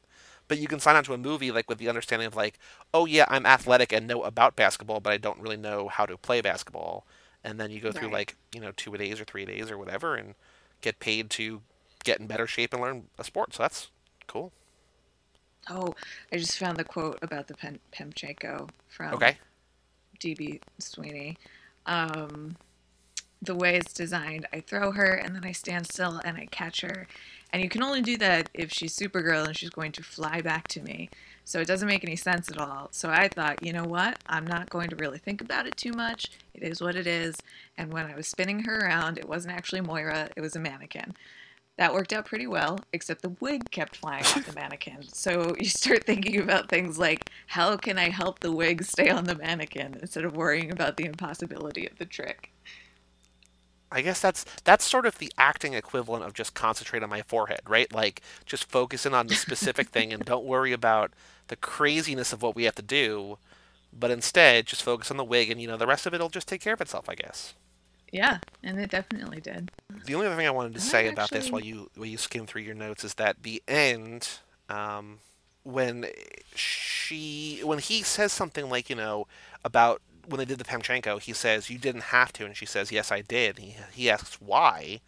But 0.47 0.57
you 0.57 0.67
can 0.67 0.79
sign 0.79 0.95
on 0.95 1.03
to 1.05 1.13
a 1.13 1.17
movie 1.17 1.51
like 1.51 1.69
with 1.69 1.77
the 1.77 1.87
understanding 1.87 2.25
of 2.25 2.35
like, 2.35 2.59
oh 2.93 3.05
yeah, 3.05 3.25
I'm 3.29 3.45
athletic 3.45 3.91
and 3.93 4.07
know 4.07 4.23
about 4.23 4.55
basketball, 4.55 4.99
but 4.99 5.13
I 5.13 5.17
don't 5.17 5.39
really 5.39 5.57
know 5.57 5.87
how 5.87 6.05
to 6.05 6.17
play 6.17 6.41
basketball. 6.41 7.05
And 7.43 7.59
then 7.59 7.71
you 7.71 7.79
go 7.81 7.91
through 7.91 8.07
Right. 8.07 8.13
like, 8.13 8.35
you 8.53 8.61
know, 8.61 8.71
two 8.75 8.93
a 8.93 8.97
days 8.97 9.19
or 9.19 9.25
three 9.25 9.45
days 9.45 9.69
or 9.69 9.77
whatever 9.77 10.15
and 10.15 10.35
get 10.81 10.99
paid 10.99 11.29
to 11.31 11.61
get 12.03 12.19
in 12.19 12.27
better 12.27 12.47
shape 12.47 12.73
and 12.73 12.81
learn 12.81 13.09
a 13.17 13.23
sport. 13.23 13.53
So 13.53 13.63
that's 13.63 13.89
cool. 14.27 14.51
Oh, 15.69 15.95
I 16.31 16.37
just 16.37 16.57
found 16.57 16.77
the 16.77 16.83
quote 16.83 17.19
about 17.21 17.47
the 17.47 17.53
Pem- 17.53 17.79
Pemchenko 17.93 18.69
from 18.89 19.13
Okay. 19.13 19.37
DB 20.19 20.61
Sweeney. 20.79 21.37
Um, 21.85 22.55
the 23.41 23.55
way 23.55 23.75
it's 23.75 23.93
designed, 23.93 24.47
I 24.53 24.61
throw 24.61 24.91
her 24.91 25.13
and 25.15 25.35
then 25.35 25.43
I 25.45 25.51
stand 25.51 25.87
still 25.87 26.21
and 26.23 26.37
I 26.37 26.45
catch 26.47 26.81
her. 26.81 27.07
And 27.51 27.61
you 27.61 27.69
can 27.69 27.83
only 27.83 28.01
do 28.01 28.17
that 28.17 28.49
if 28.53 28.71
she's 28.71 28.95
Supergirl 28.97 29.45
and 29.47 29.55
she's 29.57 29.69
going 29.69 29.91
to 29.93 30.03
fly 30.03 30.41
back 30.41 30.67
to 30.69 30.81
me. 30.81 31.09
So 31.45 31.59
it 31.59 31.67
doesn't 31.67 31.87
make 31.87 32.03
any 32.03 32.15
sense 32.15 32.49
at 32.49 32.57
all. 32.57 32.87
So 32.91 33.09
I 33.09 33.27
thought, 33.27 33.63
you 33.65 33.73
know 33.73 33.83
what? 33.83 34.17
I'm 34.27 34.47
not 34.47 34.69
going 34.69 34.89
to 34.89 34.95
really 34.95 35.17
think 35.17 35.41
about 35.41 35.67
it 35.67 35.75
too 35.75 35.91
much. 35.91 36.31
It 36.53 36.63
is 36.63 36.81
what 36.81 36.95
it 36.95 37.05
is. 37.05 37.35
And 37.77 37.91
when 37.91 38.05
I 38.05 38.15
was 38.15 38.27
spinning 38.27 38.63
her 38.63 38.79
around, 38.79 39.17
it 39.17 39.27
wasn't 39.27 39.53
actually 39.53 39.81
Moira, 39.81 40.29
it 40.35 40.41
was 40.41 40.55
a 40.55 40.59
mannequin. 40.59 41.13
That 41.77 41.93
worked 41.93 42.13
out 42.13 42.25
pretty 42.25 42.45
well, 42.45 42.79
except 42.93 43.23
the 43.23 43.35
wig 43.39 43.71
kept 43.71 43.95
flying 43.95 44.23
off 44.23 44.45
the 44.45 44.53
mannequin. 44.55 45.03
So 45.11 45.55
you 45.59 45.65
start 45.65 46.05
thinking 46.05 46.39
about 46.39 46.69
things 46.69 46.99
like, 46.99 47.29
how 47.47 47.75
can 47.77 47.97
I 47.97 48.09
help 48.09 48.39
the 48.39 48.51
wig 48.51 48.83
stay 48.83 49.09
on 49.09 49.25
the 49.25 49.35
mannequin 49.35 49.97
instead 49.99 50.23
of 50.23 50.35
worrying 50.35 50.71
about 50.71 50.97
the 50.97 51.05
impossibility 51.05 51.87
of 51.87 51.97
the 51.97 52.05
trick? 52.05 52.51
I 53.91 54.01
guess 54.01 54.19
that's 54.19 54.43
that's 54.63 54.89
sort 54.89 55.05
of 55.05 55.19
the 55.19 55.31
acting 55.37 55.75
equivalent 55.75 56.23
of 56.23 56.33
just 56.33 56.55
concentrate 56.55 57.03
on 57.03 57.09
my 57.09 57.21
forehead, 57.21 57.61
right? 57.67 57.91
Like 57.93 58.21
just 58.45 58.65
focus 58.65 59.05
in 59.05 59.13
on 59.13 59.27
the 59.27 59.35
specific 59.35 59.89
thing 59.89 60.11
and 60.11 60.25
don't 60.25 60.45
worry 60.45 60.73
about 60.73 61.13
the 61.47 61.55
craziness 61.55 62.33
of 62.33 62.41
what 62.41 62.55
we 62.55 62.63
have 62.65 62.75
to 62.75 62.81
do, 62.81 63.37
but 63.93 64.11
instead 64.11 64.67
just 64.67 64.83
focus 64.83 65.11
on 65.11 65.17
the 65.17 65.23
wig 65.25 65.49
and 65.51 65.61
you 65.61 65.67
know 65.67 65.77
the 65.77 65.87
rest 65.87 66.05
of 66.05 66.13
it'll 66.13 66.29
just 66.29 66.47
take 66.47 66.61
care 66.61 66.73
of 66.73 66.81
itself, 66.81 67.09
I 67.09 67.15
guess. 67.15 67.55
Yeah, 68.11 68.39
and 68.63 68.79
it 68.79 68.91
definitely 68.91 69.41
did. 69.41 69.71
The 70.05 70.15
only 70.15 70.27
other 70.27 70.35
thing 70.35 70.47
I 70.47 70.51
wanted 70.51 70.73
to 70.75 70.79
And 70.79 70.81
say 70.81 71.07
I 71.07 71.07
about 71.07 71.31
this 71.31 71.51
while 71.51 71.61
you 71.61 71.89
while 71.95 72.05
you 72.07 72.17
skim 72.17 72.45
through 72.45 72.61
your 72.63 72.75
notes 72.75 73.03
is 73.03 73.15
that 73.15 73.43
the 73.43 73.63
end, 73.67 74.39
um, 74.69 75.19
when 75.63 76.07
she 76.55 77.61
when 77.63 77.79
he 77.79 78.03
says 78.03 78.31
something 78.33 78.69
like 78.69 78.89
you 78.89 78.95
know 78.95 79.27
about 79.63 80.01
when 80.27 80.39
they 80.39 80.45
did 80.45 80.57
the 80.59 80.63
Pamchenko, 80.65 81.21
he 81.21 81.33
says 81.33 81.69
you 81.69 81.77
didn't 81.77 82.03
have 82.05 82.33
to, 82.33 82.45
and 82.45 82.55
she 82.57 82.65
says 82.65 82.91
yes 82.91 83.11
I 83.11 83.21
did. 83.21 83.59
He 83.59 83.75
he 83.93 84.09
asks 84.09 84.41
why, 84.41 85.01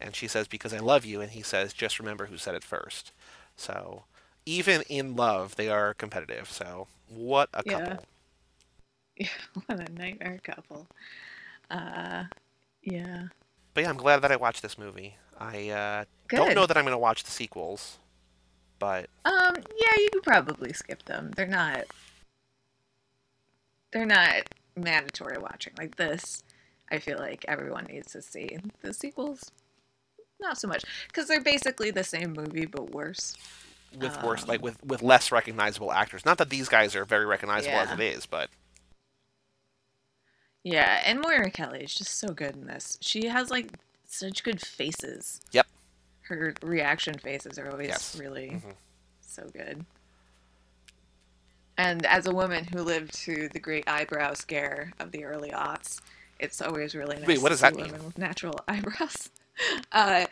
and 0.00 0.14
she 0.16 0.28
says 0.28 0.48
because 0.48 0.72
I 0.74 0.78
love 0.78 1.04
you, 1.04 1.20
and 1.20 1.32
he 1.32 1.42
says 1.42 1.72
just 1.74 1.98
remember 1.98 2.26
who 2.26 2.38
said 2.38 2.54
it 2.54 2.64
first. 2.64 3.12
So 3.56 4.04
even 4.48 4.82
in 4.88 5.16
love, 5.16 5.56
they 5.56 5.68
are 5.68 5.94
competitive. 5.94 6.50
So 6.50 6.88
what 7.08 7.50
a 7.54 7.62
Yeah. 7.64 7.98
couple. 7.98 8.06
Yeah, 9.16 9.28
what 9.66 9.80
a 9.80 9.92
nightmare 9.92 10.40
couple. 10.42 10.86
Uh, 11.70 12.24
yeah. 12.82 13.28
But 13.74 13.82
yeah, 13.84 13.90
I'm 13.90 13.96
glad 13.96 14.20
that 14.22 14.32
I 14.32 14.36
watched 14.36 14.62
this 14.62 14.78
movie. 14.78 15.16
I 15.38 15.68
uh, 15.70 16.04
don't 16.34 16.54
know 16.54 16.66
that 16.66 16.76
I'm 16.76 16.84
going 16.84 16.92
to 16.92 16.98
watch 16.98 17.24
the 17.24 17.30
sequels, 17.30 17.98
but 18.78 19.08
Um, 19.24 19.56
yeah, 19.56 19.94
you 19.98 20.08
could 20.12 20.22
probably 20.24 20.72
skip 20.72 21.04
them. 21.04 21.30
They're 21.36 21.46
not. 21.46 21.84
They're 23.92 24.06
not 24.06 24.48
mandatory 24.76 25.38
watching. 25.38 25.74
Like 25.78 25.96
this, 25.96 26.42
I 26.90 26.98
feel 26.98 27.18
like 27.18 27.44
everyone 27.48 27.84
needs 27.84 28.12
to 28.12 28.22
see. 28.22 28.58
The 28.82 28.92
sequels, 28.94 29.50
not 30.40 30.58
so 30.58 30.68
much, 30.68 30.84
because 31.08 31.28
they're 31.28 31.40
basically 31.42 31.90
the 31.90 32.04
same 32.04 32.32
movie 32.32 32.66
but 32.66 32.90
worse. 32.92 33.36
With 33.92 34.20
worse, 34.22 34.46
like 34.48 34.60
Um, 34.60 34.62
with 34.62 34.82
with 34.84 35.02
less 35.02 35.32
recognizable 35.32 35.92
actors. 35.92 36.24
Not 36.24 36.38
that 36.38 36.50
these 36.50 36.68
guys 36.68 36.94
are 36.96 37.04
very 37.04 37.26
recognizable 37.26 37.80
as 37.80 37.90
Yeah. 37.90 37.94
it 37.94 38.00
is, 38.00 38.26
but 38.26 38.50
Yeah, 40.64 41.02
and 41.04 41.20
Moira 41.20 41.50
Kelly 41.50 41.84
is 41.84 41.94
just 41.94 42.16
so 42.16 42.28
good 42.28 42.56
in 42.56 42.66
this. 42.66 42.98
She 43.00 43.26
has 43.28 43.50
like 43.50 43.72
such 44.06 44.42
good 44.44 44.60
faces. 44.60 45.40
Yep. 45.52 45.66
Her 46.22 46.54
reaction 46.62 47.18
faces 47.18 47.58
are 47.58 47.70
always 47.70 47.88
Yes. 47.88 48.14
really 48.14 48.62
Mhm. 48.64 48.76
so 49.20 49.48
good. 49.52 49.86
And 51.78 52.04
as 52.06 52.26
a 52.26 52.34
woman 52.34 52.64
who 52.66 52.82
lived 52.82 53.12
through 53.12 53.50
the 53.50 53.60
great 53.60 53.88
eyebrow 53.88 54.34
scare 54.34 54.92
of 54.98 55.12
the 55.12 55.24
early 55.24 55.50
aughts, 55.50 56.00
it's 56.38 56.60
always 56.60 56.94
really 56.94 57.18
nice 57.18 57.26
Wait, 57.26 57.38
what 57.38 57.48
to 57.48 57.50
does 57.50 57.60
that 57.60 57.74
see 57.74 57.82
mean? 57.82 57.92
women 57.92 58.04
with 58.04 58.18
natural 58.18 58.58
eyebrows. 58.68 59.30
Uh, 59.90 60.26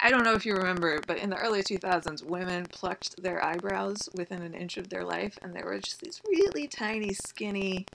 I 0.00 0.10
don't 0.10 0.24
know 0.24 0.34
if 0.34 0.46
you 0.46 0.54
remember, 0.54 1.00
but 1.06 1.18
in 1.18 1.30
the 1.30 1.36
early 1.36 1.62
2000s, 1.62 2.24
women 2.24 2.64
plucked 2.66 3.20
their 3.22 3.44
eyebrows 3.44 4.08
within 4.14 4.42
an 4.42 4.54
inch 4.54 4.76
of 4.76 4.88
their 4.88 5.04
life, 5.04 5.38
and 5.42 5.54
they 5.54 5.62
were 5.62 5.78
just 5.78 6.00
these 6.00 6.22
really 6.26 6.66
tiny, 6.66 7.12
skinny, 7.12 7.86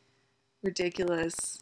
ridiculous 0.62 1.60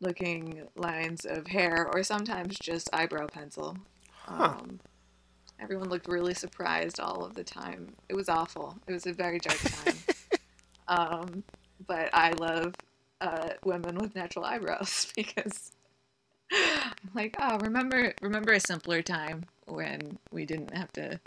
looking 0.00 0.62
lines 0.76 1.24
of 1.24 1.46
hair, 1.48 1.88
or 1.92 2.02
sometimes 2.02 2.58
just 2.58 2.88
eyebrow 2.92 3.26
pencil. 3.26 3.76
Huh. 4.12 4.44
Um, 4.44 4.80
everyone 5.58 5.88
looked 5.88 6.08
really 6.08 6.34
surprised 6.34 7.00
all 7.00 7.24
of 7.24 7.34
the 7.34 7.44
time. 7.44 7.94
It 8.08 8.14
was 8.14 8.28
awful. 8.28 8.76
It 8.86 8.92
was 8.92 9.06
a 9.06 9.12
very 9.12 9.38
dark 9.38 9.58
time. 9.58 9.96
um, 10.88 11.44
but 11.86 12.10
I 12.12 12.32
love 12.32 12.74
uh, 13.20 13.50
women 13.64 13.96
with 13.96 14.14
natural 14.14 14.44
eyebrows 14.44 15.12
because 15.16 15.72
I'm 16.52 17.10
like, 17.14 17.36
oh, 17.40 17.58
remember, 17.58 18.14
remember 18.20 18.52
a 18.52 18.60
simpler 18.60 19.02
time 19.02 19.44
when 19.66 20.18
we 20.32 20.44
didn't 20.44 20.74
have 20.74 20.92
to 20.92 21.20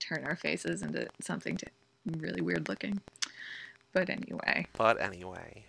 turn 0.00 0.24
our 0.24 0.36
faces 0.36 0.82
into 0.82 1.08
something 1.20 1.56
to 1.56 1.66
really 2.06 2.40
weird 2.40 2.68
looking. 2.68 3.00
But 3.92 4.10
anyway, 4.10 4.66
but 4.76 5.00
anyway. 5.00 5.64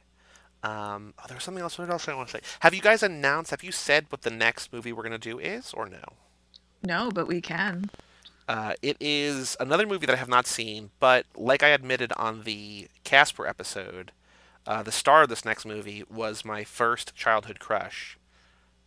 Um, 0.63 1.13
oh, 1.19 1.25
there 1.27 1.35
was 1.35 1.43
something 1.43 1.61
else. 1.61 1.77
What 1.77 1.91
else 1.91 2.07
I 2.07 2.15
want 2.15 2.29
to 2.29 2.37
say? 2.37 2.43
Have 2.61 2.73
you 2.73 2.81
guys 2.81 3.03
announced? 3.03 3.51
Have 3.51 3.63
you 3.63 3.71
said 3.71 4.07
what 4.09 4.23
the 4.23 4.31
next 4.31 4.73
movie 4.73 4.91
we're 4.91 5.03
gonna 5.03 5.19
do 5.19 5.37
is, 5.37 5.73
or 5.73 5.87
no? 5.87 6.01
no, 6.83 7.11
but 7.11 7.27
we 7.27 7.41
can. 7.41 7.89
Uh, 8.47 8.73
it 8.81 8.97
is 8.99 9.57
another 9.59 9.87
movie 9.87 10.05
that 10.05 10.13
I 10.15 10.19
have 10.19 10.29
not 10.29 10.45
seen, 10.45 10.91
but 10.99 11.25
like 11.35 11.63
I 11.63 11.69
admitted 11.69 12.13
on 12.15 12.43
the 12.43 12.87
Casper 13.03 13.47
episode, 13.47 14.11
uh, 14.67 14.83
the 14.83 14.91
star 14.91 15.23
of 15.23 15.29
this 15.29 15.45
next 15.45 15.65
movie 15.65 16.03
was 16.09 16.45
my 16.45 16.63
first 16.63 17.15
childhood 17.15 17.59
crush. 17.59 18.17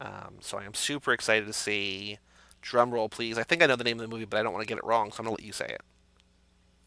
Um, 0.01 0.37
so 0.41 0.59
I 0.59 0.65
am 0.65 0.75
super 0.75 1.13
excited 1.13 1.47
to 1.47 1.53
see. 1.53 2.19
Drum 2.61 2.91
roll, 2.93 3.09
please. 3.09 3.39
I 3.39 3.45
think 3.45 3.63
I 3.63 3.67
know 3.67 3.77
the 3.77 3.85
name 3.85 3.99
of 4.01 4.09
the 4.09 4.15
movie, 4.15 4.25
but 4.25 4.39
I 4.39 4.43
don't 4.43 4.53
want 4.53 4.63
to 4.63 4.69
get 4.69 4.79
it 4.79 4.85
wrong, 4.85 5.11
so 5.13 5.19
I'm 5.21 5.25
gonna 5.25 5.37
let 5.37 5.45
you 5.45 5.53
say 5.53 5.67
it. 5.67 5.81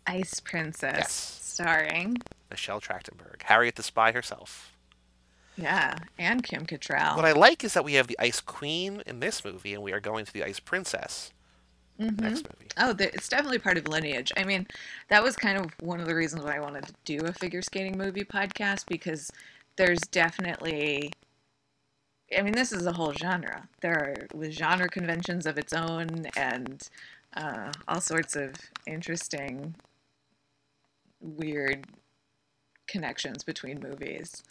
Ice 0.08 0.40
Princess, 0.40 0.96
Yes. 0.98 1.12
starring 1.14 2.18
Michelle 2.50 2.82
Trachtenberg, 2.82 3.42
Harriet 3.44 3.76
the 3.76 3.84
Spy 3.84 4.12
herself. 4.12 4.74
yeah, 5.58 5.96
and 6.18 6.44
Kim 6.44 6.66
Cattrall. 6.66 7.16
What 7.16 7.26
I 7.26 7.34
like 7.34 7.64
is 7.64 7.74
that 7.74 7.84
we 7.86 7.94
have 7.94 8.08
the 8.08 8.18
Ice 8.20 8.40
Queen 8.42 9.04
in 9.06 9.20
this 9.20 9.46
movie, 9.46 9.74
and 9.74 9.84
we 9.84 9.92
are 9.94 10.00
going 10.00 10.26
to 10.26 10.34
the 10.34 10.44
Ice 10.44 10.60
Princess 10.60 11.32
Mhm. 12.00 12.20
next 12.20 12.44
movie. 12.50 12.68
Oh, 12.78 12.96
it's 12.98 13.30
definitely 13.30 13.60
part 13.60 13.78
of 13.78 13.88
lineage. 13.88 14.32
I 14.36 14.44
mean, 14.44 14.66
that 15.10 15.22
was 15.24 15.36
kind 15.36 15.58
of 15.58 15.72
one 15.82 16.00
of 16.00 16.08
the 16.08 16.16
reasons 16.16 16.44
why 16.44 16.56
I 16.56 16.60
wanted 16.60 16.88
to 16.88 16.94
do 17.06 17.20
a 17.26 17.34
figure 17.34 17.62
skating 17.62 17.98
movie 17.98 18.24
podcast 18.24 18.86
because 18.88 19.30
there's 19.78 20.00
definitely. 20.00 21.12
I 22.38 22.42
mean, 22.42 22.54
this 22.54 22.72
is 22.72 22.86
a 22.86 22.94
whole 22.94 23.14
genre. 23.14 23.68
There 23.82 23.94
are 23.94 24.38
with 24.38 24.52
genre 24.52 24.88
conventions 24.88 25.46
of 25.46 25.58
its 25.58 25.74
own, 25.74 26.28
and 26.38 26.88
uh, 27.36 27.72
all 27.88 28.02
sorts 28.02 28.36
of 28.36 28.54
interesting, 28.88 29.76
weird 31.20 31.86
connections 32.88 33.44
between 33.44 33.80
movies. 33.80 34.44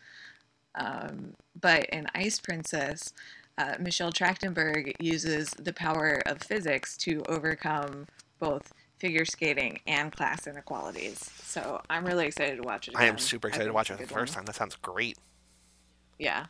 Um, 0.75 1.35
but 1.61 1.87
in 1.87 2.07
Ice 2.15 2.39
Princess, 2.39 3.13
uh, 3.59 3.75
Michelle 3.79 4.13
Trachtenberg 4.13 4.95
uses 5.01 5.51
the 5.51 5.73
power 5.73 6.23
of 6.27 6.43
physics 6.43 6.97
to 6.99 7.23
overcome 7.29 8.07
both 8.39 8.73
figure 8.99 9.25
skating 9.25 9.81
and 9.87 10.13
class 10.13 10.47
inequalities. 10.47 11.31
So 11.43 11.81
I'm 11.89 12.05
really 12.05 12.27
excited 12.27 12.57
to 12.57 12.63
watch 12.63 12.89
it. 12.89 12.95
I 12.97 13.07
am 13.07 13.19
super 13.19 13.49
excited 13.49 13.67
to 13.67 13.73
watch 13.73 13.91
it 13.91 13.95
a 13.95 13.97
the 13.97 14.07
first 14.07 14.33
one. 14.33 14.43
time. 14.43 14.45
That 14.47 14.55
sounds 14.55 14.77
great. 14.77 15.19
Yeah, 16.19 16.47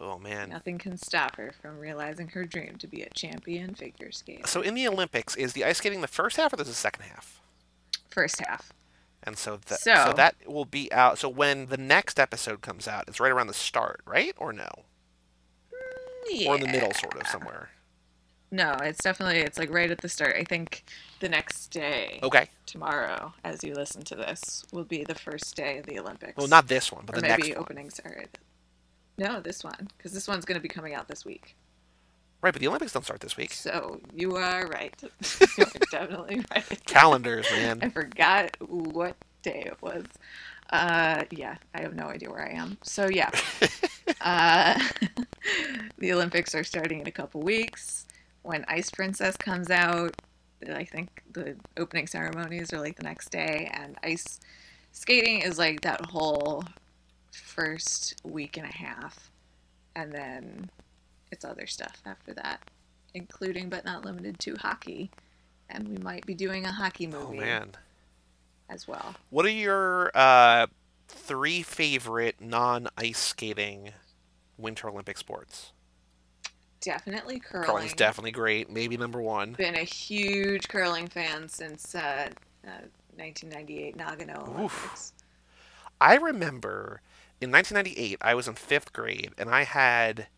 Oh 0.00 0.18
man. 0.18 0.50
nothing 0.50 0.78
can 0.78 0.98
stop 0.98 1.36
her 1.36 1.52
from 1.62 1.78
realizing 1.78 2.28
her 2.28 2.44
dream 2.44 2.76
to 2.78 2.86
be 2.86 3.02
a 3.02 3.10
champion 3.10 3.74
figure 3.74 4.12
skater. 4.12 4.46
So 4.46 4.60
in 4.60 4.74
the 4.74 4.86
Olympics, 4.88 5.34
is 5.36 5.54
the 5.54 5.64
ice 5.64 5.78
skating 5.78 6.00
the 6.02 6.06
first 6.08 6.36
half 6.36 6.52
or 6.52 6.56
the 6.56 6.64
second 6.66 7.04
half? 7.04 7.40
First 8.10 8.40
half. 8.46 8.72
And 9.22 9.36
so 9.38 9.56
that 9.66 9.80
so, 9.80 9.94
So- 10.08 10.12
that 10.12 10.36
will 10.46 10.66
be 10.66 10.92
out. 10.92 11.18
So 11.18 11.28
when 11.28 11.66
the 11.66 11.76
next 11.78 12.20
episode 12.20 12.60
comes 12.60 12.86
out, 12.86 13.04
it's 13.08 13.18
right 13.20 13.32
around 13.32 13.46
the 13.46 13.54
start, 13.54 14.00
right? 14.06 14.34
Or 14.36 14.52
no? 14.52 14.68
Yeah. 16.28 16.50
Or 16.50 16.54
in 16.56 16.60
the 16.60 16.66
middle, 16.68 16.92
sort 16.92 17.14
of 17.20 17.26
somewhere. 17.28 17.70
No, 18.50 18.76
it's 18.82 19.02
definitely 19.02 19.38
it's 19.40 19.58
like 19.58 19.72
right 19.72 19.90
at 19.90 19.98
the 19.98 20.08
start. 20.08 20.36
I 20.36 20.44
think 20.44 20.84
the 21.20 21.28
next 21.28 21.68
day, 21.68 22.20
Okay. 22.22 22.48
tomorrow, 22.64 23.34
as 23.44 23.64
you 23.64 23.74
listen 23.74 24.02
to 24.04 24.14
this, 24.14 24.64
will 24.72 24.84
be 24.84 25.02
the 25.04 25.14
first 25.16 25.56
day 25.56 25.78
of 25.78 25.86
the 25.86 25.98
Olympics. 25.98 26.36
Well, 26.36 26.46
not 26.46 26.68
this 26.68 26.92
one, 26.92 27.04
but 27.06 27.16
or 27.16 27.20
the 27.20 27.28
maybe 27.28 27.42
next 27.42 27.56
one. 27.56 27.58
openings 27.58 28.00
are. 28.04 28.24
No, 29.18 29.40
this 29.40 29.64
one, 29.64 29.88
because 29.96 30.12
this 30.12 30.28
one's 30.28 30.44
going 30.44 30.56
to 30.56 30.62
be 30.62 30.68
coming 30.68 30.94
out 30.94 31.08
this 31.08 31.24
week. 31.24 31.56
Right, 32.42 32.52
but 32.52 32.60
the 32.60 32.68
Olympics 32.68 32.92
don't 32.92 33.04
start 33.04 33.20
this 33.20 33.36
week. 33.36 33.52
So 33.52 34.00
you 34.14 34.36
are 34.36 34.68
right. 34.68 34.94
You're 35.56 35.66
definitely 35.90 36.44
right. 36.54 36.84
Calendars, 36.86 37.50
man. 37.50 37.80
I 37.82 37.88
forgot 37.88 38.56
what 38.60 39.16
day 39.42 39.64
it 39.66 39.80
was. 39.80 40.04
Uh, 40.70 41.24
yeah, 41.30 41.56
I 41.74 41.80
have 41.80 41.94
no 41.94 42.06
idea 42.06 42.30
where 42.30 42.46
I 42.46 42.52
am. 42.52 42.76
So 42.82 43.08
yeah, 43.08 43.30
uh, 44.20 44.78
the 45.98 46.12
Olympics 46.12 46.54
are 46.54 46.64
starting 46.64 47.00
in 47.00 47.06
a 47.06 47.12
couple 47.12 47.40
weeks. 47.40 48.04
When 48.42 48.64
Ice 48.68 48.90
Princess 48.90 49.36
comes 49.36 49.70
out, 49.70 50.14
I 50.72 50.84
think 50.84 51.22
the 51.32 51.56
opening 51.76 52.06
ceremonies 52.06 52.72
are 52.72 52.80
like 52.80 52.96
the 52.96 53.04
next 53.04 53.30
day, 53.30 53.70
and 53.72 53.96
ice 54.02 54.40
skating 54.92 55.40
is 55.42 55.58
like 55.58 55.82
that 55.82 56.04
whole 56.06 56.64
first 57.56 58.14
week 58.22 58.56
and 58.56 58.66
a 58.66 58.72
half, 58.72 59.30
and 59.96 60.12
then 60.12 60.70
it's 61.32 61.44
other 61.44 61.66
stuff 61.66 62.00
after 62.06 62.32
that, 62.34 62.60
including 63.14 63.68
but 63.68 63.84
not 63.84 64.04
limited 64.04 64.38
to 64.40 64.54
hockey. 64.56 65.10
And 65.68 65.88
we 65.88 65.96
might 65.96 66.24
be 66.26 66.34
doing 66.34 66.64
a 66.64 66.70
hockey 66.70 67.08
Oh 67.12 67.26
movie 67.26 67.38
man. 67.40 67.72
as 68.68 68.86
well. 68.86 69.14
What 69.30 69.44
are 69.46 69.50
your 69.50 70.12
uh, 70.14 70.68
three 71.08 71.62
favorite 71.62 72.36
non-ice 72.40 73.18
skating 73.18 73.90
Winter 74.56 74.88
Olympic 74.88 75.18
sports? 75.18 75.72
Definitely 76.80 77.40
curling. 77.40 77.66
Curling's 77.66 77.94
definitely 77.94 78.30
great. 78.30 78.70
Maybe 78.70 78.96
number 78.96 79.20
one. 79.20 79.54
Been 79.54 79.74
a 79.74 79.82
huge 79.82 80.68
curling 80.68 81.08
fan 81.08 81.48
since 81.48 81.94
uh, 81.96 82.28
uh, 82.64 82.86
1998 83.16 83.96
Nagano 83.96 84.46
Olympics. 84.48 85.12
I 86.00 86.16
remember 86.16 87.00
in 87.40 87.50
1998, 87.50 88.18
I 88.20 88.34
was 88.34 88.48
in 88.48 88.54
fifth 88.54 88.92
grade, 88.92 89.32
and 89.36 89.50
I 89.50 89.64
had, 89.64 90.28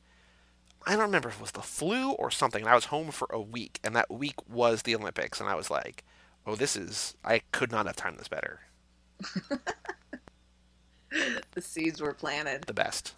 I 0.87 0.93
don't 0.93 1.03
remember 1.03 1.29
if 1.29 1.37
it 1.37 1.41
was 1.41 1.53
the 1.53 1.63
flu 1.63 2.13
or 2.13 2.31
something, 2.31 2.63
and 2.63 2.71
I 2.71 2.75
was 2.75 2.87
home 2.87 3.11
for 3.11 3.29
a 3.31 3.41
week, 3.41 3.81
and 3.85 3.95
that 3.97 4.11
week 4.11 4.37
was 4.49 4.83
the 4.83 4.95
Olympics, 4.95 5.41
and 5.41 5.49
I 5.49 5.55
was 5.55 5.71
like, 5.71 6.05
oh, 6.47 6.57
this 6.57 6.77
is, 6.77 7.15
I 7.25 7.43
could 7.53 7.71
not 7.71 7.87
have 7.87 7.97
timed 7.97 8.19
this 8.19 8.29
better. 8.29 8.61
The 11.53 11.61
seeds 11.63 12.01
were 12.01 12.13
planted. 12.13 12.65
The 12.65 12.75
best. 12.75 13.15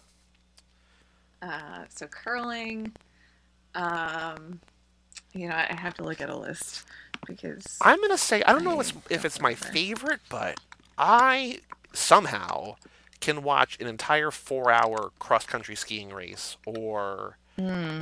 Uh, 1.41 1.83
so 1.89 2.07
curling. 2.07 2.93
Um, 3.75 4.59
you 5.33 5.47
know, 5.49 5.55
I 5.55 5.73
have 5.73 5.93
to 5.95 6.03
look 6.03 6.21
at 6.21 6.29
a 6.29 6.35
list 6.35 6.85
because 7.25 7.77
I'm 7.81 7.97
going 7.97 8.11
to 8.11 8.17
say, 8.17 8.43
I 8.43 8.53
don't 8.53 8.63
know 8.63 8.79
if 8.79 8.89
it's, 8.89 8.97
if 9.09 9.25
it's 9.25 9.41
my 9.41 9.55
favorite, 9.55 10.21
but 10.29 10.59
I 10.97 11.59
somehow 11.93 12.75
can 13.21 13.43
watch 13.43 13.77
an 13.79 13.87
entire 13.87 14.31
four 14.31 14.69
hour 14.71 15.11
cross 15.19 15.45
country 15.45 15.75
skiing 15.75 16.09
race, 16.09 16.57
or, 16.65 17.37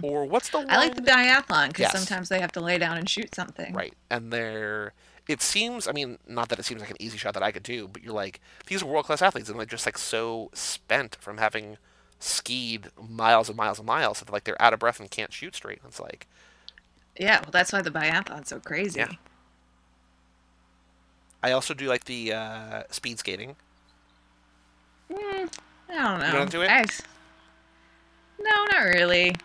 or 0.01 0.25
what's 0.25 0.49
the 0.49 0.57
one? 0.59 0.69
I 0.69 0.77
like 0.77 0.95
the 0.95 1.01
biathlon 1.01 1.67
because 1.67 1.83
Yes. 1.83 1.91
sometimes 1.91 2.29
they 2.29 2.39
have 2.39 2.51
to 2.53 2.61
lay 2.61 2.77
down 2.77 2.97
and 2.97 3.07
shoot 3.09 3.35
something. 3.35 3.73
Right. 3.73 3.93
And 4.09 4.31
they're 4.33 4.93
it 5.27 5.41
seems 5.43 5.87
I 5.87 5.91
mean, 5.91 6.17
not 6.27 6.49
that 6.49 6.57
it 6.57 6.63
seems 6.63 6.81
like 6.81 6.89
an 6.89 6.97
easy 6.99 7.17
shot 7.17 7.33
that 7.35 7.43
I 7.43 7.51
could 7.51 7.61
do, 7.63 7.87
but 7.87 8.01
you're 8.03 8.13
like 8.13 8.39
these 8.67 8.81
are 8.81 8.85
world 8.87 9.05
class 9.05 9.21
athletes 9.21 9.49
and 9.49 9.59
they're 9.59 9.65
just 9.65 9.85
like 9.85 9.97
so 9.97 10.49
spent 10.53 11.17
from 11.19 11.37
having 11.37 11.77
skied 12.19 12.87
miles 13.09 13.47
and 13.49 13.57
miles 13.57 13.77
and 13.79 13.85
miles 13.87 14.19
that 14.19 14.31
like 14.31 14.45
they're 14.45 14.61
out 14.61 14.73
of 14.73 14.79
breath 14.79 14.99
and 14.99 15.11
can't 15.11 15.31
shoot 15.33 15.55
straight. 15.55 15.81
It's 15.85 15.99
like 15.99 16.25
Yeah, 17.17 17.41
well, 17.41 17.51
that's 17.51 17.73
why 17.73 17.81
the 17.81 17.91
biathlon's 17.91 18.47
so 18.49 18.59
crazy. 18.59 19.01
Yeah. 19.01 19.11
I 21.41 21.51
also 21.51 21.73
do 21.73 21.87
like 21.87 22.05
the 22.05 22.33
uh, 22.33 22.83
speed 22.89 23.19
skating. 23.19 23.55
Mm, 25.11 25.52
I 25.90 25.94
don't 25.95 26.19
know. 26.19 26.31
not 26.34 26.41
into 26.41 26.61
it? 26.61 26.69
I- 26.69 26.86
no, 28.40 28.65
not 28.72 28.84
really. 28.86 29.36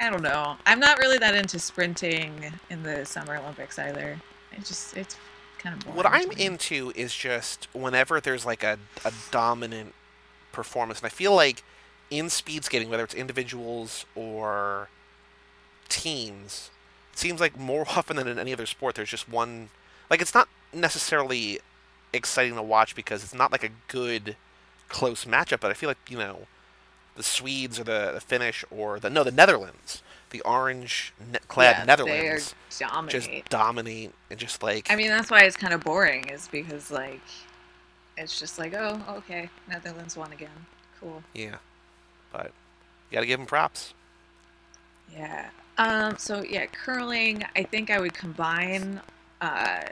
I 0.00 0.10
don't 0.10 0.22
know. 0.22 0.56
I'm 0.66 0.80
not 0.80 0.98
really 0.98 1.18
that 1.18 1.34
into 1.34 1.58
sprinting 1.58 2.52
in 2.68 2.82
the 2.82 3.04
Summer 3.06 3.36
Olympics 3.36 3.78
either. 3.78 4.18
It 4.52 4.64
just 4.64 4.96
it's 4.96 5.16
kind 5.58 5.76
of 5.76 5.84
boring. 5.84 5.96
What 5.96 6.06
I'm 6.06 6.32
into 6.32 6.92
is 6.96 7.14
just 7.14 7.68
whenever 7.72 8.20
there's 8.20 8.44
like 8.44 8.62
a, 8.64 8.78
a 9.04 9.12
dominant 9.30 9.94
performance, 10.52 10.98
and 11.00 11.06
I 11.06 11.10
feel 11.10 11.34
like 11.34 11.62
in 12.10 12.28
speed 12.28 12.64
skating, 12.64 12.88
whether 12.90 13.04
it's 13.04 13.14
individuals 13.14 14.04
or 14.14 14.88
teams, 15.88 16.70
it 17.12 17.18
seems 17.18 17.40
like 17.40 17.58
more 17.58 17.86
often 17.96 18.16
than 18.16 18.26
in 18.26 18.38
any 18.38 18.52
other 18.52 18.66
sport, 18.66 18.96
there's 18.96 19.10
just 19.10 19.28
one. 19.28 19.68
Like 20.10 20.20
it's 20.20 20.34
not 20.34 20.48
necessarily 20.72 21.60
exciting 22.12 22.54
to 22.56 22.62
watch 22.62 22.94
because 22.96 23.22
it's 23.24 23.34
not 23.34 23.52
like 23.52 23.64
a 23.64 23.70
good 23.88 24.36
close 24.94 25.24
matchup, 25.26 25.60
but 25.60 25.70
I 25.72 25.74
feel 25.74 25.90
like 25.90 25.98
you 26.08 26.18
know 26.18 26.48
the 27.16 27.22
Swedes 27.22 27.78
or 27.80 27.84
the, 27.84 28.12
the 28.14 28.20
Finnish 28.20 28.64
or 28.70 29.00
the 29.00 29.10
no 29.10 29.24
the 29.24 29.32
Netherlands, 29.32 30.02
the 30.30 30.40
orange 30.42 31.14
ne- 31.32 31.38
clad 31.48 31.78
Yeah, 31.78 31.84
Netherlands 31.84 32.54
dominate. 32.78 33.10
just 33.10 33.28
dominate 33.48 34.12
and 34.30 34.38
just 34.40 34.62
like 34.62 34.90
I 34.90 34.96
mean, 34.96 35.08
that's 35.08 35.30
why 35.30 35.42
it's 35.42 35.56
kind 35.56 35.74
of 35.74 35.82
boring, 35.82 36.28
is 36.28 36.48
because 36.48 36.90
like 36.90 37.22
it's 38.16 38.38
just 38.38 38.58
like, 38.58 38.74
oh, 38.74 39.02
okay, 39.18 39.50
Netherlands 39.68 40.16
won 40.16 40.32
again. 40.32 40.66
Cool. 41.00 41.24
Yeah, 41.34 41.56
but 42.32 42.52
you 43.10 43.16
gotta 43.16 43.26
give 43.26 43.40
them 43.40 43.46
props. 43.46 43.94
Yeah. 45.12 45.50
Um. 45.78 46.16
So 46.18 46.42
yeah, 46.44 46.66
curling. 46.66 47.44
I 47.56 47.64
think 47.64 47.90
I 47.90 48.00
would 48.00 48.14
combine, 48.14 49.00
uh, 49.40 49.82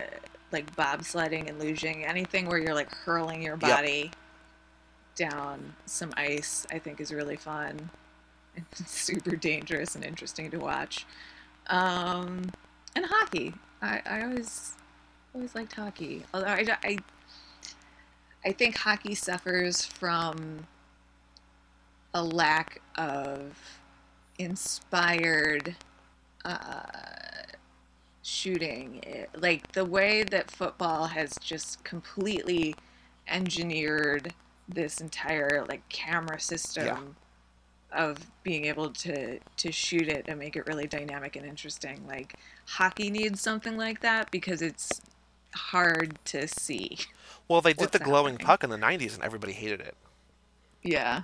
like 0.53 0.75
bobsledding 0.77 1.49
and 1.49 1.61
luging. 1.61 2.07
Anything 2.09 2.47
where 2.47 2.59
you're 2.59 2.75
like 2.75 2.93
hurling 2.95 3.43
your 3.43 3.57
Yep. 3.61 3.87
Down 5.15 5.75
some 5.87 6.13
ice. 6.17 6.67
I 6.73 6.79
think 6.79 7.01
is 7.01 7.13
really 7.13 7.37
fun. 7.37 7.91
It's 8.57 8.91
super 8.91 9.37
dangerous 9.37 9.95
and 9.95 10.05
interesting 10.05 10.51
to 10.51 10.59
watch. 10.59 11.07
Um, 11.69 12.43
and 12.97 13.07
hockey. 13.07 13.55
I, 13.83 14.01
I 14.07 14.23
always 14.25 14.75
always 15.35 15.55
liked 15.55 15.73
hockey. 15.75 16.25
Although 16.35 16.49
I, 16.49 16.67
I 16.85 16.99
I 18.45 18.53
think 18.53 18.77
hockey 18.77 19.15
suffers 19.15 19.85
from 19.85 20.67
a 22.15 22.23
lack 22.23 22.81
of 22.97 23.57
inspired 24.39 25.77
uh, 26.45 26.83
shooting. 28.23 29.01
It- 29.05 29.31
like 29.41 29.73
the 29.73 29.85
way 29.85 30.23
that 30.25 30.51
football 30.51 31.07
has 31.07 31.35
just 31.41 31.83
completely 31.85 32.75
engineered 33.29 34.35
this 34.75 35.01
entire 35.01 35.65
like 35.69 35.87
camera 35.89 36.41
system 36.41 37.17
of 37.93 38.19
being 38.43 38.65
able 38.65 38.91
to 38.91 39.39
to 39.57 39.73
shoot 39.73 40.09
it 40.09 40.25
and 40.29 40.39
make 40.39 40.57
it 40.57 40.67
really 40.67 40.87
dynamic 40.87 41.37
and 41.37 41.47
interesting. 41.47 42.05
Like 42.07 42.35
hockey 42.67 43.11
needs 43.11 43.41
something 43.41 43.77
like 43.77 44.01
that 44.01 44.31
because 44.31 44.63
it's 44.63 45.01
hard 45.55 46.19
to 46.27 46.49
see. 46.49 46.99
Well, 47.49 47.61
they 47.61 47.73
did 47.73 47.93
the 47.93 47.99
glowing 47.99 48.35
happening? 48.35 48.47
puck 48.47 48.65
in 48.65 48.71
the 48.71 48.77
'90s, 48.77 49.15
and 49.15 49.23
everybody 49.23 49.53
hated 49.53 49.81
it. 49.81 49.95
Yeah. 50.83 51.23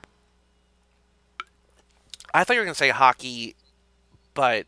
I 2.35 2.45
thought 2.45 2.55
you 2.55 2.61
were 2.61 2.67
gonna 2.67 2.75
say 2.75 2.91
hockey, 2.91 3.57
but 4.35 4.67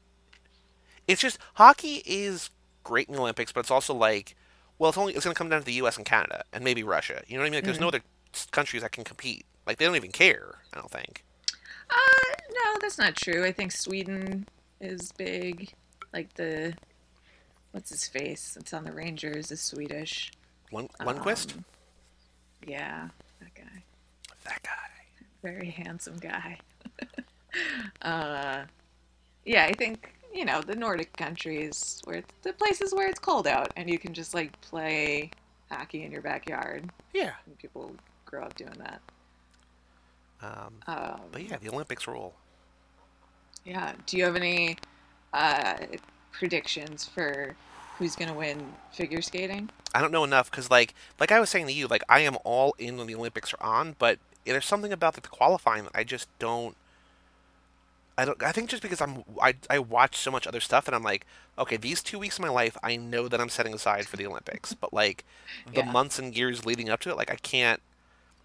it's 1.07 1.21
just 1.21 1.39
hockey 1.55 2.03
is 2.07 2.51
great 2.83 3.09
in 3.09 3.15
the 3.15 3.21
Olympics, 3.21 3.53
but 3.53 3.61
it's 3.61 3.71
also 3.71 3.95
like, 3.95 4.35
well, 4.79 4.89
it's 4.89 4.99
only 4.99 5.15
it's 5.15 5.25
gonna 5.25 5.35
come 5.35 5.51
down 5.51 5.61
to 5.61 5.67
the 5.67 5.75
U.S. 5.75 5.97
and 5.97 6.07
Canada 6.07 6.45
and 6.53 6.65
maybe 6.65 6.83
Russia. 6.83 7.23
You 7.27 7.37
know 7.37 7.43
what 7.43 7.49
I 7.49 7.51
mean? 7.51 7.59
Like, 7.59 7.65
there's 7.65 7.79
no 7.79 7.89
mm-hmm. 7.89 7.97
other 7.97 8.05
countries 8.51 8.83
that 8.83 8.93
can 8.93 9.05
compete. 9.05 9.45
Like, 9.67 9.79
they 9.79 9.85
don't 9.85 9.97
even 9.97 10.13
care. 10.13 10.57
I 10.73 10.79
don't 10.79 10.91
think. 10.91 11.25
Uh, 11.91 12.35
no, 12.53 12.79
that's 12.81 12.99
not 12.99 13.17
true. 13.17 13.45
I 13.45 13.53
think 13.53 13.73
Sweden 13.73 14.47
is 14.81 15.13
big. 15.13 15.73
Like 16.13 16.33
the 16.35 16.75
what's 17.73 17.91
his 17.91 18.09
face? 18.09 18.57
It's 18.59 18.73
on 18.73 18.85
the 18.85 18.93
Rangers. 18.93 19.51
Is 19.51 19.61
Swedish. 19.61 20.33
One 20.71 20.89
Lundqvist. 21.01 21.55
Um, 21.55 21.65
yeah, 22.67 23.09
that 23.41 23.55
guy. 23.55 23.83
that 24.45 24.63
guy. 24.63 24.71
Very 25.43 25.71
handsome 25.71 26.19
guy. 26.19 26.59
uh, 28.03 28.65
yeah, 29.45 29.65
I 29.65 29.73
think 29.73 30.13
you 30.33 30.45
know 30.45 30.61
the 30.61 30.77
Nordic 30.77 31.17
countries 31.17 32.01
where 32.05 32.19
it's, 32.19 32.33
the 32.43 32.53
places 32.53 32.95
where 32.95 33.09
it's 33.09 33.19
cold 33.19 33.47
out 33.47 33.73
and 33.77 33.89
you 33.89 33.99
can 33.99 34.15
just 34.15 34.35
like 34.35 34.61
play 34.61 35.31
hockey 35.71 36.05
in 36.05 36.13
your 36.13 36.23
backyard. 36.23 36.91
Yeah. 37.13 37.33
And 37.47 37.59
people 37.59 37.93
grow 38.31 38.45
up 38.45 38.57
doing 38.57 38.79
that. 38.79 39.03
Um, 40.43 40.85
Um, 40.87 41.21
but 41.33 41.43
yeah, 41.45 41.59
the 41.59 41.69
Olympics 41.71 42.07
rule. 42.07 42.41
Yeah. 43.65 43.95
Do 44.07 44.17
you 44.17 44.25
have 44.25 44.37
any 44.37 44.77
uh, 45.33 45.77
predictions 46.33 47.07
for 47.07 47.57
who's 47.99 48.17
gonna 48.17 48.35
win 48.35 48.79
figure 48.93 49.23
skating? 49.23 49.71
I 49.95 50.01
don't 50.01 50.13
know 50.13 50.25
enough 50.25 50.51
because, 50.51 50.71
like, 50.71 50.95
like 51.19 51.33
I 51.33 51.41
was 51.41 51.51
saying 51.51 51.67
to 51.67 51.73
you, 51.73 51.87
like 51.89 52.03
I 52.09 52.21
am 52.21 52.37
all 52.45 52.75
in 52.79 52.97
when 52.97 53.07
the 53.07 53.15
Olympics 53.15 53.53
are 53.55 53.63
on, 53.63 53.97
but 53.99 54.19
there's 54.45 54.67
something 54.67 54.93
about 54.93 55.15
the 55.15 55.21
qualifying 55.21 55.85
that 55.85 55.93
I 55.95 56.05
just 56.05 56.29
don't. 56.39 56.77
I 58.19 58.25
don't. 58.25 58.43
I 58.43 58.53
think 58.53 58.69
just 58.69 58.83
because 58.83 59.01
I'm, 59.01 59.25
I 59.41 59.55
I 59.71 59.79
watch 59.79 60.17
so 60.17 60.31
much 60.31 60.47
other 60.47 60.61
stuff, 60.61 60.87
and 60.87 60.95
I'm 60.95 61.03
like, 61.03 61.27
okay, 61.59 61.77
these 61.77 62.03
two 62.03 62.19
weeks 62.19 62.37
of 62.39 62.43
my 62.43 62.51
life, 62.51 62.77
I 62.83 62.97
know 62.97 63.29
that 63.29 63.41
I'm 63.41 63.49
setting 63.49 63.73
aside 63.75 64.07
for 64.09 64.17
the 64.17 64.27
Olympics, 64.27 64.75
but 64.75 64.93
like 64.93 65.25
the 65.73 65.83
Yeah. 65.83 65.85
months 65.85 66.19
and 66.19 66.37
years 66.37 66.67
leading 66.67 66.91
up 66.91 67.01
to 67.01 67.11
it, 67.11 67.17
like 67.17 67.31
I 67.31 67.37
can't 67.37 67.81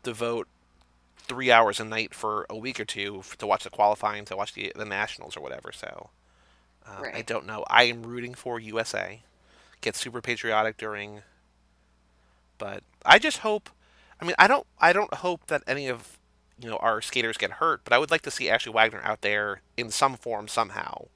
devote 0.06 0.48
three 1.18 1.52
hours 1.52 1.80
a 1.82 1.86
night 1.86 2.14
for 2.16 2.46
a 2.50 2.58
week 2.58 2.80
or 2.80 2.86
two 2.86 3.24
to 3.40 3.48
watch 3.48 3.66
the 3.66 3.70
qualifying, 3.70 4.26
to 4.26 4.38
watch 4.38 4.54
the 4.54 4.72
the 4.76 4.86
nationals 4.86 5.36
or 5.36 5.42
whatever. 5.42 5.72
So 5.74 6.12
um, 6.88 7.06
I 7.14 7.22
don't 7.22 7.46
know. 7.48 7.66
I 7.70 7.84
am 7.86 8.04
rooting 8.04 8.34
for 8.36 8.60
USA. 8.60 9.22
Get 9.82 9.96
super 9.98 10.22
patriotic 10.22 10.78
during 10.78 11.22
but 12.58 12.84
I 13.06 13.20
just 13.20 13.40
hope. 13.40 13.70
I 14.22 14.26
mean, 14.26 14.36
I 14.40 14.48
don't. 14.48 14.66
I 14.80 14.94
don't 14.94 15.14
hope 15.16 15.48
that 15.48 15.64
any 15.68 15.88
of 15.90 16.18
you 16.62 16.70
know 16.70 16.78
our 16.78 17.02
skaters 17.02 17.38
get 17.38 17.52
hurt, 17.54 17.82
but 17.84 17.94
I 17.94 17.98
would 17.98 18.12
like 18.12 18.22
to 18.24 18.32
see 18.32 18.50
Ashley 18.50 18.72
Wagner 18.72 19.02
out 19.04 19.22
there 19.22 19.62
in 19.76 19.90
some 19.92 20.16
form 20.16 20.48
somehow 20.48 21.08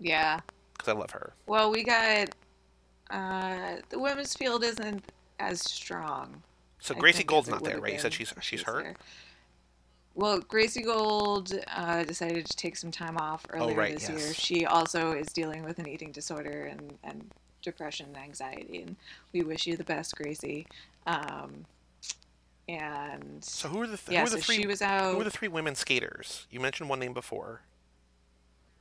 Yeah. 0.00 0.40
because 0.72 0.88
I 0.88 0.98
love 0.98 1.12
her. 1.12 1.34
Well, 1.46 1.70
we 1.70 1.84
got 1.84 2.30
uh, 3.10 3.76
the 3.90 3.98
women's 4.00 4.34
field 4.34 4.64
isn't 4.64 5.04
as 5.38 5.60
strong. 5.60 6.42
So 6.82 6.96
Gracie 6.96 7.22
Gold's 7.22 7.48
not 7.48 7.62
there, 7.62 7.78
right? 7.80 7.92
You 7.92 7.98
said 8.00 8.12
she's 8.12 8.34
she's 8.40 8.62
hurt. 8.62 8.82
there. 8.82 8.94
Well, 10.14 10.40
Gracie 10.40 10.82
Gold 10.82 11.54
uh, 11.74 12.02
decided 12.02 12.44
to 12.46 12.56
take 12.56 12.76
some 12.76 12.90
time 12.90 13.16
off 13.16 13.46
earlier 13.50 13.72
Oh, 13.74 13.78
right, 13.78 13.94
this 13.98 14.08
year. 14.10 14.34
She 14.34 14.66
also 14.66 15.12
is 15.12 15.28
dealing 15.28 15.64
with 15.64 15.78
an 15.78 15.88
eating 15.88 16.10
disorder 16.12 16.64
and, 16.66 16.98
and 17.04 17.30
depression 17.62 18.06
and 18.08 18.16
anxiety. 18.18 18.82
And 18.82 18.96
we 19.32 19.42
wish 19.42 19.66
you 19.66 19.76
the 19.76 19.84
best, 19.84 20.14
Gracie. 20.16 20.66
Um, 21.06 21.64
and 22.68 23.42
So 23.42 23.68
who 23.68 23.80
are 23.80 23.86
the 23.86 23.96
th- 23.96 24.10
yeah, 24.10 24.20
who 24.20 24.26
are 24.26 24.30
so 24.30 24.36
three 24.38 24.56
she 24.56 24.66
was 24.66 24.82
out. 24.82 25.14
who 25.14 25.20
are 25.20 25.24
the 25.24 25.30
three 25.30 25.48
women 25.48 25.76
skaters? 25.76 26.46
You 26.50 26.60
mentioned 26.60 26.90
one 26.90 26.98
name 26.98 27.14
before. 27.14 27.62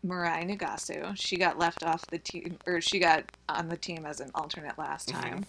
Mirai 0.06 0.44
Nagasu. 0.49 1.15
She 1.15 1.38
got 1.38 1.57
left 1.60 1.84
off 1.84 2.06
the 2.07 2.18
team, 2.18 2.57
or 2.65 2.82
she 2.82 2.99
got 2.99 3.23
on 3.48 3.69
the 3.69 3.78
team 3.78 4.06
as 4.06 4.19
an 4.19 4.32
alternate 4.36 4.78
last 4.78 5.10
Mhm. 5.10 5.22
time. 5.22 5.45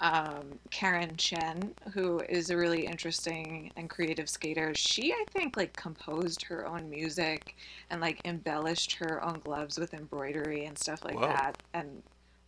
Um, 0.00 0.58
Karen 0.70 1.14
Chen, 1.16 1.74
who 1.92 2.20
is 2.28 2.48
a 2.48 2.56
really 2.56 2.86
interesting 2.86 3.70
and 3.76 3.90
creative 3.90 4.30
skater, 4.30 4.74
she 4.74 5.12
I 5.12 5.24
think 5.30 5.58
like 5.58 5.76
composed 5.76 6.42
her 6.44 6.66
own 6.66 6.88
music 6.88 7.54
and 7.90 8.00
like 8.00 8.20
embellished 8.24 8.92
her 8.94 9.22
own 9.22 9.40
gloves 9.44 9.78
with 9.78 9.92
embroidery 9.92 10.64
and 10.64 10.78
stuff 10.78 11.04
like 11.04 11.20
Whoa. 11.20 11.26
that, 11.26 11.62
and 11.74 12.02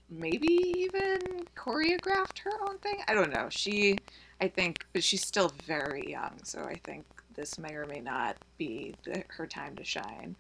maybe 0.08 0.48
even 0.76 1.18
choreographed 1.56 2.38
her 2.38 2.52
own 2.68 2.78
thing. 2.78 2.98
I 3.06 3.14
don't 3.14 3.32
know. 3.32 3.48
She, 3.50 3.98
I 4.40 4.48
think, 4.48 4.84
but 4.92 5.04
she's 5.04 5.26
still 5.26 5.52
very 5.66 6.10
young, 6.10 6.38
so 6.44 6.62
I 6.62 6.80
think 6.84 7.04
this 7.34 7.58
may 7.58 7.74
or 7.74 7.86
may 7.86 8.00
not 8.00 8.36
be 8.58 8.94
the, 9.04 9.24
her 9.28 9.46
time 9.46 9.76
to 9.76 9.84
shine. 9.84 10.36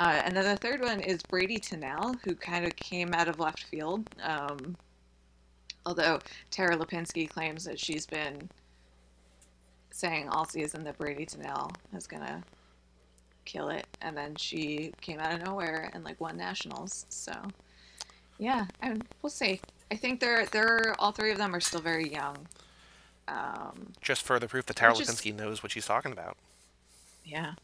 Uh, 0.00 0.22
and 0.24 0.36
then 0.36 0.44
the 0.44 0.56
third 0.56 0.80
one 0.80 1.00
is 1.00 1.22
Bradie 1.22 1.60
Tennell, 1.60 2.16
who 2.24 2.34
kind 2.34 2.64
of 2.64 2.74
came 2.76 3.14
out 3.14 3.28
of 3.28 3.38
left 3.38 3.64
field. 3.64 4.08
Um, 4.22 4.76
although 5.86 6.18
Tara 6.50 6.76
Lipinski 6.76 7.28
claims 7.28 7.64
that 7.64 7.78
she's 7.78 8.06
been 8.06 8.48
saying 9.90 10.28
all 10.28 10.44
season 10.44 10.84
that 10.84 10.98
Bradie 10.98 11.26
Tennell 11.28 11.70
is 11.96 12.06
gonna 12.06 12.42
kill 13.44 13.68
it, 13.68 13.86
and 14.02 14.16
then 14.16 14.34
she 14.36 14.92
came 15.00 15.20
out 15.20 15.34
of 15.34 15.44
nowhere 15.44 15.90
and 15.94 16.04
like 16.04 16.20
won 16.20 16.36
nationals. 16.36 17.06
So 17.08 17.32
yeah, 18.38 18.66
and 18.80 19.04
we'll 19.22 19.30
see. 19.30 19.60
I 19.90 19.96
think 19.96 20.20
they're 20.20 20.46
they're 20.46 20.94
all 20.98 21.12
three 21.12 21.30
of 21.30 21.38
them 21.38 21.54
are 21.54 21.60
still 21.60 21.80
very 21.80 22.10
young. 22.10 22.36
Um, 23.28 23.92
Just 24.00 24.22
further 24.22 24.48
proof 24.48 24.66
that 24.66 24.76
Tara 24.76 24.92
Lipinski 24.92 25.34
knows 25.34 25.62
what 25.62 25.72
she's 25.72 25.86
talking 25.86 26.12
about. 26.12 26.36
Yeah, 27.24 27.54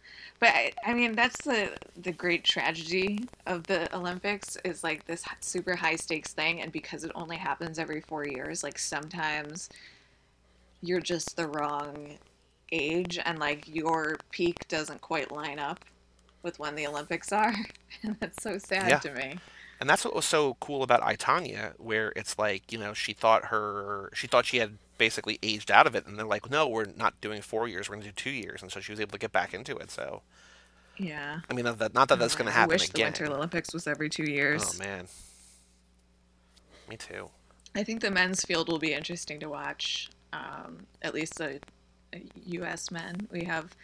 but 0.41 0.49
I, 0.51 0.73
I 0.85 0.95
mean 0.95 1.15
that's 1.15 1.45
the 1.45 1.77
the 1.97 2.13
great 2.13 2.45
tragedy 2.45 3.29
of 3.47 3.67
the 3.67 3.95
Olympics 3.95 4.57
is 4.65 4.83
like 4.83 5.05
this 5.07 5.23
super 5.41 5.77
high 5.77 5.97
stakes 5.97 6.33
thing, 6.33 6.63
and 6.63 6.73
because 6.73 7.05
it 7.05 7.13
only 7.15 7.37
happens 7.37 7.79
every 7.79 8.01
four 8.01 8.27
years, 8.27 8.65
like 8.65 8.79
sometimes 8.79 9.69
you're 10.83 11.01
just 11.01 11.37
the 11.37 11.47
wrong 11.49 12.19
age, 12.73 13.19
and 13.25 13.39
like 13.39 13.69
your 13.69 14.17
peak 14.31 14.67
doesn't 14.69 15.01
quite 15.01 15.33
line 15.33 15.59
up 15.59 15.85
with 16.43 16.59
when 16.59 16.75
the 16.77 16.87
Olympics 16.87 17.33
are, 17.33 17.55
and 18.03 18.17
that's 18.21 18.43
so 18.43 18.59
sad 18.59 18.89
Yeah. 18.89 19.03
to 19.03 19.13
me. 19.13 19.41
And 19.81 19.89
that's 19.89 20.05
what 20.05 20.15
was 20.15 20.27
so 20.27 20.57
cool 20.61 20.83
about 20.83 21.03
I 21.03 21.17
Tonya, 21.17 21.75
where 21.79 22.13
it's 22.17 22.39
like, 22.39 22.71
you 22.73 22.79
know, 22.79 22.93
she 22.95 23.15
thought 23.15 23.47
her, 23.47 24.11
she 24.15 24.27
thought 24.27 24.47
she 24.47 24.59
had 24.59 24.79
basically 25.01 25.39
aged 25.43 25.71
out 25.71 25.87
of 25.87 25.95
it, 25.95 26.07
and 26.07 26.19
they're 26.19 26.27
like, 26.27 26.51
no, 26.51 26.69
we're 26.69 26.85
not 26.95 27.19
doing 27.23 27.41
four 27.41 27.67
years, 27.67 27.89
we're 27.89 27.95
going 27.95 28.03
to 28.03 28.09
do 28.11 28.15
two 28.15 28.31
years, 28.31 28.61
and 28.61 28.71
so 28.71 28.81
she 28.81 28.93
was 28.93 29.01
able 29.01 29.13
to 29.13 29.19
get 29.19 29.33
back 29.33 29.55
into 29.55 29.75
it. 29.79 29.91
So, 29.91 30.21
Yeah, 30.99 31.41
I 31.51 31.55
mean, 31.55 31.65
not 31.65 31.79
that, 31.79 31.95
not 31.95 32.09
that 32.09 32.19
that's 32.19 32.35
going 32.35 32.45
to 32.47 32.53
happen 32.53 32.73
I 32.73 32.75
wish 32.75 32.91
again. 32.91 33.15
the 33.15 33.23
Winter 33.23 33.35
Olympics 33.35 33.73
was 33.73 33.87
every 33.87 34.11
two 34.11 34.25
years. 34.31 34.75
Oh 34.75 34.79
man, 34.79 35.07
me 36.87 36.99
too. 36.99 37.31
I 37.75 37.83
think 37.83 38.03
the 38.03 38.11
men's 38.11 38.45
field 38.45 38.69
will 38.69 38.79
be 38.79 38.93
interesting 38.93 39.41
to 39.41 39.49
watch. 39.49 40.11
Um, 40.35 40.87
at 41.03 41.15
least 41.15 41.39
the 41.39 41.61
U.S. 42.47 42.91
men. 42.91 43.27
We 43.33 43.45
have 43.45 43.75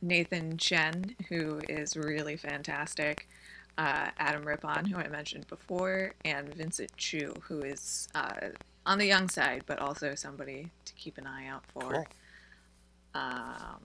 Nathan 0.00 0.56
Chen, 0.56 1.16
who 1.28 1.60
is 1.68 1.96
really 1.96 2.36
fantastic. 2.36 3.28
Uh, 3.76 4.10
Adam 4.18 4.44
Rippon, 4.44 4.84
who 4.86 4.98
I 4.98 5.08
mentioned 5.08 5.48
before, 5.48 6.12
and 6.24 6.54
Vincent 6.54 6.96
Zhou, 6.96 7.36
who 7.42 7.62
is 7.62 8.08
uh, 8.14 8.50
on 8.86 8.98
the 8.98 9.06
young 9.06 9.28
side, 9.28 9.64
but 9.66 9.78
also 9.78 10.14
somebody 10.14 10.70
to 10.84 10.92
keep 10.94 11.18
an 11.18 11.26
eye 11.26 11.46
out 11.46 11.64
for. 11.72 11.90
Cool. 11.90 12.06
Um, 13.14 13.80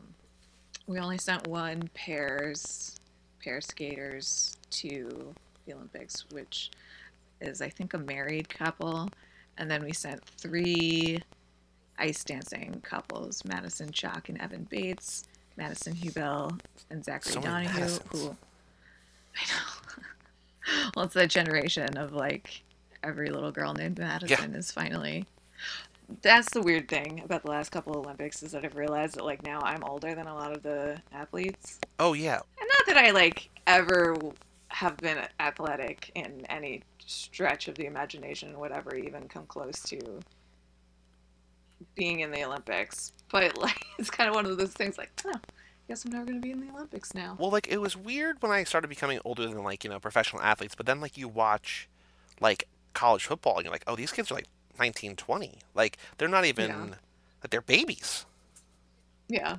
we 0.88 1.00
only 1.00 1.18
sent 1.18 1.48
one 1.48 1.90
pairs 1.94 3.00
pair 3.44 3.62
skaters 3.62 4.58
to 4.70 5.34
the 5.66 5.74
Olympics, 5.74 6.26
which 6.32 6.72
is 7.42 7.62
I 7.62 7.70
think 7.70 7.94
a 7.94 7.98
married 7.98 8.50
couple, 8.50 9.10
and 9.58 9.70
then 9.70 9.84
we 9.84 9.94
sent 9.94 10.24
three 10.26 11.22
ice 11.98 12.24
dancing 12.24 12.82
couples: 12.84 13.44
Madison 13.46 13.92
Chock 13.92 14.30
and 14.30 14.42
Evan 14.42 14.68
Bates, 14.70 15.26
Madison 15.58 15.94
Hubbell 15.96 16.60
and 16.90 17.04
Zachary 17.04 17.34
So 17.34 17.42
Donohue. 17.42 18.00
Who 18.12 18.36
I 19.36 19.46
know. 19.48 20.04
well, 20.96 21.06
it's 21.06 21.14
that 21.14 21.30
generation 21.30 21.98
of 21.98 22.14
like 22.14 22.64
every 23.04 23.30
little 23.30 23.52
girl 23.52 23.74
named 23.74 24.00
Madison 24.00 24.56
is 24.56 24.72
finally. 24.72 25.26
That's 26.22 26.50
the 26.52 26.62
weird 26.62 26.88
thing 26.88 27.22
about 27.24 27.44
the 27.44 27.52
last 27.52 27.70
couple 27.70 27.96
Olympics 27.96 28.42
is 28.42 28.54
that 28.54 28.66
I've 28.66 28.76
realized 28.76 29.16
that 29.16 29.26
like 29.26 29.44
now 29.44 29.60
I'm 29.62 29.84
older 29.84 30.16
than 30.16 30.28
a 30.28 30.34
lot 30.34 30.52
of 30.52 30.64
the 30.64 31.02
athletes. 31.12 31.80
Oh 32.00 32.14
yeah, 32.14 32.40
And 32.60 32.70
not 32.78 32.88
that 32.88 32.98
I 32.98 33.12
like 33.12 33.50
ever 33.68 34.16
have 34.70 34.98
been 34.98 35.20
athletic 35.40 36.12
in 36.16 36.46
any 36.48 36.82
stretch 37.06 37.68
of 37.68 37.76
the 37.76 37.86
imagination, 37.86 38.58
whatever, 38.58 38.96
even 38.96 39.28
come 39.28 39.46
close 39.46 39.82
to 39.84 40.00
being 41.96 42.22
in 42.22 42.32
the 42.32 42.44
Olympics. 42.44 43.14
But 43.32 43.58
like, 43.58 43.86
it's 44.00 44.10
kind 44.10 44.30
of 44.30 44.36
one 44.36 44.46
of 44.46 44.58
those 44.58 44.74
things 44.74 44.98
like, 44.98 45.12
oh, 45.26 45.34
guess 45.90 46.06
I'm 46.06 46.12
never 46.12 46.26
going 46.26 46.38
to 46.38 46.42
be 46.42 46.52
in 46.52 46.62
the 46.62 46.72
Olympics 46.72 47.14
now. 47.14 47.36
Well, 47.38 47.50
like 47.50 47.68
it 47.68 47.82
was 47.82 47.98
weird 47.98 48.42
when 48.42 48.52
I 48.52 48.64
started 48.64 48.88
becoming 48.88 49.20
older 49.26 49.46
than 49.48 49.64
like 49.64 49.84
you 49.84 49.90
know 49.90 50.00
professional 50.00 50.42
athletes, 50.42 50.76
but 50.76 50.86
then 50.86 51.02
like 51.02 51.18
you 51.18 51.28
watch 51.28 51.90
like 52.40 52.68
college 52.94 53.26
football 53.26 53.56
and 53.58 53.66
you're 53.66 53.74
like, 53.74 53.84
oh, 53.88 53.96
these 53.96 54.12
kids 54.12 54.32
are 54.32 54.36
like 54.36 54.48
19, 54.80 55.16
20. 55.16 55.58
Like 55.76 55.98
they're 56.18 56.28
not 56.28 56.46
even 56.46 56.70
Yeah. 56.70 56.86
like 57.44 57.50
they're 57.52 57.62
babies. 57.62 58.26
Yeah. 59.28 59.58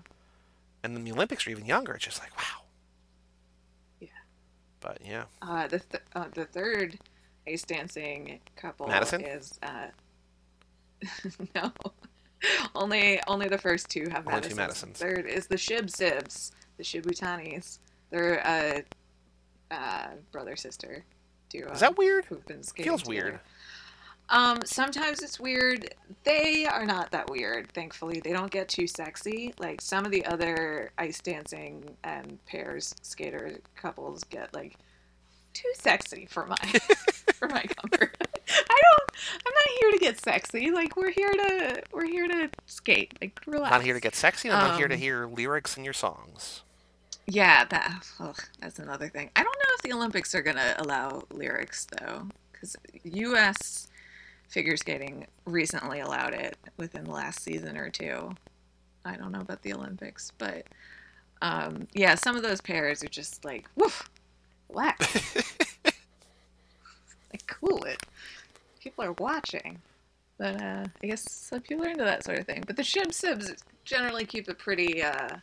And 0.82 0.96
then 0.96 1.04
the 1.04 1.12
Olympics 1.12 1.46
are 1.46 1.50
even 1.50 1.66
younger. 1.66 1.92
It's 1.94 2.04
just 2.04 2.18
like 2.20 2.36
wow. 2.36 2.62
Yeah. 4.00 4.08
But 4.80 4.98
yeah, 5.04 5.24
Uh, 5.42 5.66
the 5.68 5.78
th- 5.80 6.02
uh, 6.14 6.24
the 6.34 6.44
third 6.46 6.98
ice 7.46 7.62
dancing 7.62 8.40
couple 8.56 8.86
Madison? 8.88 9.20
is 9.22 9.58
uh, 9.62 9.88
no, 11.54 11.72
only 12.74 13.20
only 13.26 13.48
the 13.48 13.58
first 13.58 13.88
two 13.88 14.06
have 14.10 14.26
Only 14.26 14.40
two 14.40 14.54
Madisons. 14.54 14.56
Madisons. 14.56 14.98
Third 14.98 15.26
is 15.26 15.46
the 15.46 15.56
Shib 15.56 15.86
Sibs, 15.90 16.52
the 16.78 16.82
Shibutanis. 16.82 17.78
They're 18.10 18.46
uh, 18.46 19.74
uh, 19.74 20.08
brother 20.32 20.56
sister 20.56 21.04
do. 21.50 21.66
Is 21.72 21.80
that 21.80 21.98
weird? 21.98 22.26
Poop 22.26 22.48
and 22.50 22.64
skating 22.64 22.90
Feels 22.90 23.02
together. 23.02 23.24
weird. 23.24 23.40
Um, 24.32 24.60
sometimes 24.64 25.22
it's 25.22 25.40
weird. 25.40 25.92
They 26.22 26.64
are 26.64 26.86
not 26.86 27.10
that 27.10 27.28
weird, 27.28 27.72
thankfully. 27.72 28.20
They 28.20 28.32
don't 28.32 28.50
get 28.50 28.68
too 28.68 28.86
sexy. 28.86 29.52
Like 29.58 29.80
some 29.80 30.04
of 30.04 30.12
the 30.12 30.24
other 30.24 30.92
ice 30.98 31.20
dancing 31.20 31.96
and 32.04 32.38
pairs 32.46 32.94
skater 33.02 33.58
couples 33.74 34.22
get 34.24 34.54
like 34.54 34.76
too 35.52 35.72
sexy 35.74 36.26
for 36.30 36.46
my 36.46 36.56
for 37.34 37.48
my 37.48 37.62
comfort. 37.62 38.16
I 38.48 38.78
don't. 38.82 39.10
I'm 39.44 39.52
not 39.52 39.80
here 39.80 39.90
to 39.92 39.98
get 39.98 40.20
sexy. 40.20 40.70
Like 40.70 40.96
we're 40.96 41.10
here 41.10 41.32
to 41.32 41.82
we're 41.92 42.06
here 42.06 42.28
to 42.28 42.50
skate. 42.66 43.18
Like 43.20 43.40
relax. 43.46 43.72
Not 43.72 43.82
here 43.82 43.94
to 43.94 44.00
get 44.00 44.14
sexy. 44.14 44.48
I'm 44.48 44.68
not 44.68 44.78
here 44.78 44.86
to 44.86 44.94
Um, 44.94 45.00
hear 45.00 45.26
lyrics 45.26 45.76
in 45.76 45.82
your 45.82 45.92
songs. 45.92 46.62
Yeah, 47.26 47.64
that 47.66 48.06
ugh, 48.18 48.38
that's 48.60 48.78
another 48.78 49.08
thing. 49.08 49.30
I 49.36 49.42
don't 49.42 49.56
know 49.58 49.74
if 49.76 49.82
the 49.82 49.92
Olympics 49.92 50.34
are 50.34 50.42
gonna 50.42 50.74
allow 50.78 51.22
lyrics 51.30 51.86
though, 51.98 52.26
because 52.52 52.76
U.S. 53.04 53.88
figure 54.48 54.76
skating 54.76 55.26
recently 55.44 56.00
allowed 56.00 56.34
it 56.34 56.56
within 56.76 57.04
the 57.04 57.12
last 57.12 57.40
season 57.42 57.76
or 57.76 57.90
two. 57.90 58.34
I 59.04 59.16
don't 59.16 59.32
know 59.32 59.40
about 59.40 59.62
the 59.62 59.72
Olympics, 59.74 60.32
but 60.38 60.66
um, 61.42 61.86
yeah, 61.94 62.14
some 62.16 62.36
of 62.36 62.42
those 62.42 62.60
pairs 62.60 63.02
are 63.04 63.08
just 63.08 63.44
like 63.44 63.66
woof, 63.76 64.10
relax, 64.68 65.34
like 67.32 67.46
cool 67.46 67.84
it. 67.84 68.02
People 68.80 69.04
are 69.04 69.12
watching, 69.12 69.78
but 70.38 70.60
uh, 70.60 70.84
I 71.02 71.06
guess 71.06 71.30
some 71.30 71.60
people 71.60 71.84
are 71.86 71.90
into 71.90 72.04
that 72.04 72.24
sort 72.24 72.38
of 72.38 72.46
thing. 72.46 72.64
But 72.66 72.76
the 72.76 72.82
shib 72.82 73.08
sibs 73.08 73.54
generally 73.84 74.24
keep 74.26 74.48
it 74.48 74.58
pretty, 74.58 75.02
uh, 75.02 75.36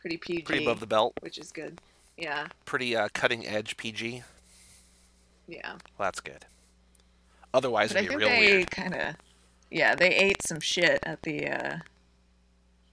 pretty 0.00 0.16
PG 0.16 0.42
Pretty 0.42 0.64
above 0.64 0.80
the 0.80 0.86
belt. 0.86 1.12
which 1.20 1.38
is 1.38 1.50
good. 1.52 1.80
Yeah, 2.16 2.48
Pretty 2.64 2.96
uh, 2.96 3.08
cutting 3.14 3.46
edge 3.46 3.76
PG. 3.76 4.22
yeah. 5.46 5.70
Well, 5.72 5.78
that's 6.06 6.20
good. 6.20 6.44
Otherwise, 7.54 7.92
But 7.92 7.98
I 7.98 8.00
it'd 8.00 8.10
be 8.10 8.24
think 8.24 8.30
real 8.30 8.40
they 8.40 8.56
weird. 8.56 8.70
kind 8.70 8.94
of, 8.94 9.14
yeah, 9.70 9.94
they 9.94 10.10
ate 10.14 10.42
some 10.42 10.60
shit 10.60 10.98
at 11.04 11.22
the 11.22 11.46
uh, 11.48 11.78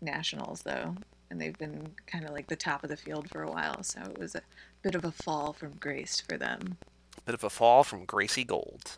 nationals 0.01 0.61
though, 0.61 0.95
and 1.29 1.41
they've 1.41 1.57
been 1.57 1.89
kind 2.07 2.25
of 2.25 2.31
like 2.31 2.47
the 2.47 2.55
top 2.55 2.83
of 2.83 2.89
the 2.89 2.97
field 2.97 3.29
for 3.29 3.41
a 3.43 3.49
while. 3.51 3.81
So 3.83 3.99
it 4.01 4.17
was 4.17 4.35
a 4.35 4.41
bit 4.83 4.95
of 4.95 5.03
a 5.03 5.11
fall 5.11 5.53
from 5.53 5.71
grace 5.79 6.21
for 6.21 6.37
them. 6.37 6.77
Bit 7.25 7.35
of 7.35 7.43
a 7.43 7.49
fall 7.49 7.83
from 7.83 8.05
Gracie 8.05 8.43
Gold. 8.43 8.97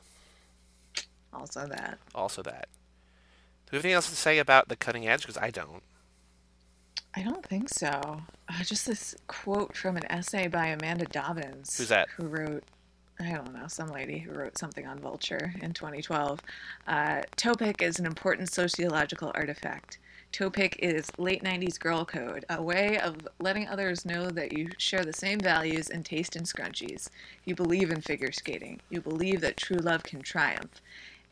Also 1.34 1.66
that. 1.68 1.98
Also 2.14 2.42
that. 2.42 2.68
Do 3.66 3.72
we 3.72 3.78
have 3.78 3.86
anything 3.86 3.96
else 3.96 4.10
to 4.10 4.16
say 4.16 4.40
about 4.40 4.68
the 4.70 4.76
cutting 4.76 5.08
edge? 5.08 5.22
Because 5.22 5.38
I 5.38 5.50
don't. 5.52 5.84
I 7.18 7.24
don't 7.24 7.44
think 7.44 7.68
so. 7.68 8.22
Uh, 8.48 8.64
just 8.64 8.86
this 8.86 9.16
quote 9.26 9.76
from 9.76 9.98
an 9.98 10.06
essay 10.12 10.48
by 10.48 10.68
Amanda 10.68 11.06
Dobbins. 11.06 11.76
Who's 11.76 11.90
that? 11.90 12.10
Who 12.10 12.28
wrote, 12.28 12.64
I 13.20 13.32
don't 13.32 13.56
know, 13.56 13.68
some 13.68 13.88
lady 13.88 14.20
who 14.20 14.34
wrote 14.34 14.56
something 14.56 14.86
on 14.86 15.00
Vulture 15.00 15.56
in 15.60 15.74
2012. 15.74 16.40
Uh, 16.88 17.22
Toe 17.36 17.56
pick 17.56 17.82
is 17.82 17.98
an 17.98 18.06
important 18.06 18.54
sociological 18.54 19.32
artifact. 19.34 19.98
Toe 20.32 20.52
pick 20.52 20.78
is 20.78 21.10
late 21.18 21.44
90s 21.44 21.80
girl 21.80 22.06
code, 22.06 22.46
a 22.52 22.62
way 22.62 23.00
of 23.00 23.16
letting 23.40 23.68
others 23.68 24.06
know 24.06 24.30
that 24.30 24.56
you 24.56 24.70
share 24.78 25.04
the 25.04 25.12
same 25.12 25.40
values 25.40 25.90
and 25.90 26.06
taste 26.06 26.36
in 26.36 26.44
scrunchies. 26.44 27.10
You 27.46 27.56
believe 27.56 27.90
in 27.90 28.02
figure 28.02 28.32
skating. 28.32 28.80
You 28.92 29.02
believe 29.02 29.42
that 29.42 29.58
true 29.58 29.78
love 29.78 30.04
can 30.04 30.22
triumph. 30.22 30.84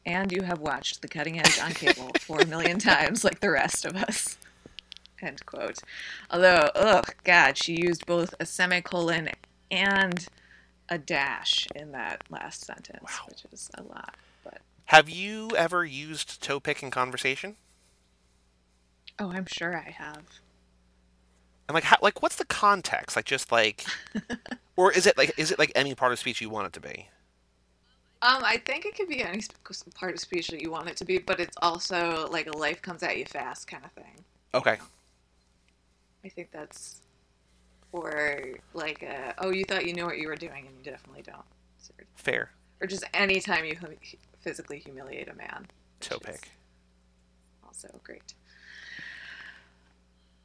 And 0.03 0.31
you 0.31 0.41
have 0.41 0.61
watched 0.61 1.03
The 1.03 1.07
Cutting 1.07 1.39
Edge 1.39 1.59
on 1.59 1.73
cable 1.73 2.09
four 2.21 2.43
million 2.47 2.79
times 2.79 3.23
like 3.23 3.39
the 3.39 3.51
rest 3.51 3.85
of 3.85 3.95
us. 3.95 4.39
End 5.21 5.45
quote. 5.45 5.79
Although, 6.29 6.69
ugh, 6.75 7.15
God, 7.23 7.57
she 7.57 7.73
used 7.81 8.05
both 8.05 8.33
a 8.39 8.45
semicolon 8.45 9.29
and 9.71 10.27
a 10.89 10.97
dash 10.97 11.67
in 11.75 11.91
that 11.93 12.23
last 12.29 12.65
sentence, 12.65 13.19
Wow. 13.19 13.25
which 13.29 13.45
is 13.51 13.69
a 13.75 13.83
lot. 13.83 14.15
But 14.43 14.61
Have 14.85 15.09
you 15.09 15.49
ever 15.55 15.85
used 15.85 16.41
toe 16.41 16.59
pick 16.59 16.83
in 16.83 16.91
conversation? 16.91 17.57
oh, 19.19 19.31
I'm 19.31 19.45
sure 19.45 19.75
I 19.77 19.89
have. 19.91 20.39
And 21.67 21.73
like, 21.75 21.83
how, 21.85 21.97
like, 22.01 22.21
what's 22.21 22.35
the 22.35 22.45
context? 22.45 23.15
Like, 23.15 23.25
just 23.25 23.51
like, 23.51 23.85
or 24.75 24.91
is 24.91 25.05
it 25.07 25.17
like, 25.17 25.33
is 25.37 25.51
it 25.51 25.59
like 25.59 25.71
any 25.75 25.95
part 25.95 26.11
of 26.11 26.19
speech 26.19 26.41
you 26.41 26.49
want 26.49 26.67
it 26.67 26.73
to 26.73 26.79
be? 26.81 27.09
Um, 28.21 28.43
I 28.43 28.57
think 28.57 28.85
it 28.85 28.95
could 28.95 29.07
be 29.07 29.21
any 29.23 29.41
part 29.93 30.13
of 30.15 30.19
speech 30.19 30.47
that 30.47 30.61
you 30.61 30.71
want 30.71 30.89
it 30.89 30.97
to 30.97 31.05
be, 31.05 31.19
but 31.19 31.39
it's 31.39 31.55
also 31.61 32.27
like 32.31 32.47
a 32.47 32.57
life 32.57 32.81
comes 32.81 33.03
at 33.03 33.17
you 33.17 33.25
fast 33.25 33.67
kind 33.67 33.85
of 33.85 33.91
thing. 33.91 34.23
Okay. 34.53 34.77
I 36.25 36.29
think 36.29 36.49
that's, 36.51 37.01
or 37.91 38.41
like, 38.73 39.03
uh, 39.03 39.33
oh, 39.37 39.51
you 39.51 39.63
thought 39.63 39.85
you 39.85 39.93
knew 39.93 40.05
what 40.05 40.17
you 40.17 40.27
were 40.27 40.35
doing 40.35 40.65
and 40.67 40.75
you 40.83 40.91
definitely 40.91 41.21
don't. 41.21 41.37
Sort 41.77 41.99
of. 42.01 42.07
Fair. 42.15 42.49
Or 42.81 42.87
just 42.87 43.03
any 43.13 43.39
time 43.39 43.63
you 43.63 43.75
hum- 43.79 43.95
physically 44.41 44.79
humiliate 44.79 45.29
a 45.29 45.35
man. 45.35 45.67
which 45.99 46.09
Toe 46.09 46.15
is 46.15 46.21
pick. 46.25 46.49
Also 47.65 47.87
great. 48.03 48.33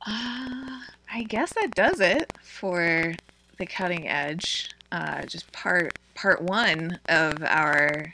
Uh, 0.07 0.81
I 1.13 1.23
guess 1.29 1.53
that 1.55 1.75
does 1.75 2.01
it 2.01 2.33
for 2.43 3.15
the 3.59 3.67
cutting 3.67 4.09
edge. 4.09 4.71
Uh, 4.93 5.23
just 5.23 5.51
part 5.53 5.99
part 6.15 6.43
one 6.43 6.99
of 7.09 7.43
our 7.45 8.13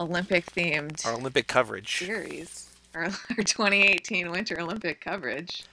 Olympic 0.00 0.46
themed 0.46 1.04
Our 1.06 1.14
Olympic 1.14 1.46
coverage. 1.46 1.98
series, 1.98 2.68
our, 2.94 3.04
our 3.36 3.44
2018 3.44 4.30
Winter 4.30 4.60
Olympic 4.60 5.00
coverage. 5.00 5.64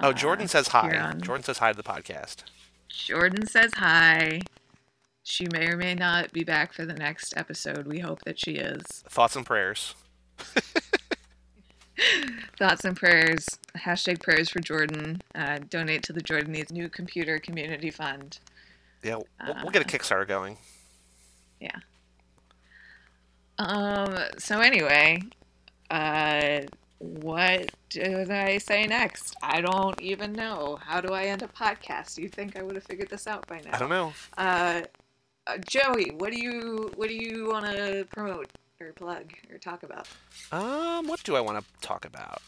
Oh, 0.00 0.08
Uh, 0.10 0.12
Jordan 0.12 0.48
says 0.48 0.68
hi. 0.68 0.96
on- 0.96 1.20
Jordan 1.20 1.44
says 1.44 1.58
hi 1.58 1.70
to 1.72 1.76
the 1.76 1.82
podcast. 1.82 2.38
Jordan 2.88 3.46
says 3.46 3.72
hi. 3.74 4.40
She 5.22 5.46
may 5.52 5.68
or 5.68 5.76
may 5.76 5.94
not 5.94 6.32
be 6.32 6.44
back 6.44 6.72
for 6.72 6.84
the 6.84 6.92
next 6.94 7.34
episode. 7.36 7.86
We 7.86 8.00
hope 8.00 8.22
that 8.24 8.38
she 8.38 8.52
is. 8.52 8.82
Thoughts 9.08 9.36
and 9.36 9.46
prayers. 9.46 9.94
Thoughts 12.58 12.84
and 12.84 12.96
prayers. 12.96 13.46
Hashtag 13.76 14.20
prayers 14.20 14.48
for 14.50 14.58
Jordan. 14.60 15.22
Uh, 15.34 15.60
donate 15.70 16.02
to 16.04 16.12
the 16.12 16.20
Jordan 16.20 16.52
Needs 16.52 16.72
New 16.72 16.88
Computer 16.88 17.38
Community 17.38 17.90
Fund. 17.90 18.38
Yeah, 19.02 19.16
we'll, 19.46 19.54
we'll 19.62 19.70
get 19.70 19.82
a 19.82 19.86
Uh, 19.86 19.98
Kickstarter 19.98 20.26
going. 20.26 20.56
Yeah. 21.60 21.76
Um. 23.58 24.16
So 24.38 24.60
anyway, 24.60 25.22
uh, 25.90 26.60
what 26.98 27.70
did 27.90 28.30
I 28.30 28.58
say 28.58 28.86
next? 28.86 29.36
I 29.42 29.60
don't 29.60 30.00
even 30.00 30.32
know. 30.32 30.78
How 30.82 31.00
do 31.00 31.12
I 31.12 31.24
end 31.24 31.42
a 31.42 31.48
podcast? 31.48 32.18
You 32.18 32.28
think 32.28 32.56
I 32.56 32.62
would 32.62 32.74
have 32.76 32.84
figured 32.84 33.10
this 33.10 33.26
out 33.26 33.46
by 33.46 33.60
now? 33.64 33.70
I 33.74 33.78
don't 33.78 33.90
know. 33.90 34.12
Uh, 34.38 34.82
uh, 35.46 35.58
Joey, 35.66 36.10
what 36.16 36.32
do 36.32 36.38
you 36.38 36.90
what 36.96 37.08
do 37.08 37.14
you 37.14 37.48
want 37.48 37.66
to 37.66 38.06
promote 38.14 38.48
or 38.80 38.92
plug 38.92 39.32
or 39.50 39.58
talk 39.58 39.82
about? 39.82 40.08
Um, 40.52 41.06
what 41.06 41.22
do 41.22 41.36
I 41.36 41.40
want 41.40 41.58
to 41.58 41.86
talk 41.86 42.04
about? 42.04 42.42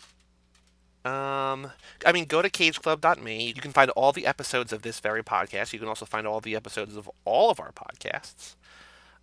Um, 1.04 1.70
I 2.04 2.10
mean, 2.12 2.24
go 2.24 2.42
to 2.42 2.50
cageclub.me. 2.50 3.46
You 3.46 3.62
can 3.62 3.72
find 3.72 3.90
all 3.90 4.10
the 4.10 4.26
episodes 4.26 4.72
of 4.72 4.82
this 4.82 4.98
very 4.98 5.22
podcast. 5.22 5.72
You 5.72 5.78
can 5.78 5.88
also 5.88 6.04
find 6.04 6.26
all 6.26 6.40
the 6.40 6.56
episodes 6.56 6.96
of 6.96 7.08
all 7.24 7.50
of 7.50 7.60
our 7.60 7.70
podcasts. 7.70 8.56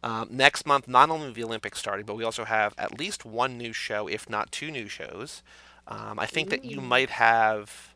Um, 0.03 0.27
next 0.29 0.65
month, 0.65 0.87
not 0.87 1.09
only 1.09 1.31
the 1.31 1.43
Olympics 1.43 1.79
starting, 1.79 2.05
but 2.05 2.15
we 2.15 2.23
also 2.25 2.43
have 2.43 2.73
at 2.77 2.99
least 2.99 3.25
one 3.25 3.57
new 3.57 3.71
show, 3.73 4.07
if 4.07 4.29
not 4.29 4.51
two 4.51 4.69
new 4.69 4.87
shows. 4.89 5.41
Um, 5.87 6.19
I 6.19 6.25
think 6.25 6.49
that 6.49 6.65
you 6.65 6.81
might 6.81 7.11
have. 7.11 7.93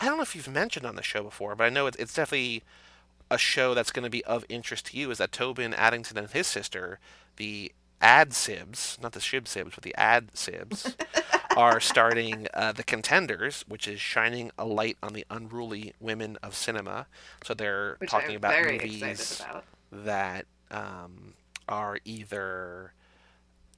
I 0.00 0.06
don't 0.06 0.16
know 0.16 0.22
if 0.22 0.34
you've 0.34 0.48
mentioned 0.48 0.86
on 0.86 0.96
the 0.96 1.02
show 1.02 1.22
before, 1.22 1.54
but 1.56 1.64
I 1.64 1.68
know 1.68 1.86
it's, 1.86 1.96
it's 1.98 2.14
definitely 2.14 2.62
a 3.30 3.36
show 3.38 3.74
that's 3.74 3.90
going 3.92 4.04
to 4.04 4.10
be 4.10 4.24
of 4.24 4.44
interest 4.48 4.86
to 4.86 4.96
you. 4.96 5.10
Is 5.10 5.18
that 5.18 5.32
Tobin 5.32 5.74
Addington 5.74 6.16
and 6.18 6.30
his 6.30 6.46
sister, 6.46 6.98
the 7.36 7.72
Ad 8.00 8.30
Sibs, 8.30 9.00
not 9.02 9.12
the 9.12 9.20
Shib 9.20 9.42
Sibs, 9.44 9.74
but 9.74 9.82
the 9.82 9.94
Ad 9.96 10.32
Sibs, 10.34 10.94
are 11.56 11.80
starting 11.80 12.46
uh, 12.54 12.72
the 12.72 12.82
Contenders, 12.84 13.64
which 13.68 13.86
is 13.86 14.00
shining 14.00 14.50
a 14.58 14.64
light 14.64 14.96
on 15.02 15.12
the 15.12 15.26
unruly 15.30 15.94
women 16.00 16.38
of 16.42 16.54
cinema. 16.54 17.06
So 17.44 17.54
they're 17.54 17.96
Which 17.98 18.10
talking 18.10 18.30
I'm 18.30 18.36
about 18.36 18.64
movies 18.64 19.42
about. 19.48 19.64
that 19.92 20.46
um, 20.70 21.34
are 21.70 21.98
either 22.04 22.92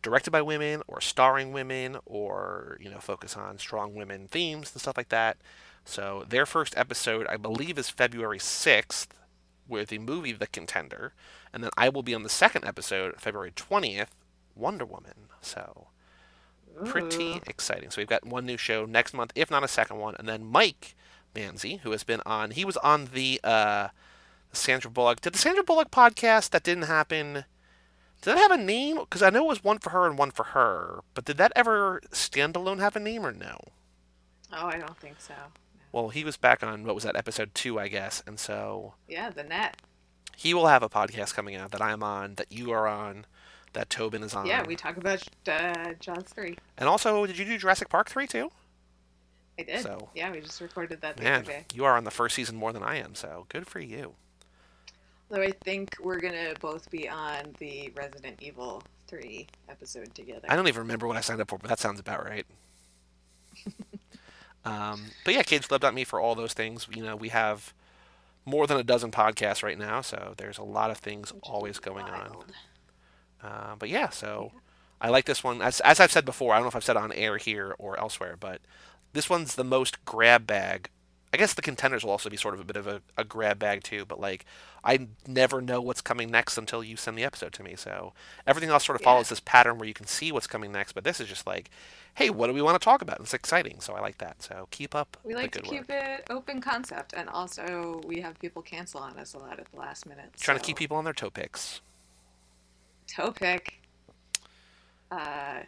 directed 0.02 0.31
by 0.32 0.43
women 0.43 0.82
or 0.89 1.01
starring 1.01 1.52
women 1.52 1.97
or 2.05 2.77
you 2.81 2.90
know 2.90 2.98
focus 2.98 3.36
on 3.36 3.59
strong 3.59 3.94
women 3.94 4.27
themes 4.27 4.73
and 4.73 4.81
stuff 4.81 4.97
like 4.97 5.10
that 5.10 5.36
so 5.85 6.24
their 6.28 6.44
first 6.44 6.77
episode 6.77 7.27
i 7.28 7.36
believe 7.36 7.78
is 7.78 7.89
february 7.89 8.39
6th 8.39 9.09
with 9.69 9.90
the 9.90 9.98
movie 9.98 10.32
the 10.32 10.48
contender 10.48 11.12
and 11.52 11.62
then 11.62 11.70
i 11.77 11.89
will 11.89 12.02
be 12.02 12.14
on 12.14 12.24
the 12.24 12.28
second 12.28 12.64
episode 12.64 13.14
february 13.20 13.52
20th 13.52 14.09
wonder 14.56 14.85
woman 14.85 15.28
so 15.40 15.86
pretty 16.85 17.32
Ooh. 17.32 17.40
exciting. 17.47 17.90
So 17.90 18.01
we've 18.01 18.09
got 18.09 18.27
one 18.27 18.47
new 18.47 18.56
show 18.56 18.85
next 18.85 19.14
month, 19.14 19.32
if 19.35 19.51
not 19.51 19.64
a 19.64 19.69
second 19.69 19.98
one, 19.98 20.14
and 20.19 20.28
then 20.28 20.44
Mike 20.44 20.94
Manzi, 21.35 21.81
who 21.81 21.90
has 21.93 22.05
been 22.05 22.20
on. 22.27 22.52
He 22.52 22.64
was 22.64 22.77
on 22.78 23.10
the 23.12 23.40
uh, 23.43 23.89
Sandra 24.52 24.90
Bullock. 24.90 25.20
Did 25.20 25.35
the 25.35 25.39
Sandra 25.39 25.64
Bullock 25.64 25.90
podcast 25.90 26.51
that 26.51 26.62
didn't 26.62 26.85
happen? 26.85 27.44
Did 28.23 28.36
that 28.36 28.39
have 28.39 28.51
a 28.53 28.57
name? 28.62 28.97
Because 28.99 29.23
I 29.23 29.31
know 29.31 29.44
it 29.44 29.49
was 29.49 29.65
one 29.65 29.78
for 29.78 29.90
her 29.90 30.07
and 30.07 30.16
one 30.16 30.31
for 30.31 30.44
her. 30.44 31.01
But 31.15 31.24
did 31.24 31.36
that 31.39 31.53
ever 31.57 32.01
standalone 32.11 32.78
have 32.78 32.97
a 32.97 33.01
name 33.01 33.27
or 33.27 33.32
no? 33.32 33.59
Oh, 34.53 34.66
I 34.66 34.78
don't 34.78 34.97
think 34.99 35.20
so. 35.20 35.35
Well, 35.93 36.09
he 36.11 36.24
was 36.24 36.36
back 36.36 36.62
on 36.62 36.85
what 36.85 36.94
was 36.94 37.05
that 37.05 37.16
episode 37.16 37.55
two, 37.55 37.78
I 37.78 37.89
guess, 37.89 38.23
and 38.27 38.39
so 38.39 38.94
Yeah, 39.09 39.28
the 39.31 39.43
net. 39.43 39.77
He 40.36 40.55
will 40.55 40.66
have 40.69 40.82
a 40.82 40.89
podcast 40.89 41.35
coming 41.35 41.55
out 41.57 41.70
that 41.73 41.82
I'm 41.82 42.03
on, 42.03 42.36
that 42.36 42.51
you 42.51 42.70
are 42.73 42.86
on, 42.89 43.27
that 43.74 43.90
Tobin 43.90 44.23
is 44.23 44.35
on. 44.35 44.47
Yeah, 44.47 44.65
we 44.66 44.77
talk 44.77 44.97
about 44.97 45.23
uh, 45.47 45.93
Jaws 46.01 46.24
3. 46.24 46.57
And 46.78 46.89
also, 46.89 47.27
did 47.27 47.36
you 47.39 47.44
do 47.44 47.59
Jurassic 47.59 47.89
Park 47.90 48.09
3 48.09 48.27
too? 48.27 48.51
I 49.59 49.62
did. 49.65 49.82
So- 49.82 50.09
yeah, 50.15 50.31
we 50.31 50.40
just 50.40 50.61
recorded 50.61 51.01
that 51.03 51.16
the 51.19 51.24
Man, 51.24 51.40
other 51.43 51.51
day. 51.53 51.65
you 51.74 51.85
are 51.85 51.97
on 51.97 52.05
the 52.05 52.11
first 52.11 52.35
season 52.36 52.57
more 52.57 52.73
than 52.73 52.82
I 52.82 52.97
am, 52.97 53.15
so 53.15 53.47
good 53.51 53.66
for 53.66 53.81
you. 53.81 54.15
Though 55.32 55.40
I 55.40 55.52
think 55.64 55.96
we're 55.98 56.20
gonna 56.20 56.52
both 56.60 56.90
be 56.90 57.09
on 57.09 57.56
the 57.59 57.90
Resident 57.96 58.36
Evil 58.42 58.82
3 59.06 59.46
episode 59.70 60.14
together. 60.14 60.46
I 60.46 60.56
don't 60.56 60.68
even 60.68 60.82
remember 60.82 61.06
what 61.06 61.16
I 61.16 61.22
signed 61.22 61.40
up 61.40 61.48
for, 61.48 61.56
but 61.56 61.70
that 61.70 61.78
sounds 61.78 61.98
about 61.98 62.22
right. 62.22 62.44
um, 64.66 65.06
but 65.24 65.32
yeah, 65.32 65.42
CageClub.me 65.42 66.04
for 66.04 66.20
all 66.20 66.34
those 66.34 66.52
things. 66.52 66.86
You 66.94 67.02
know, 67.02 67.16
we 67.16 67.30
have 67.30 67.72
more 68.44 68.66
than 68.66 68.76
a 68.76 68.84
dozen 68.84 69.10
podcasts 69.10 69.62
right 69.62 69.78
now, 69.78 70.02
so 70.02 70.34
there's 70.36 70.59
a 70.59 70.62
lot 70.62 70.90
of 70.90 70.98
things 70.98 71.32
Which 71.32 71.42
always 71.44 71.78
going 71.78 72.04
on. 72.04 72.36
Uh, 73.42 73.74
but 73.78 73.88
yeah, 73.88 74.10
so 74.10 74.52
I 75.00 75.09
like 75.09 75.24
this 75.24 75.42
one. 75.42 75.62
As, 75.62 75.80
as 75.80 75.98
I've 75.98 76.12
said 76.12 76.26
before, 76.26 76.52
I 76.52 76.56
don't 76.56 76.64
know 76.64 76.68
if 76.68 76.76
I've 76.76 76.84
said 76.84 76.98
on 76.98 77.10
air 77.10 77.38
here 77.38 77.74
or 77.78 77.98
elsewhere, 77.98 78.36
but 78.38 78.60
this 79.14 79.30
one's 79.30 79.54
the 79.54 79.64
most 79.64 80.04
grab 80.04 80.46
bag. 80.46 80.90
I 81.32 81.38
guess 81.38 81.54
the 81.54 81.62
contenders 81.62 82.04
will 82.04 82.10
also 82.10 82.28
be 82.28 82.36
sort 82.36 82.52
of 82.54 82.60
a 82.60 82.64
bit 82.64 82.76
of 82.76 82.86
a, 82.86 83.00
a 83.16 83.24
grab 83.24 83.59
bag 83.59 83.82
too, 83.82 84.04
but 84.04 84.20
like 84.20 84.44
I 84.84 85.09
never 85.26 85.62
know 85.62 85.80
what's 85.80 86.02
coming 86.02 86.30
next 86.30 86.59
until 86.59 86.84
you 86.84 86.96
send 86.96 87.16
the 87.16 87.24
episode 87.24 87.52
to 87.54 87.62
me. 87.62 87.74
So 87.76 88.12
everything 88.46 88.68
else 88.70 88.84
sort 88.84 88.96
of 88.96 89.02
Yeah. 89.02 89.06
follows 89.06 89.28
this 89.30 89.40
pattern 89.40 89.78
where 89.78 89.88
you 89.88 89.94
can 89.94 90.06
see 90.06 90.30
what's 90.30 90.46
coming 90.46 90.72
next, 90.72 90.92
but 90.92 91.04
this 91.04 91.20
is 91.20 91.28
just 91.28 91.46
like, 91.46 91.70
hey, 92.14 92.28
what 92.28 92.48
do 92.48 92.52
we 92.52 92.60
want 92.60 92.78
to 92.78 92.84
talk 92.84 93.00
about? 93.00 93.18
It's 93.20 93.32
exciting, 93.32 93.80
so 93.80 93.94
I 93.94 94.00
like 94.00 94.18
that. 94.18 94.42
So 94.42 94.68
keep 94.70 94.94
up 94.94 95.16
We 95.24 95.32
the 95.32 95.38
like 95.40 95.52
to 95.52 95.62
keep 95.62 95.88
work. 95.88 95.90
it 95.90 96.26
open 96.28 96.60
concept, 96.60 97.14
and 97.16 97.28
also 97.30 98.02
we 98.06 98.20
have 98.20 98.38
people 98.38 98.60
cancel 98.60 99.00
on 99.00 99.18
us 99.18 99.32
a 99.32 99.38
lot 99.38 99.59
at 99.59 99.70
the 99.72 99.78
last 99.78 100.04
minute. 100.06 100.32
Trying 100.38 100.59
to 100.59 100.64
keep 100.64 100.76
people 100.76 100.98
on 100.98 101.04
their 101.04 101.14
toe 101.14 101.30
picks. 101.30 101.80
toe 103.06 103.30
pick. 103.30 103.80
Uh, 105.10 105.60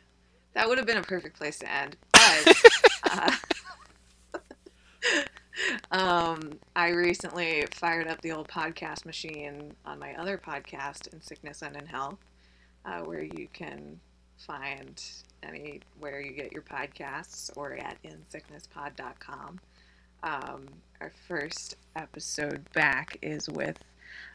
that 0.52 0.68
would 0.68 0.76
have 0.78 0.86
been 0.86 0.98
a 0.98 1.02
perfect 1.02 1.36
place 1.38 1.58
to 1.60 1.70
end. 1.72 1.96
But 2.12 2.56
uh, 3.10 3.30
um, 5.90 6.58
I 6.74 6.88
recently 6.88 7.66
fired 7.70 8.08
up 8.08 8.20
the 8.20 8.32
old 8.32 8.48
podcast 8.48 9.04
machine 9.04 9.72
on 9.84 9.98
my 9.98 10.14
other 10.14 10.38
podcast, 10.38 11.12
In 11.12 11.20
Sickness 11.20 11.62
and 11.62 11.76
in 11.76 11.86
Health, 11.86 12.18
uh, 12.84 13.00
where 13.00 13.22
you 13.22 13.48
can 13.52 14.00
find 14.38 15.02
anywhere 15.42 16.20
you 16.20 16.32
get 16.32 16.52
your 16.52 16.62
podcasts 16.62 17.50
or 17.56 17.74
at 17.74 17.98
insicknesspod.com. 18.02 19.60
Um, 20.22 20.66
our 21.00 21.12
first 21.28 21.76
episode 21.96 22.66
back 22.72 23.18
is 23.22 23.48
with 23.48 23.78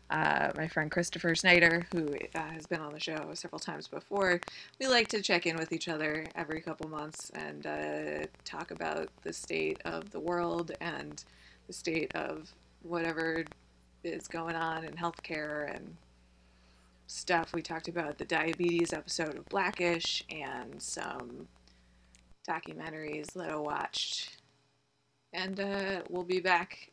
uh, 0.10 0.52
my 0.56 0.68
friend 0.68 0.90
Christopher 0.90 1.36
Snyder, 1.36 1.86
who 1.92 2.16
uh, 2.36 2.40
has 2.40 2.66
been 2.66 2.82
on 2.82 2.94
the 2.94 3.00
show 3.00 3.30
several 3.34 3.60
times 3.60 3.88
before. 3.88 4.42
We 4.80 4.88
like 4.88 5.08
to 5.10 5.22
check 5.22 5.46
in 5.46 5.56
with 5.56 5.72
each 5.72 5.88
other 5.88 6.26
every 6.36 6.62
couple 6.62 6.90
months 6.90 7.30
and 7.36 7.66
uh, 7.66 8.26
talk 8.44 8.72
about 8.72 9.10
the 9.24 9.34
state 9.34 9.80
of 9.86 10.10
the 10.12 10.20
world 10.20 10.72
and 10.82 11.24
the 11.68 11.74
state 11.74 12.14
of 12.16 12.52
whatever 12.82 13.46
is 14.04 14.28
going 14.28 14.56
on 14.56 14.84
in 14.84 14.94
healthcare 14.94 15.74
and 15.76 15.96
stuff. 17.08 17.54
We 17.54 17.62
talked 17.62 17.88
about 17.88 18.18
the 18.18 18.26
diabetes 18.26 18.94
episode 18.94 19.36
of 19.36 19.46
Blackish 19.50 20.24
and 20.30 20.82
some 20.82 21.48
documentaries 22.48 23.34
that 23.34 23.52
I 23.52 23.56
watched. 23.56 24.38
And 25.34 25.60
uh, 25.60 26.02
we'll 26.10 26.24
be 26.24 26.40
back 26.40 26.90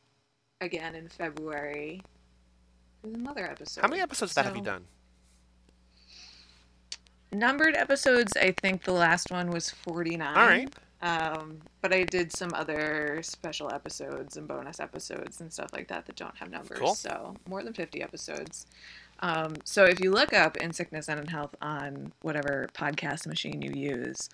again 0.61 0.95
in 0.95 1.09
February 1.09 2.03
with 3.07 3.15
another 3.17 3.45
episode. 3.45 3.81
How 3.83 3.89
many 3.89 4.03
episodes 4.03 4.33
of 4.33 4.37
that 4.37 4.47
have 4.47 4.57
you 4.57 4.63
done? 4.63 4.85
Numbered 7.33 7.75
episodes, 7.75 8.33
I 8.37 8.53
think 8.53 8.85
the 8.85 8.93
last 8.93 9.31
one 9.31 9.51
was 9.51 9.71
49. 9.71 10.37
All 10.37 10.47
right. 10.47 10.73
Um, 11.03 11.59
but 11.83 11.93
I 11.93 12.05
did 12.05 12.35
some 12.35 12.51
other 12.55 13.21
special 13.23 13.73
episodes 13.73 14.37
and 14.37 14.49
bonus 14.49 14.81
episodes 14.81 15.41
and 15.41 15.53
stuff 15.53 15.71
like 15.73 15.89
that 15.89 16.07
that 16.07 16.17
don't 16.17 16.37
have 16.37 16.51
numbers. 16.51 16.79
Cool. 16.79 16.95
So 16.95 17.37
more 17.49 17.63
than 17.63 17.75
50 17.75 18.03
episodes. 18.03 18.67
Um, 19.21 19.55
so 19.65 19.85
if 19.85 20.01
you 20.01 20.11
look 20.11 20.33
up 20.33 20.57
In 20.57 20.73
Sickness 20.73 21.09
and 21.09 21.21
in 21.21 21.27
Health 21.27 21.55
on 21.61 22.13
whatever 22.23 22.69
podcast 22.75 23.27
machine 23.27 23.61
you 23.61 23.73
use, 23.73 24.29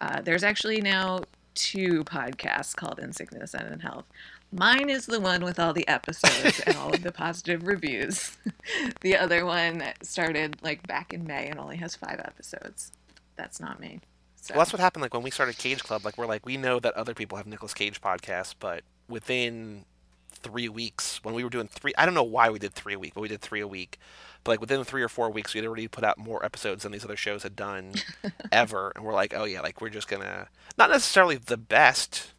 uh, 0.00 0.20
there's 0.22 0.42
actually 0.42 0.80
now 0.80 1.20
two 1.54 2.04
podcasts 2.04 2.74
called 2.74 2.98
In 2.98 3.12
Sickness 3.12 3.54
and 3.54 3.72
in 3.72 3.80
Health. 3.80 4.04
Mine 4.52 4.88
is 4.88 5.06
the 5.06 5.20
one 5.20 5.42
with 5.44 5.58
all 5.58 5.72
the 5.72 5.86
episodes 5.88 6.60
and 6.60 6.76
all 6.76 6.92
of 6.92 7.02
the 7.02 7.12
positive 7.24 7.66
reviews. 7.66 8.36
the 9.00 9.16
other 9.16 9.44
one 9.44 9.82
started 10.02 10.56
like 10.62 10.86
back 10.86 11.12
in 11.12 11.26
May 11.26 11.48
and 11.48 11.58
only 11.58 11.76
has 11.76 11.96
five 11.96 12.20
episodes. 12.20 12.92
That's 13.36 13.60
not 13.60 13.80
me. 13.80 14.00
So. 14.40 14.54
Well, 14.54 14.60
that's 14.60 14.72
what 14.72 14.80
happened. 14.80 15.02
Like 15.02 15.12
when 15.12 15.24
we 15.24 15.30
started 15.30 15.58
Cage 15.58 15.82
Club, 15.82 16.04
like 16.04 16.16
we're 16.16 16.26
like 16.26 16.46
we 16.46 16.56
know 16.56 16.78
that 16.78 16.94
other 16.94 17.14
people 17.14 17.36
have 17.36 17.46
Nicolas 17.46 17.74
Cage 17.74 18.00
podcasts, 18.00 18.54
but 18.58 18.84
within 19.08 19.84
three 20.30 20.68
weeks, 20.68 21.22
when 21.24 21.34
we 21.34 21.42
were 21.42 21.50
doing 21.50 21.66
three, 21.66 21.92
I 21.98 22.04
don't 22.04 22.14
know 22.14 22.22
why 22.22 22.50
we 22.50 22.58
did 22.58 22.72
three 22.72 22.94
a 22.94 22.98
week, 22.98 23.14
but 23.14 23.22
we 23.22 23.28
did 23.28 23.40
three 23.40 23.60
a 23.60 23.66
week. 23.66 23.98
But 24.44 24.52
like 24.52 24.60
within 24.60 24.84
three 24.84 25.02
or 25.02 25.08
four 25.08 25.30
weeks, 25.30 25.52
we 25.52 25.58
had 25.58 25.66
already 25.66 25.88
put 25.88 26.04
out 26.04 26.18
more 26.18 26.44
episodes 26.44 26.84
than 26.84 26.92
these 26.92 27.04
other 27.04 27.16
shows 27.16 27.42
had 27.42 27.56
done 27.56 27.94
ever, 28.52 28.92
and 28.94 29.04
we're 29.04 29.12
like, 29.12 29.34
oh 29.36 29.44
yeah, 29.44 29.60
like 29.60 29.80
we're 29.80 29.88
just 29.90 30.06
gonna 30.06 30.46
not 30.78 30.90
necessarily 30.90 31.36
the 31.36 31.56
best 31.56 32.32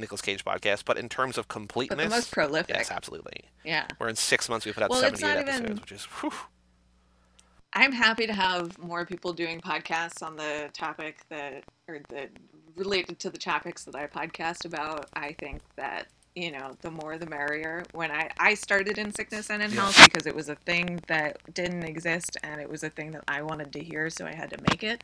Nicolas 0.00 0.20
Cage 0.22 0.44
podcast, 0.44 0.84
but 0.84 0.96
in 0.98 1.08
terms 1.08 1.38
of 1.38 1.46
but 1.48 1.54
completeness, 1.54 2.04
the 2.04 2.10
most 2.10 2.32
prolific. 2.32 2.74
yes, 2.74 2.90
absolutely. 2.90 3.44
Yeah. 3.64 3.86
Where 3.98 4.08
in 4.08 4.16
six 4.16 4.48
months 4.48 4.66
we 4.66 4.72
put 4.72 4.82
out 4.82 4.90
Well, 4.90 5.00
seventy-eight 5.00 5.36
episodes, 5.36 5.60
even- 5.64 5.76
which 5.78 5.92
is 5.92 6.04
whew, 6.04 6.32
I'm 7.72 7.92
happy 7.92 8.26
to 8.26 8.32
have 8.32 8.76
more 8.78 9.06
people 9.06 9.32
doing 9.32 9.60
podcasts 9.60 10.22
on 10.22 10.34
the 10.36 10.70
topic 10.72 11.18
that, 11.28 11.62
or 11.86 12.00
the 12.08 12.28
related 12.76 13.18
to 13.20 13.30
the 13.30 13.38
topics 13.38 13.84
that 13.84 13.94
I 13.94 14.06
podcast 14.06 14.64
about. 14.64 15.06
I 15.14 15.34
think 15.38 15.60
that 15.76 16.06
you 16.36 16.52
know, 16.52 16.76
the 16.82 16.90
more 16.90 17.18
the 17.18 17.26
merrier. 17.26 17.82
When 17.92 18.10
I 18.10 18.30
I 18.38 18.54
started 18.54 18.98
in 18.98 19.12
sickness 19.12 19.50
and 19.50 19.62
in 19.62 19.70
Yeah. 19.72 19.80
health 19.80 20.00
because 20.04 20.26
it 20.26 20.34
was 20.34 20.48
a 20.48 20.54
thing 20.54 21.00
that 21.08 21.38
didn't 21.54 21.82
exist 21.82 22.36
and 22.44 22.60
it 22.60 22.70
was 22.70 22.84
a 22.84 22.90
thing 22.90 23.10
that 23.12 23.24
I 23.26 23.42
wanted 23.42 23.72
to 23.72 23.80
hear, 23.82 24.08
so 24.10 24.26
I 24.26 24.34
had 24.34 24.50
to 24.50 24.56
make 24.70 24.84
it. 24.84 25.02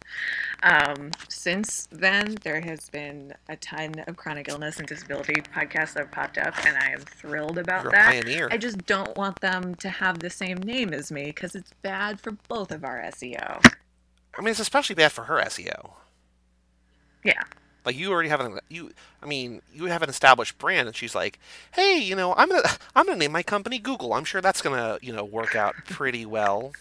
Um, 0.63 1.11
since 1.29 1.89
then, 1.91 2.37
there 2.43 2.61
has 2.61 2.89
been 2.91 3.35
a 3.49 3.57
ton 3.57 3.95
of 4.07 4.17
chronic 4.17 4.49
illness 4.49 4.79
and 4.79 4.87
disability 4.87 5.35
podcasts 5.43 5.95
that 5.95 6.05
have 6.05 6.13
popped 6.13 6.39
up, 6.39 6.55
and 6.65 6.77
I 6.77 6.91
am 6.93 7.01
thrilled 7.01 7.59
about 7.59 7.83
you're 7.83 7.93
that. 7.93 8.07
pioneer. 8.13 8.49
I 8.51 8.57
just 8.57 8.87
don't 8.87 9.17
want 9.17 9.41
them 9.41 9.75
to 9.77 9.89
have 9.89 10.21
the 10.21 10.31
same 10.31 10.59
name 10.59 10.95
as 10.95 11.11
me 11.11 11.25
because 11.27 11.55
it's 11.57 11.73
bad 11.83 12.21
for 12.21 12.31
both 12.49 12.71
of 12.71 12.85
our 12.85 13.01
SEO. 13.03 13.61
I 14.39 14.43
mean, 14.43 14.49
it's 14.51 14.61
especially 14.61 14.95
bad 14.95 15.11
for 15.13 15.25
her 15.25 15.41
SEO. 15.41 15.95
Yeah. 17.25 17.43
Like 17.87 17.97
you 17.97 18.11
already 18.11 18.29
have 18.29 18.41
an 18.41 18.59
you. 18.69 18.91
I 19.23 19.27
mean, 19.27 19.63
you 19.73 19.85
have 19.87 20.03
an 20.03 20.11
established 20.11 20.59
brand, 20.59 20.89
and 20.89 20.97
she's 20.97 21.15
like, 21.15 21.39
"Hey, 21.73 21.99
you 21.99 22.17
know, 22.17 22.35
I'm 22.35 22.49
gonna 22.49 22.63
I'm 22.97 23.07
gonna 23.07 23.17
name 23.19 23.33
my 23.33 23.45
company 23.45 23.79
Google. 23.79 24.13
I'm 24.13 24.25
sure 24.25 24.41
that's 24.41 24.61
gonna 24.61 24.99
you 25.01 25.13
know 25.13 25.25
work 25.25 25.55
out 25.55 25.75
pretty 25.87 26.27
well." 26.27 26.73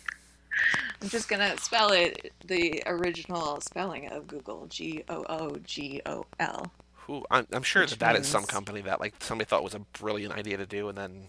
I'm 1.01 1.09
just 1.09 1.27
gonna 1.29 1.57
spell 1.57 1.91
it 1.91 2.33
the 2.45 2.81
original 2.87 3.61
spelling 3.61 4.09
of 4.11 4.25
Google 4.27 4.65
G 4.67 5.03
O 5.09 5.23
O 5.29 5.55
G 5.63 6.01
O 6.07 6.25
L. 6.39 6.71
Who 7.05 7.23
I'm, 7.29 7.45
I'm 7.51 7.61
sure 7.61 7.83
Which 7.83 7.91
that 7.91 7.99
that 7.99 8.15
is 8.15 8.27
some 8.27 8.45
company 8.45 8.81
that 8.81 8.99
like 8.99 9.13
somebody 9.19 9.47
thought 9.47 9.63
was 9.63 9.75
a 9.75 9.79
brilliant 9.79 10.33
idea 10.33 10.57
to 10.57 10.65
do, 10.65 10.89
and 10.89 10.97
then 10.97 11.25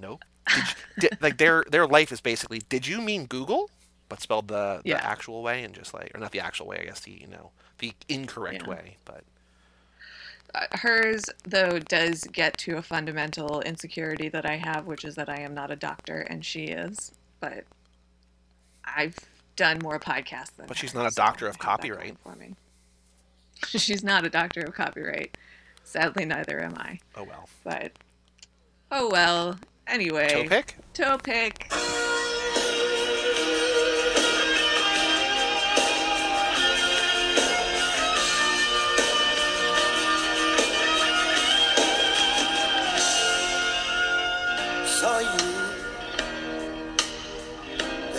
nope. 0.00 0.22
You, 0.56 0.62
did, 1.00 1.18
like 1.20 1.36
their 1.36 1.64
their 1.70 1.86
life 1.86 2.10
is 2.12 2.20
basically, 2.22 2.60
did 2.68 2.86
you 2.86 3.02
mean 3.02 3.26
Google, 3.26 3.68
but 4.08 4.22
spelled 4.22 4.48
the, 4.48 4.80
the 4.82 4.90
Yeah. 4.90 5.00
actual 5.02 5.42
way, 5.42 5.62
and 5.62 5.74
just 5.74 5.92
like, 5.92 6.12
or 6.14 6.20
not 6.20 6.32
the 6.32 6.40
actual 6.40 6.66
way, 6.68 6.78
I 6.80 6.84
guess 6.84 7.00
the 7.00 7.10
you 7.12 7.26
know 7.26 7.50
the 7.78 7.92
incorrect 8.08 8.62
Yeah. 8.62 8.68
way, 8.70 8.96
but 9.04 9.24
Uh, 10.54 10.64
hers, 10.78 11.24
though, 11.44 11.78
does 11.78 12.22
get 12.32 12.56
to 12.56 12.76
a 12.78 12.82
fundamental 12.82 13.60
insecurity 13.62 14.28
that 14.30 14.46
I 14.46 14.56
have, 14.56 14.86
which 14.86 15.04
is 15.04 15.14
that 15.16 15.28
I 15.28 15.40
am 15.40 15.52
not 15.54 15.70
a 15.70 15.76
doctor 15.76 16.20
and 16.20 16.44
she 16.46 16.66
is. 16.66 17.12
But 17.40 17.64
I've 18.84 19.16
done 19.56 19.80
more 19.82 19.98
podcasts 19.98 20.56
than 20.56 20.66
But 20.66 20.78
she's 20.78 20.92
her, 20.92 21.00
not 21.00 21.08
a 21.08 21.10
so 21.12 21.20
doctor 21.22 21.46
of 21.46 21.56
have 21.56 21.60
that 21.60 21.64
copyright. 21.66 22.16
For 22.22 22.34
me. 22.36 22.54
she's 23.66 24.02
not 24.02 24.24
a 24.24 24.30
doctor 24.30 24.62
of 24.62 24.72
copyright. 24.74 25.36
Sadly, 25.84 26.24
neither 26.24 26.60
am 26.62 26.74
I. 26.78 27.00
oh 27.16 27.24
well. 27.24 27.48
But 27.62 27.92
oh 28.90 29.10
well. 29.10 29.58
Anyway, 29.86 30.48
Toe 30.94 31.18
pick. 31.18 31.70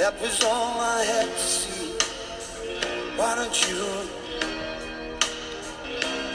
That 0.08 0.22
was 0.22 0.42
all 0.42 0.80
I 0.80 1.04
had 1.04 1.28
to 1.28 1.48
see. 1.60 1.92
Why 3.18 3.36
don't 3.36 3.58
you? 3.68 3.84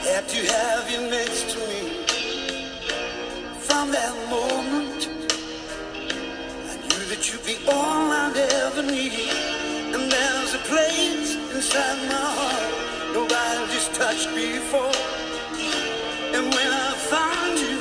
Had 0.05 0.29
to 0.29 0.39
have 0.53 0.91
you 0.91 1.01
next 1.09 1.49
to 1.53 1.57
me. 1.69 2.05
From 3.65 3.89
that 3.89 4.13
moment, 4.29 5.09
I 6.69 6.75
knew 6.85 7.03
that 7.09 7.21
you'd 7.25 7.45
be 7.47 7.57
all 7.67 8.11
I'd 8.21 8.37
ever 8.61 8.83
need. 8.83 9.33
And 9.95 10.03
there's 10.11 10.53
a 10.53 10.63
place 10.69 11.33
inside 11.55 11.97
my 12.13 12.25
heart 12.37 12.73
nobody's 13.11 13.87
touched 13.97 14.29
before. 14.35 14.93
And 16.35 16.45
when 16.53 16.69
I 16.85 16.89
found 17.09 17.57
you, 17.57 17.79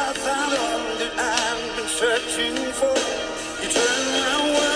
I 0.00 0.14
found 0.16 0.50
all 0.64 0.80
that 1.00 1.12
I've 1.36 1.76
been 1.76 1.88
searching 1.88 2.56
for. 2.80 2.96
You 3.60 3.68
turned 3.68 4.08
my 4.16 4.58
world. 4.58 4.75